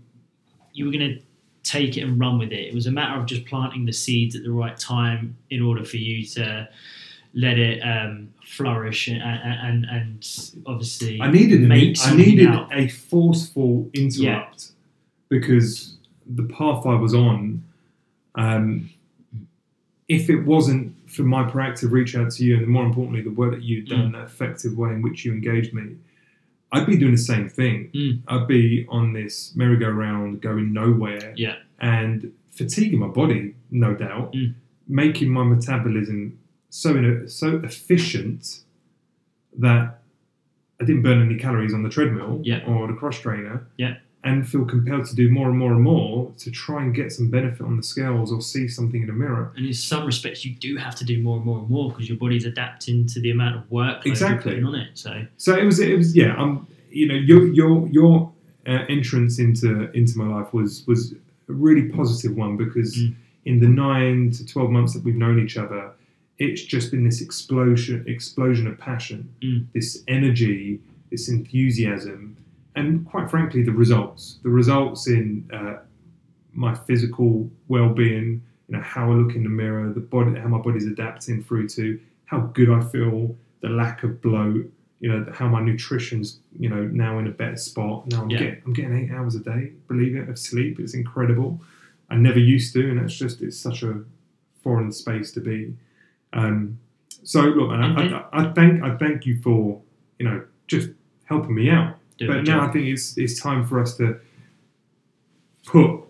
you 0.74 0.86
were 0.86 0.92
going 0.92 1.16
to 1.16 1.22
take 1.64 1.98
it 1.98 2.02
and 2.02 2.20
run 2.20 2.40
with 2.40 2.52
it. 2.52 2.68
It 2.68 2.74
was 2.74 2.88
a 2.88 2.92
matter 2.92 3.20
of 3.20 3.26
just 3.26 3.46
planting 3.46 3.86
the 3.86 3.92
seeds 3.92 4.36
at 4.36 4.44
the 4.44 4.52
right 4.52 4.78
time 4.78 5.36
in 5.50 5.62
order 5.62 5.84
for 5.84 5.98
you 5.98 6.26
to 6.26 6.70
let 7.34 7.60
it 7.60 7.82
um, 7.82 8.34
flourish 8.46 9.08
and, 9.10 9.22
and 9.22 9.86
and 9.86 10.62
obviously 10.66 11.20
I 11.22 11.30
needed 11.30 11.60
an, 11.62 11.68
make 11.68 11.98
I 12.02 12.16
needed 12.16 12.48
out. 12.48 12.70
a 12.74 12.88
forceful 12.88 13.90
interrupt 13.94 14.72
because 15.28 15.97
the 16.30 16.44
path 16.44 16.86
I 16.86 16.96
was 16.96 17.14
on, 17.14 17.64
um, 18.36 18.90
if 20.08 20.30
it 20.30 20.42
wasn't 20.44 20.96
for 21.10 21.24
my 21.24 21.44
proactive 21.44 21.92
reach 21.92 22.16
out 22.16 22.32
to 22.32 22.44
you, 22.44 22.58
and 22.58 22.68
more 22.68 22.86
importantly, 22.86 23.22
the 23.22 23.30
work 23.32 23.52
that 23.52 23.64
you'd 23.64 23.88
done, 23.90 24.12
the 24.14 24.22
effective 24.24 24.78
way 24.78 24.90
in 24.92 25.02
which 25.02 25.26
you 25.26 25.34
engaged 25.34 25.74
me, 25.74 25.96
I'd 26.72 26.86
be 26.86 26.98
doing 26.98 27.14
the 27.14 27.18
same 27.18 27.50
thing. 27.50 27.90
Mm. 27.94 28.20
I'd 28.28 28.48
be 28.48 28.86
on 28.90 29.14
this 29.14 29.56
merry-go-round, 29.56 30.42
going 30.42 30.74
nowhere, 30.74 31.34
Yeah. 31.36 31.56
and 31.80 32.34
fatiguing 32.52 33.00
my 33.00 33.08
body, 33.08 33.56
no 33.72 33.94
doubt. 33.94 34.34
Mm. 34.34 34.54
making 34.90 35.30
my 35.30 35.44
metabolism 35.44 36.40
so 36.70 36.96
in 36.96 37.04
a, 37.04 37.28
so 37.28 37.58
efficient 37.58 38.62
that 39.58 40.00
I 40.80 40.86
didn't 40.86 41.02
burn 41.02 41.22
any 41.22 41.36
calories 41.38 41.74
on 41.74 41.84
the 41.84 41.90
treadmill 41.90 42.40
Yeah. 42.44 42.64
or 42.66 42.88
the 42.88 42.94
cross 42.94 43.20
trainer. 43.20 43.68
Yeah. 43.78 43.98
And 44.30 44.48
feel 44.48 44.66
compelled 44.66 45.06
to 45.12 45.16
do 45.16 45.30
more 45.30 45.50
and 45.50 45.58
more 45.58 45.72
and 45.74 45.82
more 45.82 46.32
to 46.44 46.52
try 46.52 46.84
and 46.84 46.94
get 46.94 47.12
some 47.18 47.30
benefit 47.30 47.62
on 47.70 47.78
the 47.78 47.84
scales 47.84 48.32
or 48.34 48.42
see 48.42 48.68
something 48.68 49.02
in 49.02 49.08
the 49.08 49.14
mirror. 49.14 49.54
And 49.56 49.66
in 49.66 49.74
some 49.74 50.06
respects, 50.06 50.44
you 50.46 50.54
do 50.56 50.76
have 50.78 50.96
to 50.96 51.06
do 51.06 51.16
more 51.22 51.38
and 51.38 51.46
more 51.46 51.60
and 51.60 51.70
more 51.70 51.90
because 51.92 52.08
your 52.10 52.18
body's 52.18 52.46
adapting 52.46 53.06
to 53.14 53.22
the 53.22 53.32
amount 53.32 53.56
of 53.56 53.64
work 53.72 54.06
Exactly. 54.06 54.52
you're 54.54 54.62
putting 54.62 54.66
on 54.66 54.76
it. 54.76 54.90
So 54.96 55.12
So 55.38 55.56
it 55.58 55.64
was, 55.64 55.80
it 55.80 55.98
was, 55.98 56.16
yeah. 56.16 56.36
Um, 56.42 56.68
you 56.92 57.08
know, 57.08 57.16
your 57.16 57.42
your 57.60 57.88
your 57.98 58.32
uh, 58.68 58.84
entrance 58.90 59.40
into 59.40 59.70
into 60.00 60.18
my 60.18 60.28
life 60.38 60.54
was 60.54 60.86
was 60.88 61.14
a 61.48 61.54
really 61.54 61.86
positive 62.00 62.34
one 62.36 62.58
because 62.58 62.92
Mm. 62.98 63.16
in 63.46 63.60
the 63.60 63.68
nine 63.88 64.32
to 64.32 64.46
twelve 64.46 64.70
months 64.72 64.92
that 64.94 65.04
we've 65.06 65.16
known 65.26 65.38
each 65.46 65.58
other, 65.58 65.84
it's 66.38 66.64
just 66.74 66.92
been 66.92 67.04
this 67.06 67.22
explosion 67.22 68.04
explosion 68.08 68.66
of 68.68 68.78
passion, 68.78 69.20
Mm. 69.44 69.66
this 69.74 70.04
energy, 70.08 70.80
this 71.12 71.30
enthusiasm, 71.30 72.36
and 72.78 73.06
quite 73.06 73.30
frankly, 73.30 73.64
the 73.64 73.72
results. 73.72 74.40
The 74.44 74.50
results 74.50 75.08
in 75.08 75.50
uh, 75.54 75.78
my 76.54 76.74
physical 76.76 77.50
well 77.68 77.90
being. 77.90 78.42
You 78.68 78.76
know 78.78 78.82
how 78.84 79.12
I 79.12 79.16
look 79.16 79.36
in 79.36 79.44
the 79.44 79.50
mirror, 79.50 79.92
the 79.94 80.02
body, 80.02 80.40
how 80.40 80.48
my 80.50 80.58
body's 80.60 80.86
adapting 80.86 81.44
through 81.44 81.70
to 81.70 82.00
how 82.26 82.40
good 82.58 82.70
I 82.70 82.82
feel, 82.82 83.36
the 83.62 83.70
lack 83.70 84.04
of 84.04 84.22
bloat, 84.22 84.70
you 85.00 85.10
know 85.12 85.26
how 85.34 85.48
my 85.48 85.62
nutrition's 85.62 86.40
you 86.58 86.70
know 86.70 86.84
now 87.06 87.20
in 87.20 87.28
a 87.28 87.32
better 87.32 87.56
spot 87.56 88.08
now 88.12 88.22
i'm 88.24 88.30
Yeah. 88.32 88.40
getting 88.40 88.62
i'm 88.66 88.74
getting 88.74 88.98
eight 88.98 89.12
hours 89.12 89.36
a 89.36 89.40
day 89.40 89.72
believe 89.88 90.16
it 90.16 90.28
of 90.28 90.40
sleep 90.40 90.80
it's 90.80 90.96
incredible 90.96 91.62
i 92.10 92.16
never 92.16 92.40
used 92.40 92.74
to 92.74 92.90
and 92.90 93.00
it's 93.00 93.14
just 93.16 93.42
it's 93.44 93.60
such 93.60 93.84
a 93.84 94.02
foreign 94.64 94.92
space 94.92 95.32
to 95.34 95.40
be 95.40 95.76
um 96.34 96.80
so 97.24 97.42
look 97.42 97.70
man, 97.70 97.96
I, 97.96 98.18
I, 98.42 98.42
I 98.50 98.54
thank 98.54 98.82
i 98.84 98.96
thank 98.98 99.26
you 99.28 99.40
for 99.42 99.80
you 100.18 100.26
know 100.28 100.44
just 100.66 100.90
helping 101.26 101.54
me 101.54 101.70
out 101.70 101.96
do 102.18 102.28
but 102.28 102.38
now 102.38 102.44
job. 102.44 102.70
i 102.70 102.72
think 102.74 102.88
it's 102.88 103.18
it's 103.18 103.40
time 103.40 103.66
for 103.66 103.80
us 103.82 103.96
to 103.98 104.20
put 105.66 106.02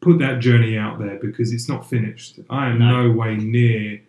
put 0.00 0.18
that 0.18 0.40
journey 0.40 0.76
out 0.76 0.98
there 0.98 1.18
because 1.20 1.52
it's 1.52 1.68
not 1.68 1.88
finished 1.88 2.38
i 2.50 2.68
am 2.68 2.78
No. 2.78 3.06
no, 3.08 3.12
way 3.16 3.36
near 3.36 4.00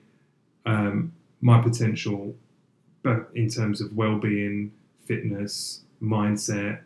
um, 0.65 1.11
my 1.41 1.61
potential 1.61 2.35
but 3.03 3.29
in 3.35 3.49
terms 3.49 3.81
of 3.81 3.95
well-being 3.95 4.71
fitness 5.05 5.81
mindset 6.01 6.79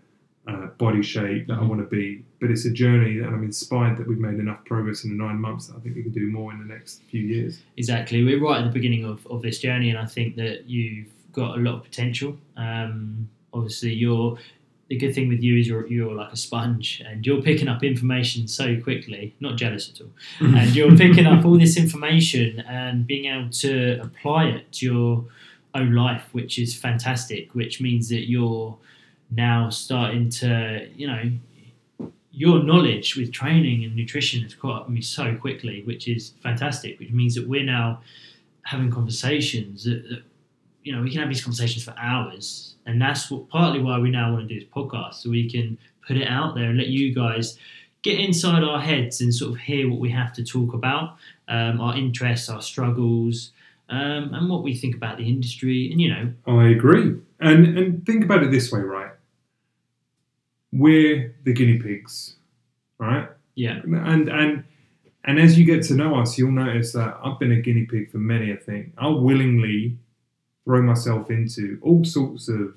uh, 0.47 0.67
body 0.77 1.03
shape 1.03 1.47
that 1.47 1.53
i 1.53 1.57
Mhm. 1.61 1.67
want 1.69 1.81
to 1.81 1.87
be 1.95 2.23
but 2.39 2.49
it's 2.49 2.65
a 2.65 2.71
journey 2.71 3.19
and 3.19 3.27
i'm 3.35 3.43
inspired 3.43 3.97
that 3.97 4.07
we've 4.07 4.17
made 4.19 4.39
enough 4.39 4.63
progress 4.65 5.03
in 5.03 5.09
the 5.17 5.23
nine 5.23 5.39
months 5.39 5.67
that 5.67 5.75
i 5.75 5.79
think 5.79 5.95
we 5.95 6.03
can 6.03 6.11
do 6.13 6.27
more 6.31 6.51
in 6.53 6.59
the 6.59 6.65
next 6.73 7.01
few 7.11 7.21
years 7.21 7.61
Exactly. 7.77 8.23
We're 8.23 8.39
right 8.41 8.59
at 8.59 8.63
the 8.65 8.71
beginning 8.79 9.03
of, 9.05 9.25
of 9.27 9.41
this 9.43 9.59
journey, 9.59 9.89
and 9.91 9.99
I 9.99 10.05
think 10.05 10.35
that 10.37 10.65
you've 10.67 11.11
got 11.31 11.57
a 11.59 11.61
lot 11.61 11.75
of 11.75 11.83
potential. 11.83 12.35
Um, 12.55 13.29
obviously, 13.53 13.93
you're 13.93 14.37
the 14.89 14.95
good 14.95 15.13
thing 15.13 15.27
with 15.27 15.41
you 15.41 15.59
is 15.59 15.67
you're, 15.67 15.85
you're 15.87 16.15
like 16.15 16.31
a 16.31 16.37
sponge, 16.37 17.01
and 17.05 17.25
you're 17.25 17.41
picking 17.41 17.67
up 17.67 17.83
information 17.83 18.47
so 18.47 18.79
quickly. 18.81 19.35
Not 19.39 19.57
jealous 19.57 19.91
at 19.93 20.01
all. 20.01 20.11
and 20.55 20.75
you're 20.75 20.95
picking 20.95 21.25
up 21.25 21.45
all 21.45 21.57
this 21.57 21.77
information 21.77 22.61
and 22.61 23.05
being 23.05 23.25
able 23.25 23.49
to 23.49 23.99
apply 24.01 24.45
it 24.45 24.71
to 24.73 24.85
your 24.85 25.25
own 25.73 25.93
life, 25.93 26.29
which 26.31 26.57
is 26.57 26.75
fantastic. 26.75 27.53
Which 27.53 27.81
means 27.81 28.09
that 28.09 28.29
you're 28.29 28.77
now 29.29 29.69
starting 29.69 30.29
to, 30.29 30.87
you 30.95 31.07
know, 31.07 32.09
your 32.31 32.63
knowledge 32.63 33.17
with 33.17 33.31
training 33.31 33.83
and 33.83 33.95
nutrition 33.95 34.41
has 34.43 34.53
caught 34.55 34.81
up 34.81 34.87
with 34.87 34.95
me 34.95 35.01
so 35.01 35.35
quickly, 35.35 35.83
which 35.83 36.07
is 36.07 36.33
fantastic. 36.41 36.99
Which 36.99 37.11
means 37.11 37.35
that 37.35 37.47
we're 37.47 37.65
now 37.65 38.01
having 38.61 38.91
conversations 38.91 39.85
that, 39.85 40.03
that 40.09 40.21
you 40.83 40.95
know 40.95 41.01
we 41.01 41.09
can 41.09 41.19
have 41.19 41.29
these 41.29 41.43
conversations 41.43 41.83
for 41.83 41.93
hours, 41.97 42.75
and 42.87 43.01
that's 43.01 43.29
what 43.29 43.47
partly 43.49 43.81
why 43.81 43.99
we 43.99 44.09
now 44.09 44.33
want 44.33 44.47
to 44.47 44.53
do 44.53 44.59
this 44.59 44.69
podcast, 44.69 45.15
so 45.15 45.29
we 45.29 45.49
can 45.49 45.77
put 46.07 46.17
it 46.17 46.27
out 46.27 46.55
there 46.55 46.69
and 46.69 46.77
let 46.77 46.87
you 46.87 47.13
guys 47.13 47.59
get 48.01 48.19
inside 48.19 48.63
our 48.63 48.79
heads 48.79 49.21
and 49.21 49.33
sort 49.33 49.51
of 49.51 49.59
hear 49.59 49.89
what 49.89 49.99
we 49.99 50.09
have 50.09 50.31
to 50.33 50.43
talk 50.43 50.73
about, 50.73 51.17
um, 51.49 51.81
our 51.81 51.95
interests, 51.97 52.49
our 52.49 52.61
struggles, 52.61 53.51
um, 53.89 54.33
and 54.33 54.49
what 54.49 54.63
we 54.63 54.75
think 54.75 54.95
about 54.95 55.17
the 55.17 55.27
industry, 55.27 55.91
and 55.91 56.01
you 56.01 56.09
know, 56.09 56.33
I 56.47 56.69
agree. 56.69 57.15
And 57.39 57.77
and 57.77 58.05
think 58.05 58.23
about 58.23 58.43
it 58.43 58.51
this 58.51 58.71
way, 58.71 58.81
right? 58.81 59.11
We're 60.71 61.35
the 61.43 61.53
guinea 61.53 61.79
pigs, 61.79 62.35
right? 62.99 63.29
yeah, 63.55 63.81
And 63.83 64.29
and 64.29 64.63
and 65.23 65.39
as 65.39 65.57
you 65.57 65.65
get 65.65 65.83
to 65.85 65.93
know 65.93 66.15
us, 66.15 66.37
you'll 66.37 66.51
notice 66.51 66.93
that 66.93 67.17
I've 67.23 67.39
been 67.39 67.51
a 67.51 67.61
guinea 67.61 67.85
pig 67.85 68.11
for 68.11 68.19
many 68.19 68.51
a 68.51 68.55
thing. 68.55 68.93
I'll 68.97 69.19
willingly 69.19 69.97
throw 70.67 70.81
myself 70.81 71.31
into 71.31 71.79
all 71.81 72.03
sorts 72.03 72.49
of 72.49 72.75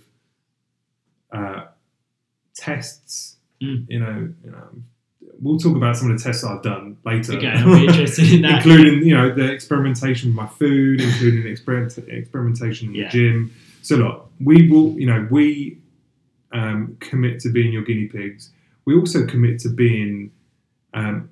uh, 1.32 1.64
tests. 2.54 3.36
Mm. 3.60 3.86
You 3.88 3.98
know, 3.98 4.32
you 4.44 4.50
know, 4.52 4.68
we'll 5.40 5.58
talk 5.58 5.76
about 5.76 5.96
some 5.96 6.08
of 6.10 6.16
the 6.16 6.22
tests 6.22 6.44
I've 6.44 6.62
done 6.62 6.96
later. 7.04 7.34
okay, 7.36 7.48
I'll 7.48 7.74
be 7.74 7.86
interested 7.86 8.32
in 8.32 8.42
that. 8.46 8.64
including 8.64 9.04
you 9.04 9.16
know 9.16 9.34
the 9.34 9.50
experimentation 9.50 10.28
with 10.30 10.36
my 10.36 10.46
food, 10.46 11.00
including 11.00 11.50
experiment, 11.50 11.98
experimentation 12.08 12.88
in 12.90 12.94
Yeah. 12.94 13.04
the 13.06 13.10
gym. 13.10 13.54
So 13.82 13.96
look, 13.96 14.30
we 14.40 14.70
will 14.70 14.92
you 14.98 15.06
know 15.06 15.26
we 15.30 15.78
um, 16.52 16.96
commit 17.00 17.40
to 17.40 17.48
being 17.50 17.72
your 17.72 17.82
guinea 17.82 18.06
pigs. 18.06 18.50
We 18.84 18.94
also 18.96 19.26
commit 19.26 19.58
to 19.60 19.68
being 19.68 20.30
um, 20.94 21.28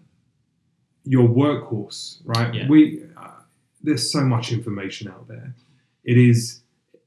your 1.05 1.29
workhorse, 1.29 2.19
right? 2.25 2.53
Yeah. 2.53 2.67
We 2.69 3.05
uh, 3.17 3.31
there's 3.81 4.11
so 4.11 4.23
much 4.23 4.51
information 4.53 5.09
out 5.09 5.29
there. 5.29 5.55
It 6.09 6.17
is 6.17 6.63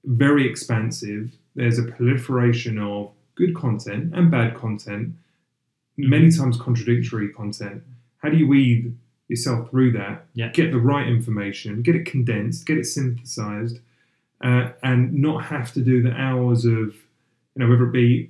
very 0.06 0.48
expansive. 0.48 1.32
There's 1.56 1.80
a 1.80 1.84
proliferation 1.84 2.78
of 2.78 3.10
good 3.34 3.56
content 3.56 4.14
and 4.16 4.30
bad 4.30 4.54
content, 4.56 5.16
many 5.98 6.30
times 6.30 6.56
contradictory 6.62 7.30
content. 7.30 7.82
How 8.20 8.30
do 8.30 8.38
you 8.38 8.48
weave 8.48 8.94
yourself 9.28 9.72
through 9.72 9.94
that? 9.94 10.28
Yeah. 10.36 10.52
Get 10.52 10.70
the 10.72 10.78
right 10.78 11.08
information, 11.08 11.82
get 11.82 11.96
it 11.96 12.06
condensed, 12.06 12.68
get 12.68 12.78
it 12.78 12.86
synthesized, 12.86 13.80
uh, 14.42 14.70
and 14.84 15.12
not 15.14 15.46
have 15.46 15.74
to 15.74 15.82
do 15.82 16.04
the 16.04 16.12
hours 16.14 16.66
of, 16.66 16.94
you 16.94 17.58
know, 17.58 17.70
whether 17.70 17.86
it 17.88 17.92
be 17.94 18.30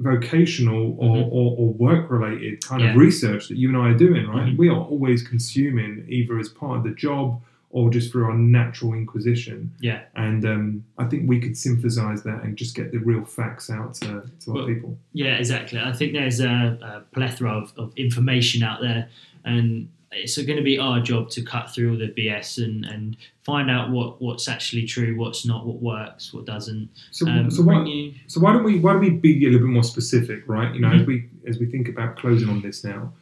vocational 0.00 0.96
or, 0.98 1.16
Mhm. 1.16 1.28
or, 1.32 1.56
or 1.58 1.72
work 1.72 2.10
related 2.10 2.62
kind 2.62 2.82
Yeah. 2.82 2.90
of 2.90 2.96
research 2.98 3.48
that 3.48 3.56
you 3.56 3.68
and 3.68 3.76
I 3.78 3.88
are 3.92 3.96
doing, 3.96 4.26
right? 4.26 4.52
Mhm. 4.52 4.58
We 4.58 4.68
are 4.68 4.76
always 4.92 5.26
consuming 5.26 6.04
either 6.08 6.38
as 6.38 6.50
part 6.50 6.76
of 6.78 6.84
the 6.84 6.90
job 6.90 7.40
or 7.70 7.90
just 7.90 8.10
through 8.10 8.24
our 8.24 8.34
natural 8.34 8.94
inquisition. 8.94 9.70
Yeah. 9.80 10.00
And 10.14 10.44
um, 10.46 10.84
I 10.96 11.04
think 11.04 11.28
we 11.28 11.38
could 11.38 11.56
synthesize 11.56 12.22
that 12.22 12.42
and 12.42 12.56
just 12.56 12.74
get 12.74 12.92
the 12.92 12.98
real 12.98 13.24
facts 13.24 13.68
out 13.68 13.92
to, 13.94 14.22
to 14.40 14.50
Well, 14.52 14.62
our 14.62 14.68
people. 14.74 14.98
Yeah, 15.12 15.34
exactly. 15.36 15.78
I 15.78 15.92
think 15.92 16.14
there's 16.14 16.40
a, 16.40 16.78
a 16.82 17.02
plethora 17.14 17.50
of, 17.50 17.72
of 17.76 17.92
information 17.96 18.62
out 18.62 18.80
there, 18.80 19.08
and 19.44 19.90
it's 20.12 20.38
going 20.38 20.56
to 20.56 20.62
be 20.62 20.78
our 20.78 21.00
job 21.00 21.28
to 21.28 21.42
cut 21.42 21.70
through 21.70 21.90
all 21.92 21.98
the 21.98 22.08
BS 22.08 22.64
and, 22.64 22.86
and 22.86 23.18
find 23.42 23.70
out 23.70 23.90
what, 23.90 24.22
what's 24.22 24.48
actually 24.48 24.86
true, 24.86 25.14
what's 25.18 25.44
not, 25.44 25.66
what 25.66 25.82
works, 25.82 26.32
what 26.32 26.46
doesn't. 26.46 26.88
So, 27.10 27.28
Um, 27.28 27.50
so, 27.50 27.62
why, 27.62 27.84
you, 27.84 28.14
so 28.28 28.40
why 28.40 28.54
don't 28.54 28.64
we 28.64 28.78
why 28.78 28.92
don't 28.94 29.02
we 29.02 29.10
be 29.10 29.44
a 29.44 29.50
little 29.50 29.66
bit 29.66 29.72
more 29.74 29.82
specific, 29.82 30.44
right? 30.48 30.74
You 30.74 30.80
know, 30.80 30.88
Mhm. 30.88 31.00
as 31.02 31.06
we 31.06 31.28
as 31.46 31.58
we 31.58 31.66
think 31.66 31.88
about 31.90 32.16
closing 32.16 32.48
on 32.48 32.62
this 32.62 32.82
now. 32.82 33.12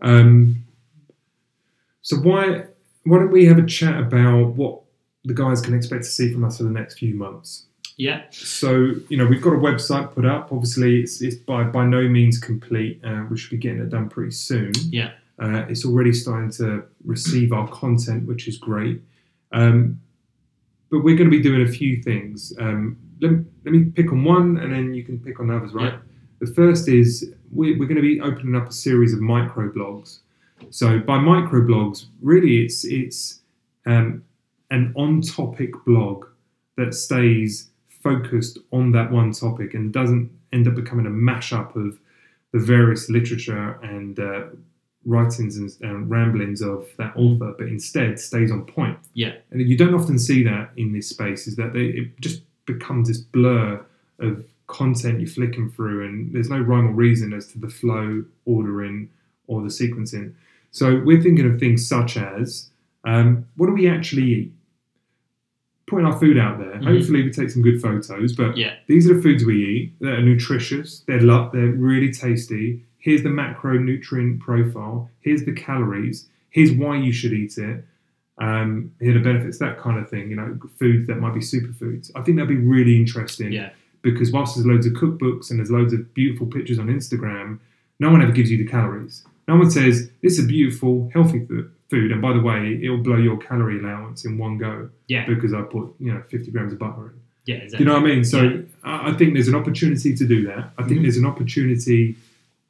Um, 0.00 0.62
so 2.02 2.16
why 2.18 2.66
why 3.06 3.18
don't 3.18 3.30
we 3.30 3.46
have 3.46 3.58
a 3.58 3.66
chat 3.66 3.98
about 3.98 4.54
what 4.54 4.82
the 5.24 5.34
guys 5.34 5.60
can 5.60 5.74
expect 5.74 6.04
to 6.04 6.10
see 6.10 6.32
from 6.32 6.44
us 6.44 6.58
for 6.58 6.64
the 6.64 6.70
next 6.70 6.98
few 6.98 7.14
months? 7.14 7.66
yeah, 7.96 8.24
So 8.30 8.92
you 9.08 9.16
know 9.16 9.26
we've 9.26 9.40
got 9.40 9.54
a 9.54 9.58
website 9.58 10.12
put 10.12 10.26
up. 10.26 10.52
Obviously, 10.52 11.00
it's, 11.00 11.22
it's 11.22 11.36
by 11.36 11.64
by 11.64 11.86
no 11.86 12.02
means 12.08 12.38
complete. 12.38 13.00
Uh, 13.02 13.24
we 13.30 13.38
should 13.38 13.50
be 13.50 13.56
getting 13.56 13.80
it 13.80 13.88
done 13.88 14.08
pretty 14.08 14.32
soon. 14.32 14.72
Yeah. 14.90 15.12
Uh, 15.38 15.64
it's 15.68 15.84
already 15.84 16.12
starting 16.12 16.50
to 16.50 16.84
receive 17.04 17.52
our 17.52 17.68
content, 17.68 18.26
which 18.26 18.48
is 18.48 18.58
great. 18.58 19.00
Um, 19.52 20.00
but 20.90 21.00
we're 21.00 21.16
going 21.16 21.30
to 21.30 21.36
be 21.36 21.42
doing 21.42 21.62
a 21.62 21.70
few 21.70 22.02
things. 22.02 22.52
Um, 22.58 22.98
let, 23.20 23.32
let 23.64 23.72
me 23.72 23.84
pick 23.84 24.12
on 24.12 24.24
one, 24.24 24.58
and 24.58 24.72
then 24.72 24.94
you 24.94 25.04
can 25.04 25.18
pick 25.18 25.40
on 25.40 25.50
others. 25.50 25.72
Right. 25.72 25.92
Yeah. 25.92 25.98
The 26.40 26.46
first 26.46 26.88
is 26.88 27.32
we, 27.52 27.76
we're 27.76 27.88
going 27.88 27.96
to 27.96 28.02
be 28.02 28.20
opening 28.20 28.54
up 28.54 28.68
a 28.68 28.72
series 28.72 29.12
of 29.14 29.20
microblogs. 29.20 30.20
So 30.70 30.98
by 30.98 31.18
microblogs, 31.18 32.06
really, 32.20 32.64
it's 32.64 32.84
it's 32.84 33.40
um, 33.86 34.24
an 34.70 34.92
on-topic 34.96 35.72
blog 35.84 36.26
that 36.76 36.94
stays 36.94 37.70
focused 37.88 38.58
on 38.72 38.92
that 38.92 39.10
one 39.10 39.32
topic 39.32 39.74
and 39.74 39.92
doesn't 39.92 40.30
end 40.52 40.68
up 40.68 40.74
becoming 40.74 41.06
a 41.06 41.10
mashup 41.10 41.74
of 41.76 41.98
the 42.52 42.58
various 42.58 43.08
literature 43.10 43.78
and 43.82 44.18
uh, 44.18 44.44
writings 45.04 45.56
and, 45.56 45.70
and 45.82 46.10
ramblings 46.10 46.62
of 46.62 46.86
that 46.98 47.12
author, 47.16 47.54
but 47.58 47.68
instead 47.68 48.18
stays 48.18 48.50
on 48.50 48.64
point. 48.64 48.98
Yeah. 49.14 49.34
And 49.50 49.60
you 49.60 49.76
don't 49.76 49.94
often 49.94 50.18
see 50.18 50.42
that 50.44 50.70
in 50.76 50.92
this 50.92 51.08
space. 51.08 51.46
Is 51.46 51.56
that 51.56 51.72
they, 51.72 51.86
it 51.86 52.20
just 52.20 52.42
becomes 52.66 53.08
this 53.08 53.18
blur 53.18 53.84
of 54.18 54.44
content 54.66 55.20
you're 55.20 55.28
flicking 55.28 55.70
through, 55.70 56.06
and 56.06 56.32
there's 56.32 56.50
no 56.50 56.58
rhyme 56.58 56.88
or 56.88 56.92
reason 56.92 57.32
as 57.32 57.46
to 57.52 57.58
the 57.58 57.68
flow, 57.68 58.24
ordering, 58.44 59.08
or 59.46 59.62
the 59.62 59.68
sequencing. 59.68 60.34
So 60.76 61.00
we're 61.06 61.22
thinking 61.22 61.46
of 61.50 61.58
things 61.58 61.88
such 61.88 62.18
as 62.18 62.68
um, 63.04 63.46
what 63.56 63.66
do 63.68 63.72
we 63.72 63.88
actually 63.88 64.24
eat? 64.24 64.52
Putting 65.86 66.04
our 66.04 66.18
food 66.18 66.36
out 66.36 66.58
there. 66.58 66.74
Mhm. 66.74 66.84
Hopefully, 66.84 67.22
we 67.22 67.30
take 67.30 67.48
some 67.48 67.62
good 67.62 67.80
photos. 67.80 68.34
But 68.34 68.58
Yeah. 68.58 68.74
these 68.86 69.08
are 69.08 69.14
the 69.14 69.22
foods 69.22 69.42
we 69.44 69.56
eat 69.64 69.92
that 70.00 70.18
are 70.18 70.22
nutritious. 70.22 71.02
They're 71.06 71.22
lo- 71.22 71.48
they're 71.50 71.72
really 71.72 72.12
tasty. 72.12 72.82
Here's 72.98 73.22
the 73.22 73.30
macronutrient 73.30 74.40
profile. 74.40 75.10
Here's 75.20 75.44
the 75.44 75.52
calories. 75.52 76.28
Here's 76.50 76.72
why 76.72 76.96
you 76.98 77.12
should 77.12 77.32
eat 77.32 77.56
it. 77.56 77.82
Um, 78.38 78.90
here 79.00 79.12
are 79.12 79.14
the 79.14 79.20
benefits. 79.24 79.56
That 79.58 79.78
kind 79.78 79.98
of 79.98 80.10
thing. 80.10 80.28
You 80.28 80.36
know, 80.36 80.58
foods 80.78 81.06
that 81.06 81.20
might 81.20 81.32
be 81.32 81.40
superfoods. 81.40 82.10
I 82.14 82.20
think 82.20 82.36
that'd 82.36 82.50
be 82.50 82.56
really 82.56 82.96
interesting 82.96 83.50
Yeah. 83.52 83.70
because 84.02 84.30
whilst 84.30 84.56
there's 84.56 84.66
loads 84.66 84.84
of 84.86 84.92
cookbooks 84.92 85.48
and 85.50 85.58
there's 85.58 85.70
loads 85.70 85.94
of 85.94 86.12
beautiful 86.12 86.46
pictures 86.46 86.78
on 86.78 86.88
Instagram, 86.88 87.60
no 87.98 88.10
one 88.10 88.20
ever 88.20 88.32
gives 88.32 88.50
you 88.50 88.58
the 88.58 88.66
calories. 88.66 89.24
No 89.48 89.56
one 89.56 89.70
says 89.70 90.10
this 90.22 90.38
is 90.38 90.44
a 90.44 90.48
beautiful, 90.48 91.10
healthy 91.12 91.40
th- 91.46 91.66
food, 91.90 92.10
and 92.10 92.20
by 92.20 92.32
the 92.32 92.40
way, 92.40 92.80
it'll 92.82 93.02
blow 93.02 93.16
your 93.16 93.36
calorie 93.36 93.78
allowance 93.78 94.24
in 94.24 94.38
one 94.38 94.58
go 94.58 94.90
Yeah. 95.08 95.24
because 95.26 95.54
I 95.54 95.62
put 95.62 95.94
you 96.00 96.12
know 96.12 96.22
50 96.28 96.50
grams 96.50 96.72
of 96.72 96.78
butter 96.80 97.06
in. 97.08 97.12
Yeah. 97.46 97.54
Exactly. 97.56 97.78
you 97.78 97.84
know 97.88 98.00
what 98.00 98.10
I 98.10 98.14
mean? 98.14 98.24
So 98.24 98.42
Yeah. 98.42 98.60
I 98.82 99.12
think 99.12 99.34
there's 99.34 99.46
an 99.48 99.54
opportunity 99.54 100.14
to 100.16 100.26
do 100.26 100.44
that. 100.46 100.72
I 100.78 100.82
think 100.82 100.98
Mhm. 100.98 101.02
there's 101.02 101.16
an 101.16 101.26
opportunity 101.26 102.16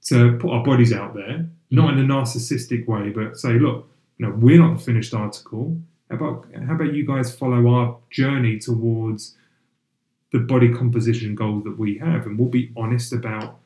to 0.08 0.36
put 0.38 0.50
our 0.50 0.62
bodies 0.62 0.92
out 0.92 1.14
there, 1.14 1.46
not 1.70 1.90
Mm-hmm. 1.94 1.98
in 2.00 2.10
a 2.10 2.14
narcissistic 2.14 2.86
way, 2.86 3.08
but 3.10 3.38
say, 3.38 3.58
look, 3.58 3.88
you 4.18 4.26
know, 4.26 4.32
we're 4.32 4.58
not 4.58 4.76
the 4.78 4.84
finished 4.84 5.14
article. 5.14 5.80
How 6.10 6.16
about 6.16 6.46
how 6.66 6.74
about 6.74 6.92
you 6.94 7.04
guys 7.06 7.34
follow 7.34 7.66
our 7.68 7.96
journey 8.10 8.58
towards 8.58 9.34
the 10.32 10.38
body 10.40 10.68
composition 10.68 11.34
goals 11.34 11.64
that 11.64 11.78
we 11.78 11.96
have, 11.98 12.26
and 12.26 12.38
we'll 12.38 12.48
be 12.50 12.70
honest 12.76 13.12
about 13.14 13.58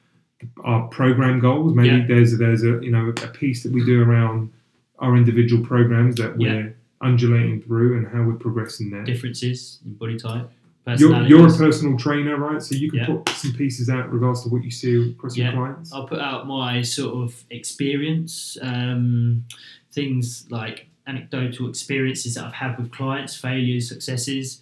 our 0.65 0.89
program 0.89 1.41
goals. 1.41 1.75
Maybe 1.75 1.89
Yeah. 1.89 2.07
there's 2.07 2.37
there's 2.39 2.63
a 2.65 2.79
you 2.83 2.91
know 2.91 3.09
a 3.23 3.29
piece 3.29 3.63
that 3.63 3.73
we 3.73 3.85
do 3.85 4.03
around 4.03 4.51
our 4.99 5.17
individual 5.17 5.65
programs 5.65 6.17
that 6.17 6.37
we're 6.37 6.61
Yeah. 6.65 6.69
undulating 7.01 7.61
through 7.63 7.97
and 7.99 8.07
how 8.07 8.23
we're 8.23 8.35
progressing 8.35 8.91
there. 8.91 9.05
Differences 9.05 9.81
in 9.85 9.95
body 9.95 10.19
type. 10.19 10.51
You're, 10.99 11.23
you're 11.23 11.47
a 11.47 11.53
personal 11.57 11.97
trainer, 11.97 12.37
right? 12.37 12.61
So 12.61 12.75
you 12.75 12.91
can 12.91 12.99
Yeah. 13.01 13.07
put 13.07 13.29
some 13.29 13.53
pieces 13.53 13.89
out 13.89 14.07
in 14.07 14.11
regards 14.11 14.43
to 14.43 14.49
what 14.49 14.65
you 14.65 14.71
see 14.71 15.11
across 15.11 15.37
your 15.37 15.53
clients. 15.53 15.93
I'll 15.93 16.07
put 16.07 16.19
out 16.19 16.49
my 16.49 16.83
sort 16.83 17.15
of 17.23 17.45
experience, 17.51 18.59
um, 18.61 19.45
things 19.93 20.47
like 20.51 20.89
anecdotal 21.07 21.69
experiences 21.69 22.35
that 22.35 22.45
I've 22.45 22.53
had 22.55 22.79
with 22.79 22.91
clients, 22.91 23.37
failures, 23.37 23.89
successes. 23.89 24.61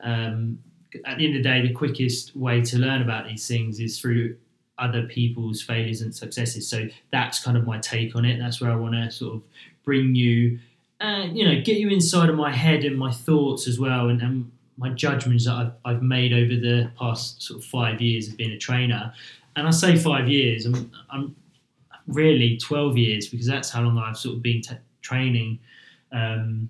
Um, 0.00 0.58
at 1.04 1.18
the 1.18 1.26
end 1.26 1.36
of 1.36 1.42
the 1.42 1.48
day, 1.48 1.60
the 1.66 1.74
quickest 1.74 2.34
way 2.36 2.62
to 2.62 2.78
learn 2.78 3.02
about 3.02 3.28
these 3.28 3.46
things 3.46 3.78
is 3.80 3.98
through 4.00 4.36
other 4.78 5.04
people's 5.04 5.62
failures 5.62 6.02
and 6.02 6.14
successes. 6.14 6.68
So 6.68 6.88
that's 7.10 7.42
kind 7.42 7.56
of 7.56 7.66
my 7.66 7.78
take 7.78 8.14
on 8.14 8.24
it. 8.24 8.38
That's 8.38 8.60
where 8.60 8.70
I 8.70 8.76
want 8.76 8.94
to 8.94 9.10
sort 9.10 9.36
of 9.36 9.42
bring 9.84 10.14
you, 10.14 10.58
uh, 11.00 11.28
you 11.32 11.46
know, 11.46 11.60
get 11.62 11.78
you 11.78 11.88
inside 11.88 12.28
of 12.28 12.36
my 12.36 12.52
head 12.52 12.84
and 12.84 12.98
my 12.98 13.12
thoughts 13.12 13.66
as 13.66 13.78
well, 13.78 14.08
and, 14.08 14.20
and 14.20 14.50
my 14.76 14.90
judgments 14.90 15.46
that 15.46 15.54
I've, 15.54 15.72
I've 15.84 16.02
made 16.02 16.32
over 16.32 16.60
the 16.60 16.90
past 16.98 17.42
sort 17.42 17.60
of 17.60 17.64
five 17.64 18.00
years 18.00 18.28
of 18.28 18.36
being 18.36 18.52
a 18.52 18.58
trainer. 18.58 19.12
And 19.54 19.66
I 19.66 19.70
say 19.70 19.96
five 19.96 20.28
years, 20.28 20.66
I'm, 20.66 20.90
I'm 21.10 21.36
really 22.06 22.58
12 22.58 22.98
years 22.98 23.28
because 23.28 23.46
that's 23.46 23.70
how 23.70 23.82
long 23.82 23.96
I've 23.98 24.18
sort 24.18 24.36
of 24.36 24.42
been 24.42 24.60
t- 24.60 24.76
training. 25.00 25.58
Um, 26.12 26.68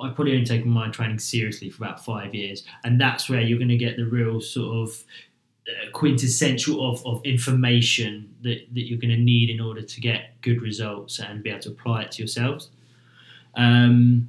I've 0.00 0.14
probably 0.14 0.32
only 0.32 0.46
taken 0.46 0.70
my 0.70 0.88
training 0.88 1.18
seriously 1.18 1.68
for 1.70 1.84
about 1.84 2.04
five 2.04 2.34
years, 2.34 2.64
and 2.84 3.00
that's 3.00 3.28
where 3.28 3.40
you're 3.40 3.58
going 3.58 3.68
to 3.68 3.76
get 3.76 3.96
the 3.96 4.06
real 4.06 4.40
sort 4.40 4.88
of 4.88 5.04
quintessential 5.92 6.90
of, 6.90 7.04
of 7.06 7.24
information 7.24 8.34
that, 8.42 8.66
that 8.74 8.82
you're 8.82 8.98
going 8.98 9.10
to 9.10 9.22
need 9.22 9.48
in 9.48 9.60
order 9.60 9.82
to 9.82 10.00
get 10.00 10.40
good 10.40 10.60
results 10.60 11.20
and 11.20 11.42
be 11.42 11.50
able 11.50 11.60
to 11.60 11.70
apply 11.70 12.02
it 12.02 12.12
to 12.12 12.22
yourselves. 12.22 12.68
Um, 13.54 14.28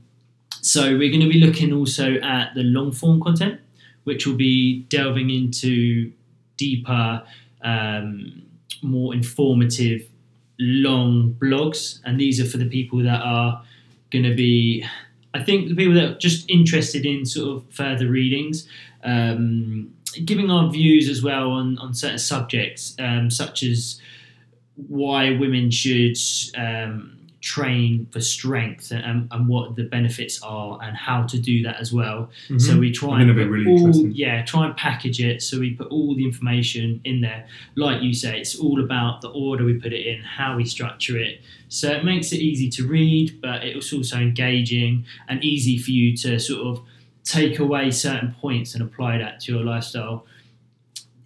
so 0.61 0.97
we're 0.97 1.09
going 1.09 1.21
to 1.21 1.29
be 1.29 1.39
looking 1.39 1.73
also 1.73 2.15
at 2.15 2.53
the 2.55 2.63
long 2.63 2.91
form 2.91 3.21
content, 3.21 3.59
which 4.03 4.27
will 4.27 4.35
be 4.35 4.83
delving 4.83 5.29
into 5.29 6.11
deeper, 6.57 7.23
um, 7.63 8.43
more 8.81 9.13
informative, 9.13 10.07
long 10.59 11.35
blogs, 11.39 11.99
and 12.05 12.19
these 12.19 12.39
are 12.39 12.45
for 12.45 12.57
the 12.57 12.69
people 12.69 12.99
that 12.99 13.21
are 13.21 13.63
going 14.11 14.23
to 14.23 14.35
be. 14.35 14.85
I 15.33 15.43
think 15.43 15.67
the 15.67 15.75
people 15.75 15.95
that 15.95 16.03
are 16.03 16.17
just 16.17 16.47
interested 16.49 17.05
in 17.05 17.25
sort 17.25 17.57
of 17.57 17.73
further 17.73 18.07
readings, 18.07 18.67
um, 19.03 19.93
giving 20.25 20.49
our 20.51 20.69
views 20.71 21.09
as 21.09 21.21
well 21.23 21.51
on, 21.51 21.77
on 21.79 21.93
certain 21.93 22.19
subjects, 22.19 22.95
um, 22.99 23.29
such 23.31 23.63
as 23.63 23.99
why 24.87 25.31
women 25.37 25.69
should 25.71 26.17
um, 26.57 27.17
train 27.41 28.07
for 28.11 28.21
strength 28.21 28.89
and, 28.91 29.27
and 29.31 29.47
what 29.47 29.75
the 29.75 29.83
benefits 29.83 30.41
are 30.41 30.79
and 30.81 30.95
how 30.95 31.23
to 31.23 31.37
do 31.37 31.61
that 31.61 31.75
as 31.79 31.91
well. 31.91 32.29
So 32.57 32.73
Mhm. 32.73 32.79
we 32.79 32.91
try 32.91 33.21
and 33.21 33.35
really 33.35 33.65
all, 33.69 34.07
yeah, 34.13 34.43
try 34.45 34.65
and 34.65 34.75
package 34.77 35.19
it 35.19 35.41
so 35.41 35.59
we 35.59 35.71
put 35.71 35.87
all 35.89 36.15
the 36.15 36.23
information 36.23 37.01
in 37.03 37.19
there. 37.21 37.45
Like 37.75 38.01
you 38.01 38.13
say, 38.13 38.39
it's 38.39 38.55
all 38.55 38.81
about 38.81 39.19
the 39.21 39.27
order 39.29 39.65
we 39.65 39.73
put 39.73 39.91
it 39.93 40.05
in, 40.07 40.21
how 40.21 40.55
we 40.55 40.63
structure 40.65 41.17
it. 41.17 41.41
So 41.67 41.91
it 41.91 42.05
makes 42.05 42.31
it 42.31 42.39
easy 42.39 42.69
to 42.69 42.87
read, 42.87 43.41
but 43.41 43.63
it's 43.65 43.91
also 43.91 44.17
engaging 44.17 45.03
and 45.27 45.43
easy 45.43 45.77
for 45.77 45.91
you 45.91 46.15
to 46.17 46.39
sort 46.39 46.65
of 46.65 46.81
take 47.23 47.59
away 47.59 47.91
certain 47.91 48.35
points 48.41 48.73
and 48.73 48.83
apply 48.83 49.17
that 49.17 49.39
to 49.41 49.53
your 49.53 49.63
lifestyle. 49.63 50.25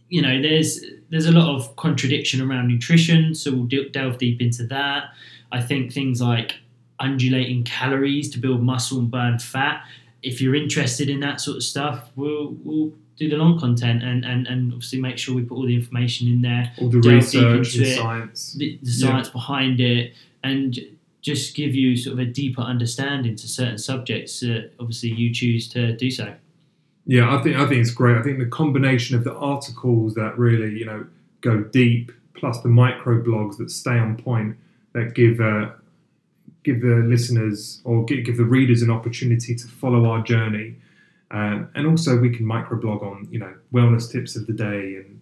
You 0.09 0.21
know, 0.21 0.41
there's 0.41 0.83
there's 1.09 1.25
a 1.25 1.31
lot 1.31 1.53
of 1.55 1.75
contradiction 1.75 2.41
around 2.41 2.67
nutrition, 2.67 3.33
so 3.35 3.51
we'll 3.53 3.65
de- 3.65 3.89
delve 3.89 4.17
deep 4.17 4.41
into 4.41 4.65
that. 4.67 5.05
I 5.51 5.61
think 5.61 5.91
things 5.93 6.21
like 6.21 6.55
undulating 6.99 7.63
calories 7.63 8.29
to 8.31 8.39
build 8.39 8.61
muscle 8.61 8.99
and 8.99 9.11
burn 9.11 9.39
fat. 9.39 9.83
If 10.23 10.41
you're 10.41 10.55
interested 10.55 11.09
in 11.09 11.19
that 11.21 11.39
sort 11.41 11.57
of 11.57 11.63
stuff, 11.63 12.09
we'll 12.15 12.55
we'll 12.63 12.93
do 13.17 13.27
the 13.27 13.35
long 13.35 13.59
content 13.59 14.03
and, 14.03 14.23
and, 14.23 14.45
and 14.45 14.71
obviously 14.71 15.01
make 15.01 15.17
sure 15.17 15.33
we 15.33 15.41
put 15.41 15.55
all 15.55 15.65
the 15.65 15.73
information 15.73 16.27
in 16.27 16.41
there, 16.43 16.71
All 16.77 16.87
the 16.87 16.99
research 16.99 17.75
and 17.75 17.83
it. 17.87 17.97
science. 17.97 18.53
the, 18.53 18.77
the 18.83 18.91
science 18.91 19.27
behind 19.29 19.79
it, 19.79 20.13
and 20.43 20.77
just 21.27 21.55
give 21.55 21.75
you 21.75 21.97
sort 21.97 22.13
of 22.13 22.19
a 22.19 22.25
deeper 22.25 22.61
understanding 22.61 23.35
to 23.35 23.49
certain 23.49 23.77
subjects 23.77 24.39
that 24.39 24.71
obviously 24.79 25.11
you 25.11 25.33
choose 25.33 25.67
to 25.67 25.93
do 25.97 26.09
so. 26.09 26.33
Yeah, 27.05 27.35
I 27.35 27.43
think 27.43 27.57
I 27.57 27.67
think 27.67 27.81
it's 27.81 27.91
great. 27.91 28.17
I 28.17 28.23
think 28.23 28.39
the 28.39 28.45
combination 28.45 29.17
of 29.17 29.25
the 29.25 29.33
articles 29.33 30.13
that 30.15 30.37
really 30.37 30.77
you 30.79 30.85
know 30.85 31.05
go 31.41 31.63
deep, 31.63 32.11
plus 32.33 32.61
the 32.61 32.69
micro 32.69 33.21
blogs 33.21 33.57
that 33.57 33.69
stay 33.69 33.97
on 33.97 34.15
point, 34.17 34.55
that 34.93 35.15
give 35.15 35.41
uh, 35.41 35.71
give 36.63 36.81
the 36.81 36.95
listeners 37.07 37.81
or 37.83 38.05
give, 38.05 38.25
give 38.25 38.37
the 38.37 38.45
readers 38.45 38.81
an 38.81 38.89
opportunity 38.89 39.53
to 39.53 39.67
follow 39.67 40.05
our 40.05 40.21
journey, 40.21 40.75
um, 41.31 41.69
and 41.75 41.87
also 41.87 42.17
we 42.17 42.29
can 42.29 42.45
microblog 42.45 43.03
on 43.03 43.27
you 43.31 43.39
know 43.39 43.53
wellness 43.73 44.09
tips 44.09 44.37
of 44.37 44.47
the 44.47 44.53
day 44.53 44.95
and 44.95 45.19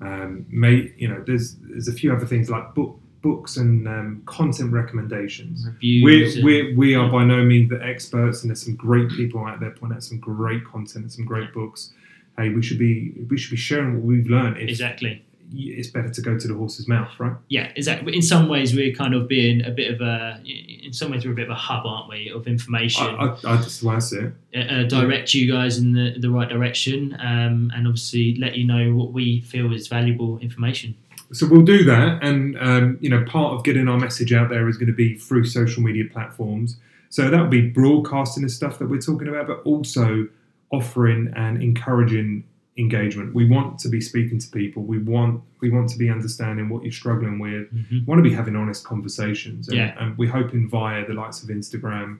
um, 0.00 0.46
may 0.48 0.92
you 0.96 1.08
know 1.08 1.22
there's 1.26 1.56
there's 1.62 1.88
a 1.88 1.92
few 1.92 2.12
other 2.12 2.26
things 2.26 2.48
like 2.48 2.74
book 2.74 3.00
books 3.22 3.56
and 3.56 3.88
um, 3.88 4.22
content 4.26 4.72
recommendations. 4.72 5.66
Reviews. 5.66 6.36
We're, 6.42 6.44
we're, 6.44 6.76
we 6.76 6.94
are 6.94 7.10
by 7.10 7.24
no 7.24 7.42
means 7.42 7.70
the 7.70 7.82
experts, 7.82 8.42
and 8.42 8.50
there's 8.50 8.64
some 8.64 8.76
great 8.76 9.08
people 9.10 9.44
out 9.44 9.60
there 9.60 9.70
pointing 9.70 9.96
out 9.96 10.04
some 10.04 10.18
great 10.18 10.64
content 10.64 11.04
and 11.04 11.12
some 11.12 11.24
great 11.24 11.52
books. 11.52 11.92
Hey, 12.36 12.50
we 12.50 12.62
should 12.62 12.78
be 12.78 13.12
we 13.28 13.36
should 13.36 13.50
be 13.50 13.56
sharing 13.56 13.94
what 13.94 14.04
we've 14.04 14.26
learned. 14.26 14.58
If 14.58 14.68
exactly. 14.68 15.24
It's 15.50 15.88
better 15.88 16.10
to 16.10 16.20
go 16.20 16.38
to 16.38 16.46
the 16.46 16.52
horse's 16.52 16.88
mouth, 16.88 17.08
right? 17.18 17.32
Yeah, 17.48 17.72
exactly. 17.74 18.14
In 18.14 18.20
some 18.20 18.50
ways, 18.50 18.74
we're 18.74 18.94
kind 18.94 19.14
of 19.14 19.28
being 19.28 19.64
a 19.64 19.70
bit 19.70 19.94
of 19.94 20.02
a. 20.02 20.42
In 20.44 20.92
some 20.92 21.10
ways, 21.10 21.24
we're 21.24 21.32
a 21.32 21.34
bit 21.34 21.46
of 21.46 21.52
a 21.52 21.54
hub, 21.54 21.86
aren't 21.86 22.10
we, 22.10 22.30
of 22.30 22.46
information. 22.46 23.06
I, 23.06 23.28
I, 23.28 23.54
I 23.54 23.56
just 23.56 23.82
want 23.82 23.98
to 24.02 24.06
see 24.06 24.18
it. 24.18 24.32
uh, 24.54 24.74
uh, 24.74 24.82
direct 24.84 25.32
you 25.32 25.50
guys 25.50 25.78
in 25.78 25.94
the, 25.94 26.16
the 26.18 26.28
right 26.28 26.50
direction, 26.50 27.14
um, 27.18 27.72
and 27.74 27.86
obviously 27.86 28.36
let 28.36 28.56
you 28.56 28.66
know 28.66 28.94
what 28.94 29.12
we 29.12 29.40
feel 29.40 29.72
is 29.72 29.88
valuable 29.88 30.38
information. 30.40 30.94
So 31.32 31.46
we'll 31.46 31.62
do 31.62 31.84
that, 31.84 32.22
and 32.22 32.58
um, 32.58 32.96
you 33.00 33.10
know, 33.10 33.22
part 33.24 33.52
of 33.54 33.64
getting 33.64 33.86
our 33.88 33.98
message 33.98 34.32
out 34.32 34.48
there 34.48 34.68
is 34.68 34.76
going 34.78 34.86
to 34.88 34.94
be 34.94 35.16
through 35.16 35.44
social 35.44 35.82
media 35.82 36.04
platforms. 36.10 36.76
So 37.10 37.28
that 37.30 37.38
will 37.40 37.48
be 37.48 37.68
broadcasting 37.68 38.42
the 38.42 38.48
stuff 38.48 38.78
that 38.78 38.86
we're 38.88 39.00
talking 39.00 39.28
about, 39.28 39.46
but 39.46 39.60
also 39.64 40.28
offering 40.70 41.32
and 41.36 41.62
encouraging 41.62 42.44
engagement. 42.76 43.34
We 43.34 43.44
want 43.44 43.78
to 43.80 43.88
be 43.88 44.00
speaking 44.00 44.38
to 44.38 44.48
people. 44.50 44.82
We 44.84 44.98
want 44.98 45.42
we 45.60 45.68
want 45.70 45.88
to 45.90 45.98
be 45.98 46.08
understanding 46.10 46.68
what 46.68 46.82
you're 46.84 46.92
struggling 46.92 47.38
with. 47.38 47.72
Mhm. 47.74 48.06
want 48.06 48.18
to 48.20 48.22
be 48.22 48.32
having 48.34 48.54
honest 48.56 48.84
conversations. 48.84 49.68
And, 49.68 49.76
Yeah. 49.78 49.94
and 49.98 50.16
we're 50.16 50.30
hoping 50.30 50.68
via 50.68 51.06
the 51.06 51.14
likes 51.14 51.42
of 51.42 51.48
Instagram 51.48 52.18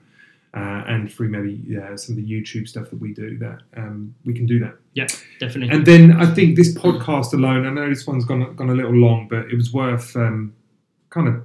uh, 0.53 0.83
and 0.87 1.11
through 1.11 1.29
maybe 1.29 1.61
yeah, 1.67 1.95
some 1.95 2.17
of 2.17 2.23
the 2.23 2.29
YouTube 2.29 2.67
stuff 2.67 2.89
that 2.89 2.99
we 2.99 3.13
do 3.13 3.37
that 3.37 3.59
um, 3.77 4.15
we 4.25 4.33
can 4.33 4.45
do 4.45 4.59
that. 4.59 4.75
Yeah, 4.93 5.07
definitely. 5.39 5.75
And 5.75 5.85
then 5.85 6.13
I 6.13 6.25
think 6.33 6.55
this 6.55 6.75
podcast 6.75 7.33
alone, 7.33 7.65
I 7.65 7.69
know 7.69 7.87
this 7.89 8.07
one's 8.07 8.25
gone 8.25 8.55
gone 8.55 8.69
a 8.69 8.73
little 8.73 8.93
long, 8.93 9.27
but 9.27 9.45
it 9.51 9.55
was 9.55 9.71
worth 9.73 10.15
um, 10.15 10.53
kind 11.11 11.27
of 11.27 11.43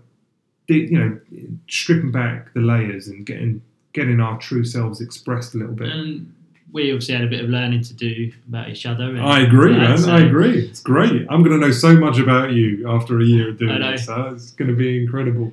you 0.68 0.98
know 0.98 1.20
stripping 1.68 2.10
back 2.12 2.52
the 2.54 2.60
layers 2.60 3.08
and 3.08 3.26
getting 3.26 3.60
getting 3.92 4.20
our 4.20 4.38
true 4.38 4.64
selves 4.64 5.00
expressed 5.00 5.54
a 5.54 5.58
little 5.58 5.74
bit. 5.74 5.88
and 5.90 6.32
we 6.72 6.90
obviously 6.90 7.14
had 7.14 7.22
a 7.22 7.28
bit 7.28 7.40
of 7.44 7.48
learning 7.50 7.80
to 7.82 7.94
do 7.94 8.32
about 8.48 8.68
each 8.68 8.84
other. 8.84 9.04
And 9.04 9.20
I 9.20 9.42
agree, 9.42 9.76
man. 9.76 9.96
so- 9.96 10.10
I 10.10 10.22
agree. 10.22 10.58
It's 10.66 10.80
great. 10.80 11.24
I'm 11.30 11.44
going 11.44 11.52
to 11.60 11.64
know 11.64 11.70
so 11.70 11.94
much 11.96 12.18
about 12.18 12.50
you 12.52 12.90
after 12.90 13.20
a 13.20 13.24
year 13.24 13.50
of 13.50 13.58
doing 13.58 13.80
this. 13.80 14.06
So 14.06 14.30
it's 14.34 14.50
going 14.50 14.70
to 14.70 14.76
be 14.76 15.00
incredible. 15.00 15.52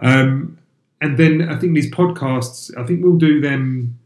Um, 0.00 0.58
and 1.02 1.18
then 1.18 1.48
I 1.48 1.58
think 1.58 1.74
these 1.74 1.90
podcasts, 1.90 2.70
I 2.78 2.86
think 2.86 3.04
we'll 3.04 3.18
do 3.18 3.40
them. 3.40 3.98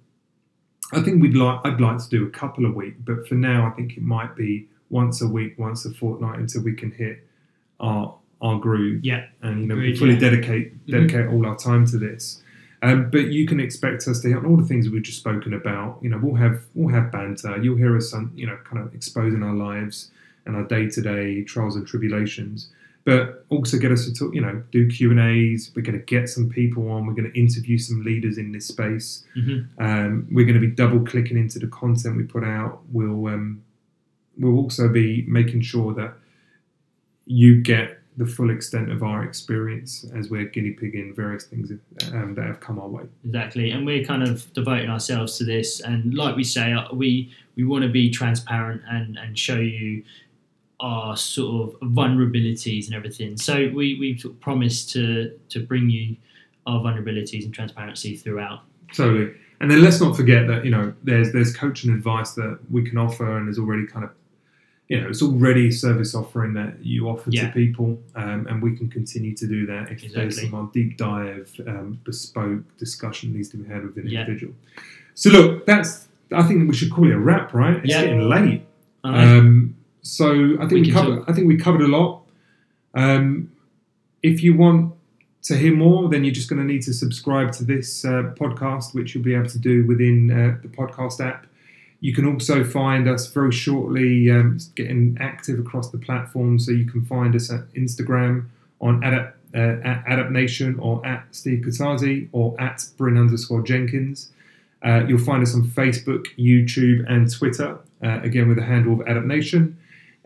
I 0.93 1.03
think 1.03 1.23
we'd 1.23 1.37
like. 1.37 1.61
I'd 1.65 1.81
like 1.81 1.99
to 1.99 2.09
do 2.09 2.27
a 2.27 2.31
couple 2.31 2.65
a 2.65 2.71
week, 2.71 2.95
but 3.05 3.29
for 3.29 3.35
now, 3.35 3.67
I 3.67 3.71
think 3.71 3.97
it 3.97 4.03
might 4.03 4.35
be 4.35 4.67
once 4.89 5.21
a 5.21 5.29
week, 5.29 5.59
once 5.59 5.85
a 5.85 5.93
fortnight, 5.93 6.39
until 6.39 6.63
we 6.63 6.75
can 6.75 6.91
hit 6.91 7.23
our 7.81 8.17
our 8.41 8.59
groove. 8.59 9.05
Yeah. 9.05 9.27
and 9.43 9.61
you 9.61 9.67
know, 9.67 9.75
Agreed, 9.75 9.99
fully 9.99 10.11
yeah. 10.15 10.17
Mm-hmm. 10.17 10.37
dedicate 10.37 10.87
dedicate 10.87 11.27
all 11.29 11.47
our 11.47 11.57
time 11.57 11.87
to 11.87 11.99
this. 11.99 12.43
Um, 12.83 13.11
but 13.11 13.29
you 13.29 13.47
can 13.47 13.61
expect 13.61 14.07
us 14.09 14.21
to 14.21 14.29
hit 14.29 14.39
on 14.39 14.47
all 14.47 14.57
the 14.57 14.65
things 14.67 14.89
we've 14.89 15.03
just 15.03 15.19
spoken 15.19 15.53
about. 15.53 15.99
You 16.01 16.09
know, 16.11 16.19
we'll 16.23 16.37
have 16.37 16.63
we'll 16.75 16.95
have 16.95 17.13
banter. 17.13 17.59
You'll 17.63 17.77
hear 17.77 17.95
us, 17.97 18.15
on, 18.15 18.33
you 18.35 18.47
know, 18.47 18.59
kind 18.65 18.83
of 18.83 18.95
exposing 18.95 19.43
our 19.43 19.55
lives 19.55 20.11
and 20.47 20.57
our 20.57 20.65
day 20.65 20.89
to 20.89 21.03
day 21.03 21.43
trials 21.43 21.77
and 21.77 21.87
tribulations. 21.87 22.69
But 23.07 23.47
also 23.51 23.79
get 23.79 23.93
us 23.93 24.05
to 24.05 24.13
talk, 24.13 24.35
you 24.35 24.41
know, 24.41 24.63
do 24.73 24.89
Q 24.91 25.13
and 25.13 25.21
A's. 25.21 25.71
We're 25.75 25.83
going 25.83 25.99
to 25.99 26.05
get 26.05 26.29
some 26.29 26.49
people 26.51 26.91
on. 26.91 27.07
We're 27.07 27.15
going 27.15 27.31
to 27.33 27.39
interview 27.39 27.79
some 27.79 28.03
leaders 28.05 28.37
in 28.37 28.51
this 28.51 28.67
space. 28.67 29.25
Mhm. 29.37 29.69
Um, 29.79 30.27
we're 30.33 30.45
going 30.45 30.61
to 30.61 30.67
be 30.69 30.75
double 30.75 31.01
clicking 31.07 31.39
into 31.39 31.61
the 31.61 31.69
content 31.69 32.17
we 32.17 32.25
put 32.25 32.43
out. 32.43 32.83
We'll 32.93 33.29
um, 33.29 33.63
we'll 34.37 34.59
also 34.59 34.89
be 34.89 35.25
making 35.29 35.63
sure 35.63 35.95
that 35.95 36.15
you 37.27 37.63
get 37.63 38.01
the 38.17 38.27
full 38.27 38.51
extent 38.51 38.91
of 38.91 39.03
our 39.03 39.23
experience 39.25 40.07
as 40.15 40.31
we're 40.31 40.47
guinea 40.47 40.71
pigging 40.71 41.15
various 41.15 41.45
things 41.45 41.71
um, 42.13 42.35
that 42.35 42.47
have 42.47 42.61
come 42.61 42.79
our 42.79 42.89
way. 42.89 43.05
Exactly, 43.25 43.71
and 43.71 43.85
we're 43.87 44.05
kind 44.05 44.23
of 44.23 44.53
devoting 44.55 44.89
ourselves 44.89 45.37
to 45.39 45.45
this. 45.45 45.81
And 45.81 46.15
like 46.15 46.35
we 46.35 46.45
say, 46.45 46.73
uh, 46.73 46.93
we 46.93 47.31
we 47.57 47.65
want 47.65 47.83
to 47.83 47.91
be 47.91 48.11
transparent 48.11 48.83
and 48.89 49.17
and 49.17 49.39
show 49.39 49.57
you 49.59 50.03
our 50.81 51.17
sort 51.17 51.69
of 51.75 51.81
vulnerabilities 51.81 52.87
and 52.87 52.95
everything. 52.95 53.37
So 53.37 53.71
we 53.75 53.97
we 53.99 54.19
sort 54.19 54.35
of 54.35 54.41
promised 54.41 54.91
to 54.93 55.33
to 55.51 55.61
bring 55.61 55.89
you 55.91 56.17
our 56.67 56.81
vulnerabilities 56.81 57.45
and 57.45 57.55
transparency 57.55 58.17
throughout. 58.17 58.61
Totally. 58.95 59.33
And 59.61 59.71
then 59.71 59.81
let's 59.83 60.01
not 60.01 60.17
forget 60.17 60.47
that 60.49 60.65
you 60.65 60.71
know 60.71 60.93
there's 61.03 61.33
there's 61.33 61.57
coaching 61.57 61.93
advice 61.93 62.33
that 62.33 62.59
we 62.71 62.83
can 62.89 62.99
offer, 62.99 63.37
and 63.39 63.47
there's 63.47 63.59
already 63.59 63.87
kind 63.87 64.05
of 64.05 64.11
you 64.89 65.01
know 65.01 65.09
it's 65.09 65.23
already 65.23 65.71
service 65.71 66.15
offering 66.15 66.53
that 66.55 66.85
you 66.85 67.09
offer 67.09 67.31
Yeah. 67.31 67.47
to 67.47 67.53
people, 67.55 67.99
um, 68.15 68.47
and 68.47 68.63
we 68.63 68.77
can 68.77 68.89
continue 68.89 69.35
to 69.35 69.47
do 69.47 69.65
that 69.67 69.91
if 69.91 70.01
there's 70.03 70.13
Exactly. 70.15 70.43
some 70.43 70.51
more 70.51 70.71
deep 70.75 70.99
dive, 70.99 71.51
um, 71.67 71.99
bespoke 72.05 72.63
discussion 72.77 73.33
needs 73.33 73.49
to 73.51 73.57
be 73.57 73.65
had 73.67 73.83
with 73.85 73.97
an 73.97 74.09
Yeah. 74.09 74.21
individual. 74.21 74.55
So 75.15 75.31
look, 75.31 75.65
that's 75.65 76.07
I 76.33 76.43
think 76.43 76.69
we 76.69 76.75
should 76.75 76.91
call 76.91 77.07
it 77.09 77.13
a 77.15 77.19
wrap, 77.19 77.55
right? 77.55 77.77
It's 77.77 77.89
Yeah. 77.89 78.03
getting 78.05 78.29
late. 78.29 78.63
Um, 79.05 79.76
so 80.07 80.55
I 80.61 80.69
think 80.69 80.73
We 80.73 80.81
we, 80.83 80.91
covered. 80.93 81.25
I 81.29 81.33
think 81.33 81.49
we 81.49 81.57
covered 81.57 81.83
a 81.83 81.89
lot. 81.89 82.23
Um, 82.95 83.53
if 84.23 84.43
you 84.43 84.57
want 84.57 84.95
to 85.43 85.57
hear 85.57 85.75
more, 85.75 86.09
then 86.09 86.25
you're 86.25 86.35
just 86.35 86.49
going 86.49 86.61
to 86.61 86.67
need 86.67 86.83
to 86.83 86.93
subscribe 86.93 87.53
to 87.53 87.65
this 87.65 88.05
uh, 88.05 88.33
podcast, 88.37 88.95
which 88.95 89.15
you'll 89.15 89.25
be 89.25 89.35
able 89.35 89.49
to 89.49 89.59
do 89.59 89.87
within 89.87 90.31
uh, 90.31 90.59
the 90.63 90.69
podcast 90.69 91.25
app. 91.25 91.47
You 92.01 92.15
can 92.15 92.27
also 92.27 92.63
find 92.65 93.09
us 93.09 93.27
very 93.29 93.53
shortly 93.53 94.31
um, 94.31 94.59
getting 94.75 95.17
active 95.21 95.59
across 95.59 95.91
the 95.91 95.99
platform, 95.99 96.59
so 96.59 96.71
you 96.71 96.87
can 96.87 97.05
find 97.05 97.35
us 97.35 97.51
at 97.51 97.73
Instagram 97.75 98.47
on 98.81 99.03
Adapt, 99.03 99.37
uh, 99.55 99.59
at 99.85 100.05
Adapt 100.07 100.31
Nation 100.31 100.79
or 100.79 101.05
at 101.07 101.25
Steve 101.33 101.65
Katazi 101.65 102.29
or 102.33 102.61
at 102.61 102.85
Bryn 102.97 103.17
underscore 103.17 103.63
Jenkins. 103.63 104.31
Uh, 104.85 105.05
you'll 105.09 105.19
find 105.19 105.43
us 105.43 105.55
on 105.55 105.63
Facebook, 105.63 106.27
YouTube, 106.39 107.11
and 107.11 107.33
Twitter, 107.33 107.79
uh, 108.05 108.21
again 108.23 108.47
with 108.49 108.59
the 108.59 108.65
handle 108.65 108.93
of 108.95 109.01
Adapt 109.01 109.27
Nation. 109.27 109.77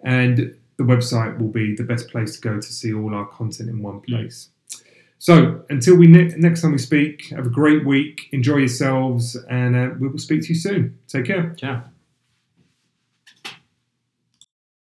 And 0.04 0.56
the 0.76 0.84
website 0.84 1.38
will 1.38 1.48
be 1.48 1.74
the 1.74 1.84
best 1.84 2.08
place 2.08 2.36
to 2.36 2.40
go 2.40 2.56
to 2.56 2.72
see 2.72 2.92
all 2.92 3.14
our 3.14 3.26
content 3.26 3.68
in 3.68 3.82
one 3.82 4.00
place. 4.00 4.48
So 5.18 5.62
until 5.68 5.96
we 5.96 6.06
ne- 6.06 6.34
next 6.38 6.62
time 6.62 6.72
we 6.72 6.78
speak, 6.78 7.28
have 7.28 7.46
a 7.46 7.50
great 7.50 7.84
week, 7.84 8.28
enjoy 8.32 8.56
yourselves, 8.56 9.36
and 9.50 9.76
uh, 9.76 9.90
we 10.00 10.08
will 10.08 10.18
speak 10.18 10.42
to 10.42 10.48
you 10.48 10.54
soon. 10.54 10.98
Take 11.08 11.26
care. 11.26 11.54
Ciao. 11.58 11.84